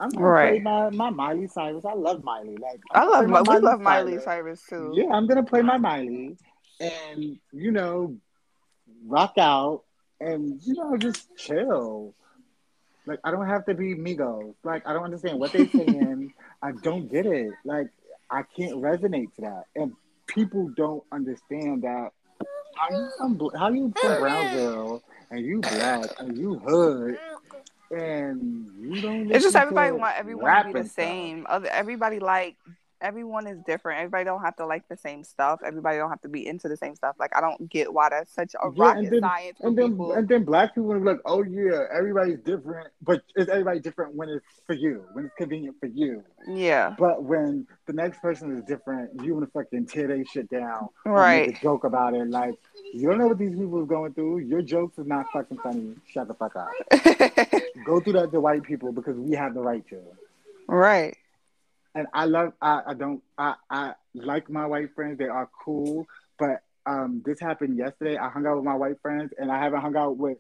I'm 0.00 0.10
gonna 0.10 0.26
right. 0.26 0.50
play 0.50 0.60
my, 0.60 0.90
my 0.90 1.10
Miley 1.10 1.46
Cyrus. 1.46 1.84
I 1.84 1.94
love 1.94 2.24
Miley. 2.24 2.56
Like 2.56 2.80
I'm 2.92 3.08
i 3.08 3.20
love 3.20 3.28
my, 3.28 3.42
we 3.42 3.58
love 3.60 3.80
Miley 3.80 4.18
Cyrus 4.18 4.62
too. 4.68 4.92
Yeah, 4.94 5.12
I'm 5.12 5.26
gonna 5.26 5.44
play 5.44 5.62
my 5.62 5.78
Miley 5.78 6.36
and 6.80 7.38
you 7.52 7.70
know, 7.70 8.16
rock 9.06 9.34
out 9.38 9.82
and 10.20 10.60
you 10.64 10.74
know 10.74 10.96
just 10.96 11.28
chill. 11.36 12.14
Like 13.06 13.20
I 13.22 13.30
don't 13.30 13.46
have 13.46 13.66
to 13.66 13.74
be 13.74 13.94
Migos. 13.94 14.54
Like 14.64 14.86
I 14.86 14.92
don't 14.92 15.04
understand 15.04 15.38
what 15.38 15.52
they 15.52 15.66
saying. 15.74 16.32
I 16.62 16.72
don't 16.72 17.10
get 17.10 17.26
it. 17.26 17.52
Like 17.64 17.88
I 18.30 18.42
can't 18.42 18.76
resonate 18.76 19.34
to 19.36 19.42
that, 19.42 19.64
and 19.76 19.92
people 20.26 20.70
don't 20.76 21.04
understand 21.12 21.82
that. 21.82 22.10
How 22.76 22.90
you 22.90 23.10
from, 23.16 23.50
how 23.56 23.68
you 23.68 23.92
from 24.00 24.20
Brownsville 24.20 25.02
and 25.30 25.44
you 25.44 25.60
black 25.60 26.10
and 26.18 26.36
you 26.36 26.58
hood 26.58 27.16
and 27.90 28.66
you 28.80 29.00
don't. 29.00 29.30
It's 29.30 29.44
just 29.44 29.56
everybody 29.56 29.92
want 29.92 30.16
everyone 30.16 30.66
to 30.66 30.72
be 30.72 30.82
the 30.82 30.88
same. 30.88 31.46
Other 31.48 31.68
everybody 31.68 32.18
like 32.18 32.56
everyone 33.04 33.46
is 33.46 33.58
different. 33.66 34.00
Everybody 34.00 34.24
don't 34.24 34.40
have 34.40 34.56
to 34.56 34.66
like 34.66 34.88
the 34.88 34.96
same 34.96 35.22
stuff. 35.22 35.60
Everybody 35.64 35.98
don't 35.98 36.08
have 36.08 36.22
to 36.22 36.28
be 36.28 36.46
into 36.46 36.68
the 36.68 36.76
same 36.76 36.96
stuff. 36.96 37.16
Like 37.20 37.36
I 37.36 37.40
don't 37.40 37.68
get 37.68 37.92
why 37.92 38.08
that's 38.08 38.32
such 38.32 38.54
a 38.54 38.70
yeah, 38.74 38.82
rocket 38.82 39.10
then, 39.10 39.20
science. 39.20 39.58
And 39.60 39.78
then 39.78 39.90
people. 39.90 40.12
and 40.12 40.26
then 40.26 40.44
black 40.44 40.74
people 40.74 40.92
are 40.92 40.98
like, 40.98 41.18
oh 41.26 41.44
yeah, 41.44 41.84
everybody's 41.92 42.40
different, 42.40 42.88
but 43.02 43.22
is 43.36 43.48
everybody 43.48 43.80
different 43.80 44.14
when 44.14 44.30
it's 44.30 44.44
for 44.66 44.72
you, 44.72 45.04
when 45.12 45.26
it's 45.26 45.34
convenient 45.36 45.76
for 45.78 45.86
you. 45.86 46.24
Yeah. 46.48 46.94
But 46.98 47.22
when 47.22 47.66
the 47.86 47.92
next 47.92 48.20
person 48.22 48.56
is 48.56 48.64
different, 48.64 49.22
you 49.22 49.34
want 49.34 49.46
to 49.46 49.52
fucking 49.52 49.86
tear 49.86 50.08
their 50.08 50.24
shit 50.24 50.48
down. 50.48 50.88
Right. 51.04 51.60
Joke 51.60 51.84
about 51.84 52.14
it. 52.14 52.28
Like 52.30 52.54
you 52.94 53.08
don't 53.08 53.18
know 53.18 53.28
what 53.28 53.38
these 53.38 53.54
people 53.54 53.80
are 53.80 53.86
going 53.86 54.14
through. 54.14 54.38
Your 54.38 54.62
jokes 54.62 54.98
is 54.98 55.06
not 55.06 55.26
fucking 55.30 55.58
funny. 55.58 55.94
Shut 56.06 56.26
the 56.28 56.34
fuck 56.34 56.56
up. 56.56 56.70
Go 57.84 58.00
through 58.00 58.14
that 58.14 58.32
to 58.32 58.40
white 58.40 58.62
people 58.62 58.92
because 58.92 59.16
we 59.18 59.36
have 59.36 59.52
the 59.54 59.60
right 59.60 59.86
to. 59.90 60.00
Right 60.66 61.18
and 61.94 62.06
I 62.12 62.24
love 62.26 62.52
I, 62.60 62.82
I 62.88 62.94
don't 62.94 63.22
I, 63.38 63.54
I 63.70 63.94
like 64.14 64.50
my 64.50 64.66
white 64.66 64.94
friends. 64.94 65.18
They 65.18 65.28
are 65.28 65.48
cool. 65.64 66.06
But 66.38 66.62
um 66.86 67.22
this 67.24 67.40
happened 67.40 67.78
yesterday. 67.78 68.16
I 68.16 68.28
hung 68.28 68.46
out 68.46 68.56
with 68.56 68.64
my 68.64 68.74
white 68.74 69.00
friends 69.00 69.32
and 69.38 69.50
I 69.50 69.58
haven't 69.58 69.80
hung 69.80 69.96
out 69.96 70.16
with 70.16 70.38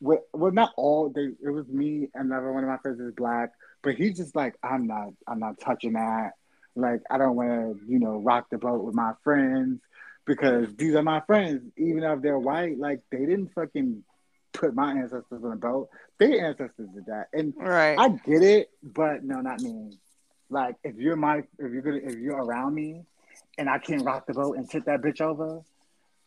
with 0.00 0.20
well 0.32 0.52
not 0.52 0.72
all 0.76 1.10
they 1.10 1.30
it 1.42 1.50
was 1.50 1.66
me 1.68 2.08
and 2.14 2.30
another 2.30 2.52
one 2.52 2.64
of 2.64 2.70
my 2.70 2.78
friends 2.78 3.00
is 3.00 3.12
black. 3.14 3.52
But 3.82 3.96
he's 3.96 4.16
just 4.16 4.36
like, 4.36 4.54
I'm 4.62 4.86
not 4.86 5.08
I'm 5.26 5.40
not 5.40 5.58
touching 5.60 5.94
that. 5.94 6.32
Like 6.76 7.02
I 7.10 7.18
don't 7.18 7.36
wanna, 7.36 7.74
you 7.86 7.98
know, 7.98 8.18
rock 8.18 8.48
the 8.50 8.58
boat 8.58 8.84
with 8.84 8.94
my 8.94 9.12
friends 9.24 9.80
because 10.24 10.74
these 10.76 10.94
are 10.94 11.02
my 11.02 11.20
friends. 11.20 11.62
Even 11.76 12.04
if 12.04 12.22
they're 12.22 12.38
white, 12.38 12.78
like 12.78 13.00
they 13.10 13.18
didn't 13.18 13.52
fucking 13.54 14.04
put 14.52 14.74
my 14.74 14.92
ancestors 14.92 15.42
on 15.42 15.50
the 15.50 15.56
boat. 15.56 15.88
Their 16.18 16.46
ancestors 16.46 16.88
did 16.94 17.06
that. 17.06 17.28
And 17.32 17.54
right. 17.56 17.98
I 17.98 18.08
get 18.08 18.42
it, 18.42 18.70
but 18.82 19.24
no, 19.24 19.40
not 19.40 19.60
me. 19.60 19.98
Like 20.52 20.76
if 20.84 20.96
you're 20.96 21.16
my 21.16 21.38
if 21.38 21.72
you're 21.72 21.80
gonna 21.80 22.00
if 22.04 22.18
you're 22.18 22.36
around 22.36 22.74
me 22.74 23.04
and 23.56 23.70
I 23.70 23.78
can't 23.78 24.04
rock 24.04 24.26
the 24.26 24.34
boat 24.34 24.58
and 24.58 24.68
tip 24.68 24.84
that 24.84 25.00
bitch 25.00 25.22
over 25.22 25.62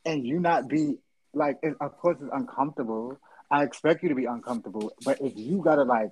and 0.04 0.26
you 0.26 0.40
not 0.40 0.68
be 0.68 0.98
like 1.34 1.60
it, 1.62 1.76
of 1.80 1.96
course 2.00 2.18
it's 2.20 2.32
uncomfortable. 2.34 3.20
I 3.52 3.64
expect 3.64 4.02
you 4.02 4.10
to 4.10 4.16
be 4.16 4.26
uncomfortable. 4.26 4.92
But 5.06 5.22
if 5.22 5.34
you 5.36 5.62
gotta 5.64 5.84
like 5.84 6.12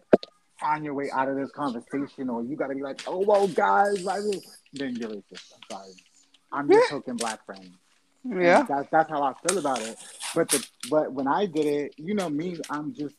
find 0.59 0.85
your 0.85 0.93
way 0.93 1.09
out 1.11 1.27
of 1.27 1.35
this 1.35 1.49
conversation 1.51 2.29
or 2.29 2.43
you 2.43 2.55
gotta 2.55 2.75
be 2.75 2.83
like, 2.83 3.01
oh 3.07 3.23
well 3.25 3.47
guys, 3.47 4.03
like 4.03 4.21
then 4.73 4.95
you're 4.95 5.09
racist. 5.09 5.51
I'm 5.55 5.61
sorry. 5.71 5.91
I'm 6.51 6.71
your 6.71 6.87
token 6.87 7.17
black 7.17 7.43
friend. 7.47 7.71
Yeah. 8.23 8.63
that's 8.69 8.89
that's 8.91 9.09
how 9.09 9.23
I 9.23 9.33
feel 9.47 9.57
about 9.57 9.81
it. 9.81 9.97
But 10.35 10.49
the 10.49 10.63
but 10.91 11.11
when 11.11 11.27
I 11.27 11.47
did 11.47 11.65
it, 11.65 11.95
you 11.97 12.13
know 12.13 12.29
me, 12.29 12.57
I'm 12.69 12.93
just 12.93 13.15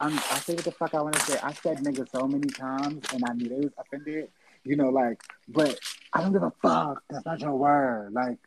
I'm, 0.00 0.12
I 0.12 0.38
say 0.38 0.54
what 0.54 0.64
the 0.64 0.72
fuck 0.72 0.94
I 0.94 1.00
want 1.00 1.14
to 1.14 1.20
say. 1.20 1.38
I 1.42 1.52
said 1.52 1.78
nigga 1.78 2.08
so 2.10 2.26
many 2.26 2.48
times, 2.48 3.04
and 3.12 3.22
I 3.28 3.32
knew 3.32 3.48
they 3.48 3.56
was 3.56 3.72
offended. 3.78 4.28
You 4.64 4.76
know, 4.76 4.88
like, 4.88 5.22
but 5.48 5.78
I 6.12 6.22
don't 6.22 6.32
give 6.32 6.42
a 6.42 6.52
fuck. 6.60 7.02
That's 7.08 7.24
not 7.24 7.40
your 7.40 7.54
word. 7.54 8.12
Like, 8.12 8.38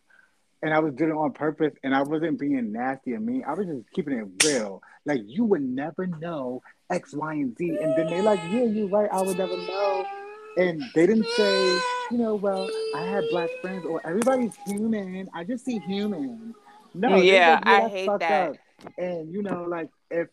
and 0.61 0.73
I 0.73 0.80
was 0.80 0.93
doing 0.93 1.11
it 1.11 1.13
on 1.13 1.31
purpose, 1.31 1.73
and 1.84 1.95
I 1.95 2.01
wasn't 2.01 2.39
being 2.39 2.73
nasty 2.73 3.13
and 3.13 3.26
mean. 3.26 3.43
I 3.47 3.53
was 3.53 3.65
just 3.65 3.89
keeping 3.91 4.17
it 4.17 4.45
real. 4.45 4.84
Like, 5.05 5.21
you 5.26 5.45
would 5.45 5.61
never 5.61 6.07
know 6.07 6.61
X, 6.89 7.13
Y, 7.13 7.34
and 7.34 7.57
Z. 7.57 7.77
And 7.81 7.97
then 7.97 8.07
they 8.07 8.21
like, 8.21 8.39
yeah, 8.51 8.63
you're 8.63 8.89
right. 8.89 9.09
I 9.11 9.21
would 9.21 9.38
never 9.38 9.55
know. 9.55 10.05
And 10.57 10.84
they 10.93 11.07
didn't 11.07 11.27
say, 11.38 11.80
you 12.11 12.17
know, 12.17 12.35
well, 12.35 12.69
I 12.95 13.03
had 13.03 13.23
black 13.31 13.49
friends 13.61 13.85
or 13.85 14.05
everybody's 14.05 14.55
human. 14.67 15.30
I 15.34 15.45
just 15.45 15.63
see 15.63 15.80
human. 15.80 16.53
No, 16.93 17.15
yeah, 17.15 17.15
like, 17.15 17.21
yeah 17.23 17.59
I 17.65 17.88
hate 17.88 18.19
that. 18.19 18.49
Up. 18.49 18.57
And 18.97 19.31
you 19.31 19.43
know, 19.43 19.63
like 19.63 19.89
if 20.09 20.27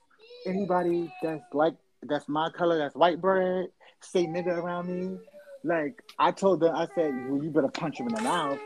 anybody 0.47 1.12
that's 1.23 1.43
like 1.52 1.74
that's 2.02 2.28
my 2.28 2.51
color, 2.51 2.78
that's 2.78 2.94
white 2.94 3.20
bread, 3.20 3.68
say 4.01 4.27
nigga 4.27 4.56
around 4.56 4.89
me. 4.89 5.18
Like 5.64 6.02
I 6.18 6.31
told 6.31 6.60
them, 6.60 6.74
I 6.74 6.86
said, 6.94 7.12
well, 7.28 7.43
you 7.43 7.51
better 7.51 7.68
punch 7.68 7.98
him 7.98 8.09
in 8.09 8.14
the 8.14 8.23
mouth. 8.23 8.59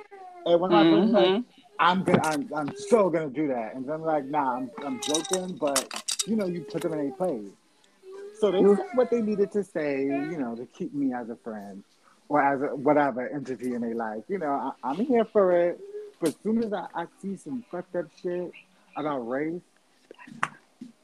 And 0.46 0.60
when 0.60 0.70
mm-hmm. 0.70 0.94
I 0.94 1.00
was 1.00 1.10
like, 1.10 1.44
I'm 1.78 2.04
gonna, 2.04 2.20
I'm, 2.24 2.50
I'm 2.54 2.76
so 2.76 3.08
gonna 3.10 3.30
do 3.30 3.48
that. 3.48 3.74
And 3.74 3.88
I'm 3.90 4.02
like, 4.02 4.26
nah, 4.26 4.56
I'm, 4.56 4.70
I'm 4.84 5.00
joking, 5.00 5.56
but 5.56 6.02
you 6.26 6.36
know, 6.36 6.46
you 6.46 6.60
put 6.62 6.82
them 6.82 6.92
in 6.92 7.10
a 7.10 7.12
place. 7.12 7.48
So 8.38 8.50
they 8.50 8.62
said 8.62 8.86
what 8.94 9.10
they 9.10 9.20
needed 9.20 9.52
to 9.52 9.64
say, 9.64 10.02
you 10.02 10.38
know, 10.38 10.54
to 10.56 10.66
keep 10.66 10.94
me 10.94 11.12
as 11.12 11.28
a 11.28 11.36
friend 11.36 11.84
or 12.28 12.40
as 12.40 12.62
a 12.62 12.74
whatever 12.74 13.28
entity 13.28 13.74
in 13.74 13.82
their 13.82 13.94
life. 13.94 14.22
You 14.28 14.38
know, 14.38 14.74
I, 14.82 14.90
am 14.90 14.96
here 14.96 15.24
for 15.24 15.52
it. 15.52 15.80
But 16.20 16.30
as 16.30 16.36
soon 16.42 16.62
as 16.62 16.72
I, 16.72 16.86
I 16.94 17.06
see 17.20 17.36
some 17.36 17.64
fucked 17.70 17.96
up 17.96 18.06
shit 18.22 18.52
about 18.96 19.28
race, 19.28 19.60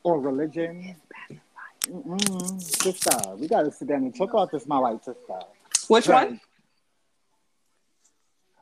or 0.07 0.21
religion. 0.21 0.95
Mm-mm. 1.83 2.63
Sister, 2.63 3.35
we 3.35 3.49
gotta 3.49 3.73
sit 3.73 3.89
down 3.89 4.05
and 4.05 4.15
talk 4.15 4.33
about 4.33 4.53
this, 4.53 4.65
my 4.67 4.79
white 4.79 5.05
sister. 5.05 5.41
Which 5.89 6.07
one? 6.07 6.41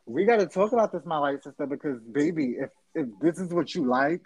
We 0.06 0.24
gotta 0.24 0.46
talk 0.46 0.72
about 0.72 0.90
this, 0.90 1.04
my 1.04 1.18
white 1.18 1.44
sister, 1.44 1.66
because 1.66 2.00
baby, 2.00 2.56
if 2.58 2.70
if 2.94 3.08
this 3.20 3.38
is 3.38 3.52
what 3.52 3.74
you 3.74 3.84
like, 3.84 4.22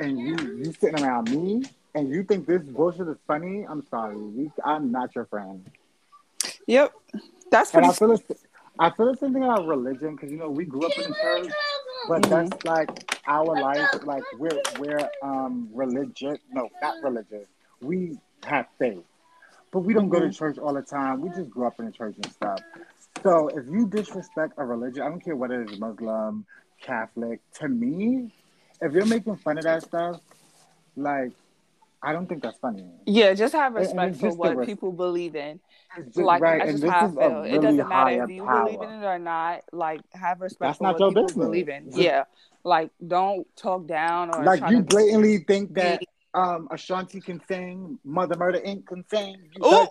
and 0.00 0.18
you 0.18 0.36
you 0.58 0.72
sitting 0.72 1.00
around 1.00 1.30
me, 1.30 1.62
and 1.94 2.10
you 2.10 2.24
think 2.24 2.46
this 2.46 2.62
bullshit 2.62 3.06
is 3.06 3.18
funny, 3.28 3.64
I'm 3.68 3.86
sorry, 3.88 4.16
we, 4.16 4.50
I'm 4.64 4.90
not 4.90 5.14
your 5.14 5.26
friend. 5.26 5.64
Yep, 6.66 6.92
that's 7.52 7.70
pretty. 7.70 7.86
And 7.86 7.92
I 7.92 7.96
feel, 7.96 8.08
the, 8.08 8.36
I 8.80 8.90
feel 8.90 9.12
the 9.12 9.16
same 9.16 9.32
thing 9.32 9.44
about 9.44 9.68
religion 9.68 10.16
because 10.16 10.32
you 10.32 10.38
know 10.38 10.50
we 10.50 10.64
grew 10.64 10.86
up 10.86 10.98
in 10.98 11.08
the 11.08 11.16
church, 11.22 11.52
but 12.08 12.22
mm-hmm. 12.22 12.48
that's 12.48 12.64
like 12.64 13.20
our 13.26 13.44
life. 13.60 13.88
Like 14.04 14.24
we're 14.38 14.60
we're 14.78 15.08
um 15.22 15.68
religious. 15.72 16.38
No, 16.50 16.68
not 16.80 17.02
religious. 17.02 17.46
We 17.80 18.18
have 18.44 18.66
faith, 18.78 19.04
but 19.70 19.80
we 19.80 19.94
don't 19.94 20.04
mm-hmm. 20.04 20.12
go 20.12 20.20
to 20.20 20.26
mm-hmm. 20.26 20.32
church 20.32 20.58
all 20.58 20.74
the 20.74 20.82
time. 20.82 21.20
We 21.20 21.30
just 21.30 21.50
grew 21.50 21.66
up 21.66 21.78
in 21.78 21.86
the 21.86 21.92
church 21.92 22.16
and 22.16 22.32
stuff. 22.32 22.60
So 23.22 23.48
if 23.48 23.66
you 23.70 23.86
disrespect 23.86 24.54
a 24.56 24.64
religion, 24.64 25.02
I 25.02 25.08
don't 25.08 25.22
care 25.22 25.36
what 25.36 25.50
it 25.50 25.70
is, 25.70 25.78
Muslim, 25.78 26.44
Catholic. 26.80 27.40
To 27.60 27.68
me, 27.68 28.32
if 28.80 28.92
you're 28.92 29.06
making 29.06 29.36
fun 29.36 29.58
of 29.58 29.64
that 29.64 29.82
stuff, 29.82 30.20
like 30.96 31.32
I 32.02 32.12
don't 32.12 32.26
think 32.26 32.42
that's 32.42 32.58
funny. 32.58 32.84
Yeah, 33.06 33.32
just 33.34 33.54
have 33.54 33.74
respect 33.74 34.16
for 34.16 34.34
what 34.34 34.56
res- 34.56 34.66
people 34.66 34.90
believe 34.92 35.36
in. 35.36 35.60
Just, 35.96 36.16
like 36.16 36.42
right. 36.42 36.62
I 36.62 36.72
just 36.72 36.82
have 36.84 37.14
feel. 37.14 37.28
Really 37.28 37.50
it 37.50 37.62
doesn't 37.62 37.88
matter 37.88 38.24
if 38.24 38.30
you 38.30 38.44
power. 38.44 38.64
believe 38.64 38.82
in 38.82 38.90
it 38.90 39.04
or 39.04 39.18
not. 39.18 39.60
Like 39.72 40.00
have 40.12 40.40
respect 40.40 40.60
that's 40.60 40.78
for 40.78 40.84
what 40.84 40.98
people 40.98 41.24
business. 41.24 41.44
believe 41.46 41.68
in. 41.68 41.88
yeah. 41.92 42.24
Like, 42.64 42.90
don't 43.04 43.46
talk 43.56 43.86
down 43.86 44.30
or 44.32 44.44
Like 44.44 44.62
you 44.70 44.78
to 44.78 44.82
blatantly 44.84 45.38
think 45.38 45.74
that 45.74 46.02
um 46.34 46.68
Ashanti 46.70 47.20
can 47.20 47.40
sing, 47.46 47.98
Mother 48.04 48.36
Murder 48.36 48.60
Inc. 48.60 48.86
can 48.86 49.04
sing. 49.08 49.36
You, 49.56 49.88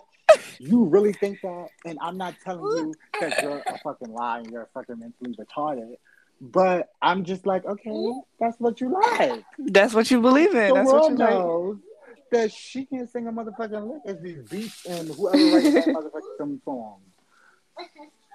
you 0.58 0.84
really 0.84 1.12
think 1.12 1.40
that? 1.42 1.68
And 1.84 1.98
I'm 2.00 2.16
not 2.16 2.34
telling 2.42 2.64
you 2.64 2.94
that 3.20 3.42
you're 3.42 3.62
a 3.66 3.78
fucking 3.78 4.12
lie 4.12 4.38
and 4.38 4.50
you're 4.50 4.62
a 4.62 4.68
fucking 4.74 4.98
mentally 4.98 5.36
retarded. 5.36 5.96
But 6.40 6.90
I'm 7.00 7.24
just 7.24 7.46
like, 7.46 7.64
okay, 7.64 8.12
that's 8.40 8.58
what 8.58 8.80
you 8.80 8.92
like. 8.92 9.44
That's 9.58 9.94
what 9.94 10.10
you 10.10 10.20
believe 10.20 10.54
in. 10.54 10.68
the 10.68 10.74
That's 10.74 10.86
what 10.90 11.16
world 11.16 11.18
you 11.18 11.74
like. 11.74 11.91
Knows 12.32 12.42
that 12.42 12.52
she 12.52 12.84
can't 12.86 13.10
sing 13.10 13.26
a 13.26 13.32
motherfucking 13.32 13.92
lick. 13.92 14.02
It's 14.04 14.22
these 14.22 14.48
beats 14.48 14.86
and 14.86 15.08
whoever 15.08 15.38
writes 15.38 15.74
that 15.74 15.86
motherfucking 15.94 16.38
some 16.38 16.60
songs. 16.64 17.02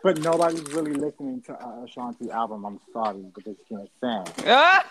But 0.04 0.20
nobody's 0.20 0.64
really 0.74 0.94
listening 0.94 1.42
to 1.44 1.54
uh, 1.54 1.84
Ashanti 1.84 2.30
album. 2.32 2.66
I'm 2.66 2.80
sorry, 2.94 3.24
because 3.36 3.56
she 3.68 3.76
can't 3.76 3.90
sing. 4.00 4.46
Ah! 4.48 4.86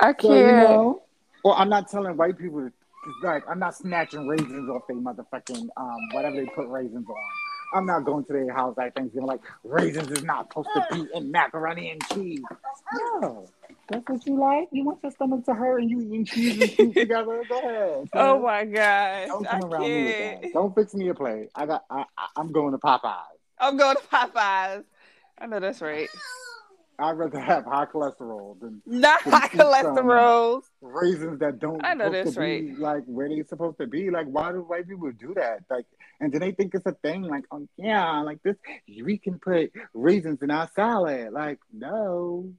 I 0.00 0.12
can't. 0.12 0.22
So, 0.22 0.34
you 0.34 0.52
know, 0.52 1.02
or 1.44 1.56
I'm 1.56 1.68
not 1.68 1.90
telling 1.90 2.16
white 2.16 2.38
people, 2.38 2.60
to, 2.60 2.72
like, 3.26 3.44
I'm 3.48 3.58
not 3.58 3.76
snatching 3.76 4.26
raisins 4.26 4.68
off 4.68 4.82
their 4.88 4.96
motherfucking, 4.96 5.68
um, 5.76 5.96
whatever 6.12 6.36
they 6.36 6.46
put 6.46 6.68
raisins 6.68 7.06
on. 7.08 7.16
I'm 7.74 7.86
not 7.86 8.04
going 8.04 8.24
to 8.24 8.32
their 8.32 8.52
house 8.52 8.76
like 8.76 8.94
Thanksgiving, 8.94 9.26
like, 9.26 9.40
raisins 9.62 10.10
is 10.10 10.24
not 10.24 10.48
supposed 10.48 10.68
to 10.74 10.86
be 10.90 11.06
in 11.14 11.30
macaroni 11.30 11.90
and 11.90 12.02
cheese. 12.12 12.42
No. 13.20 13.46
That's 13.90 14.06
what 14.08 14.26
you 14.26 14.38
like? 14.38 14.68
You 14.70 14.84
want 14.84 14.98
your 15.02 15.12
stomach 15.12 15.44
to 15.46 15.54
hurt 15.54 15.78
and 15.80 15.90
you 15.90 16.00
eating 16.00 16.24
cheese 16.26 16.60
and 16.60 16.70
soup 16.72 16.94
together? 16.94 17.42
Go 17.48 17.58
ahead. 17.58 18.08
oh 18.12 18.38
my 18.42 18.64
gosh. 18.66 19.28
Don't 19.28 19.46
I 19.46 19.60
come 19.60 19.72
around 19.72 19.82
me 19.82 20.04
with 20.04 20.42
that. 20.42 20.52
Don't 20.52 20.74
fix 20.74 20.94
me 20.94 21.08
a 21.08 21.14
plate. 21.14 21.48
I 21.54 21.66
got. 21.66 21.84
I, 21.90 22.04
I, 22.16 22.26
I'm 22.36 22.52
going 22.52 22.72
to 22.72 22.78
Popeyes. 22.78 23.14
I'm 23.58 23.76
going 23.76 23.96
to 23.96 24.02
Popeyes. 24.02 24.84
I 25.38 25.46
know 25.46 25.58
that's 25.60 25.80
right. 25.80 26.08
I'd 27.00 27.12
rather 27.16 27.38
have 27.38 27.64
high 27.64 27.86
cholesterol 27.86 28.58
than 28.60 28.82
Not 28.84 29.22
Some- 29.22 29.32
high 29.32 29.48
cholesterol. 29.48 30.62
raisins 30.82 31.38
that 31.38 31.60
don't 31.60 31.84
I 31.84 31.94
know 31.94 32.10
that's 32.10 32.36
right. 32.36 32.76
like 32.76 33.04
where 33.06 33.28
they 33.28 33.42
supposed 33.44 33.78
to 33.78 33.86
be. 33.86 34.10
Like, 34.10 34.26
why 34.26 34.50
do 34.50 34.58
white 34.62 34.88
people 34.88 35.10
do 35.12 35.32
that? 35.34 35.60
Like, 35.70 35.86
and 36.20 36.32
then 36.32 36.40
they 36.40 36.50
think 36.50 36.74
it's 36.74 36.86
a 36.86 36.92
thing. 36.92 37.22
Like, 37.22 37.44
um, 37.52 37.68
yeah, 37.76 38.20
like 38.22 38.42
this, 38.42 38.56
we 39.02 39.16
can 39.16 39.38
put 39.38 39.70
raisins 39.94 40.42
in 40.42 40.50
our 40.50 40.68
salad. 40.74 41.32
Like, 41.32 41.60
no, 41.72 42.50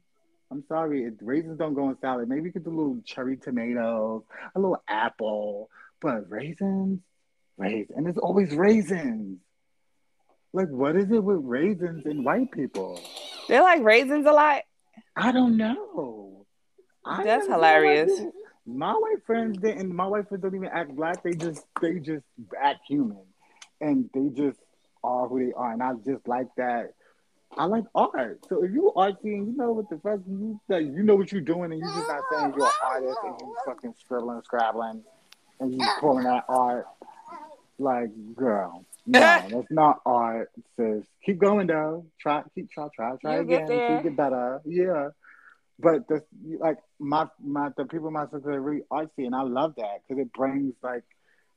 I'm 0.51 0.63
sorry, 0.67 1.03
it, 1.03 1.13
raisins 1.21 1.59
don't 1.59 1.75
go 1.75 1.89
in 1.89 1.97
salad. 2.01 2.27
Maybe 2.27 2.41
we 2.41 2.51
could 2.51 2.63
do 2.63 2.71
a 2.71 2.77
little 2.77 3.01
cherry 3.05 3.37
tomatoes, 3.37 4.23
a 4.55 4.59
little 4.59 4.81
apple, 4.87 5.69
but 6.01 6.29
raisins, 6.29 7.01
raisins, 7.57 7.91
and 7.95 8.07
it's 8.07 8.17
always 8.17 8.53
raisins. 8.55 9.37
Like, 10.51 10.69
what 10.69 10.95
is 10.95 11.11
it 11.11 11.23
with 11.23 11.39
raisins 11.43 12.05
and 12.05 12.25
white 12.25 12.51
people? 12.51 12.99
They 13.47 13.59
like 13.59 13.83
raisins 13.83 14.25
a 14.25 14.31
lot. 14.31 14.63
I 15.15 15.31
don't 15.31 15.57
know. 15.57 16.45
I 17.05 17.23
That's 17.23 17.45
hilarious. 17.47 18.19
like, 18.19 18.29
My 18.65 18.93
white 18.93 19.23
friends 19.27 19.57
didn't. 19.59 19.93
My 19.95 20.07
white 20.07 20.27
friends 20.27 20.41
don't 20.43 20.55
even 20.55 20.69
act 20.71 20.95
black. 20.95 21.23
They 21.23 21.33
just 21.33 21.65
they 21.81 21.99
just 21.99 22.25
act 22.59 22.79
human, 22.87 23.23
and 23.81 24.09
they 24.13 24.29
just 24.29 24.59
are 25.03 25.27
who 25.27 25.45
they 25.45 25.53
are. 25.53 25.71
And 25.73 25.83
I 25.83 25.93
just 26.05 26.27
like 26.27 26.47
that. 26.57 26.93
I 27.59 27.65
like 27.65 27.83
art. 27.93 28.39
So 28.47 28.63
if 28.63 28.71
you 28.71 28.93
artsy 28.95 29.35
and 29.35 29.47
you 29.47 29.53
know 29.57 29.73
what 29.73 29.89
the 29.89 29.97
fuck 29.97 30.21
you 30.25 30.57
like, 30.69 30.83
you 30.83 31.03
know 31.03 31.15
what 31.15 31.29
you're 31.33 31.41
doing, 31.41 31.73
and 31.73 31.81
you're 31.81 31.93
just 31.93 32.07
not 32.07 32.23
saying 32.31 32.53
you're 32.55 32.65
an 32.65 32.71
artist 32.85 33.17
and 33.21 33.35
you 33.41 33.55
fucking 33.65 33.93
scribbling, 33.99 34.41
scrabbling, 34.45 35.03
and 35.59 35.73
you 35.73 35.85
calling 35.99 36.23
that 36.23 36.45
art. 36.47 36.85
Like, 37.77 38.11
girl, 38.33 38.85
no, 39.05 39.19
that's 39.51 39.69
not 39.69 39.99
art, 40.05 40.51
sis. 40.77 41.03
Keep 41.25 41.39
going 41.39 41.67
though. 41.67 42.05
Try, 42.21 42.43
keep 42.55 42.71
try, 42.71 42.87
try, 42.95 43.17
try 43.21 43.43
get 43.43 43.63
again. 43.65 43.83
Keep 43.87 44.03
get 44.03 44.15
better. 44.15 44.61
Yeah. 44.65 45.09
But 45.81 46.07
the 46.07 46.23
like 46.59 46.77
my 46.97 47.27
my 47.43 47.71
the 47.75 47.83
people 47.83 48.07
in 48.07 48.13
my 48.13 48.25
circle 48.31 48.51
are 48.51 48.61
really 48.61 48.83
artsy, 48.89 49.25
and 49.25 49.35
I 49.35 49.41
love 49.41 49.73
that 49.75 49.99
because 50.07 50.21
it 50.21 50.31
brings 50.31 50.75
like 50.81 51.03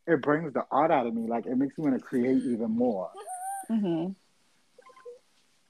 it 0.09 0.21
brings 0.21 0.53
the 0.53 0.65
art 0.69 0.91
out 0.91 1.07
of 1.07 1.15
me. 1.15 1.29
Like 1.29 1.47
it 1.47 1.57
makes 1.57 1.79
me 1.79 1.85
want 1.85 1.97
to 1.97 2.05
create 2.05 2.43
even 2.45 2.73
more. 2.73 3.11
hmm 3.69 4.09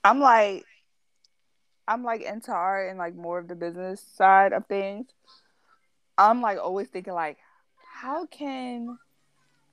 I'm 0.05 0.21
like, 0.21 0.65
I'm 1.87 2.05
like 2.05 2.23
into 2.23 2.53
art 2.53 2.91
and 2.91 2.99
like 2.99 3.15
more 3.15 3.39
of 3.39 3.49
the 3.49 3.55
business 3.55 4.01
side 4.15 4.53
of 4.53 4.67
things. 4.67 5.07
I'm 6.19 6.41
like 6.41 6.59
always 6.59 6.89
thinking 6.89 7.15
like, 7.15 7.39
how 8.01 8.27
can 8.27 8.99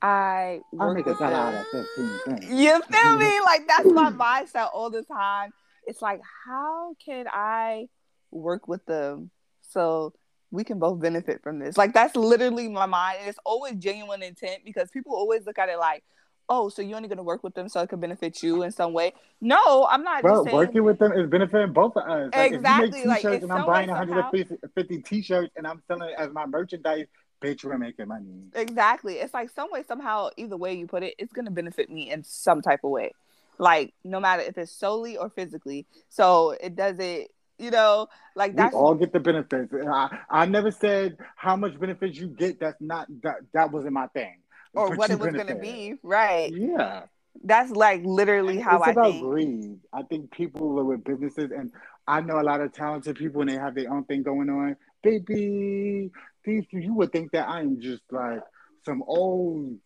I 0.02 0.60
work 0.72 0.94
make 0.96 1.06
a 1.06 1.10
with 1.10 1.20
out 1.22 1.52
them? 1.52 1.64
of. 1.74 2.42
You 2.42 2.82
feel 2.82 3.18
me? 3.18 3.40
Like 3.44 3.66
that's 3.66 3.90
my 3.92 4.10
mindset 4.10 4.70
all 4.72 4.90
the 4.90 5.02
time. 5.02 5.52
It's 5.86 6.00
like, 6.02 6.20
how 6.46 6.94
can 7.04 7.26
I 7.30 7.88
work 8.30 8.68
with 8.68 8.84
them 8.86 9.30
so 9.60 10.12
we 10.50 10.64
can 10.64 10.78
both 10.78 11.00
benefit 11.00 11.42
from 11.42 11.58
this? 11.58 11.76
Like 11.76 11.92
that's 11.92 12.16
literally 12.16 12.68
my 12.68 12.86
mind, 12.86 13.18
and 13.20 13.28
it's 13.28 13.38
always 13.44 13.74
genuine 13.74 14.22
intent 14.22 14.64
because 14.64 14.90
people 14.90 15.14
always 15.14 15.44
look 15.46 15.58
at 15.58 15.68
it 15.68 15.78
like, 15.78 16.04
oh, 16.50 16.68
so 16.68 16.82
you're 16.82 16.96
only 16.96 17.08
gonna 17.08 17.22
work 17.22 17.42
with 17.42 17.54
them 17.54 17.68
so 17.68 17.80
it 17.80 17.88
can 17.88 18.00
benefit 18.00 18.42
you 18.42 18.62
in 18.64 18.72
some 18.72 18.92
way. 18.92 19.14
No, 19.40 19.86
I'm 19.88 20.02
not. 20.02 20.22
Just 20.22 20.44
saying, 20.44 20.56
working 20.56 20.82
with 20.84 20.98
them 20.98 21.12
is 21.12 21.30
benefiting 21.30 21.72
both 21.72 21.96
of 21.96 22.02
us. 22.02 22.30
Like, 22.34 22.52
Exactly, 22.52 22.88
If 22.88 22.94
you 22.94 22.98
make 22.98 23.06
like, 23.06 23.16
t-shirts 23.18 23.34
it's 23.36 23.42
and 23.44 23.52
I'm 23.52 23.66
buying 23.66 23.88
somehow- 23.88 24.30
150 24.32 24.98
t-shirts 25.02 25.52
and 25.56 25.66
I'm 25.66 25.80
selling 25.86 26.10
it 26.10 26.16
as 26.18 26.30
my 26.32 26.44
merchandise, 26.44 27.06
bitch, 27.40 27.64
we're 27.64 27.78
making 27.78 28.08
money. 28.08 28.26
Exactly. 28.54 29.14
It's 29.14 29.32
like 29.32 29.48
some 29.50 29.70
way, 29.70 29.84
somehow, 29.84 30.28
either 30.36 30.56
way 30.56 30.74
you 30.74 30.86
put 30.86 31.02
it, 31.04 31.14
it's 31.18 31.32
gonna 31.32 31.52
benefit 31.52 31.88
me 31.88 32.10
in 32.10 32.24
some 32.24 32.60
type 32.60 32.80
of 32.84 32.90
way. 32.90 33.12
Like 33.58 33.94
no 34.04 34.20
matter 34.20 34.42
if 34.42 34.58
it's 34.58 34.72
solely 34.72 35.16
or 35.16 35.30
physically. 35.30 35.86
So 36.08 36.56
it 36.60 36.74
doesn't, 36.74 37.28
you 37.58 37.70
know, 37.70 38.08
like 38.34 38.56
We 38.56 38.64
all 38.64 38.94
get 38.94 39.12
the 39.12 39.20
benefits. 39.20 39.72
I, 39.72 40.18
I 40.28 40.46
never 40.46 40.70
said 40.70 41.18
how 41.36 41.56
much 41.56 41.78
benefits 41.78 42.18
you 42.18 42.26
get. 42.26 42.58
That's 42.58 42.80
not 42.80 43.06
that 43.22 43.36
that 43.52 43.70
wasn't 43.70 43.92
my 43.92 44.08
thing. 44.08 44.38
Or 44.74 44.90
But 44.90 44.98
what 44.98 45.10
it 45.10 45.18
was 45.18 45.32
gonna 45.32 45.56
be. 45.56 45.94
Right. 46.02 46.52
Yeah. 46.52 47.04
That's 47.42 47.70
like 47.70 48.02
literally 48.04 48.58
how 48.58 48.78
it's 48.78 48.88
I 48.88 48.90
about 48.92 49.12
think. 49.12 49.22
greed. 49.22 49.78
I 49.92 50.02
think 50.02 50.30
people 50.32 50.84
with 50.84 51.04
businesses, 51.04 51.50
and 51.56 51.72
I 52.06 52.20
know 52.20 52.40
a 52.40 52.42
lot 52.42 52.60
of 52.60 52.72
talented 52.72 53.16
people, 53.16 53.40
and 53.40 53.50
they 53.50 53.54
have 53.54 53.74
their 53.74 53.92
own 53.92 54.04
thing 54.04 54.22
going 54.22 54.50
on. 54.50 54.76
Baby, 55.02 56.10
these 56.44 56.64
you 56.72 56.94
would 56.94 57.12
think 57.12 57.32
that 57.32 57.48
I 57.48 57.60
am 57.60 57.80
just 57.80 58.02
like 58.10 58.40
some 58.84 59.02
old 59.06 59.76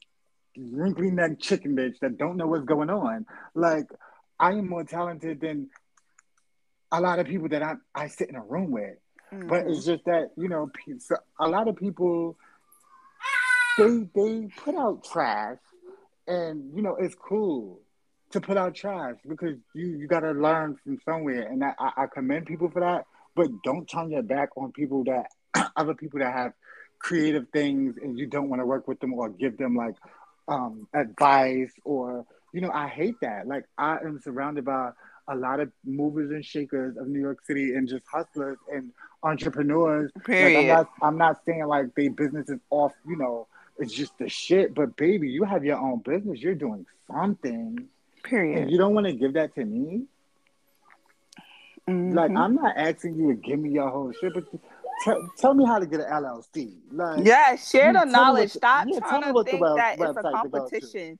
wrinkly 0.57 1.11
neck 1.11 1.41
chicken 1.41 1.77
bitch 1.77 1.99
that 2.01 2.17
don't 2.17 2.37
know 2.37 2.47
what's 2.47 2.65
going 2.65 2.91
on. 2.91 3.27
Like 3.55 3.87
I 4.39 4.53
am 4.53 4.69
more 4.69 4.85
talented 4.85 5.41
than 5.41 5.69
a 6.93 7.01
lot 7.01 7.19
of 7.19 7.27
people 7.27 7.49
that 7.49 7.63
I 7.63 7.75
I 7.95 8.09
sit 8.09 8.29
in 8.29 8.37
a 8.37 8.43
room 8.43 8.71
with. 8.71 8.97
But 9.31 9.65
Mhm. 9.67 9.71
it's 9.71 9.85
just 9.85 10.05
that 10.05 10.31
you 10.37 10.49
know, 10.49 10.71
so 10.99 11.17
a 11.39 11.49
lot 11.49 11.69
of 11.69 11.77
people 11.77 12.39
they 13.77 14.09
they 14.15 14.49
put 14.57 14.75
out 14.77 15.05
trash, 15.05 15.59
and 16.27 16.75
you 16.75 16.83
know 16.83 16.97
it's 16.97 17.15
cool 17.15 17.81
to 18.31 18.41
put 18.41 18.57
out 18.57 18.75
trash 18.75 19.17
because 19.29 19.57
you 19.75 19.87
you 19.87 20.07
got 20.07 20.21
to 20.21 20.33
learn 20.33 20.77
from 20.83 20.99
somewhere, 21.05 21.49
and 21.49 21.63
I, 21.65 21.73
I 21.79 22.07
commend 22.13 22.47
people 22.47 22.71
for 22.71 22.81
that. 22.81 23.07
But 23.37 23.49
don't 23.65 23.87
turn 23.87 24.11
your 24.11 24.23
back 24.23 24.51
on 24.57 24.73
people 24.73 25.05
that 25.05 25.27
other 25.77 25.95
people 25.95 26.21
that 26.21 26.33
have 26.33 26.53
creative 26.99 27.47
things, 27.53 27.97
and 28.01 28.19
you 28.19 28.27
don't 28.27 28.49
want 28.49 28.61
to 28.63 28.67
work 28.67 28.87
with 28.87 29.01
them 29.01 29.15
or 29.15 29.29
give 29.29 29.57
them 29.59 29.75
like 29.77 29.95
um 30.47 30.87
advice 30.93 31.73
or 31.85 32.27
you 32.53 32.61
know 32.61 32.71
I 32.71 32.89
hate 32.89 33.17
that. 33.23 33.47
Like 33.47 33.65
I 33.77 33.97
am 33.99 34.21
surrounded 34.23 34.65
by 34.65 34.91
a 35.29 35.35
lot 35.35 35.61
of 35.61 35.73
movers 35.85 36.31
and 36.31 36.45
shakers 36.45 36.97
of 36.97 37.09
New 37.09 37.21
York 37.21 37.45
City 37.47 37.75
and 37.75 37.89
just 37.89 38.05
hustlers 38.07 38.59
and 38.73 38.93
entrepreneurs. 39.23 40.11
Like, 40.15 40.27
I'm 40.27 40.35
Period. 40.37 40.69
not 40.69 40.91
I'm 41.03 41.19
not 41.19 41.45
saying 41.47 41.67
like 41.67 41.95
they 41.95 42.09
business 42.09 42.49
is 42.49 42.61
off, 42.71 42.93
you 43.07 43.17
know, 43.17 43.49
it's 43.79 43.93
just 43.93 44.17
the 44.19 44.29
shit. 44.29 44.75
But 44.75 44.97
baby, 44.97 45.29
you 45.31 45.45
have 45.45 45.65
your 45.65 45.79
own 45.79 45.99
business. 46.01 46.41
You're 46.41 46.55
doing 46.55 46.87
something. 47.11 47.77
And 47.79 47.89
Period. 48.23 48.71
you 48.71 48.79
don't 48.79 48.95
want 48.95 49.07
to 49.07 49.13
give 49.13 49.35
that 49.35 49.55
to 49.57 49.65
me? 49.65 50.05
Like 51.87 52.31
Mhm. 52.31 52.39
I'm 52.39 52.55
not 52.55 52.77
asking 52.77 53.15
you 53.17 53.29
to 53.29 53.35
give 53.35 53.59
me 53.59 53.71
your 53.71 53.91
whole 53.91 54.11
shit, 54.13 54.33
but 54.33 54.45
tell, 55.05 55.21
tell 55.37 55.53
me 55.55 55.67
how 55.67 55.79
to 55.79 55.87
get 55.87 56.01
an 56.01 56.07
LLC. 56.11 56.79
Like 56.91 57.27
yeah, 57.27 57.57
share 57.57 57.93
the 57.93 58.05
knowledge. 58.07 58.55
the- 58.55 58.59
Stop 58.61 58.87
yeah, 58.89 59.01
trying 59.01 59.35
to 59.35 59.45
think 59.45 59.61
that 59.61 59.99
it's 60.01 60.17
a 60.17 60.23
competition. 60.23 60.39
to 60.43 60.49
go 60.49 60.59
to. 60.59 60.71
competition. 60.71 61.19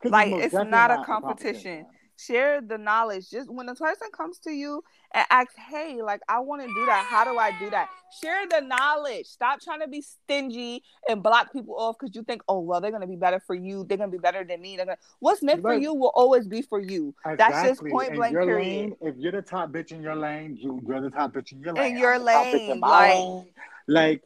'cause 0.00 0.12
like, 0.12 0.32
it's 0.32 0.54
not 0.54 0.90
a 0.90 1.04
competition. 1.04 1.86
Share 2.18 2.60
the 2.62 2.78
knowledge. 2.78 3.30
Just 3.30 3.50
when 3.50 3.68
a 3.68 3.74
person 3.74 4.08
comes 4.10 4.38
to 4.40 4.50
you 4.50 4.82
and 5.12 5.26
asks, 5.28 5.54
"Hey, 5.68 6.00
like 6.02 6.20
I 6.28 6.38
want 6.38 6.62
to 6.62 6.68
do 6.68 6.86
that. 6.86 7.06
How 7.08 7.24
do 7.24 7.38
I 7.38 7.52
do 7.58 7.68
that?" 7.70 7.88
Share 8.22 8.46
the 8.48 8.60
knowledge. 8.62 9.26
Stop 9.26 9.60
trying 9.60 9.80
to 9.80 9.88
be 9.88 10.00
stingy 10.00 10.82
and 11.08 11.22
block 11.22 11.52
people 11.52 11.74
off 11.76 11.96
because 12.00 12.16
you 12.16 12.22
think, 12.22 12.42
"Oh, 12.48 12.60
well, 12.60 12.80
they're 12.80 12.90
gonna 12.90 13.06
be 13.06 13.16
better 13.16 13.38
for 13.40 13.54
you. 13.54 13.84
They're 13.84 13.98
gonna 13.98 14.10
be 14.10 14.18
better 14.18 14.44
than 14.44 14.62
me." 14.62 14.76
Gonna... 14.78 14.96
What's 15.18 15.42
meant 15.42 15.60
for 15.60 15.74
you 15.74 15.92
will 15.92 16.12
always 16.14 16.46
be 16.48 16.62
for 16.62 16.80
you. 16.80 17.14
That's 17.24 17.38
just 17.38 17.64
Exactly. 17.64 17.90
point 17.90 18.10
In 18.10 18.16
blank. 18.16 18.32
your 18.32 18.46
Period. 18.46 18.66
lane, 18.66 18.96
if 19.02 19.16
you're 19.18 19.32
the 19.32 19.42
top 19.42 19.70
bitch 19.70 19.92
in 19.92 20.00
your 20.02 20.16
lane, 20.16 20.56
you, 20.56 20.80
you're 20.86 21.02
the 21.02 21.10
top 21.10 21.32
bitch 21.34 21.52
in 21.52 21.60
your 21.60 21.70
In 21.70 21.74
lane. 21.74 21.98
your 21.98 22.14
I'm 22.14 22.24
the 22.24 22.30
top 22.32 22.46
bitch 22.46 22.54
in 22.54 22.68
lane, 22.68 22.80
my 22.80 22.88
like- 22.88 23.14
lane. 23.14 23.46
Like, 23.88 24.22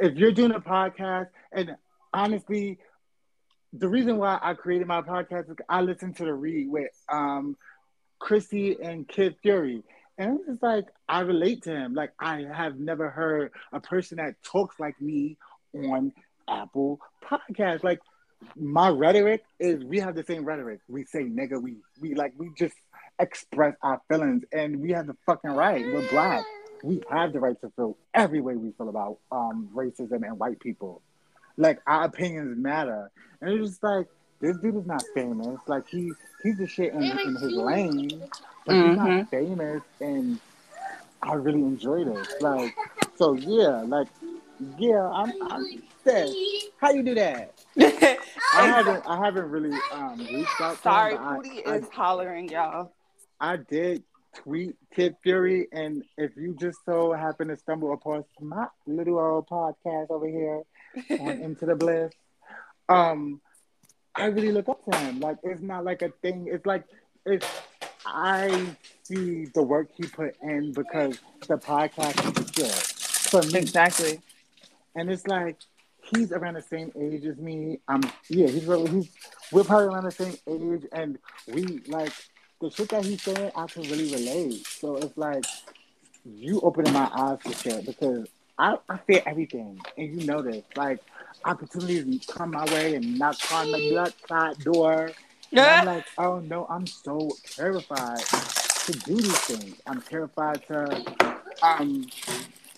if 0.00 0.16
you're 0.16 0.32
doing 0.32 0.52
a 0.52 0.60
podcast, 0.60 1.28
and 1.52 1.76
honestly, 2.14 2.78
the 3.72 3.88
reason 3.88 4.18
why 4.18 4.38
I 4.42 4.54
created 4.54 4.86
my 4.86 5.02
podcast 5.02 5.50
is 5.50 5.56
I 5.68 5.80
listened 5.80 6.16
to 6.16 6.24
the 6.24 6.34
read 6.34 6.68
with 6.70 6.90
um, 7.08 7.56
Crissle 8.20 8.76
and 8.82 9.08
Kid 9.08 9.36
Fury, 9.42 9.82
And 10.18 10.30
I'm 10.30 10.38
just 10.46 10.62
like, 10.62 10.86
I 11.08 11.20
relate 11.20 11.62
to 11.64 11.70
him. 11.70 11.94
Like, 11.94 12.12
I 12.18 12.42
have 12.52 12.78
never 12.78 13.10
heard 13.10 13.52
a 13.72 13.80
person 13.80 14.18
that 14.18 14.34
talks 14.42 14.78
like 14.78 15.00
me 15.00 15.38
on 15.74 16.12
Apple 16.48 17.00
Podcast. 17.24 17.82
Like, 17.82 18.00
my 18.56 18.88
rhetoric 18.88 19.42
is 19.58 19.82
we 19.84 20.00
have 20.00 20.14
the 20.14 20.24
same 20.24 20.44
rhetoric. 20.44 20.80
We 20.88 21.04
say 21.04 21.22
nigga, 21.22 21.60
we 21.62 21.76
we 22.00 22.14
like 22.14 22.32
we 22.36 22.50
just 22.58 22.74
express 23.18 23.76
our 23.82 24.00
feelings 24.08 24.42
and 24.52 24.80
we 24.80 24.90
have 24.92 25.06
the 25.06 25.16
fucking 25.26 25.50
right. 25.50 25.84
We're 25.84 26.08
black. 26.08 26.44
We 26.82 27.02
have 27.08 27.32
the 27.32 27.38
right 27.38 27.58
to 27.60 27.70
feel 27.76 27.96
every 28.12 28.40
way 28.40 28.56
we 28.56 28.72
feel 28.72 28.88
about 28.88 29.18
um 29.30 29.70
racism 29.72 30.26
and 30.26 30.38
white 30.38 30.58
people. 30.60 31.02
Like 31.56 31.80
our 31.86 32.04
opinions 32.04 32.56
matter. 32.56 33.10
And 33.40 33.50
it's 33.50 33.70
just 33.70 33.82
like 33.82 34.06
this 34.40 34.56
dude 34.58 34.76
is 34.76 34.86
not 34.86 35.02
famous. 35.14 35.60
Like 35.66 35.88
he 35.88 36.12
he's 36.42 36.58
the 36.58 36.66
shit 36.66 36.92
in, 36.92 37.02
in 37.02 37.36
his 37.36 37.52
lane, 37.52 38.22
but 38.66 38.74
mm-hmm. 38.74 38.88
he's 38.88 38.96
not 38.96 39.08
mm-hmm. 39.08 39.24
famous 39.24 39.82
and 40.00 40.40
I 41.22 41.34
really 41.34 41.60
enjoyed 41.60 42.08
it. 42.08 42.28
Like 42.40 42.74
so 43.16 43.34
yeah, 43.34 43.82
like 43.82 44.08
yeah, 44.78 45.08
I'm 45.08 45.32
I'm 45.50 45.82
dead. 46.04 46.30
How 46.78 46.90
you 46.90 47.02
do 47.02 47.14
that? 47.14 47.54
I 47.78 48.66
haven't 48.66 49.04
I 49.06 49.24
haven't 49.24 49.50
really 49.50 49.76
um 49.92 50.18
reached 50.18 50.60
out 50.60 50.76
to 50.76 50.82
Sorry, 50.82 51.14
Pootie 51.14 51.66
is 51.66 51.88
I, 51.90 51.94
hollering, 51.94 52.48
y'all. 52.48 52.92
I 53.40 53.56
did 53.56 54.02
tweet 54.34 54.76
Kid 54.94 55.16
Fury, 55.22 55.68
and 55.72 56.04
if 56.16 56.36
you 56.36 56.56
just 56.58 56.78
so 56.84 57.12
happen 57.12 57.48
to 57.48 57.56
stumble 57.56 57.92
upon 57.92 58.24
my 58.40 58.66
little 58.86 59.18
old 59.18 59.48
podcast 59.48 60.10
over 60.10 60.26
here 60.26 60.62
on 61.10 61.28
Into 61.42 61.66
the 61.66 61.74
Bliss, 61.74 62.12
um, 62.88 63.40
I 64.14 64.26
really 64.26 64.52
look 64.52 64.68
up 64.68 64.84
to 64.84 64.96
him. 64.96 65.20
Like 65.20 65.38
it's 65.42 65.62
not 65.62 65.84
like 65.84 66.02
a 66.02 66.10
thing. 66.10 66.48
It's 66.50 66.66
like 66.66 66.84
it's 67.24 67.46
I 68.04 68.76
see 69.04 69.46
the 69.46 69.62
work 69.62 69.88
he 69.94 70.04
put 70.04 70.36
in 70.42 70.72
because 70.72 71.18
the 71.46 71.56
podcast 71.56 72.40
is 72.40 72.50
good 72.50 72.70
for 73.30 73.42
me. 73.52 73.60
Exactly. 73.60 74.20
And 74.94 75.10
it's 75.10 75.26
like 75.26 75.56
he's 76.02 76.32
around 76.32 76.54
the 76.54 76.62
same 76.62 76.92
age 76.98 77.24
as 77.24 77.38
me. 77.38 77.80
Um, 77.88 78.02
yeah, 78.28 78.48
he's 78.48 78.66
really, 78.66 78.90
he's 78.90 79.10
we're 79.50 79.64
probably 79.64 79.86
around 79.86 80.04
the 80.04 80.10
same 80.10 80.34
age, 80.46 80.86
and 80.92 81.18
we 81.46 81.80
like 81.86 82.12
the 82.60 82.70
shit 82.70 82.88
that 82.90 83.04
he's 83.04 83.22
saying. 83.22 83.50
I 83.56 83.66
can 83.66 83.82
really 83.82 84.12
relate. 84.12 84.66
So 84.66 84.96
it's 84.96 85.16
like 85.16 85.44
you 86.24 86.60
opening 86.60 86.92
my 86.92 87.10
eyes 87.14 87.38
to 87.44 87.54
shit 87.54 87.86
because 87.86 88.26
I, 88.62 88.78
I 88.88 88.96
fear 88.98 89.20
everything, 89.26 89.80
and 89.98 90.20
you 90.20 90.24
know 90.24 90.40
this. 90.40 90.62
Like 90.76 91.00
opportunities 91.44 92.24
come 92.26 92.52
my 92.52 92.64
way 92.66 92.94
and 92.94 93.18
knock 93.18 93.36
on 93.52 93.72
the 93.72 94.12
side 94.28 94.58
door. 94.60 95.10
Yeah. 95.50 95.80
I'm 95.80 95.86
like, 95.96 96.04
oh 96.16 96.38
no, 96.38 96.66
I'm 96.70 96.86
so 96.86 97.28
terrified 97.56 98.20
to 98.20 98.92
do 98.92 99.16
these 99.16 99.40
things. 99.40 99.80
I'm 99.84 100.00
terrified 100.02 100.64
to 100.68 101.04
um 101.60 102.06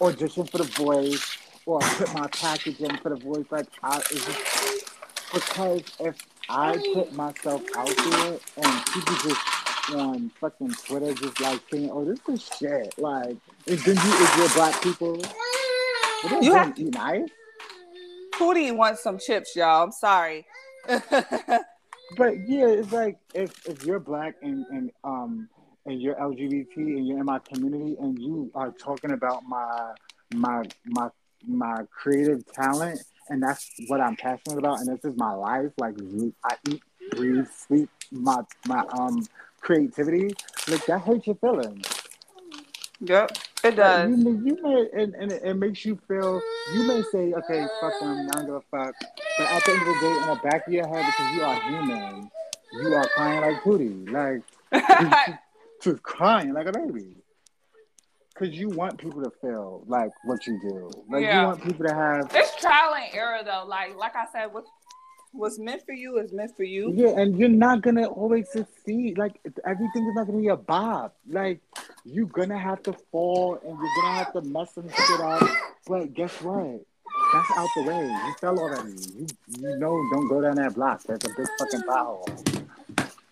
audition 0.00 0.46
for 0.46 0.56
the 0.56 0.64
voice 0.64 1.36
or 1.66 1.80
put 1.80 2.14
my 2.14 2.28
package 2.28 2.80
in 2.80 2.96
for 2.98 3.10
the 3.10 3.16
voice. 3.16 3.44
Like, 3.50 3.66
I, 3.82 4.00
just, 4.10 4.90
because 5.34 5.82
if 6.00 6.16
I 6.48 6.78
put 6.94 7.12
myself 7.12 7.62
out 7.76 7.94
there 7.94 8.38
and 8.56 8.86
people 8.86 9.16
just 9.16 9.40
on 9.94 10.30
fucking 10.40 10.72
Twitter 10.86 11.12
just 11.12 11.38
like 11.42 11.60
saying, 11.70 11.90
"Oh, 11.92 12.06
this 12.06 12.20
is 12.26 12.50
shit," 12.58 12.98
like, 12.98 13.36
is 13.66 13.84
then 13.84 13.96
you 13.96 14.12
is 14.14 14.36
your 14.38 14.48
black 14.50 14.80
people? 14.82 15.20
You 16.30 16.54
have 16.54 16.74
to 16.74 16.84
nice. 16.84 17.28
Pootie 18.34 18.74
wants 18.74 19.02
some 19.02 19.18
chips, 19.18 19.54
y'all. 19.54 19.84
I'm 19.84 19.92
sorry. 19.92 20.46
but 20.86 22.48
yeah, 22.48 22.66
it's 22.66 22.92
like 22.92 23.18
if 23.34 23.66
if 23.66 23.84
you're 23.84 24.00
black 24.00 24.34
and 24.42 24.66
and 24.70 24.90
um 25.04 25.48
and 25.86 26.00
you're 26.00 26.14
LGBT 26.16 26.76
and 26.76 27.06
you're 27.06 27.18
in 27.18 27.24
my 27.24 27.38
community 27.40 27.96
and 28.00 28.18
you 28.18 28.50
are 28.54 28.70
talking 28.70 29.12
about 29.12 29.42
my 29.46 29.92
my 30.34 30.64
my 30.86 31.08
my 31.46 31.82
creative 31.90 32.44
talent, 32.52 33.02
and 33.28 33.42
that's 33.42 33.70
what 33.88 34.00
I'm 34.00 34.16
passionate 34.16 34.58
about, 34.58 34.80
and 34.80 34.88
this 34.88 35.04
is 35.04 35.16
my 35.16 35.32
life. 35.32 35.72
Like 35.78 35.94
I 36.44 36.56
eat, 36.68 36.82
breathe, 37.12 37.46
sleep 37.48 37.88
my 38.10 38.42
my 38.66 38.84
um 38.92 39.26
creativity. 39.60 40.34
Like 40.68 40.84
that 40.86 41.00
hurts 41.02 41.26
your 41.26 41.36
feelings. 41.36 41.86
Yep, 43.00 43.38
it 43.64 43.76
does. 43.76 44.10
You, 44.10 44.16
may, 44.16 44.50
you 44.50 44.62
may, 44.62 45.02
and, 45.02 45.14
and 45.14 45.32
it 45.32 45.54
makes 45.54 45.84
you 45.84 45.98
feel. 46.08 46.40
You 46.72 46.86
may 46.86 47.02
say, 47.10 47.32
"Okay, 47.34 47.66
fuck 47.80 48.00
them, 48.00 48.28
I 48.30 48.36
don't 48.36 48.46
give 48.46 48.54
a 48.54 48.60
fuck," 48.70 48.94
but 49.38 49.46
at 49.46 49.64
the 49.64 49.72
end 49.72 49.80
of 49.80 49.86
the 49.86 50.00
day, 50.00 50.16
in 50.22 50.26
the 50.28 50.40
back 50.42 50.66
of 50.66 50.72
your 50.72 50.86
head, 50.86 51.04
because 51.06 51.34
you 51.34 51.42
are 51.42 51.60
human, 51.62 52.30
you 52.72 52.94
are 52.94 53.08
crying 53.08 53.40
like 53.40 53.62
Pootie, 53.62 54.10
like 54.10 55.40
just 55.82 56.02
crying 56.02 56.52
like 56.52 56.66
a 56.66 56.72
baby 56.72 57.16
because 58.34 58.56
you 58.56 58.68
want 58.68 58.98
people 58.98 59.22
to 59.22 59.30
feel 59.40 59.84
like 59.86 60.10
what 60.24 60.46
you 60.46 60.58
do. 60.60 60.90
Like 61.08 61.22
yeah. 61.22 61.40
you 61.40 61.46
want 61.46 61.62
people 61.62 61.86
to 61.86 61.94
have. 61.94 62.30
It's 62.34 62.56
trial 62.56 62.94
and 62.94 63.14
error 63.14 63.40
though. 63.44 63.64
Like 63.66 63.96
like 63.96 64.16
I 64.16 64.24
said, 64.32 64.52
what 64.52 64.64
what's 65.34 65.58
meant 65.58 65.84
for 65.84 65.92
you 65.92 66.18
is 66.18 66.32
meant 66.32 66.56
for 66.56 66.62
you. 66.62 66.92
Yeah, 66.94 67.20
and 67.20 67.38
you're 67.38 67.48
not 67.48 67.82
gonna 67.82 68.06
always 68.06 68.48
succeed. 68.50 69.18
Like 69.18 69.40
everything 69.64 70.06
is 70.06 70.14
not 70.14 70.26
gonna 70.26 70.38
be 70.38 70.48
a 70.48 70.56
bob. 70.56 71.12
Like 71.28 71.60
you're 72.04 72.26
gonna 72.26 72.58
have 72.58 72.82
to 72.84 72.92
fall 73.10 73.58
and 73.62 73.76
you're 73.78 74.02
gonna 74.02 74.18
have 74.18 74.32
to 74.34 74.42
mess 74.42 74.74
some 74.74 74.88
shit 74.88 75.20
up. 75.20 75.42
But 75.86 76.14
guess 76.14 76.40
what? 76.40 76.80
That's 77.32 77.50
out 77.56 77.68
the 77.76 77.82
way. 77.82 78.06
You 78.06 78.34
fell 78.40 78.58
already. 78.58 78.92
You 78.92 79.26
you 79.58 79.76
know 79.78 80.00
don't 80.12 80.28
go 80.28 80.40
down 80.40 80.56
that 80.56 80.74
block. 80.74 81.02
That's 81.02 81.24
a 81.24 81.28
big 81.28 81.46
fucking 81.58 81.82
pothole. 81.82 82.66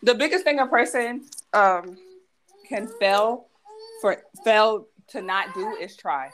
The 0.03 0.15
biggest 0.15 0.45
thing 0.45 0.59
a 0.59 0.67
person 0.67 1.25
um 1.53 1.97
can 2.69 2.89
fail 2.99 3.47
for 4.01 4.23
fail 4.45 4.89
to 5.09 5.23
not 5.23 5.55
do 5.55 5.77
is 5.77 5.97
try. 5.97 6.31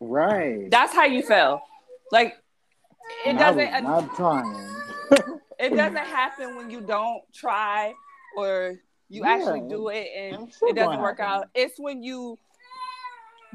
Right. 0.00 0.70
That's 0.70 0.94
how 0.94 1.04
you 1.04 1.22
fail. 1.22 1.62
Like 2.12 2.36
it 3.26 3.38
doesn't. 3.38 3.86
I'm 3.86 4.08
trying. 4.10 4.74
it 5.58 5.70
doesn't 5.70 5.96
happen 5.96 6.56
when 6.56 6.70
you 6.70 6.80
don't 6.80 7.22
try 7.32 7.94
or 8.36 8.78
you 9.08 9.22
yeah, 9.24 9.32
actually 9.32 9.68
do 9.68 9.88
it 9.88 10.08
and 10.16 10.52
it 10.62 10.76
doesn't 10.76 11.00
work 11.00 11.18
happen. 11.18 11.42
out. 11.42 11.48
It's 11.54 11.78
when 11.78 12.02
you 12.02 12.38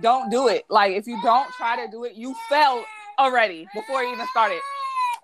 don't 0.02 0.30
do 0.30 0.48
it. 0.48 0.66
Like 0.70 0.94
if 0.94 1.08
you 1.08 1.20
don't 1.24 1.50
try 1.54 1.84
to 1.86 1.92
do 1.92 2.04
it, 2.04 2.16
you 2.16 2.36
fail 2.50 2.84
already 3.20 3.68
before 3.74 4.04
you 4.04 4.14
even 4.14 4.28
started. 4.28 4.60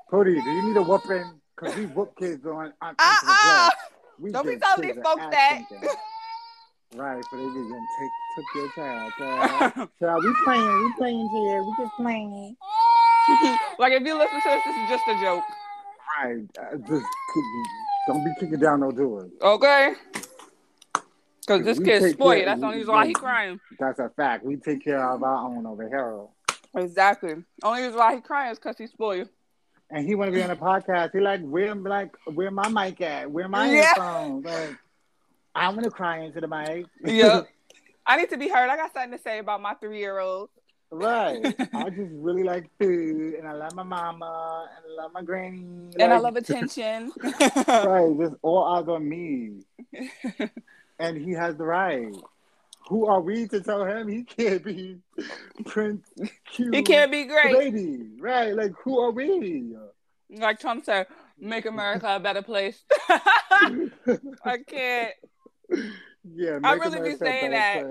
Cody, 0.09 0.41
do 0.41 0.49
you 0.49 0.67
need 0.67 0.77
a 0.77 0.81
whooping? 0.81 1.39
Because 1.55 1.75
we 1.75 1.85
whoop 1.87 2.17
kids 2.17 2.45
on. 2.45 2.73
on 2.81 2.95
uh-uh. 2.97 3.69
Don't 4.31 4.47
be 4.47 4.57
telling 4.57 4.87
these 4.87 5.03
folks 5.03 5.23
that. 5.31 5.61
Right, 6.95 7.23
but 7.29 7.37
they 7.37 7.43
didn't 7.43 7.87
take 7.99 8.09
took 8.35 8.45
your 8.55 8.71
child. 8.71 9.13
Uh, 9.19 9.87
so 9.99 10.19
we 10.19 10.33
playing, 10.43 10.83
we 10.83 10.93
playing 10.97 11.29
here, 11.29 11.63
we 11.63 11.73
just 11.77 11.95
playing. 11.97 12.55
like 13.79 13.93
if 13.93 14.03
you 14.03 14.17
listen 14.17 14.41
to 14.41 14.49
this, 14.49 14.63
this 14.65 14.75
is 14.75 14.89
just 14.89 15.03
a 15.07 15.21
joke. 15.21 15.43
Right, 16.21 16.43
just 16.87 17.05
don't 18.07 18.23
be 18.23 18.31
kicking 18.39 18.59
down 18.59 18.81
no 18.81 18.91
doors. 18.91 19.31
Okay. 19.41 19.93
Cause 21.47 21.63
this 21.63 21.79
kid's 21.79 22.11
spoiled. 22.11 22.45
That's 22.45 22.59
the 22.59 22.65
only 22.65 22.79
reason 22.79 22.93
why 22.93 23.07
he 23.07 23.13
crying. 23.13 23.59
That's 23.79 23.97
a 23.99 24.09
fact. 24.09 24.45
We 24.45 24.57
take 24.57 24.83
care 24.83 25.03
of 25.03 25.23
our 25.23 25.47
own 25.47 25.65
over 25.65 25.87
here. 25.87 26.27
Exactly. 26.75 27.43
Only 27.63 27.83
reason 27.83 27.97
why 27.97 28.15
he 28.15 28.21
crying 28.21 28.51
is 28.51 28.59
because 28.59 28.77
he's 28.77 28.91
spoiled. 28.91 29.29
And 29.89 30.05
he 30.05 30.13
want 30.13 30.29
to 30.29 30.35
be 30.35 30.43
on 30.43 30.49
the 30.49 30.55
podcast. 30.55 31.11
He 31.11 31.19
like, 31.19 31.41
where 31.41 31.73
like, 31.73 32.15
where 32.25 32.51
my 32.51 32.69
mic 32.69 33.01
at? 33.01 33.31
Where 33.31 33.47
my 33.47 33.71
yeah. 33.71 33.81
headphones? 33.81 34.45
Like, 34.45 34.77
I'm 35.55 35.73
gonna 35.73 35.89
cry 35.89 36.19
into 36.19 36.39
the 36.39 36.47
mic. 36.47 36.85
yep. 37.03 37.47
I 38.05 38.17
need 38.17 38.29
to 38.29 38.37
be 38.37 38.47
heard. 38.47 38.69
I 38.69 38.75
got 38.75 38.93
something 38.93 39.17
to 39.17 39.23
say 39.23 39.39
about 39.39 39.61
my 39.61 39.73
three 39.75 39.99
year 39.99 40.19
old. 40.19 40.49
Right. 40.91 41.45
I 41.73 41.89
just 41.89 42.11
really 42.13 42.43
like 42.43 42.69
food 42.79 43.35
and 43.35 43.47
I 43.47 43.53
love 43.53 43.75
my 43.75 43.83
mama 43.83 44.69
and 44.75 44.85
I 44.91 45.03
love 45.03 45.13
my 45.13 45.21
granny. 45.21 45.59
And 45.59 45.97
like, 45.97 46.09
I 46.09 46.17
love 46.17 46.35
attention. 46.35 47.11
right. 47.23 48.15
This 48.17 48.33
all 48.41 48.63
eyes 48.63 48.87
on 48.87 49.07
me. 49.07 49.61
and 50.99 51.17
he 51.17 51.31
has 51.33 51.55
the 51.57 51.65
right. 51.65 52.15
Who 52.87 53.05
are 53.05 53.21
we 53.21 53.47
to 53.49 53.61
tell 53.61 53.85
him 53.85 54.07
he 54.07 54.23
can't 54.23 54.63
be 54.63 54.97
Prince 55.65 56.07
Q? 56.45 56.71
He 56.73 56.81
can't 56.81 57.11
be 57.11 57.25
great. 57.25 57.53
Baby. 57.53 58.09
Right. 58.19 58.55
Like 58.55 58.71
who 58.83 58.99
are 58.99 59.11
we? 59.11 59.75
Like 60.31 60.59
Trump 60.59 60.85
said, 60.85 61.05
make 61.39 61.67
America 61.67 62.15
a 62.15 62.19
better 62.19 62.41
place. 62.41 62.83
I 63.09 64.57
can't. 64.65 65.13
Yeah, 66.35 66.59
I 66.63 66.73
really 66.73 67.11
be 67.11 67.15
saying 67.15 67.51
that. 67.51 67.85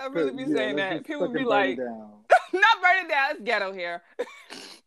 I 0.00 0.06
really 0.06 0.32
be 0.32 0.50
yeah, 0.50 0.56
saying 0.56 0.76
that. 0.76 1.06
People 1.06 1.28
be 1.28 1.44
like, 1.44 1.78
not 2.52 2.82
burning 2.82 3.08
down. 3.08 3.30
It's 3.32 3.40
ghetto 3.40 3.72
here. 3.72 4.02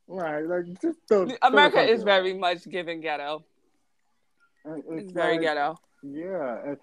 right, 0.08 0.46
like 0.46 0.82
just 0.82 1.00
don't, 1.08 1.38
America 1.42 1.78
don't 1.78 1.90
is 1.90 2.04
very 2.04 2.34
much 2.34 2.68
giving 2.70 3.02
ghetto. 3.02 3.44
Uh, 4.68 4.76
it's, 4.76 4.86
it's 4.90 5.12
very 5.12 5.34
like, 5.34 5.42
ghetto. 5.42 5.80
Yeah, 6.02 6.76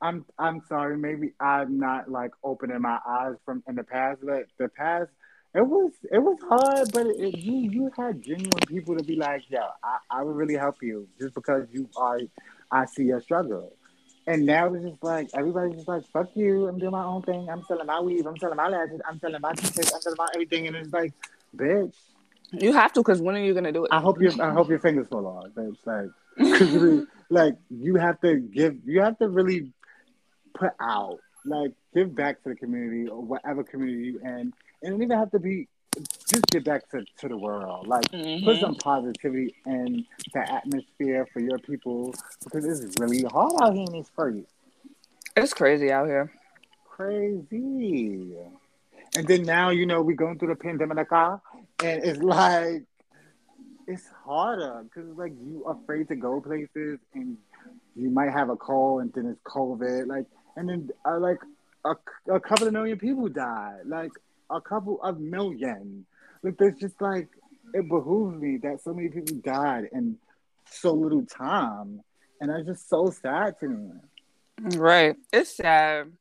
I'm. 0.00 0.24
I'm 0.38 0.62
sorry. 0.68 0.96
Maybe 0.96 1.32
I'm 1.40 1.78
not 1.78 2.10
like 2.10 2.30
opening 2.42 2.80
my 2.80 2.98
eyes 3.06 3.34
from 3.44 3.62
in 3.68 3.74
the 3.74 3.84
past, 3.84 4.20
but 4.22 4.46
the 4.58 4.68
past 4.68 5.10
it 5.54 5.66
was 5.66 5.92
it 6.10 6.18
was 6.18 6.38
hard, 6.48 6.92
but 6.92 7.06
it, 7.06 7.16
it, 7.18 7.38
you 7.38 7.70
you 7.70 7.90
had 7.96 8.22
genuine 8.22 8.50
people 8.66 8.96
to 8.96 9.02
be 9.02 9.16
like, 9.16 9.42
yeah, 9.48 9.68
I, 9.82 9.98
I 10.10 10.22
would 10.22 10.36
really 10.36 10.56
help 10.56 10.76
you 10.82 11.08
just 11.18 11.34
because 11.34 11.66
you 11.72 11.88
are. 11.96 12.18
I 12.70 12.84
see 12.86 13.04
your 13.04 13.20
struggle 13.20 13.72
And 14.28 14.44
now 14.44 14.74
it's 14.74 14.84
just 14.84 15.02
like 15.04 15.28
everybody's 15.34 15.76
just 15.76 15.88
like, 15.88 16.04
fuck 16.12 16.30
you, 16.34 16.66
I'm 16.66 16.78
doing 16.78 16.90
my 16.90 17.04
own 17.04 17.22
thing. 17.22 17.48
I'm 17.48 17.62
selling 17.64 17.86
my 17.86 18.00
weave, 18.00 18.26
I'm 18.26 18.36
selling 18.38 18.56
my 18.56 18.68
lashes, 18.68 19.00
I'm 19.08 19.20
selling 19.20 19.40
my 19.40 19.52
t-shirts, 19.52 19.94
I'm 19.94 20.00
selling 20.00 20.16
my 20.18 20.28
everything. 20.34 20.66
And 20.66 20.74
it's 20.76 20.92
like, 20.92 21.12
bitch. 21.56 21.94
You 22.52 22.72
have 22.72 22.92
to, 22.94 23.00
because 23.00 23.20
when 23.20 23.36
are 23.36 23.42
you 23.42 23.54
gonna 23.54 23.72
do 23.72 23.84
it? 23.84 23.92
I 23.92 24.00
hope 24.00 24.20
your 24.20 24.32
I 24.42 24.52
hope 24.52 24.68
your 24.68 24.80
fingers 24.80 25.06
fall 25.08 25.26
off. 25.26 25.46
Bitch. 25.50 25.76
Like, 25.84 26.10
cause 26.58 27.06
like 27.30 27.54
you 27.70 27.96
have 27.96 28.20
to 28.22 28.36
give, 28.36 28.78
you 28.84 29.00
have 29.00 29.16
to 29.18 29.28
really 29.28 29.72
put 30.54 30.72
out, 30.80 31.18
like, 31.44 31.72
give 31.94 32.14
back 32.14 32.42
to 32.42 32.48
the 32.48 32.56
community 32.56 33.08
or 33.08 33.20
whatever 33.22 33.62
community 33.62 34.08
you 34.08 34.20
in. 34.20 34.28
And 34.28 34.52
it 34.82 34.90
don't 34.90 35.02
even 35.02 35.18
have 35.18 35.30
to 35.30 35.38
be 35.38 35.68
just 36.28 36.46
get 36.48 36.64
back 36.64 36.88
to, 36.90 37.04
to 37.20 37.28
the 37.28 37.36
world. 37.36 37.86
Like 37.86 38.04
Mhm. 38.12 38.44
put 38.44 38.60
some 38.60 38.74
positivity 38.74 39.54
in 39.66 40.04
the 40.32 40.52
atmosphere 40.52 41.26
for 41.32 41.40
your 41.40 41.58
people 41.58 42.14
because 42.44 42.64
it's 42.64 42.98
really 43.00 43.22
hard 43.24 43.52
out 43.62 43.74
here 43.74 43.84
in 43.84 43.92
these 43.92 44.06
streets. 44.08 44.52
It's 45.36 45.52
crazy 45.52 45.92
out 45.92 46.06
here. 46.06 46.32
Crazy. 46.88 48.34
And 49.16 49.26
then 49.26 49.42
now, 49.42 49.70
you 49.70 49.86
know, 49.86 50.02
we're 50.02 50.16
going 50.16 50.38
through 50.38 50.48
the 50.48 50.56
pandemic 50.56 51.10
and 51.12 52.04
it's 52.04 52.20
like 52.20 52.84
it's 53.86 54.08
harder 54.24 54.82
because 54.84 55.08
like 55.16 55.32
you 55.40 55.64
afraid 55.64 56.08
to 56.08 56.16
go 56.16 56.40
places 56.40 56.98
and 57.14 57.36
you 57.94 58.10
might 58.10 58.32
have 58.32 58.50
a 58.50 58.56
cold 58.56 59.02
and 59.02 59.12
then 59.12 59.26
it's 59.26 59.40
COVID. 59.42 60.06
Like 60.06 60.26
and 60.56 60.68
then 60.68 60.90
uh, 61.04 61.18
like 61.18 61.38
a, 61.84 61.94
a 62.32 62.40
couple 62.40 62.66
of 62.66 62.72
million 62.72 62.98
people 62.98 63.28
died. 63.28 63.80
Like 63.86 64.12
a 64.50 64.60
couple 64.60 65.02
of 65.02 65.18
million. 65.20 66.06
Like 66.42 66.56
there's 66.58 66.78
just 66.78 67.00
like 67.00 67.28
it 67.74 67.88
behooves 67.88 68.40
me 68.40 68.58
that 68.58 68.82
so 68.82 68.94
many 68.94 69.08
people 69.08 69.36
died 69.44 69.88
in 69.92 70.16
so 70.70 70.92
little 70.92 71.24
time. 71.26 72.00
And 72.40 72.50
that's 72.50 72.66
just 72.66 72.88
so 72.88 73.10
sad 73.10 73.58
to 73.60 73.68
me. 73.68 73.90
Right. 74.76 75.16
It's 75.32 75.56
sad. 75.56 76.12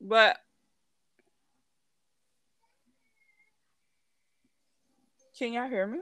But 0.00 0.38
can 5.38 5.52
y'all 5.52 5.68
hear 5.68 5.86
me? 5.86 5.98